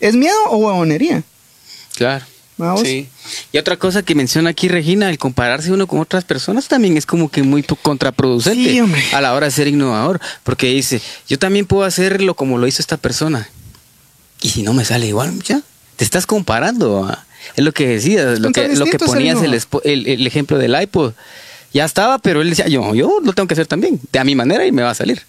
¿Es 0.00 0.14
miedo 0.14 0.36
o 0.48 0.56
huevonería? 0.58 1.22
Claro. 1.96 2.24
Vamos. 2.56 2.82
Sí. 2.82 3.08
Y 3.50 3.58
otra 3.58 3.76
cosa 3.76 4.02
que 4.04 4.14
menciona 4.14 4.50
aquí 4.50 4.68
Regina, 4.68 5.10
el 5.10 5.18
compararse 5.18 5.72
uno 5.72 5.88
con 5.88 5.98
otras 5.98 6.24
personas 6.24 6.68
también 6.68 6.96
es 6.96 7.04
como 7.04 7.28
que 7.28 7.42
muy 7.42 7.64
contraproducente 7.64 8.70
Sí, 8.70 8.80
a 9.12 9.20
la 9.20 9.34
hora 9.34 9.46
de 9.46 9.50
ser 9.50 9.66
innovador, 9.66 10.20
porque 10.44 10.68
dice, 10.68 11.00
yo 11.28 11.36
también 11.38 11.66
puedo 11.66 11.82
hacerlo 11.82 12.34
como 12.34 12.58
lo 12.58 12.68
hizo 12.68 12.80
esta 12.80 12.96
persona. 12.96 13.48
Y 14.40 14.50
si 14.50 14.62
no 14.62 14.72
me 14.72 14.84
sale 14.84 15.06
igual, 15.06 15.42
ya, 15.42 15.62
te 15.96 16.04
estás 16.04 16.26
comparando. 16.26 17.04
¿ah? 17.08 17.24
Es 17.56 17.64
lo 17.64 17.72
que 17.72 17.86
decías, 17.86 18.40
lo 18.40 18.50
que, 18.52 18.68
lo 18.76 18.86
que 18.86 18.98
ponías 18.98 19.42
el, 19.42 19.54
el, 19.84 20.06
el 20.06 20.26
ejemplo 20.26 20.58
del 20.58 20.80
iPod. 20.80 21.12
Ya 21.72 21.84
estaba, 21.84 22.18
pero 22.18 22.40
él 22.40 22.50
decía, 22.50 22.68
yo, 22.68 22.94
yo 22.94 23.18
lo 23.22 23.32
tengo 23.32 23.48
que 23.48 23.54
hacer 23.54 23.66
también, 23.66 24.00
de 24.12 24.18
a 24.18 24.24
mi 24.24 24.34
manera 24.34 24.64
y 24.64 24.72
me 24.72 24.82
va 24.82 24.90
a 24.90 24.94
salir. 24.94 25.22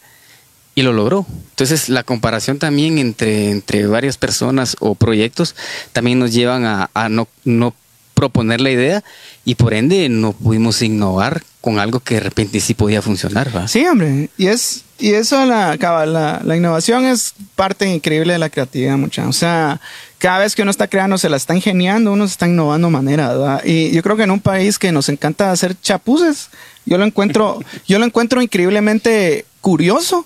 Y 0.76 0.82
lo 0.82 0.93
logró. 0.93 1.26
Entonces, 1.51 1.89
la 1.89 2.03
comparación 2.03 2.59
también 2.59 2.97
entre, 2.97 3.49
entre 3.49 3.88
varias 3.88 4.18
personas 4.18 4.76
o 4.80 4.93
proyectos 4.93 5.55
también 5.93 6.20
nos 6.20 6.34
llevan 6.34 6.66
a, 6.66 6.89
a 6.93 7.09
no, 7.09 7.28
no 7.45 7.74
proponer 8.16 8.61
la 8.61 8.72
idea 8.72 9.03
y 9.43 9.53
por 9.53 9.76
ende 9.76 10.09
no 10.09 10.34
pudimos 10.34 10.82
innovar 10.82 11.43
con 11.61 11.78
algo 11.78 11.99
que 11.99 12.16
de 12.16 12.22
repente 12.22 12.59
sí 12.59 12.74
podía 12.74 13.03
funcionar. 13.03 13.55
¿va? 13.55 13.68
Sí, 13.68 13.86
hombre. 13.86 14.30
Y 14.38 14.47
es 14.47 14.86
y 14.97 15.13
eso, 15.13 15.45
la, 15.45 15.76
la, 15.76 16.41
la 16.43 16.55
innovación 16.55 17.05
es 17.05 17.34
parte 17.55 17.86
increíble 17.89 18.34
de 18.34 18.39
la 18.39 18.49
creatividad, 18.49 18.97
mucha. 18.97 19.28
O 19.28 19.34
sea, 19.34 19.82
cada 20.20 20.39
vez 20.39 20.55
que 20.55 20.61
uno 20.61 20.72
está 20.72 20.88
creando, 20.88 21.18
se 21.18 21.28
la 21.28 21.36
está 21.36 21.53
ingeniando, 21.53 22.13
uno 22.13 22.26
se 22.28 22.32
está 22.32 22.47
innovando 22.47 22.89
maneras, 22.89 23.30
¿verdad? 23.30 23.61
Y 23.66 23.91
yo 23.91 24.01
creo 24.01 24.16
que 24.16 24.24
en 24.24 24.32
un 24.32 24.39
país 24.39 24.80
que 24.80 24.93
nos 24.93 25.09
encanta 25.09 25.51
hacer 25.51 25.80
chapuces, 25.82 26.49
yo 26.86 26.97
lo 26.97 27.03
encuentro, 27.03 27.61
yo 27.88 27.99
lo 27.99 28.05
encuentro 28.05 28.41
increíblemente 28.41 29.45
curioso 29.59 30.26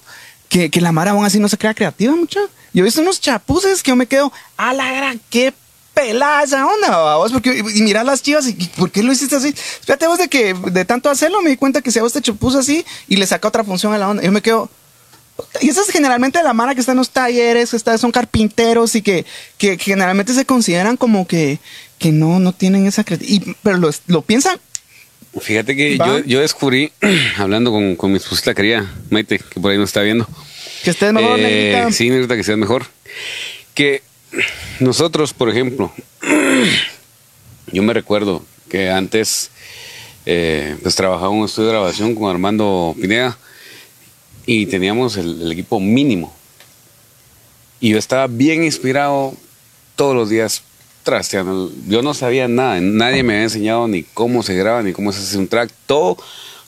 que, 0.49 0.69
que 0.69 0.81
la 0.81 0.91
Mara 0.91 1.11
aún 1.11 1.25
así 1.25 1.39
no 1.39 1.49
se 1.49 1.57
crea 1.57 1.73
creativa, 1.73 2.15
mucha. 2.15 2.39
Yo 2.71 2.81
he 2.81 2.85
visto 2.85 3.01
unos 3.01 3.19
chapuces 3.19 3.81
que 3.81 3.89
yo 3.89 3.95
me 3.95 4.05
quedo, 4.05 4.31
a 4.55 4.73
la 4.73 4.91
gran, 4.93 5.19
qué 5.31 5.51
pelada 5.99 6.43
esa 6.43 6.65
onda, 6.65 7.17
vos, 7.17 7.31
porque, 7.31 7.57
y 7.57 7.81
mirar 7.81 8.05
las 8.05 8.21
chivas, 8.21 8.47
y 8.47 8.53
¿por 8.77 8.91
qué 8.91 9.03
lo 9.03 9.11
hiciste 9.11 9.35
así? 9.35 9.53
Fíjate 9.53 10.07
vos 10.07 10.17
de 10.17 10.27
que 10.27 10.53
de 10.53 10.85
tanto 10.85 11.09
hacerlo 11.09 11.41
me 11.41 11.49
di 11.49 11.57
cuenta 11.57 11.81
que 11.81 11.91
se 11.91 12.01
vos 12.01 12.13
te 12.13 12.21
así 12.57 12.85
y 13.07 13.17
le 13.17 13.27
saca 13.27 13.47
otra 13.47 13.63
función 13.63 13.93
a 13.93 13.97
la 13.97 14.09
onda. 14.09 14.23
Yo 14.23 14.31
me 14.31 14.41
quedo, 14.41 14.69
y 15.61 15.69
esa 15.69 15.81
es 15.81 15.89
generalmente 15.89 16.41
la 16.43 16.53
mara 16.53 16.73
que 16.73 16.79
está 16.81 16.93
en 16.93 16.97
los 16.99 17.09
talleres, 17.09 17.71
que 17.71 17.77
está, 17.77 17.97
son 17.97 18.11
carpinteros 18.11 18.95
y 18.95 19.01
que, 19.01 19.25
que 19.57 19.77
generalmente 19.77 20.33
se 20.33 20.45
consideran 20.45 20.97
como 20.97 21.27
que, 21.27 21.59
que 21.97 22.11
no, 22.11 22.39
no 22.39 22.53
tienen 22.53 22.85
esa 22.85 23.03
creatividad. 23.03 23.55
Pero 23.63 23.77
lo, 23.77 23.89
lo 24.07 24.21
piensan 24.21 24.59
Fíjate 25.39 25.75
que 25.75 25.97
yo, 25.97 26.19
yo, 26.25 26.39
descubrí, 26.41 26.91
hablando 27.37 27.71
con, 27.71 27.95
con 27.95 28.11
mi 28.11 28.17
esposa 28.17 28.53
querida, 28.53 28.91
Maite, 29.09 29.39
que 29.39 29.59
por 29.59 29.71
ahí 29.71 29.77
nos 29.77 29.89
está 29.89 30.01
viendo. 30.01 30.27
Que 30.83 30.89
estés 30.89 31.13
mejor, 31.13 31.39
eh, 31.39 31.87
Sí, 31.91 32.09
necesita 32.09 32.33
que 32.33 32.41
estés 32.41 32.57
mejor. 32.57 32.87
Que 33.75 34.01
nosotros, 34.79 35.33
por 35.33 35.49
ejemplo, 35.49 35.91
yo 37.71 37.83
me 37.83 37.93
recuerdo 37.93 38.43
que 38.69 38.89
antes 38.89 39.51
eh, 40.25 40.77
pues 40.81 40.95
trabajaba 40.95 41.33
en 41.33 41.39
un 41.39 41.45
estudio 41.45 41.69
de 41.69 41.73
grabación 41.73 42.15
con 42.15 42.29
Armando 42.29 42.95
Pineda 42.99 43.37
y 44.45 44.65
teníamos 44.65 45.17
el, 45.17 45.51
equipo 45.51 45.79
mínimo. 45.79 46.33
Y 47.79 47.89
yo 47.89 47.97
estaba 47.97 48.27
bien 48.27 48.63
inspirado 48.63 49.33
todos 49.95 50.15
los 50.15 50.29
días 50.29 50.63
trasteando. 51.03 51.71
Yo 51.87 52.01
no 52.01 52.13
sabía 52.13 52.47
nada, 52.47 52.79
nadie 52.81 53.23
me 53.23 53.33
había 53.33 53.43
enseñado 53.43 53.87
ni 53.87 54.03
cómo 54.03 54.43
se 54.43 54.55
graba, 54.55 54.81
ni 54.83 54.91
cómo 54.91 55.11
se 55.11 55.19
hace 55.19 55.37
un 55.37 55.47
track, 55.47 55.71
todo 55.85 56.17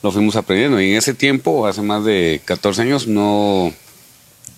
lo 0.02 0.10
fuimos 0.10 0.36
aprendiendo. 0.36 0.80
Y 0.80 0.92
en 0.92 0.96
ese 0.96 1.14
tiempo, 1.14 1.66
hace 1.66 1.82
más 1.82 2.04
de 2.04 2.40
14 2.44 2.82
años, 2.82 3.06
no, 3.06 3.72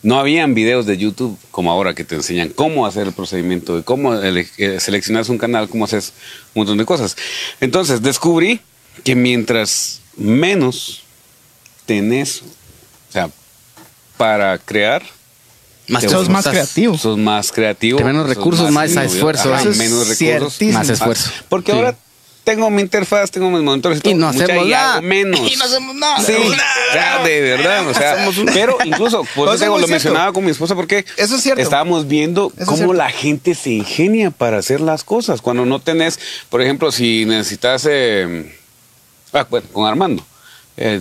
no 0.04 0.20
habían 0.20 0.54
videos 0.54 0.86
de 0.86 0.96
YouTube 0.96 1.36
como 1.50 1.72
ahora 1.72 1.94
que 1.94 2.04
te 2.04 2.14
enseñan 2.14 2.50
cómo 2.50 2.86
hacer 2.86 3.06
el 3.08 3.12
procedimiento, 3.14 3.76
de 3.76 3.82
cómo 3.82 4.14
eh, 4.14 4.78
seleccionas 4.78 5.28
un 5.30 5.38
canal, 5.38 5.68
cómo 5.68 5.86
haces 5.86 6.12
un 6.54 6.60
montón 6.60 6.78
de 6.78 6.84
cosas. 6.84 7.16
Entonces 7.60 8.02
descubrí 8.02 8.60
que 9.02 9.16
mientras 9.16 10.00
menos 10.16 11.02
tenés, 11.86 12.42
o 13.08 13.12
sea, 13.12 13.30
para 14.16 14.58
crear, 14.58 15.02
Más 15.88 16.04
sos 16.04 16.28
más 16.28 16.46
creativo. 16.46 16.96
sos 16.98 17.18
más 17.18 17.50
creativo. 17.50 17.98
Menos 18.00 18.26
sos 18.26 18.36
recursos, 18.36 18.70
más 18.70 18.90
esfuerzo, 18.94 19.52
Ajá, 19.54 19.64
menos 19.70 20.06
recursos. 20.08 20.62
Más 20.72 20.88
esfuerzo. 20.90 21.30
Porque 21.48 21.72
Sí. 21.72 21.78
ahora 21.78 21.96
tengo 22.44 22.68
mi 22.70 22.82
interfaz, 22.82 23.30
tengo 23.30 23.50
mis 23.50 23.62
monitores 23.62 24.00
Y 24.04 24.14
no 24.14 24.26
mucha, 24.30 24.44
hacemos 24.44 24.66
y 24.66 24.70
nada. 24.70 24.92
hago 24.94 25.02
menos. 25.02 25.40
Y 25.52 25.56
no 25.56 25.64
hacemos 25.64 25.94
nada. 25.96 26.20
Sí, 26.20 26.32
de 27.24 27.40
verdad, 27.40 27.88
o 27.88 27.94
sea, 27.94 28.28
pero 28.52 28.76
incluso, 28.84 29.24
por 29.34 29.48
Eso 29.54 29.66
lo 29.66 29.76
cierto. 29.76 29.88
mencionaba 29.88 30.32
con 30.32 30.44
mi 30.44 30.50
esposa 30.50 30.74
porque 30.74 31.04
Eso 31.16 31.36
es 31.36 31.42
cierto. 31.42 31.62
estábamos 31.62 32.06
viendo 32.06 32.52
Eso 32.56 32.66
cómo 32.66 32.92
la 32.94 33.10
gente 33.10 33.54
se 33.54 33.70
ingenia 33.70 34.30
para 34.30 34.58
hacer 34.58 34.80
las 34.80 35.04
cosas. 35.04 35.40
Cuando 35.40 35.64
no 35.64 35.80
tenés, 35.80 36.18
por 36.50 36.60
ejemplo, 36.62 36.92
si 36.92 37.24
necesitas, 37.24 37.86
eh, 37.90 38.54
ah, 39.32 39.46
bueno, 39.48 39.66
con 39.72 39.86
Armando, 39.86 40.24
eh, 40.76 41.00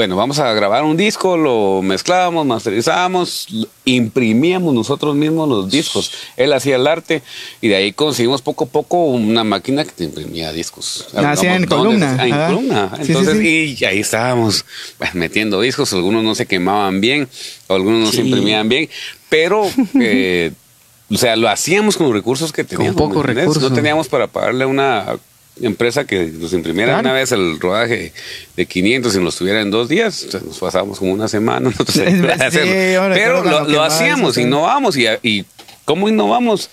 bueno, 0.00 0.16
vamos 0.16 0.38
a 0.38 0.50
grabar 0.54 0.82
un 0.82 0.96
disco, 0.96 1.36
lo 1.36 1.82
mezclamos, 1.82 2.46
masterizamos, 2.46 3.48
lo- 3.50 3.68
imprimíamos 3.84 4.72
nosotros 4.72 5.14
mismos 5.14 5.46
los 5.46 5.70
discos. 5.70 6.10
Él 6.38 6.54
hacía 6.54 6.76
el 6.76 6.86
arte 6.86 7.20
y 7.60 7.68
de 7.68 7.76
ahí 7.76 7.92
conseguimos 7.92 8.40
poco 8.40 8.64
a 8.64 8.68
poco 8.68 9.04
una 9.04 9.44
máquina 9.44 9.84
que 9.84 9.90
te 9.90 10.04
imprimía 10.04 10.54
discos. 10.54 11.06
Ah, 11.14 11.36
sí, 11.36 11.44
en 11.44 11.66
columna. 11.66 12.16
Ah, 12.18 12.26
en 12.26 12.54
columna. 12.54 12.92
Sí, 12.96 13.04
sí, 13.04 13.12
Entonces, 13.12 13.38
sí. 13.40 13.76
y 13.78 13.84
ahí 13.84 13.98
estábamos 13.98 14.64
pues, 14.96 15.14
metiendo 15.14 15.60
discos, 15.60 15.92
algunos 15.92 16.24
no 16.24 16.34
se 16.34 16.46
quemaban 16.46 17.02
bien, 17.02 17.28
algunos 17.68 18.00
no 18.06 18.10
se 18.10 18.22
imprimían 18.22 18.70
bien, 18.70 18.88
pero... 19.28 19.66
eh, 20.00 20.50
o 21.12 21.18
sea, 21.18 21.36
lo 21.36 21.46
hacíamos 21.50 21.98
con 21.98 22.06
los 22.06 22.14
recursos 22.14 22.52
que 22.52 22.64
teníamos. 22.64 22.96
pocos 22.96 23.16
¿me 23.16 23.20
entiendes? 23.32 23.44
recursos. 23.48 23.68
No 23.70 23.74
teníamos 23.76 24.08
para 24.08 24.28
pagarle 24.28 24.64
una 24.64 25.18
empresa 25.62 26.06
que 26.06 26.26
nos 26.26 26.52
imprimiera 26.52 26.92
Claro. 26.92 27.00
una 27.08 27.12
vez 27.12 27.32
el 27.32 27.58
rodaje 27.60 28.12
de 28.56 28.66
500 28.66 29.14
y 29.14 29.18
nos 29.20 29.36
tuviera 29.36 29.60
en 29.60 29.70
dos 29.70 29.88
días. 29.88 30.24
O 30.28 30.30
sea, 30.30 30.40
nos 30.40 30.58
pasábamos 30.58 30.98
como 30.98 31.12
una 31.12 31.28
semana. 31.28 31.70
nosotros 31.70 31.94
Sí, 31.96 32.02
Pero 33.14 33.42
lo, 33.68 33.82
hacíamos, 33.82 34.30
o 34.30 34.32
sea. 34.34 34.42
innovamos. 34.42 34.96
Y, 34.96 35.06
y 35.22 35.44
¿cómo 35.84 36.08
innovamos? 36.08 36.70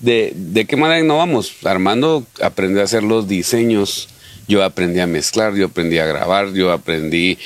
¿De, 0.00 0.32
¿De 0.34 0.64
qué 0.64 0.76
manera 0.76 1.00
innovamos? 1.00 1.52
Armando 1.64 2.24
aprendió 2.40 2.80
a 2.80 2.84
hacer 2.84 3.02
los 3.02 3.26
diseños. 3.28 4.08
Yo 4.46 4.64
aprendí 4.64 5.00
a 5.00 5.06
mezclar, 5.06 5.54
yo 5.54 5.66
aprendí 5.66 5.98
a 5.98 6.06
grabar, 6.06 6.52
yo 6.54 6.72
aprendí 6.72 7.36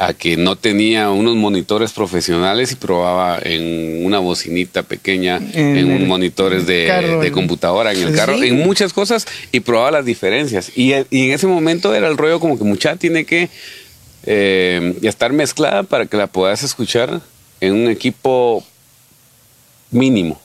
a 0.00 0.14
que 0.14 0.38
no 0.38 0.56
tenía 0.56 1.10
unos 1.10 1.36
monitores 1.36 1.92
profesionales 1.92 2.72
y 2.72 2.76
probaba 2.76 3.38
en 3.42 4.06
una 4.06 4.18
bocinita 4.18 4.82
pequeña, 4.82 5.36
En 5.36 5.76
en, 5.76 5.90
el 5.90 6.06
monitores 6.06 6.66
de, 6.66 6.86
carro, 6.86 7.20
de 7.20 7.30
computadora, 7.30 7.92
en 7.92 8.00
el 8.04 8.08
Sí. 8.08 8.14
carro, 8.14 8.42
en 8.42 8.60
muchas 8.60 8.94
cosas 8.94 9.26
y 9.52 9.60
probaba 9.60 9.90
las 9.90 10.06
diferencias. 10.06 10.72
Y, 10.74 10.94
y 11.10 11.26
en 11.26 11.32
ese 11.32 11.46
momento 11.46 11.94
era 11.94 12.08
el 12.08 12.16
rollo 12.16 12.40
como 12.40 12.56
que 12.56 12.64
mucha 12.64 12.96
tiene 12.96 13.26
que 13.26 13.50
eh, 14.24 14.96
estar 15.02 15.34
mezclada 15.34 15.82
para 15.82 16.06
que 16.06 16.16
la 16.16 16.28
puedas 16.28 16.62
escuchar 16.62 17.20
en 17.60 17.74
un 17.74 17.90
equipo 17.90 18.64
mínimo. 19.90 20.40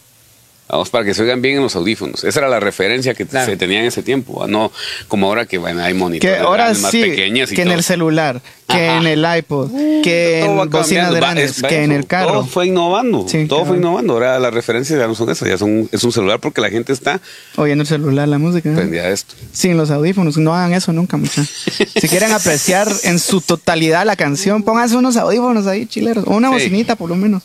Vamos, 0.68 0.90
para 0.90 1.06
que 1.06 1.14
se 1.14 1.22
oigan 1.22 1.44
bien 1.44 1.58
en 1.58 1.62
los 1.62 1.76
audífonos. 1.76 2.24
Esa 2.24 2.40
era 2.40 2.50
la 2.50 2.60
referencia 2.60 3.14
que 3.14 3.26
Claro. 3.28 3.46
se 3.46 3.56
tenía 3.56 3.82
en 3.82 3.86
ese 3.86 4.02
tiempo. 4.02 4.40
¿va? 4.40 4.48
No 4.48 4.72
como 5.08 5.28
ahora 5.28 5.46
que 5.46 5.60
bueno, 5.60 5.84
hay 5.84 5.94
monitores 5.94 6.38
Que 6.38 6.42
ahora 6.44 6.64
grandes, 6.64 6.82
más 6.82 6.92
sí, 6.92 7.02
pequeñas 7.04 7.52
y 7.52 7.56
que 7.56 7.62
en 7.62 7.68
todo. 7.68 7.78
el 7.78 7.84
celular, 7.84 8.42
que 8.68 8.74
Ajá. 8.90 8.98
en 8.98 9.06
el 9.08 9.26
iPod, 9.38 9.70
que 10.04 10.42
Todo 10.44 10.56
va 10.56 10.64
en 10.64 10.70
bocinas 10.72 10.88
cambiando, 11.06 11.14
va- 11.14 11.20
grandes, 11.20 11.52
es- 11.58 11.64
va 11.64 11.68
que 11.70 11.84
en 11.84 11.92
el 11.92 12.08
carro. 12.08 12.32
Todo 12.32 12.46
fue 12.48 12.66
innovando. 12.66 13.28
Sí, 13.28 13.46
todo 13.46 13.60
fue 13.60 13.66
cabal. 13.68 13.80
innovando. 13.80 14.14
Ahora 14.14 14.40
las 14.40 14.54
referencias 14.56 14.98
ya 15.00 15.06
no 15.08 15.14
son 15.14 15.30
esas, 15.30 15.48
ya 15.48 15.58
son, 15.60 15.88
es 15.92 16.04
un 16.04 16.12
celular 16.12 16.40
porque 16.40 16.62
la 16.62 16.72
gente 16.72 16.94
está 16.94 17.22
Oyendo 17.58 17.84
el 17.84 17.88
celular, 17.88 18.28
la 18.28 18.40
música. 18.40 18.68
¿no? 18.70 18.76
prendida 18.78 19.08
esto. 19.10 19.36
Sin 19.54 19.78
los 19.78 19.92
audífonos, 19.92 20.36
no 20.38 20.56
hagan 20.56 20.74
eso 20.74 20.92
nunca, 20.94 21.16
muchachos. 21.18 21.48
Si 22.02 22.08
quieren 22.10 22.32
apreciar 22.32 22.88
en 23.04 23.20
su 23.20 23.40
totalidad 23.40 24.04
la 24.04 24.16
canción, 24.16 24.64
pónganse 24.64 24.98
unos 24.98 25.16
audífonos 25.16 25.68
ahí, 25.68 25.86
chileros, 25.86 26.26
o 26.28 26.34
una 26.36 26.48
Sí. 26.50 26.54
bocinita 26.56 26.96
por 26.96 27.10
lo 27.10 27.16
menos. 27.16 27.44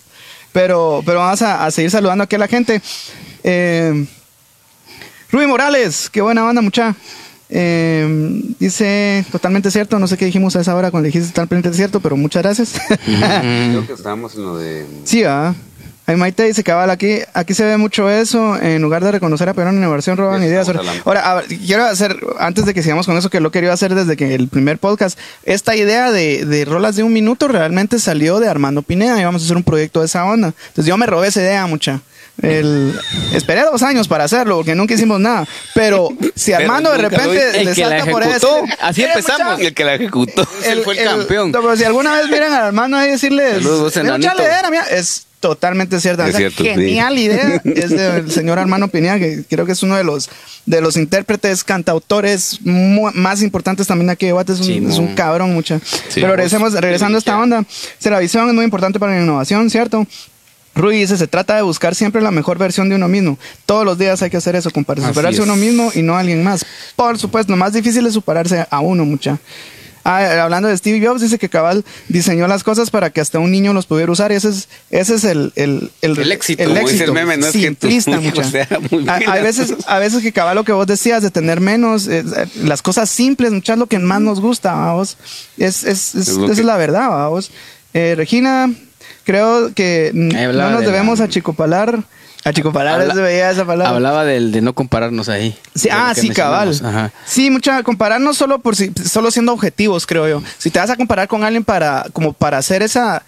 Pero, 0.52 1.02
pero 1.06 1.18
vamos 1.20 1.42
a, 1.42 1.64
a 1.64 1.70
seguir 1.70 1.90
saludando 1.90 2.24
aquí 2.24 2.36
a 2.36 2.38
la 2.38 2.48
gente. 2.48 2.82
Eh, 3.44 4.06
Rubí 5.30 5.46
Morales, 5.46 6.10
qué 6.10 6.20
buena 6.20 6.42
banda, 6.42 6.60
mucha. 6.60 6.94
Eh, 7.48 8.42
dice, 8.60 9.24
totalmente 9.32 9.70
cierto, 9.70 9.98
no 9.98 10.06
sé 10.06 10.16
qué 10.16 10.24
dijimos 10.24 10.54
a 10.54 10.60
esa 10.60 10.74
hora 10.74 10.90
cuando 10.90 11.06
dijiste 11.08 11.30
totalmente 11.32 11.72
cierto, 11.74 12.00
pero 12.00 12.16
muchas 12.16 12.42
gracias. 12.42 12.74
Creo 13.04 13.86
que 13.86 13.92
estábamos 13.92 14.34
en 14.36 14.42
lo 14.42 14.56
de. 14.56 14.86
Sí. 15.04 15.24
Ahí 15.24 15.54
Maite 16.16 16.44
dice 16.44 16.62
cabal, 16.64 16.90
aquí, 16.90 17.18
aquí 17.34 17.54
se 17.54 17.64
ve 17.64 17.76
mucho 17.76 18.08
eso, 18.10 18.56
en 18.60 18.82
lugar 18.82 19.04
de 19.04 19.12
reconocer 19.12 19.48
a 19.48 19.54
Perón 19.54 19.76
en 19.76 19.82
innovación, 19.82 20.16
roban 20.16 20.42
ideas. 20.42 20.68
Ahora, 21.04 21.30
a 21.30 21.34
ver, 21.34 21.46
quiero 21.46 21.84
hacer, 21.84 22.16
antes 22.38 22.64
de 22.66 22.74
que 22.74 22.82
sigamos 22.82 23.06
con 23.06 23.16
eso, 23.16 23.30
que 23.30 23.40
lo 23.40 23.50
quería 23.50 23.72
hacer 23.72 23.94
desde 23.94 24.16
que 24.16 24.34
el 24.34 24.48
primer 24.48 24.78
podcast, 24.78 25.18
esta 25.44 25.76
idea 25.76 26.10
de, 26.10 26.44
de 26.44 26.64
rolas 26.64 26.96
de 26.96 27.02
un 27.02 27.12
minuto 27.12 27.48
realmente 27.48 27.98
salió 27.98 28.40
de 28.40 28.48
Armando 28.48 28.82
Pineda 28.82 29.20
y 29.20 29.24
vamos 29.24 29.42
a 29.42 29.44
hacer 29.44 29.56
un 29.56 29.64
proyecto 29.64 30.00
de 30.00 30.06
esa 30.06 30.24
onda. 30.24 30.54
Entonces 30.68 30.86
yo 30.86 30.96
me 30.96 31.06
robé 31.06 31.28
esa 31.28 31.40
idea, 31.40 31.66
mucha. 31.66 32.00
El, 32.42 32.98
esperé 33.34 33.62
dos 33.62 33.82
años 33.82 34.08
para 34.08 34.24
hacerlo 34.24 34.56
porque 34.56 34.74
nunca 34.74 34.94
hicimos 34.94 35.20
nada. 35.20 35.46
Pero 35.74 36.08
si 36.34 36.52
Pero 36.52 36.62
Armando 36.62 36.90
de 36.92 36.98
nunca 37.02 37.10
lo 37.26 37.32
repente. 37.32 37.60
El 37.60 37.66
le 37.66 37.74
que 37.74 37.80
la 37.82 37.88
salta 37.98 38.10
por 38.10 38.22
ese- 38.22 38.46
así 38.80 39.02
empezamos. 39.04 39.60
El 39.60 39.74
que 39.74 39.84
la 39.84 39.94
ejecutó. 39.94 40.46
Él 40.64 40.80
fue 40.82 40.98
el 40.98 41.04
campeón. 41.04 41.52
no, 41.52 41.60
pero 41.60 41.76
si 41.76 41.84
alguna 41.84 42.16
vez 42.20 42.28
miran 42.30 42.52
a 42.52 42.66
Armando 42.66 42.96
ahí 42.96 43.10
decirle, 43.10 43.54
Saludos, 43.54 43.92
"Mira, 43.96 44.08
enanito". 44.08 44.30
mucha 44.32 44.42
leera, 44.42 44.70
mira", 44.70 44.84
es 44.90 45.26
totalmente 45.40 45.98
cierta. 46.00 46.28
Es 46.28 46.36
cierto, 46.36 46.62
sí. 46.62 46.68
genial 46.68 47.18
idea 47.18 47.62
es 47.64 47.90
del 47.90 48.30
señor 48.30 48.58
Armando 48.58 48.88
Pineda, 48.88 49.18
que 49.18 49.42
creo 49.48 49.64
que 49.64 49.72
es 49.72 49.82
uno 49.82 49.96
de 49.96 50.04
los 50.04 50.28
de 50.66 50.80
los 50.82 50.96
intérpretes, 50.98 51.64
cantautores 51.64 52.58
mu- 52.62 53.10
más 53.14 53.40
importantes 53.42 53.86
también 53.86 54.10
aquí 54.10 54.26
de 54.26 54.32
Guate. 54.32 54.52
Es 54.52 54.60
un, 54.60 54.66
Sí, 54.66 54.84
es 54.86 54.98
un 54.98 55.14
cabrón, 55.14 55.54
mucha. 55.54 55.78
Sí, 55.78 56.20
pero 56.20 56.36
regresemos, 56.36 56.74
regresando 56.74 57.16
a 57.16 57.20
esta 57.20 57.38
onda, 57.38 57.64
si 57.98 58.10
la 58.10 58.18
visión 58.18 58.46
es 58.48 58.54
muy 58.54 58.64
importante 58.64 59.00
para 59.00 59.12
la 59.16 59.22
innovación, 59.22 59.70
¿cierto? 59.70 60.06
Rui 60.74 60.96
dice, 60.98 61.16
se 61.18 61.26
trata 61.26 61.56
de 61.56 61.62
buscar 61.62 61.94
siempre 61.94 62.22
la 62.22 62.30
mejor 62.30 62.56
versión 62.58 62.88
de 62.88 62.94
uno 62.94 63.08
mismo. 63.08 63.38
Todos 63.66 63.84
los 63.84 63.98
días 63.98 64.22
hay 64.22 64.30
que 64.30 64.36
hacer 64.36 64.54
eso, 64.56 64.70
compadre. 64.70 65.02
Superarse 65.04 65.38
es. 65.40 65.44
uno 65.44 65.56
mismo 65.56 65.90
y 65.94 66.02
no 66.02 66.16
a 66.16 66.20
alguien 66.20 66.42
más. 66.44 66.64
Por 66.96 67.18
supuesto, 67.18 67.52
lo 67.52 67.56
más 67.56 67.72
difícil 67.72 68.06
es 68.06 68.14
superarse 68.14 68.66
a 68.70 68.80
uno, 68.80 69.04
mucha. 69.04 69.38
Ah, 70.02 70.42
hablando 70.44 70.66
de 70.68 70.76
Steve 70.78 71.06
Jobs, 71.06 71.20
dice 71.20 71.38
que 71.38 71.50
Cabal 71.50 71.84
diseñó 72.08 72.46
las 72.48 72.64
cosas 72.64 72.88
para 72.90 73.10
que 73.10 73.20
hasta 73.20 73.38
un 73.38 73.50
niño 73.50 73.74
los 73.74 73.84
pudiera 73.84 74.10
usar 74.10 74.32
y 74.32 74.36
ese 74.36 74.48
es, 74.48 74.68
ese 74.90 75.14
es 75.16 75.24
el, 75.24 75.52
el, 75.56 75.90
El 76.00 76.32
éxito. 76.32 76.64
Como 76.64 76.88
dice 76.88 77.04
el 77.04 77.12
meme, 77.12 77.36
no 77.36 77.46
es 77.46 77.52
Simplista, 77.52 78.18
mucha. 78.18 78.44
sea 78.44 78.66
muy 78.90 79.06
A, 79.06 79.34
veces, 79.42 79.74
a 79.86 79.98
veces 79.98 80.22
que 80.22 80.32
Cabal 80.32 80.54
lo 80.56 80.64
que 80.64 80.72
vos 80.72 80.86
decías 80.86 81.22
de 81.22 81.30
tener 81.30 81.60
menos, 81.60 82.08
eh, 82.08 82.24
eh, 82.34 82.46
las 82.62 82.80
cosas 82.80 83.10
simples, 83.10 83.52
muchas 83.52 83.76
lo 83.76 83.88
que 83.88 83.98
más 83.98 84.22
nos 84.22 84.40
gusta, 84.40 84.72
vamos. 84.72 85.18
Es, 85.58 85.84
es, 85.84 86.14
es- 86.14 86.28
esa 86.28 86.46
que- 86.46 86.52
es 86.52 86.64
la 86.64 86.78
verdad, 86.78 87.10
vamos. 87.10 87.50
Eh, 87.92 88.14
Regina, 88.16 88.72
creo 89.30 89.72
que 89.74 90.10
no 90.14 90.24
nos 90.70 90.80
de 90.80 90.86
la- 90.86 90.92
debemos 90.92 91.20
achicopalar. 91.20 92.00
Achicopalar, 92.42 93.00
Habla- 93.02 93.14
se 93.14 93.20
veía 93.20 93.50
esa 93.50 93.66
palabra. 93.66 93.94
Hablaba 93.94 94.24
del 94.24 94.50
de 94.50 94.62
no 94.62 94.72
compararnos 94.72 95.28
ahí. 95.28 95.54
Sí, 95.74 95.88
ah, 95.92 96.14
sí, 96.16 96.30
cabal. 96.30 96.74
Ajá. 96.82 97.12
Sí, 97.26 97.50
mucha 97.50 97.82
compararnos 97.82 98.38
solo 98.38 98.60
por 98.60 98.76
si, 98.76 98.90
solo 99.08 99.30
siendo 99.30 99.52
objetivos, 99.52 100.06
creo 100.06 100.26
yo. 100.26 100.42
Si 100.56 100.70
te 100.70 100.78
vas 100.78 100.88
a 100.88 100.96
comparar 100.96 101.28
con 101.28 101.44
alguien 101.44 101.64
para 101.64 102.06
como 102.14 102.32
para 102.32 102.56
hacer 102.56 102.82
esa 102.82 103.22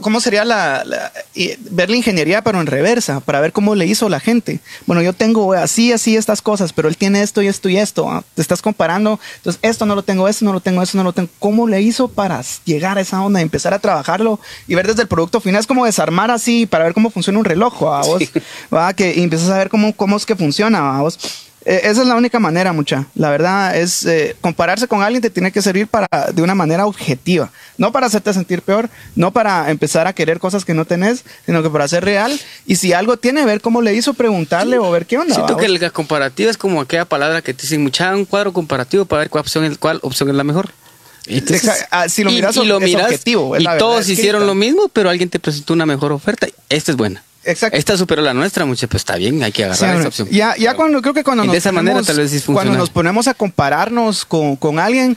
¿Cómo 0.00 0.20
sería 0.20 0.44
la, 0.44 0.82
la- 0.84 1.12
y 1.34 1.52
ver 1.70 1.88
la 1.90 1.96
ingeniería 1.96 2.42
pero 2.42 2.60
en 2.60 2.66
reversa 2.66 3.20
para 3.20 3.40
ver 3.40 3.52
cómo 3.52 3.74
le 3.74 3.86
hizo 3.86 4.08
la 4.08 4.18
gente? 4.20 4.58
Bueno, 4.86 5.00
yo 5.02 5.12
tengo 5.12 5.52
así, 5.52 5.92
así 5.92 6.16
estas 6.16 6.42
cosas, 6.42 6.72
pero 6.72 6.88
él 6.88 6.96
tiene 6.96 7.22
esto 7.22 7.40
y 7.42 7.46
esto 7.46 7.68
y 7.68 7.76
esto. 7.76 8.10
ah, 8.10 8.24
Te 8.34 8.42
estás 8.42 8.62
comparando, 8.62 9.20
entonces 9.36 9.60
esto 9.62 9.86
no 9.86 9.94
lo 9.94 10.02
tengo, 10.02 10.26
esto 10.28 10.44
no 10.44 10.52
lo 10.52 10.60
tengo, 10.60 10.82
esto 10.82 10.96
no 10.98 11.04
lo 11.04 11.12
tengo. 11.12 11.28
¿Cómo 11.38 11.68
le 11.68 11.80
hizo 11.82 12.08
para 12.08 12.42
llegar 12.64 12.98
a 12.98 13.00
esa 13.00 13.22
onda, 13.22 13.40
empezar 13.40 13.72
a 13.74 13.78
trabajarlo 13.78 14.40
y 14.66 14.74
ver 14.74 14.86
desde 14.88 15.02
el 15.02 15.08
producto 15.08 15.40
final? 15.40 15.60
Es 15.60 15.66
como 15.66 15.84
desarmar 15.84 16.30
así 16.30 16.66
para 16.66 16.84
ver 16.84 16.94
cómo 16.94 17.10
funciona 17.10 17.38
un 17.38 17.44
reloj, 17.44 17.82
¿va 17.84 18.02
vos? 18.02 18.22
¿Va? 18.74 18.92
Que 18.94 19.14
y 19.14 19.22
empiezas 19.22 19.50
a 19.50 19.58
ver 19.58 19.68
cómo, 19.68 19.92
cómo 19.94 20.16
es 20.16 20.26
que 20.26 20.34
funciona, 20.36 20.80
¿va 20.80 21.00
vos? 21.02 21.18
Eh, 21.66 21.80
esa 21.84 22.02
es 22.02 22.08
la 22.08 22.14
única 22.14 22.38
manera, 22.38 22.72
mucha. 22.72 23.06
La 23.14 23.30
verdad 23.30 23.76
es 23.76 24.04
eh, 24.04 24.36
compararse 24.40 24.86
con 24.86 25.02
alguien 25.02 25.22
te 25.22 25.30
tiene 25.30 25.50
que 25.50 25.62
servir 25.62 25.88
para 25.88 26.06
de 26.32 26.42
una 26.42 26.54
manera 26.54 26.86
objetiva, 26.86 27.50
no 27.78 27.90
para 27.90 28.06
hacerte 28.06 28.32
sentir 28.34 28.60
peor, 28.60 28.90
no 29.16 29.32
para 29.32 29.70
empezar 29.70 30.06
a 30.06 30.12
querer 30.12 30.38
cosas 30.38 30.64
que 30.64 30.74
no 30.74 30.84
tenés, 30.84 31.24
sino 31.46 31.62
que 31.62 31.70
para 31.70 31.88
ser 31.88 32.04
real. 32.04 32.38
Y 32.66 32.76
si 32.76 32.92
algo 32.92 33.16
tiene, 33.16 33.44
ver 33.46 33.60
cómo 33.62 33.80
le 33.80 33.94
hizo, 33.94 34.12
preguntarle 34.14 34.78
o 34.78 34.90
ver 34.90 35.06
qué 35.06 35.16
onda. 35.16 35.34
Siento 35.34 35.54
¿va? 35.54 35.60
que 35.60 35.68
la 35.68 35.90
comparativa 35.90 36.50
es 36.50 36.58
como 36.58 36.80
aquella 36.82 37.06
palabra 37.06 37.40
que 37.40 37.54
te 37.54 37.62
dicen, 37.62 37.82
mucha 37.82 38.14
un 38.14 38.26
cuadro 38.26 38.52
comparativo 38.52 39.06
para 39.06 39.20
ver 39.20 39.30
cuál 39.30 39.40
opción 39.42 39.64
es, 39.64 39.78
cuál 39.78 39.98
opción 40.02 40.28
es 40.28 40.34
la 40.34 40.44
mejor. 40.44 40.70
Exa- 41.26 41.86
ah, 41.90 42.08
si 42.08 42.22
lo 42.22 42.30
y- 42.30 42.34
miras, 42.34 42.56
y, 42.56 42.64
lo 42.66 42.78
es 42.78 42.84
miras 42.84 43.04
objetivo, 43.04 43.56
es 43.56 43.62
y 43.62 43.64
la 43.64 43.72
verdad 43.72 43.86
todos 43.86 44.08
hicieron 44.08 44.46
lo 44.46 44.54
mismo, 44.54 44.88
pero 44.88 45.08
alguien 45.08 45.30
te 45.30 45.38
presentó 45.38 45.72
una 45.72 45.86
mejor 45.86 46.12
oferta. 46.12 46.46
Esta 46.68 46.92
es 46.92 46.96
buena. 46.98 47.22
Exacto. 47.46 47.76
Esta 47.78 47.96
superó 47.96 48.22
la 48.22 48.34
nuestra, 48.34 48.64
mucha, 48.64 48.86
pues 48.86 49.02
está 49.02 49.16
bien, 49.16 49.42
hay 49.42 49.52
que 49.52 49.64
agarrar 49.64 49.94
Sí, 49.94 49.98
esa 49.98 50.08
opción. 50.08 50.28
Ya, 50.30 50.56
ya 50.56 50.74
cuando 50.74 51.00
creo 51.02 51.14
que 51.14 51.24
cuando 51.24 51.44
Y 51.44 51.46
nos 51.46 51.52
de 51.54 51.58
esa 51.58 51.72
manera 51.72 52.02
tal 52.02 52.16
vez 52.16 52.30
sí 52.30 52.38
es 52.38 52.44
cuando 52.44 52.74
nos 52.74 52.90
ponemos 52.90 53.28
a 53.28 53.34
compararnos 53.34 54.24
con, 54.24 54.56
con 54.56 54.78
alguien, 54.78 55.16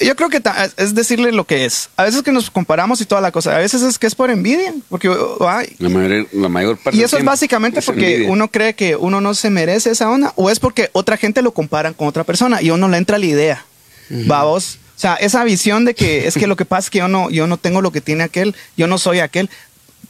yo 0.00 0.16
creo 0.16 0.28
que 0.28 0.40
ta- 0.40 0.68
es 0.76 0.94
decirle 0.96 1.30
lo 1.30 1.44
que 1.44 1.64
es. 1.64 1.90
A 1.96 2.02
veces 2.04 2.22
que 2.22 2.32
nos 2.32 2.50
comparamos 2.50 3.00
y 3.00 3.04
toda 3.04 3.20
la 3.20 3.30
cosa. 3.30 3.54
A 3.54 3.58
veces 3.58 3.82
es 3.82 3.98
que 3.98 4.08
es 4.08 4.14
por 4.16 4.30
envidia, 4.30 4.74
porque 4.88 5.08
ay, 5.40 5.76
La 5.78 5.88
mayor, 5.88 6.26
la 6.32 6.48
mayor 6.48 6.76
parte 6.76 6.98
y 6.98 7.02
eso 7.02 7.16
es 7.18 7.24
básicamente 7.24 7.78
es 7.80 7.86
porque 7.86 8.14
envidia. 8.14 8.32
uno 8.32 8.48
cree 8.48 8.74
que 8.74 8.96
uno 8.96 9.20
no 9.20 9.34
se 9.34 9.48
merece 9.50 9.90
esa 9.90 10.10
onda, 10.10 10.32
o 10.36 10.50
es 10.50 10.58
porque 10.58 10.90
otra 10.92 11.16
gente 11.16 11.40
lo 11.42 11.52
comparan 11.52 11.94
con 11.94 12.08
otra 12.08 12.24
persona 12.24 12.60
y 12.62 12.70
uno 12.70 12.88
le 12.88 12.96
entra 12.96 13.18
la 13.18 13.26
idea. 13.26 13.64
Vamos. 14.10 14.78
O 14.96 14.98
sea, 14.98 15.14
esa 15.14 15.44
visión 15.44 15.84
de 15.84 15.94
que 15.94 16.26
es 16.26 16.34
que 16.34 16.46
lo 16.46 16.56
que 16.56 16.64
pasa 16.64 16.86
es 16.86 16.90
que 16.90 16.98
yo 16.98 17.08
no, 17.08 17.28
yo 17.30 17.46
no 17.46 17.58
tengo 17.58 17.82
lo 17.82 17.90
que 17.92 18.00
tiene 18.00 18.24
aquel, 18.24 18.54
yo 18.76 18.86
no 18.86 18.96
soy 18.98 19.20
aquel. 19.20 19.50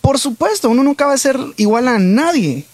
Por 0.06 0.20
supuesto, 0.20 0.70
uno 0.70 0.84
nunca 0.84 1.04
va 1.04 1.14
a 1.14 1.18
ser 1.18 1.36
igual 1.56 1.88
a 1.88 1.98
nadie. 1.98 2.64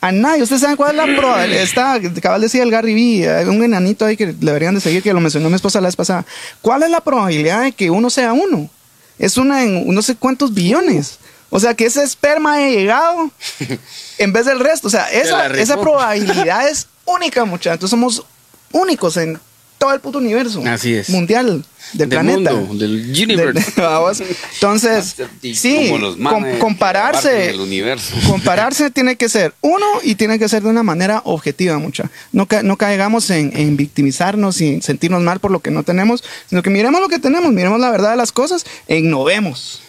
A 0.00 0.12
nadie. 0.12 0.44
Ustedes 0.44 0.62
saben 0.62 0.76
cuál 0.76 0.92
es 0.92 0.96
la 1.04 1.16
probabilidad. 1.16 1.60
Está, 1.60 2.00
cabal 2.22 2.40
decía 2.40 2.62
el 2.62 2.70
Gary 2.70 2.94
Vee, 2.94 3.28
hay 3.28 3.44
un 3.46 3.60
enanito 3.64 4.04
ahí 4.04 4.16
que 4.16 4.26
deberían 4.26 4.76
de 4.76 4.80
seguir, 4.80 5.02
que 5.02 5.12
lo 5.12 5.18
mencionó 5.18 5.48
mi 5.48 5.56
esposa 5.56 5.80
la 5.80 5.88
vez 5.88 5.96
pasada. 5.96 6.24
¿Cuál 6.62 6.84
es 6.84 6.90
la 6.90 7.00
probabilidad 7.00 7.62
de 7.62 7.72
que 7.72 7.90
uno 7.90 8.08
sea 8.08 8.32
uno? 8.34 8.70
Es 9.18 9.36
una 9.36 9.64
en 9.64 9.92
no 9.92 10.00
sé 10.00 10.14
cuántos 10.14 10.54
billones. 10.54 11.18
O 11.50 11.58
sea, 11.58 11.74
que 11.74 11.86
ese 11.86 12.04
esperma 12.04 12.52
haya 12.52 12.68
llegado 12.68 13.32
en 14.18 14.32
vez 14.32 14.46
del 14.46 14.60
resto. 14.60 14.86
O 14.86 14.90
sea, 14.90 15.10
esa, 15.10 15.80
probabilidad 15.80 16.68
es 16.68 16.86
única, 17.04 17.44
muchachos. 17.44 17.74
Entonces 17.74 17.90
somos 17.90 18.24
únicos 18.70 19.16
en 19.16 19.40
todo 19.78 19.92
el 19.94 20.00
puto 20.00 20.18
universo. 20.18 20.62
Así 20.66 20.94
es. 20.94 21.08
Mundial, 21.10 21.64
del, 21.92 21.98
Del 21.98 22.08
planeta. 22.08 22.52
mundo, 22.52 22.74
del 22.86 23.10
universe. 23.10 23.52
Del- 23.52 23.72
vamos. 23.76 24.20
Entonces, 24.54 25.14
sí, 25.54 25.92
manes 26.18 26.58
compararse, 26.58 27.28
abarcan 27.28 27.54
el 27.54 27.60
universo. 27.60 28.14
compararse 28.26 28.90
tiene 28.90 29.16
que 29.16 29.28
ser 29.28 29.54
uno 29.60 29.84
y 30.02 30.14
tiene 30.14 30.38
que 30.38 30.48
ser 30.48 30.62
de 30.62 30.68
una 30.70 30.82
manera 30.82 31.20
objetiva, 31.24 31.78
mucha. 31.78 32.10
No, 32.32 32.46
ca- 32.46 32.62
no 32.62 32.76
caigamos 32.76 33.30
en, 33.30 33.52
en 33.56 33.76
victimizarnos 33.76 34.60
y 34.60 34.74
en 34.74 34.82
sentirnos 34.82 35.22
mal 35.22 35.40
por 35.40 35.50
lo 35.50 35.60
que 35.60 35.70
no 35.70 35.82
tenemos, 35.82 36.24
sino 36.48 36.62
que 36.62 36.70
miremos 36.70 37.00
lo 37.00 37.08
que 37.08 37.18
tenemos, 37.18 37.52
miremos 37.52 37.78
la 37.80 37.90
verdad 37.90 38.10
de 38.10 38.16
las 38.16 38.32
cosas 38.32 38.64
e 38.88 38.98
innovemos. 38.98 39.82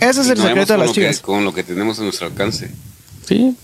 Ese 0.00 0.22
es 0.22 0.28
el 0.28 0.38
secreto 0.38 0.72
de 0.72 0.78
las 0.78 0.88
que- 0.88 0.94
chicas. 0.94 1.20
Con 1.20 1.44
lo 1.44 1.52
que 1.52 1.62
tenemos 1.62 1.98
a 1.98 2.02
nuestro 2.02 2.26
alcance. 2.26 2.70
Sí, 3.26 3.54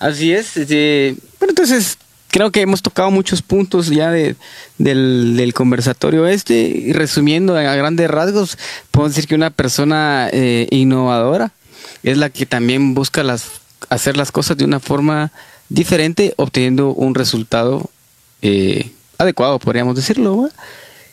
así 0.00 0.32
es. 0.32 0.56
este, 0.56 1.14
bueno, 1.38 1.50
entonces 1.52 1.96
creo 2.28 2.50
que 2.50 2.60
hemos 2.60 2.82
tocado 2.82 3.10
muchos 3.10 3.42
puntos 3.42 3.88
ya 3.88 4.10
de, 4.10 4.36
del, 4.78 5.52
conversatorio 5.54 6.26
este. 6.26 6.54
Y 6.54 6.92
resumiendo 6.92 7.56
a 7.56 7.74
grandes 7.74 8.10
rasgos, 8.10 8.58
puedo 8.90 9.08
decir 9.08 9.26
que 9.26 9.34
una 9.34 9.50
persona 9.50 10.28
eh, 10.32 10.66
innovadora 10.70 11.52
es 12.02 12.18
la 12.18 12.30
que 12.30 12.46
también 12.46 12.94
busca 12.94 13.22
las, 13.22 13.60
hacer 13.88 14.16
las 14.16 14.32
cosas 14.32 14.56
de 14.56 14.64
una 14.64 14.80
forma 14.80 15.32
diferente, 15.68 16.34
obteniendo 16.36 16.90
un 16.90 17.14
resultado 17.14 17.90
eh, 18.42 18.90
adecuado, 19.18 19.58
podríamos 19.58 19.96
decirlo. 19.96 20.48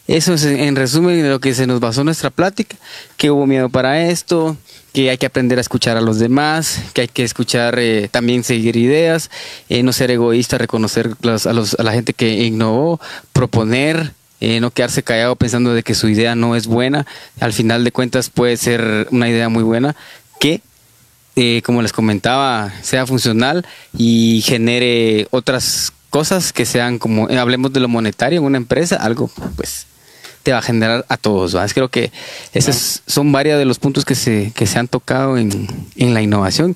Eso 0.08 0.34
es 0.34 0.44
en 0.44 0.76
resumen 0.76 1.22
de 1.22 1.30
lo 1.30 1.40
que 1.40 1.56
se 1.56 1.66
nos 1.66 1.80
basó 1.80 2.04
nuestra 2.04 2.30
plática, 2.30 2.76
que 3.16 3.32
hubo 3.32 3.48
miedo 3.48 3.70
para 3.70 4.02
esto, 4.10 4.58
que 4.94 5.10
hay 5.10 5.18
que 5.18 5.26
aprender 5.26 5.58
a 5.58 5.62
escuchar 5.62 5.98
a 5.98 6.02
los 6.02 6.20
demás, 6.20 6.82
que 6.94 7.02
hay 7.02 7.08
que 7.08 7.24
escuchar 7.24 7.78
eh, 7.80 8.08
también 8.10 8.44
seguir 8.44 8.78
ideas, 8.78 9.32
eh, 9.68 9.84
no 9.84 9.92
ser 9.92 10.12
egoísta, 10.12 10.58
reconocer 10.58 11.16
a, 11.24 11.84
la 11.84 11.92
gente 11.92 12.14
que 12.14 12.44
innovó, 12.46 13.02
proponer, 13.34 14.14
eh, 14.40 14.60
no 14.60 14.72
quedarse 14.72 15.04
callado 15.04 15.36
pensando 15.36 15.74
de 15.74 15.84
que 15.84 15.96
su 15.96 16.08
idea 16.08 16.36
no 16.36 16.56
es 16.56 16.68
buena, 16.68 17.08
al 17.40 17.54
final 17.54 17.84
de 17.84 17.92
cuentas 17.92 18.30
puede 18.30 18.56
ser 18.56 19.08
una 19.12 19.28
idea 19.28 19.50
muy 19.50 19.64
buena 19.64 19.96
que 20.40 20.62
eh, 21.36 21.64
como 21.66 21.82
les 21.82 21.92
comentaba, 21.92 22.72
sea 22.84 23.08
funcional 23.08 23.66
y 23.98 24.44
genere 24.46 25.28
otras 25.32 25.92
cosas 26.12 26.54
que 26.54 26.64
sean 26.64 27.00
como, 27.00 27.28
hablemos 27.28 27.74
de 27.74 27.80
lo 27.80 27.88
monetario 27.88 28.40
en 28.40 28.46
una 28.46 28.58
empresa, 28.58 28.98
algo 28.98 29.32
pues 29.56 29.88
te 30.44 30.52
va 30.52 30.60
a 30.60 30.62
generar 30.62 31.06
a 31.10 31.18
todos. 31.18 31.56
¿va? 31.56 31.66
Creo 31.68 31.90
que 31.90 32.12
esos 32.54 33.02
son 33.08 33.32
varios 33.32 33.58
de 33.58 33.66
los 33.66 33.80
puntos 33.80 34.06
que 34.06 34.16
se, 34.16 34.52
que 34.56 34.68
se 34.68 34.78
han 34.80 34.88
tocado 34.88 35.38
en, 35.38 35.68
en 35.96 36.14
la 36.14 36.22
innovación. 36.22 36.76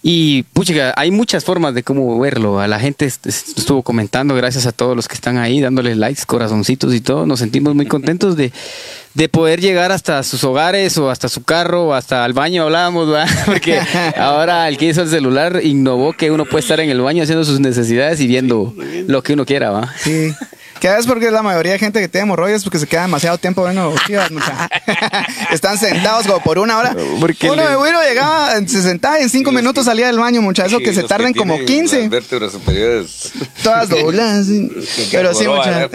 Y 0.00 0.44
puchica, 0.52 0.94
hay 0.96 1.10
muchas 1.10 1.44
formas 1.44 1.74
de 1.74 1.82
cómo 1.82 2.18
verlo. 2.20 2.60
A 2.60 2.68
la 2.68 2.78
gente 2.78 3.04
est- 3.04 3.26
est- 3.26 3.58
estuvo 3.58 3.82
comentando, 3.82 4.32
gracias 4.36 4.64
a 4.66 4.70
todos 4.72 4.94
los 4.94 5.08
que 5.08 5.14
están 5.14 5.38
ahí, 5.38 5.60
dándoles 5.60 5.96
likes, 5.96 6.22
corazoncitos 6.24 6.94
y 6.94 7.00
todo. 7.00 7.26
Nos 7.26 7.40
sentimos 7.40 7.74
muy 7.74 7.86
contentos 7.86 8.36
de, 8.36 8.52
de 9.14 9.28
poder 9.28 9.60
llegar 9.60 9.90
hasta 9.90 10.22
sus 10.22 10.44
hogares 10.44 10.96
o 10.98 11.10
hasta 11.10 11.28
su 11.28 11.42
carro 11.42 11.88
o 11.88 11.94
hasta 11.94 12.24
el 12.24 12.32
baño, 12.32 12.62
hablábamos, 12.62 13.08
¿verdad? 13.10 13.28
Porque 13.46 13.80
ahora 14.16 14.68
el 14.68 14.78
que 14.78 14.86
hizo 14.86 15.02
el 15.02 15.08
celular 15.08 15.60
innovó 15.64 16.12
que 16.12 16.30
uno 16.30 16.44
puede 16.44 16.60
estar 16.62 16.78
en 16.78 16.90
el 16.90 17.00
baño 17.00 17.24
haciendo 17.24 17.44
sus 17.44 17.58
necesidades 17.58 18.20
y 18.20 18.28
viendo 18.28 18.72
lo 19.08 19.22
que 19.24 19.32
uno 19.32 19.44
quiera, 19.44 19.70
¿va? 19.70 19.92
Sí. 19.98 20.32
¿Qué 20.80 20.94
es 20.96 21.06
porque 21.06 21.30
la 21.30 21.42
mayoría 21.42 21.72
de 21.72 21.78
gente 21.78 22.00
que 22.00 22.08
tiene 22.08 22.22
hemorroides 22.24 22.62
porque 22.64 22.78
se 22.78 22.86
queda 22.86 23.02
demasiado 23.02 23.38
tiempo 23.38 23.64
viendo 23.64 23.94
chivas, 24.06 24.30
mucha. 24.32 24.68
Están 25.50 25.78
sentados 25.78 26.26
como 26.26 26.40
por 26.42 26.58
una 26.58 26.78
hora. 26.78 26.94
Porque 27.20 27.50
Uno 27.50 27.62
le- 27.62 27.70
de 27.70 27.76
bueno 27.76 28.00
llegaba, 28.02 28.52
se 28.66 28.82
sentaba 28.82 29.18
y 29.20 29.24
en 29.24 29.30
cinco 29.30 29.50
minutos 29.52 29.84
que- 29.84 29.90
salía 29.90 30.06
del 30.06 30.18
baño, 30.18 30.42
mucha. 30.42 30.66
Eso 30.66 30.78
que 30.78 30.92
se 30.94 31.02
los 31.02 31.08
tarden 31.08 31.34
como 31.34 31.54
tienen 31.54 31.66
15. 31.88 32.00
Las 32.02 32.10
vértebras 32.10 32.52
superiores. 32.52 33.32
Todas 33.62 33.88
dobladas. 33.88 34.46
Pero 35.10 35.34
sí, 35.34 35.46
mucha. 35.48 35.88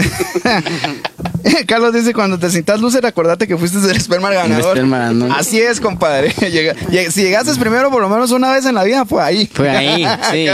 Carlos 1.67 1.93
dice, 1.93 2.13
cuando 2.13 2.39
te 2.39 2.49
sientas 2.49 2.79
loser, 2.79 3.05
acordate 3.05 3.47
que 3.47 3.57
fuiste 3.57 3.77
el 3.77 3.95
esperma 3.97 4.31
ganador. 4.31 4.69
esperma 4.77 4.99
ganador. 4.99 5.35
Así 5.37 5.59
es, 5.59 5.79
compadre. 5.81 6.33
Llega- 6.39 6.73
lleg- 6.89 7.09
si 7.11 7.21
llegaste 7.21 7.53
primero 7.55 7.91
por 7.91 8.01
lo 8.01 8.09
menos 8.09 8.31
una 8.31 8.51
vez 8.53 8.65
en 8.65 8.75
la 8.75 8.83
vida, 8.83 9.05
fue 9.05 9.21
ahí. 9.21 9.49
Fue 9.53 9.69
ahí, 9.69 10.05
sí. 10.31 10.47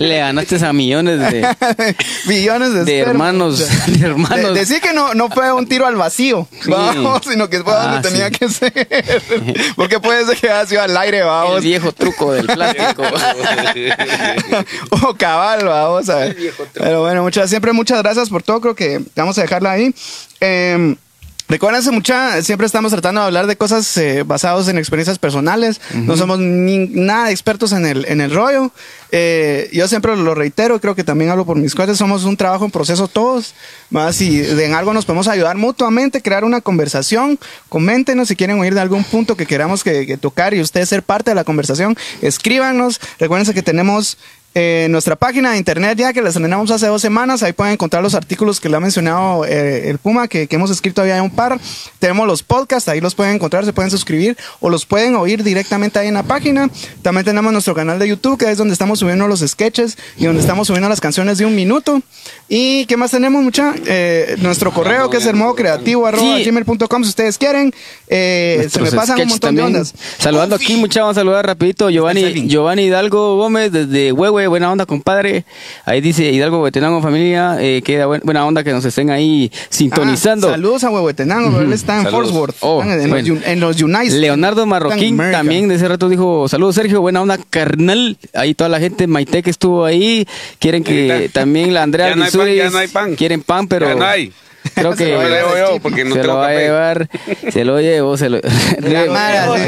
Le 0.00 0.18
ganaste 0.18 0.64
a 0.64 0.72
millones 0.72 1.18
de, 1.18 1.46
Billones 2.26 2.72
de, 2.74 2.84
de 2.84 2.98
hermanos, 2.98 3.66
de 3.86 4.06
hermanos. 4.06 4.54
De- 4.54 4.60
decir 4.60 4.80
que 4.80 4.92
no, 4.92 5.14
no 5.14 5.28
fue 5.28 5.52
un 5.52 5.66
tiro 5.66 5.86
al 5.86 5.96
vacío, 5.96 6.46
Sí. 6.62 6.70
vamos, 6.70 7.22
sino 7.28 7.48
que 7.50 7.62
fue 7.62 7.72
Ah, 7.74 7.82
donde 8.00 8.08
tenía 8.08 8.28
sí. 8.28 8.32
que 8.32 8.48
ser. 8.48 9.22
Porque 9.76 10.00
puede 10.00 10.24
ser 10.26 10.36
que 10.38 10.50
haya 10.50 10.66
sido 10.66 10.82
al 10.82 10.96
aire, 10.96 11.18
el 11.18 11.24
vamos. 11.24 11.62
viejo 11.62 11.92
truco 11.92 12.32
del 12.32 12.46
plástico. 12.46 13.02
o 14.90 15.14
cabal, 15.14 15.64
vamos 15.64 16.08
a 16.08 16.16
ver. 16.16 16.36
Pero 16.72 17.00
bueno, 17.02 17.22
muchas, 17.22 17.48
siempre 17.50 17.72
muchas 17.72 18.02
gracias 18.02 18.28
por 18.28 18.42
todo. 18.42 18.60
Creo 18.60 18.74
que 18.74 19.00
vamos 19.14 19.36
a 19.38 19.42
dejarla 19.42 19.72
ahí. 19.72 19.94
Eh, 20.40 20.96
Recuérdense 21.46 21.90
mucha, 21.90 22.40
siempre 22.42 22.66
estamos 22.66 22.90
tratando 22.90 23.20
de 23.20 23.26
hablar 23.26 23.46
de 23.46 23.56
cosas 23.56 23.94
eh, 23.98 24.22
basadas 24.22 24.66
en 24.68 24.78
experiencias 24.78 25.18
personales. 25.18 25.78
No 25.92 26.16
somos 26.16 26.38
ni- 26.38 26.88
nada 26.88 27.30
expertos 27.30 27.72
en 27.72 27.84
el, 27.84 28.06
en 28.06 28.22
el 28.22 28.30
rollo. 28.34 28.72
Eh, 29.12 29.68
yo 29.70 29.86
siempre 29.86 30.16
lo 30.16 30.34
reitero, 30.34 30.80
creo 30.80 30.94
que 30.94 31.04
también 31.04 31.30
hablo 31.30 31.44
por 31.44 31.58
mis 31.58 31.74
cosas. 31.74 31.98
Somos 31.98 32.24
un 32.24 32.38
trabajo 32.38 32.64
en 32.64 32.70
proceso 32.70 33.08
todos. 33.08 33.54
Más 33.90 34.16
si 34.16 34.38
de- 34.38 34.64
en 34.64 34.72
algo 34.72 34.94
nos 34.94 35.04
podemos 35.04 35.28
ayudar 35.28 35.56
mutuamente, 35.58 36.22
crear 36.22 36.44
una 36.44 36.62
conversación. 36.62 37.38
Coméntenos 37.68 38.28
si 38.28 38.36
quieren 38.36 38.58
oír 38.58 38.72
de 38.74 38.80
algún 38.80 39.04
punto 39.04 39.36
que 39.36 39.44
queramos 39.46 39.84
que, 39.84 40.06
que 40.06 40.16
tocar 40.16 40.54
y 40.54 40.62
ustedes 40.62 40.88
ser 40.88 41.02
parte 41.02 41.30
de 41.32 41.34
la 41.34 41.44
conversación. 41.44 41.94
Escríbanos. 42.22 43.00
Recuérdense 43.20 43.52
que 43.52 43.62
tenemos 43.62 44.16
eh, 44.54 44.86
nuestra 44.90 45.16
página 45.16 45.52
de 45.52 45.58
internet 45.58 45.98
ya 45.98 46.12
que 46.12 46.22
la 46.22 46.28
estrenamos 46.28 46.70
hace 46.70 46.86
dos 46.86 47.02
semanas. 47.02 47.42
Ahí 47.42 47.52
pueden 47.52 47.72
encontrar 47.74 48.02
los 48.02 48.14
artículos 48.14 48.60
que 48.60 48.68
le 48.68 48.76
ha 48.76 48.80
mencionado 48.80 49.44
eh, 49.44 49.90
el 49.90 49.98
Puma, 49.98 50.28
que, 50.28 50.46
que 50.46 50.56
hemos 50.56 50.70
escrito 50.70 51.04
ya 51.04 51.20
un 51.22 51.30
par. 51.30 51.58
Tenemos 51.98 52.26
los 52.26 52.42
podcasts, 52.42 52.88
ahí 52.88 53.00
los 53.00 53.14
pueden 53.14 53.34
encontrar, 53.34 53.64
se 53.64 53.72
pueden 53.72 53.90
suscribir 53.90 54.36
o 54.60 54.70
los 54.70 54.86
pueden 54.86 55.16
oír 55.16 55.42
directamente 55.42 55.98
ahí 55.98 56.08
en 56.08 56.14
la 56.14 56.22
página. 56.22 56.70
También 57.02 57.24
tenemos 57.24 57.52
nuestro 57.52 57.74
canal 57.74 57.98
de 57.98 58.08
YouTube, 58.08 58.38
que 58.38 58.50
es 58.50 58.58
donde 58.58 58.72
estamos 58.72 58.98
subiendo 59.00 59.26
los 59.26 59.40
sketches 59.40 59.96
y 60.16 60.26
donde 60.26 60.40
estamos 60.40 60.66
subiendo 60.68 60.88
las 60.88 61.00
canciones 61.00 61.38
de 61.38 61.46
un 61.46 61.54
minuto. 61.54 62.00
¿Y 62.48 62.86
qué 62.86 62.96
más 62.96 63.10
tenemos, 63.10 63.42
mucha? 63.42 63.74
Eh, 63.86 64.36
nuestro 64.38 64.72
correo, 64.72 65.10
que 65.10 65.16
es 65.16 65.26
el 65.26 65.34
modo 65.36 65.54
creativo, 65.54 66.06
arroba 66.06 66.36
Sí. 66.38 66.44
gmail.com, 66.44 67.02
si 67.02 67.08
ustedes 67.08 67.38
quieren. 67.38 67.72
Eh, 68.08 68.68
se 68.70 68.80
me 68.80 68.90
pasan 68.92 69.20
un 69.20 69.28
montón 69.28 69.54
de 69.56 69.62
ondas. 69.62 69.94
Saludando 70.18 70.54
aquí, 70.56 70.76
muchachos, 70.76 71.02
vamos 71.02 71.16
a 71.16 71.20
saludar 71.20 71.46
rapidito. 71.46 71.90
Giovanni. 71.90 72.48
Giovanni 72.48 72.84
Hidalgo 72.84 73.36
Gómez 73.36 73.72
desde 73.72 74.12
Huehue, 74.12 74.43
buena 74.48 74.70
onda, 74.72 74.86
compadre. 74.86 75.44
Ahí 75.84 76.00
dice 76.00 76.30
Hidalgo 76.30 76.62
Vetenango 76.62 77.00
Familia, 77.02 77.56
eh, 77.60 77.82
queda 77.82 78.06
buen- 78.06 78.20
buena 78.24 78.44
onda 78.46 78.62
que 78.64 78.72
nos 78.72 78.84
estén 78.84 79.10
ahí 79.10 79.50
sintonizando. 79.70 80.48
Ah, 80.48 80.52
saludos 80.52 80.84
a 80.84 80.90
Huehuetenango, 80.90 81.60
él 81.60 81.72
está 81.72 81.98
en 81.98 82.04
Saludos. 82.04 82.30
Fort 82.30 82.34
Worth. 82.34 82.56
Oh, 82.60 82.82
en, 82.82 83.08
bueno. 83.10 83.16
los, 83.16 83.28
Un- 83.30 83.42
en 83.44 83.60
los 83.60 83.80
United. 83.82 84.20
Leonardo 84.20 84.66
Marroquín 84.66 85.16
también 85.16 85.68
de 85.68 85.74
ese 85.76 85.88
rato 85.88 86.08
dijo, 86.08 86.48
saludos 86.48 86.74
Sergio, 86.76 87.00
buena 87.00 87.20
onda 87.22 87.38
carnal. 87.50 88.16
Ahí 88.34 88.54
toda 88.54 88.68
la 88.70 88.80
gente 88.80 89.06
Maite 89.06 89.42
que 89.42 89.50
estuvo 89.50 89.84
ahí, 89.84 90.26
quieren 90.58 90.82
que 90.84 91.30
también 91.32 91.72
la 91.74 91.82
Andrea 91.82 92.10
Ya 92.10 92.16
no 92.16 92.24
hay 92.24 92.30
pan, 92.30 92.40
Guisuris 92.40 92.56
ya 92.64 92.70
no 92.70 92.78
hay 92.78 92.88
pan. 92.88 93.14
quieren 93.16 93.42
pan, 93.42 93.68
pero 93.68 93.86
Ya 93.88 93.94
no 93.94 94.04
hay. 94.04 94.32
Creo 94.74 94.90
que 94.92 95.04
Se 95.04 95.10
lo 95.10 95.22
Lo 95.22 95.28
llevo 95.28 95.56
yo 95.56 95.80
porque 95.80 96.04
no 96.04 96.14
se 96.14 96.22
lo 96.24 96.36
va 96.36 96.48
a 96.48 96.52
llevar, 96.54 97.08
se 97.52 97.64
lo 97.64 97.80
llevo, 97.80 98.16
se 98.16 98.28
lo 98.28 98.38
La 98.80 99.04
Mara, 99.06 99.46
sí. 99.56 99.62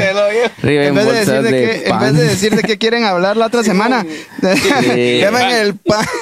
Arriba 0.63 0.83
En 0.83 0.89
en 0.89 0.95
vez, 0.95 1.05
de 1.05 1.13
decir 1.13 1.41
de, 1.41 1.43
de 1.43 1.51
qué, 1.51 1.83
en 1.83 1.89
pan. 1.89 1.99
vez 2.01 2.13
de 2.15 2.23
decir 2.23 2.55
de 2.55 2.63
qué 2.63 2.77
quieren 2.77 3.03
hablar 3.05 3.37
la 3.37 3.45
otra 3.47 3.63
semana, 3.63 4.05
llamen 4.41 5.49
el 5.51 5.75
pan. 5.75 6.05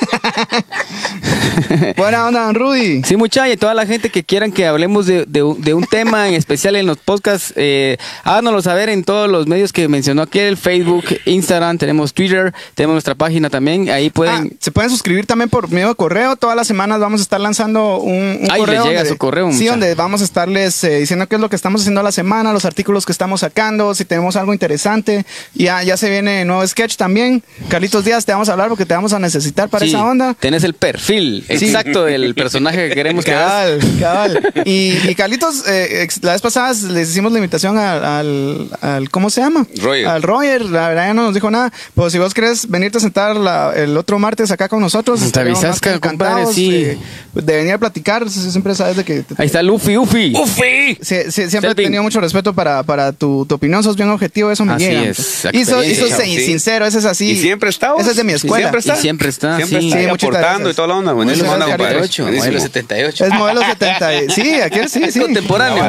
Buena 1.98 2.28
onda, 2.28 2.46
don 2.46 2.56
Rudy. 2.56 3.04
Sí, 3.04 3.16
muchachos, 3.16 3.54
y 3.54 3.58
toda 3.58 3.74
la 3.74 3.86
gente 3.86 4.10
que 4.10 4.24
quieran 4.24 4.52
que 4.52 4.66
hablemos 4.66 5.06
de, 5.06 5.26
de 5.26 5.44
un- 5.44 5.62
de 5.62 5.74
un 5.74 5.86
tema 5.86 6.28
en 6.28 6.34
especial 6.34 6.76
en 6.76 6.86
los 6.86 6.98
podcasts, 6.98 7.54
eh, 7.56 7.98
háganoslo 8.24 8.62
saber 8.62 8.90
en 8.90 9.04
todos 9.04 9.30
los 9.30 9.48
medios 9.48 9.72
que 9.74 9.88
mencionó 9.88 10.24
aquí, 10.24 10.40
el 10.40 10.58
Facebook, 10.58 11.06
Instagram, 11.26 11.78
tenemos 11.78 12.14
Twitter, 12.14 12.54
tenemos 12.76 12.94
nuestra 12.96 13.16
página 13.16 13.50
también, 13.50 13.90
ahí 13.90 14.08
Ah, 14.08 14.12
pueden... 14.14 14.58
se 14.60 14.72
pueden 14.72 14.90
suscribir 14.90 15.26
también 15.26 15.50
por 15.50 15.70
medio 15.72 15.90
de 15.90 15.96
correo. 15.96 16.36
Todas 16.36 16.56
las 16.56 16.68
semanas 16.68 17.00
vamos 17.00 17.22
a 17.22 17.24
estar 17.24 17.40
lanzando 17.40 17.98
un, 18.00 18.40
un 18.42 18.48
Ay, 18.52 18.60
correo. 18.60 18.75
Les 18.76 18.84
llega 18.86 19.00
donde- 19.00 19.10
su 19.10 19.18
correo, 19.18 19.52
Sí, 19.52 19.60
mucha. 19.60 19.72
donde 19.72 19.96
vamos 19.96 20.22
a 20.22 20.24
estarles 20.24 20.84
eh, 20.84 21.00
diciendo 21.00 21.28
qué 21.28 21.36
es 21.36 21.42
lo 21.42 21.50
que 21.50 21.56
estamos 21.56 21.82
haciendo 21.82 22.02
a 22.02 22.04
la 22.04 22.12
semana, 22.12 22.54
los 22.54 22.66
artículos 22.66 23.06
que 23.06 23.12
estamos 23.12 23.42
sacando, 23.42 23.94
si 23.96 24.06
tenemos 24.06 24.36
algo 24.36 24.54
interesante. 24.54 25.26
Ya, 25.54 25.84
ya 25.84 25.98
se 25.98 26.10
viene 26.10 26.46
nuevo 26.46 26.66
sketch 26.68 26.96
también. 26.96 27.44
Carlitos 27.70 28.04
Díaz, 28.06 28.26
te 28.26 28.32
vamos 28.32 28.50
a 28.50 28.54
hablar 28.54 28.70
porque 28.70 28.86
te 28.86 28.94
vamos 28.94 29.14
a 29.14 29.20
necesitar 29.20 29.70
para 29.70 29.86
Sí, 29.86 29.92
esa 29.92 30.04
onda. 30.04 30.34
Tenés 30.40 30.64
el 30.64 30.74
perfil 30.74 31.44
Sí. 31.48 31.66
exacto 31.66 32.04
del 32.06 32.36
personaje 32.36 32.90
que 32.90 32.96
queremos 32.96 33.26
que. 33.26 33.32
Cabal, 33.32 33.80
cabal. 34.00 34.54
Y, 34.66 34.98
y 35.08 35.16
Carlitos, 35.16 35.64
eh, 35.68 36.08
la 36.22 36.34
vez 36.34 36.42
pasada 36.42 36.74
les 36.92 37.10
hicimos 37.10 37.32
la 37.32 37.38
invitación 37.40 37.78
al, 37.78 38.04
al, 38.04 38.70
al- 38.82 39.10
¿cómo 39.10 39.30
se 39.30 39.42
llama? 39.42 39.66
Roger. 39.82 40.08
Al 40.08 40.24
Roger, 40.24 40.62
la 40.66 40.90
verdad 40.90 41.08
ya 41.08 41.14
no 41.14 41.24
nos 41.24 41.34
dijo 41.34 41.52
nada. 41.52 41.72
Pues 41.94 42.12
si 42.14 42.20
vos 42.20 42.34
querés 42.34 42.70
venirte 42.70 42.98
a 42.98 43.02
sentar 43.02 43.36
la- 43.36 43.74
el 43.76 43.96
otro 43.98 44.18
martes 44.20 44.52
acá 44.52 44.68
con 44.70 44.82
nosotros, 44.82 45.20
Te 45.32 45.40
avisas, 45.40 45.80
que 45.82 46.00
compadre, 46.00 46.46
sí. 46.54 46.72
de, 46.72 46.98
de 47.34 47.56
venir 47.58 47.74
a 47.74 47.78
platicar. 47.78 48.24
Sie- 48.26 48.50
Siempre 48.66 48.84
sabes 48.84 48.98
de 48.98 49.04
que... 49.04 49.22
te- 49.22 49.36
Ahí 49.38 49.46
está 49.46 49.62
Luffy, 49.62 49.96
Ufi. 49.96 50.34
¡Ufi! 50.36 50.98
Sie- 51.00 51.30
siempre 51.50 51.70
he 51.70 51.76
tenido 51.76 52.02
mucho 52.02 52.20
respeto 52.20 52.52
para, 52.56 52.82
para 52.82 53.12
tu, 53.12 53.46
tu 53.46 53.54
opinión, 53.54 53.84
sos 53.84 53.96
bien 53.96 54.10
objetivo, 54.10 54.50
eso 54.50 54.66
me 54.66 54.74
Así 54.74 54.86
llega. 54.88 55.04
es, 55.04 55.48
Y 55.54 55.66
sos, 55.66 55.86
y 55.86 55.94
Sí. 55.94 56.46
sincero, 56.48 56.84
ese 56.88 56.98
es 56.98 57.06
así. 57.06 57.30
Y 57.30 57.36
siempre 57.38 57.70
está. 57.70 57.94
Ese 58.00 58.10
es 58.10 58.16
de 58.18 58.24
mi 58.24 58.34
escuela. 58.34 58.64
Siempre 58.72 58.80
está. 58.80 58.96
Y 58.98 59.02
siempre 59.02 59.30
está, 59.30 59.56
Siempre 59.58 59.80
sí. 59.82 59.86
está 59.90 60.00
Sí, 60.00 60.08
muchas 60.08 60.24
aportando 60.30 60.48
gracias. 60.48 60.72
y 60.72 60.76
toda 60.76 60.88
la 60.88 60.94
onda. 60.96 61.14
Muchas 61.14 61.26
Buenísima 61.28 61.54
onda, 61.54 61.66
compadre. 61.68 61.98
Buenísimo. 62.00 62.28
modelo 62.32 62.60
78. 62.60 63.26
Es 63.26 63.34
modelo 63.34 63.62
70. 63.62 64.16
y- 64.16 64.30
Sí, 64.32 64.54
aquel 64.56 64.90
sí, 64.90 65.12
sí. 65.12 65.20
Contemporáneo. 65.20 65.86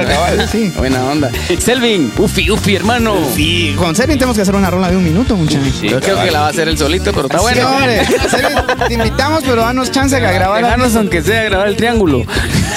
Sí. 0.52 0.70
Buena 0.76 1.02
onda. 1.06 1.30
Selvin, 1.58 2.12
Ufi, 2.18 2.50
Ufi, 2.50 2.76
hermano. 2.76 3.16
Y 3.38 3.72
con 3.72 3.96
Selvin 3.96 4.18
tenemos 4.18 4.36
que 4.36 4.42
hacer 4.42 4.54
una 4.54 4.70
rola 4.70 4.90
de 4.90 4.98
un 4.98 5.04
minuto, 5.04 5.34
muchachos. 5.34 5.62
Sí, 5.80 5.88
Yo 5.88 5.98
creo 5.98 6.22
que 6.22 6.30
la 6.30 6.40
va 6.40 6.46
a 6.48 6.50
hacer 6.50 6.68
él 6.68 6.76
solito, 6.76 7.10
pero 7.14 7.22
está 7.24 7.38
Sí, 7.38 7.42
bueno. 7.44 7.70
hombre. 7.74 8.04
Selvin, 8.30 8.58
te 8.86 8.94
invitamos, 8.94 9.42
pero 9.46 9.62
danos 9.62 9.90
chance 9.90 10.14
a 10.14 10.18
grabar. 10.18 10.62
Dejarnos 10.62 10.94
aunque 10.94 11.22
sea 11.22 11.42
grabar 11.44 11.68
el 11.68 11.76
triángulo. 11.76 12.22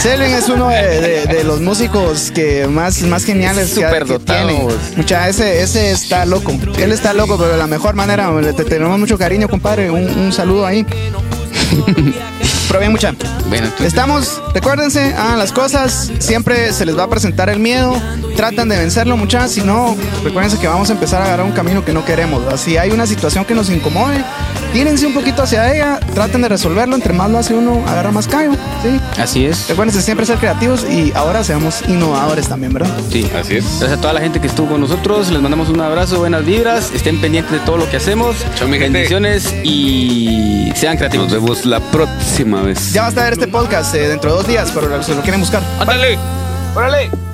Selvin 0.02 0.34
es 0.34 0.48
uno 0.48 0.70
de, 0.70 1.02
de- 1.02 1.26
de 1.26 1.44
los 1.44 1.60
músicos 1.62 2.32
que 2.32 2.68
más, 2.68 3.02
más 3.02 3.26
geniales 3.26 3.74
que, 3.74 3.82
que 4.06 4.20
tiene. 4.20 4.68
Mucha, 4.96 5.28
ese, 5.28 5.62
ese 5.62 5.92
está 5.92 6.26
loco. 6.26 6.54
Él 6.78 6.92
está 6.92 7.14
loco, 7.14 7.38
pero 7.38 7.52
de 7.52 7.58
la 7.58 7.68
mejor 7.68 7.96
manera. 7.96 8.30
Te 8.56 8.64
tenemos 8.64 8.98
mucho 8.98 9.18
cariño, 9.18 9.50
compadre. 9.50 9.90
Un, 9.92 10.08
un 10.08 10.32
saludo 10.34 10.66
ahí. 10.66 10.86
Pero 12.70 12.80
bien, 12.82 12.92
mucha. 12.92 13.14
Bueno, 13.48 13.68
Estamos, 13.80 14.40
recuérdense, 14.54 15.16
hagan 15.16 15.40
las 15.40 15.52
cosas, 15.52 16.12
siempre 16.20 16.72
se 16.72 16.86
les 16.86 16.96
va 16.96 17.06
a 17.06 17.10
presentar 17.10 17.50
el 17.50 17.58
miedo, 17.60 18.00
tratan 18.36 18.70
de 18.70 18.78
vencerlo 18.78 19.18
muchachos, 19.18 19.54
si 19.54 19.62
no, 19.62 19.98
recuérdense 20.24 20.60
que 20.60 20.68
vamos 20.68 20.90
a 20.92 20.94
empezar 20.94 21.20
a 21.24 21.26
agarrar 21.26 21.48
un 21.48 21.52
camino 21.52 21.84
que 21.84 21.94
no 21.94 22.06
queremos. 22.06 22.44
Si 22.62 22.78
hay 22.78 22.92
una 22.92 23.08
situación 23.08 23.44
que 23.44 23.56
nos 23.56 23.72
incomode, 23.72 24.24
tírense 24.72 25.08
un 25.08 25.16
poquito 25.16 25.42
hacia 25.42 25.74
ella, 25.74 26.00
traten 26.14 26.44
de 26.44 26.50
resolverlo, 26.50 26.96
entre 26.96 27.12
más 27.12 27.32
lo 27.32 27.40
hace 27.40 27.56
uno, 27.56 27.84
agarra 27.88 28.12
más 28.12 28.28
callo, 28.28 28.52
¿sí? 28.84 29.00
Así 29.20 29.46
es. 29.46 29.68
Recuérdense 29.68 30.04
siempre 30.04 30.28
ser 30.28 30.38
creativos 30.38 30.86
y 30.88 31.12
ahora 31.16 31.44
seamos 31.44 31.82
innovadores 31.88 32.48
también, 32.48 32.72
¿verdad? 32.72 32.92
Sí. 33.12 33.28
Así 33.36 33.56
es. 33.56 33.66
Gracias 33.80 33.98
a 33.98 34.02
toda 34.02 34.14
la 34.14 34.22
gente 34.22 34.40
que 34.40 34.48
estuvo 34.48 34.68
con 34.68 34.82
nosotros. 34.82 35.32
Les 35.32 35.42
mandamos 35.42 35.70
un 35.70 35.82
abrazo, 35.82 36.20
buenas 36.20 36.46
vibras. 36.46 36.92
Estén 36.94 37.20
pendientes 37.20 37.52
de 37.52 37.60
todo 37.60 37.78
lo 37.78 37.90
que 37.90 37.98
hacemos. 37.98 38.36
Chao, 38.56 38.68
mi 38.68 38.78
gente. 38.78 39.00
Bendiciones 39.00 39.56
y 39.64 40.72
sean 40.76 40.98
creativos. 40.98 41.32
Nos 41.32 41.42
vemos 41.42 41.66
la 41.66 41.80
próxima 41.80 42.59
vez. 42.62 42.94
Ya 42.94 43.04
vas 43.04 43.18
a 43.18 43.24
ver 43.24 43.34
este 43.34 43.48
podcast 43.48 43.94
eh, 43.96 44.08
dentro 44.08 44.32
de 44.32 44.38
dos 44.38 44.48
días, 44.48 44.72
pero 44.74 45.02
si 45.04 45.14
lo 45.14 45.22
quieren 45.22 45.40
buscar. 45.40 45.62
¡Ándale! 45.80 46.18
¡Órale! 46.76 47.29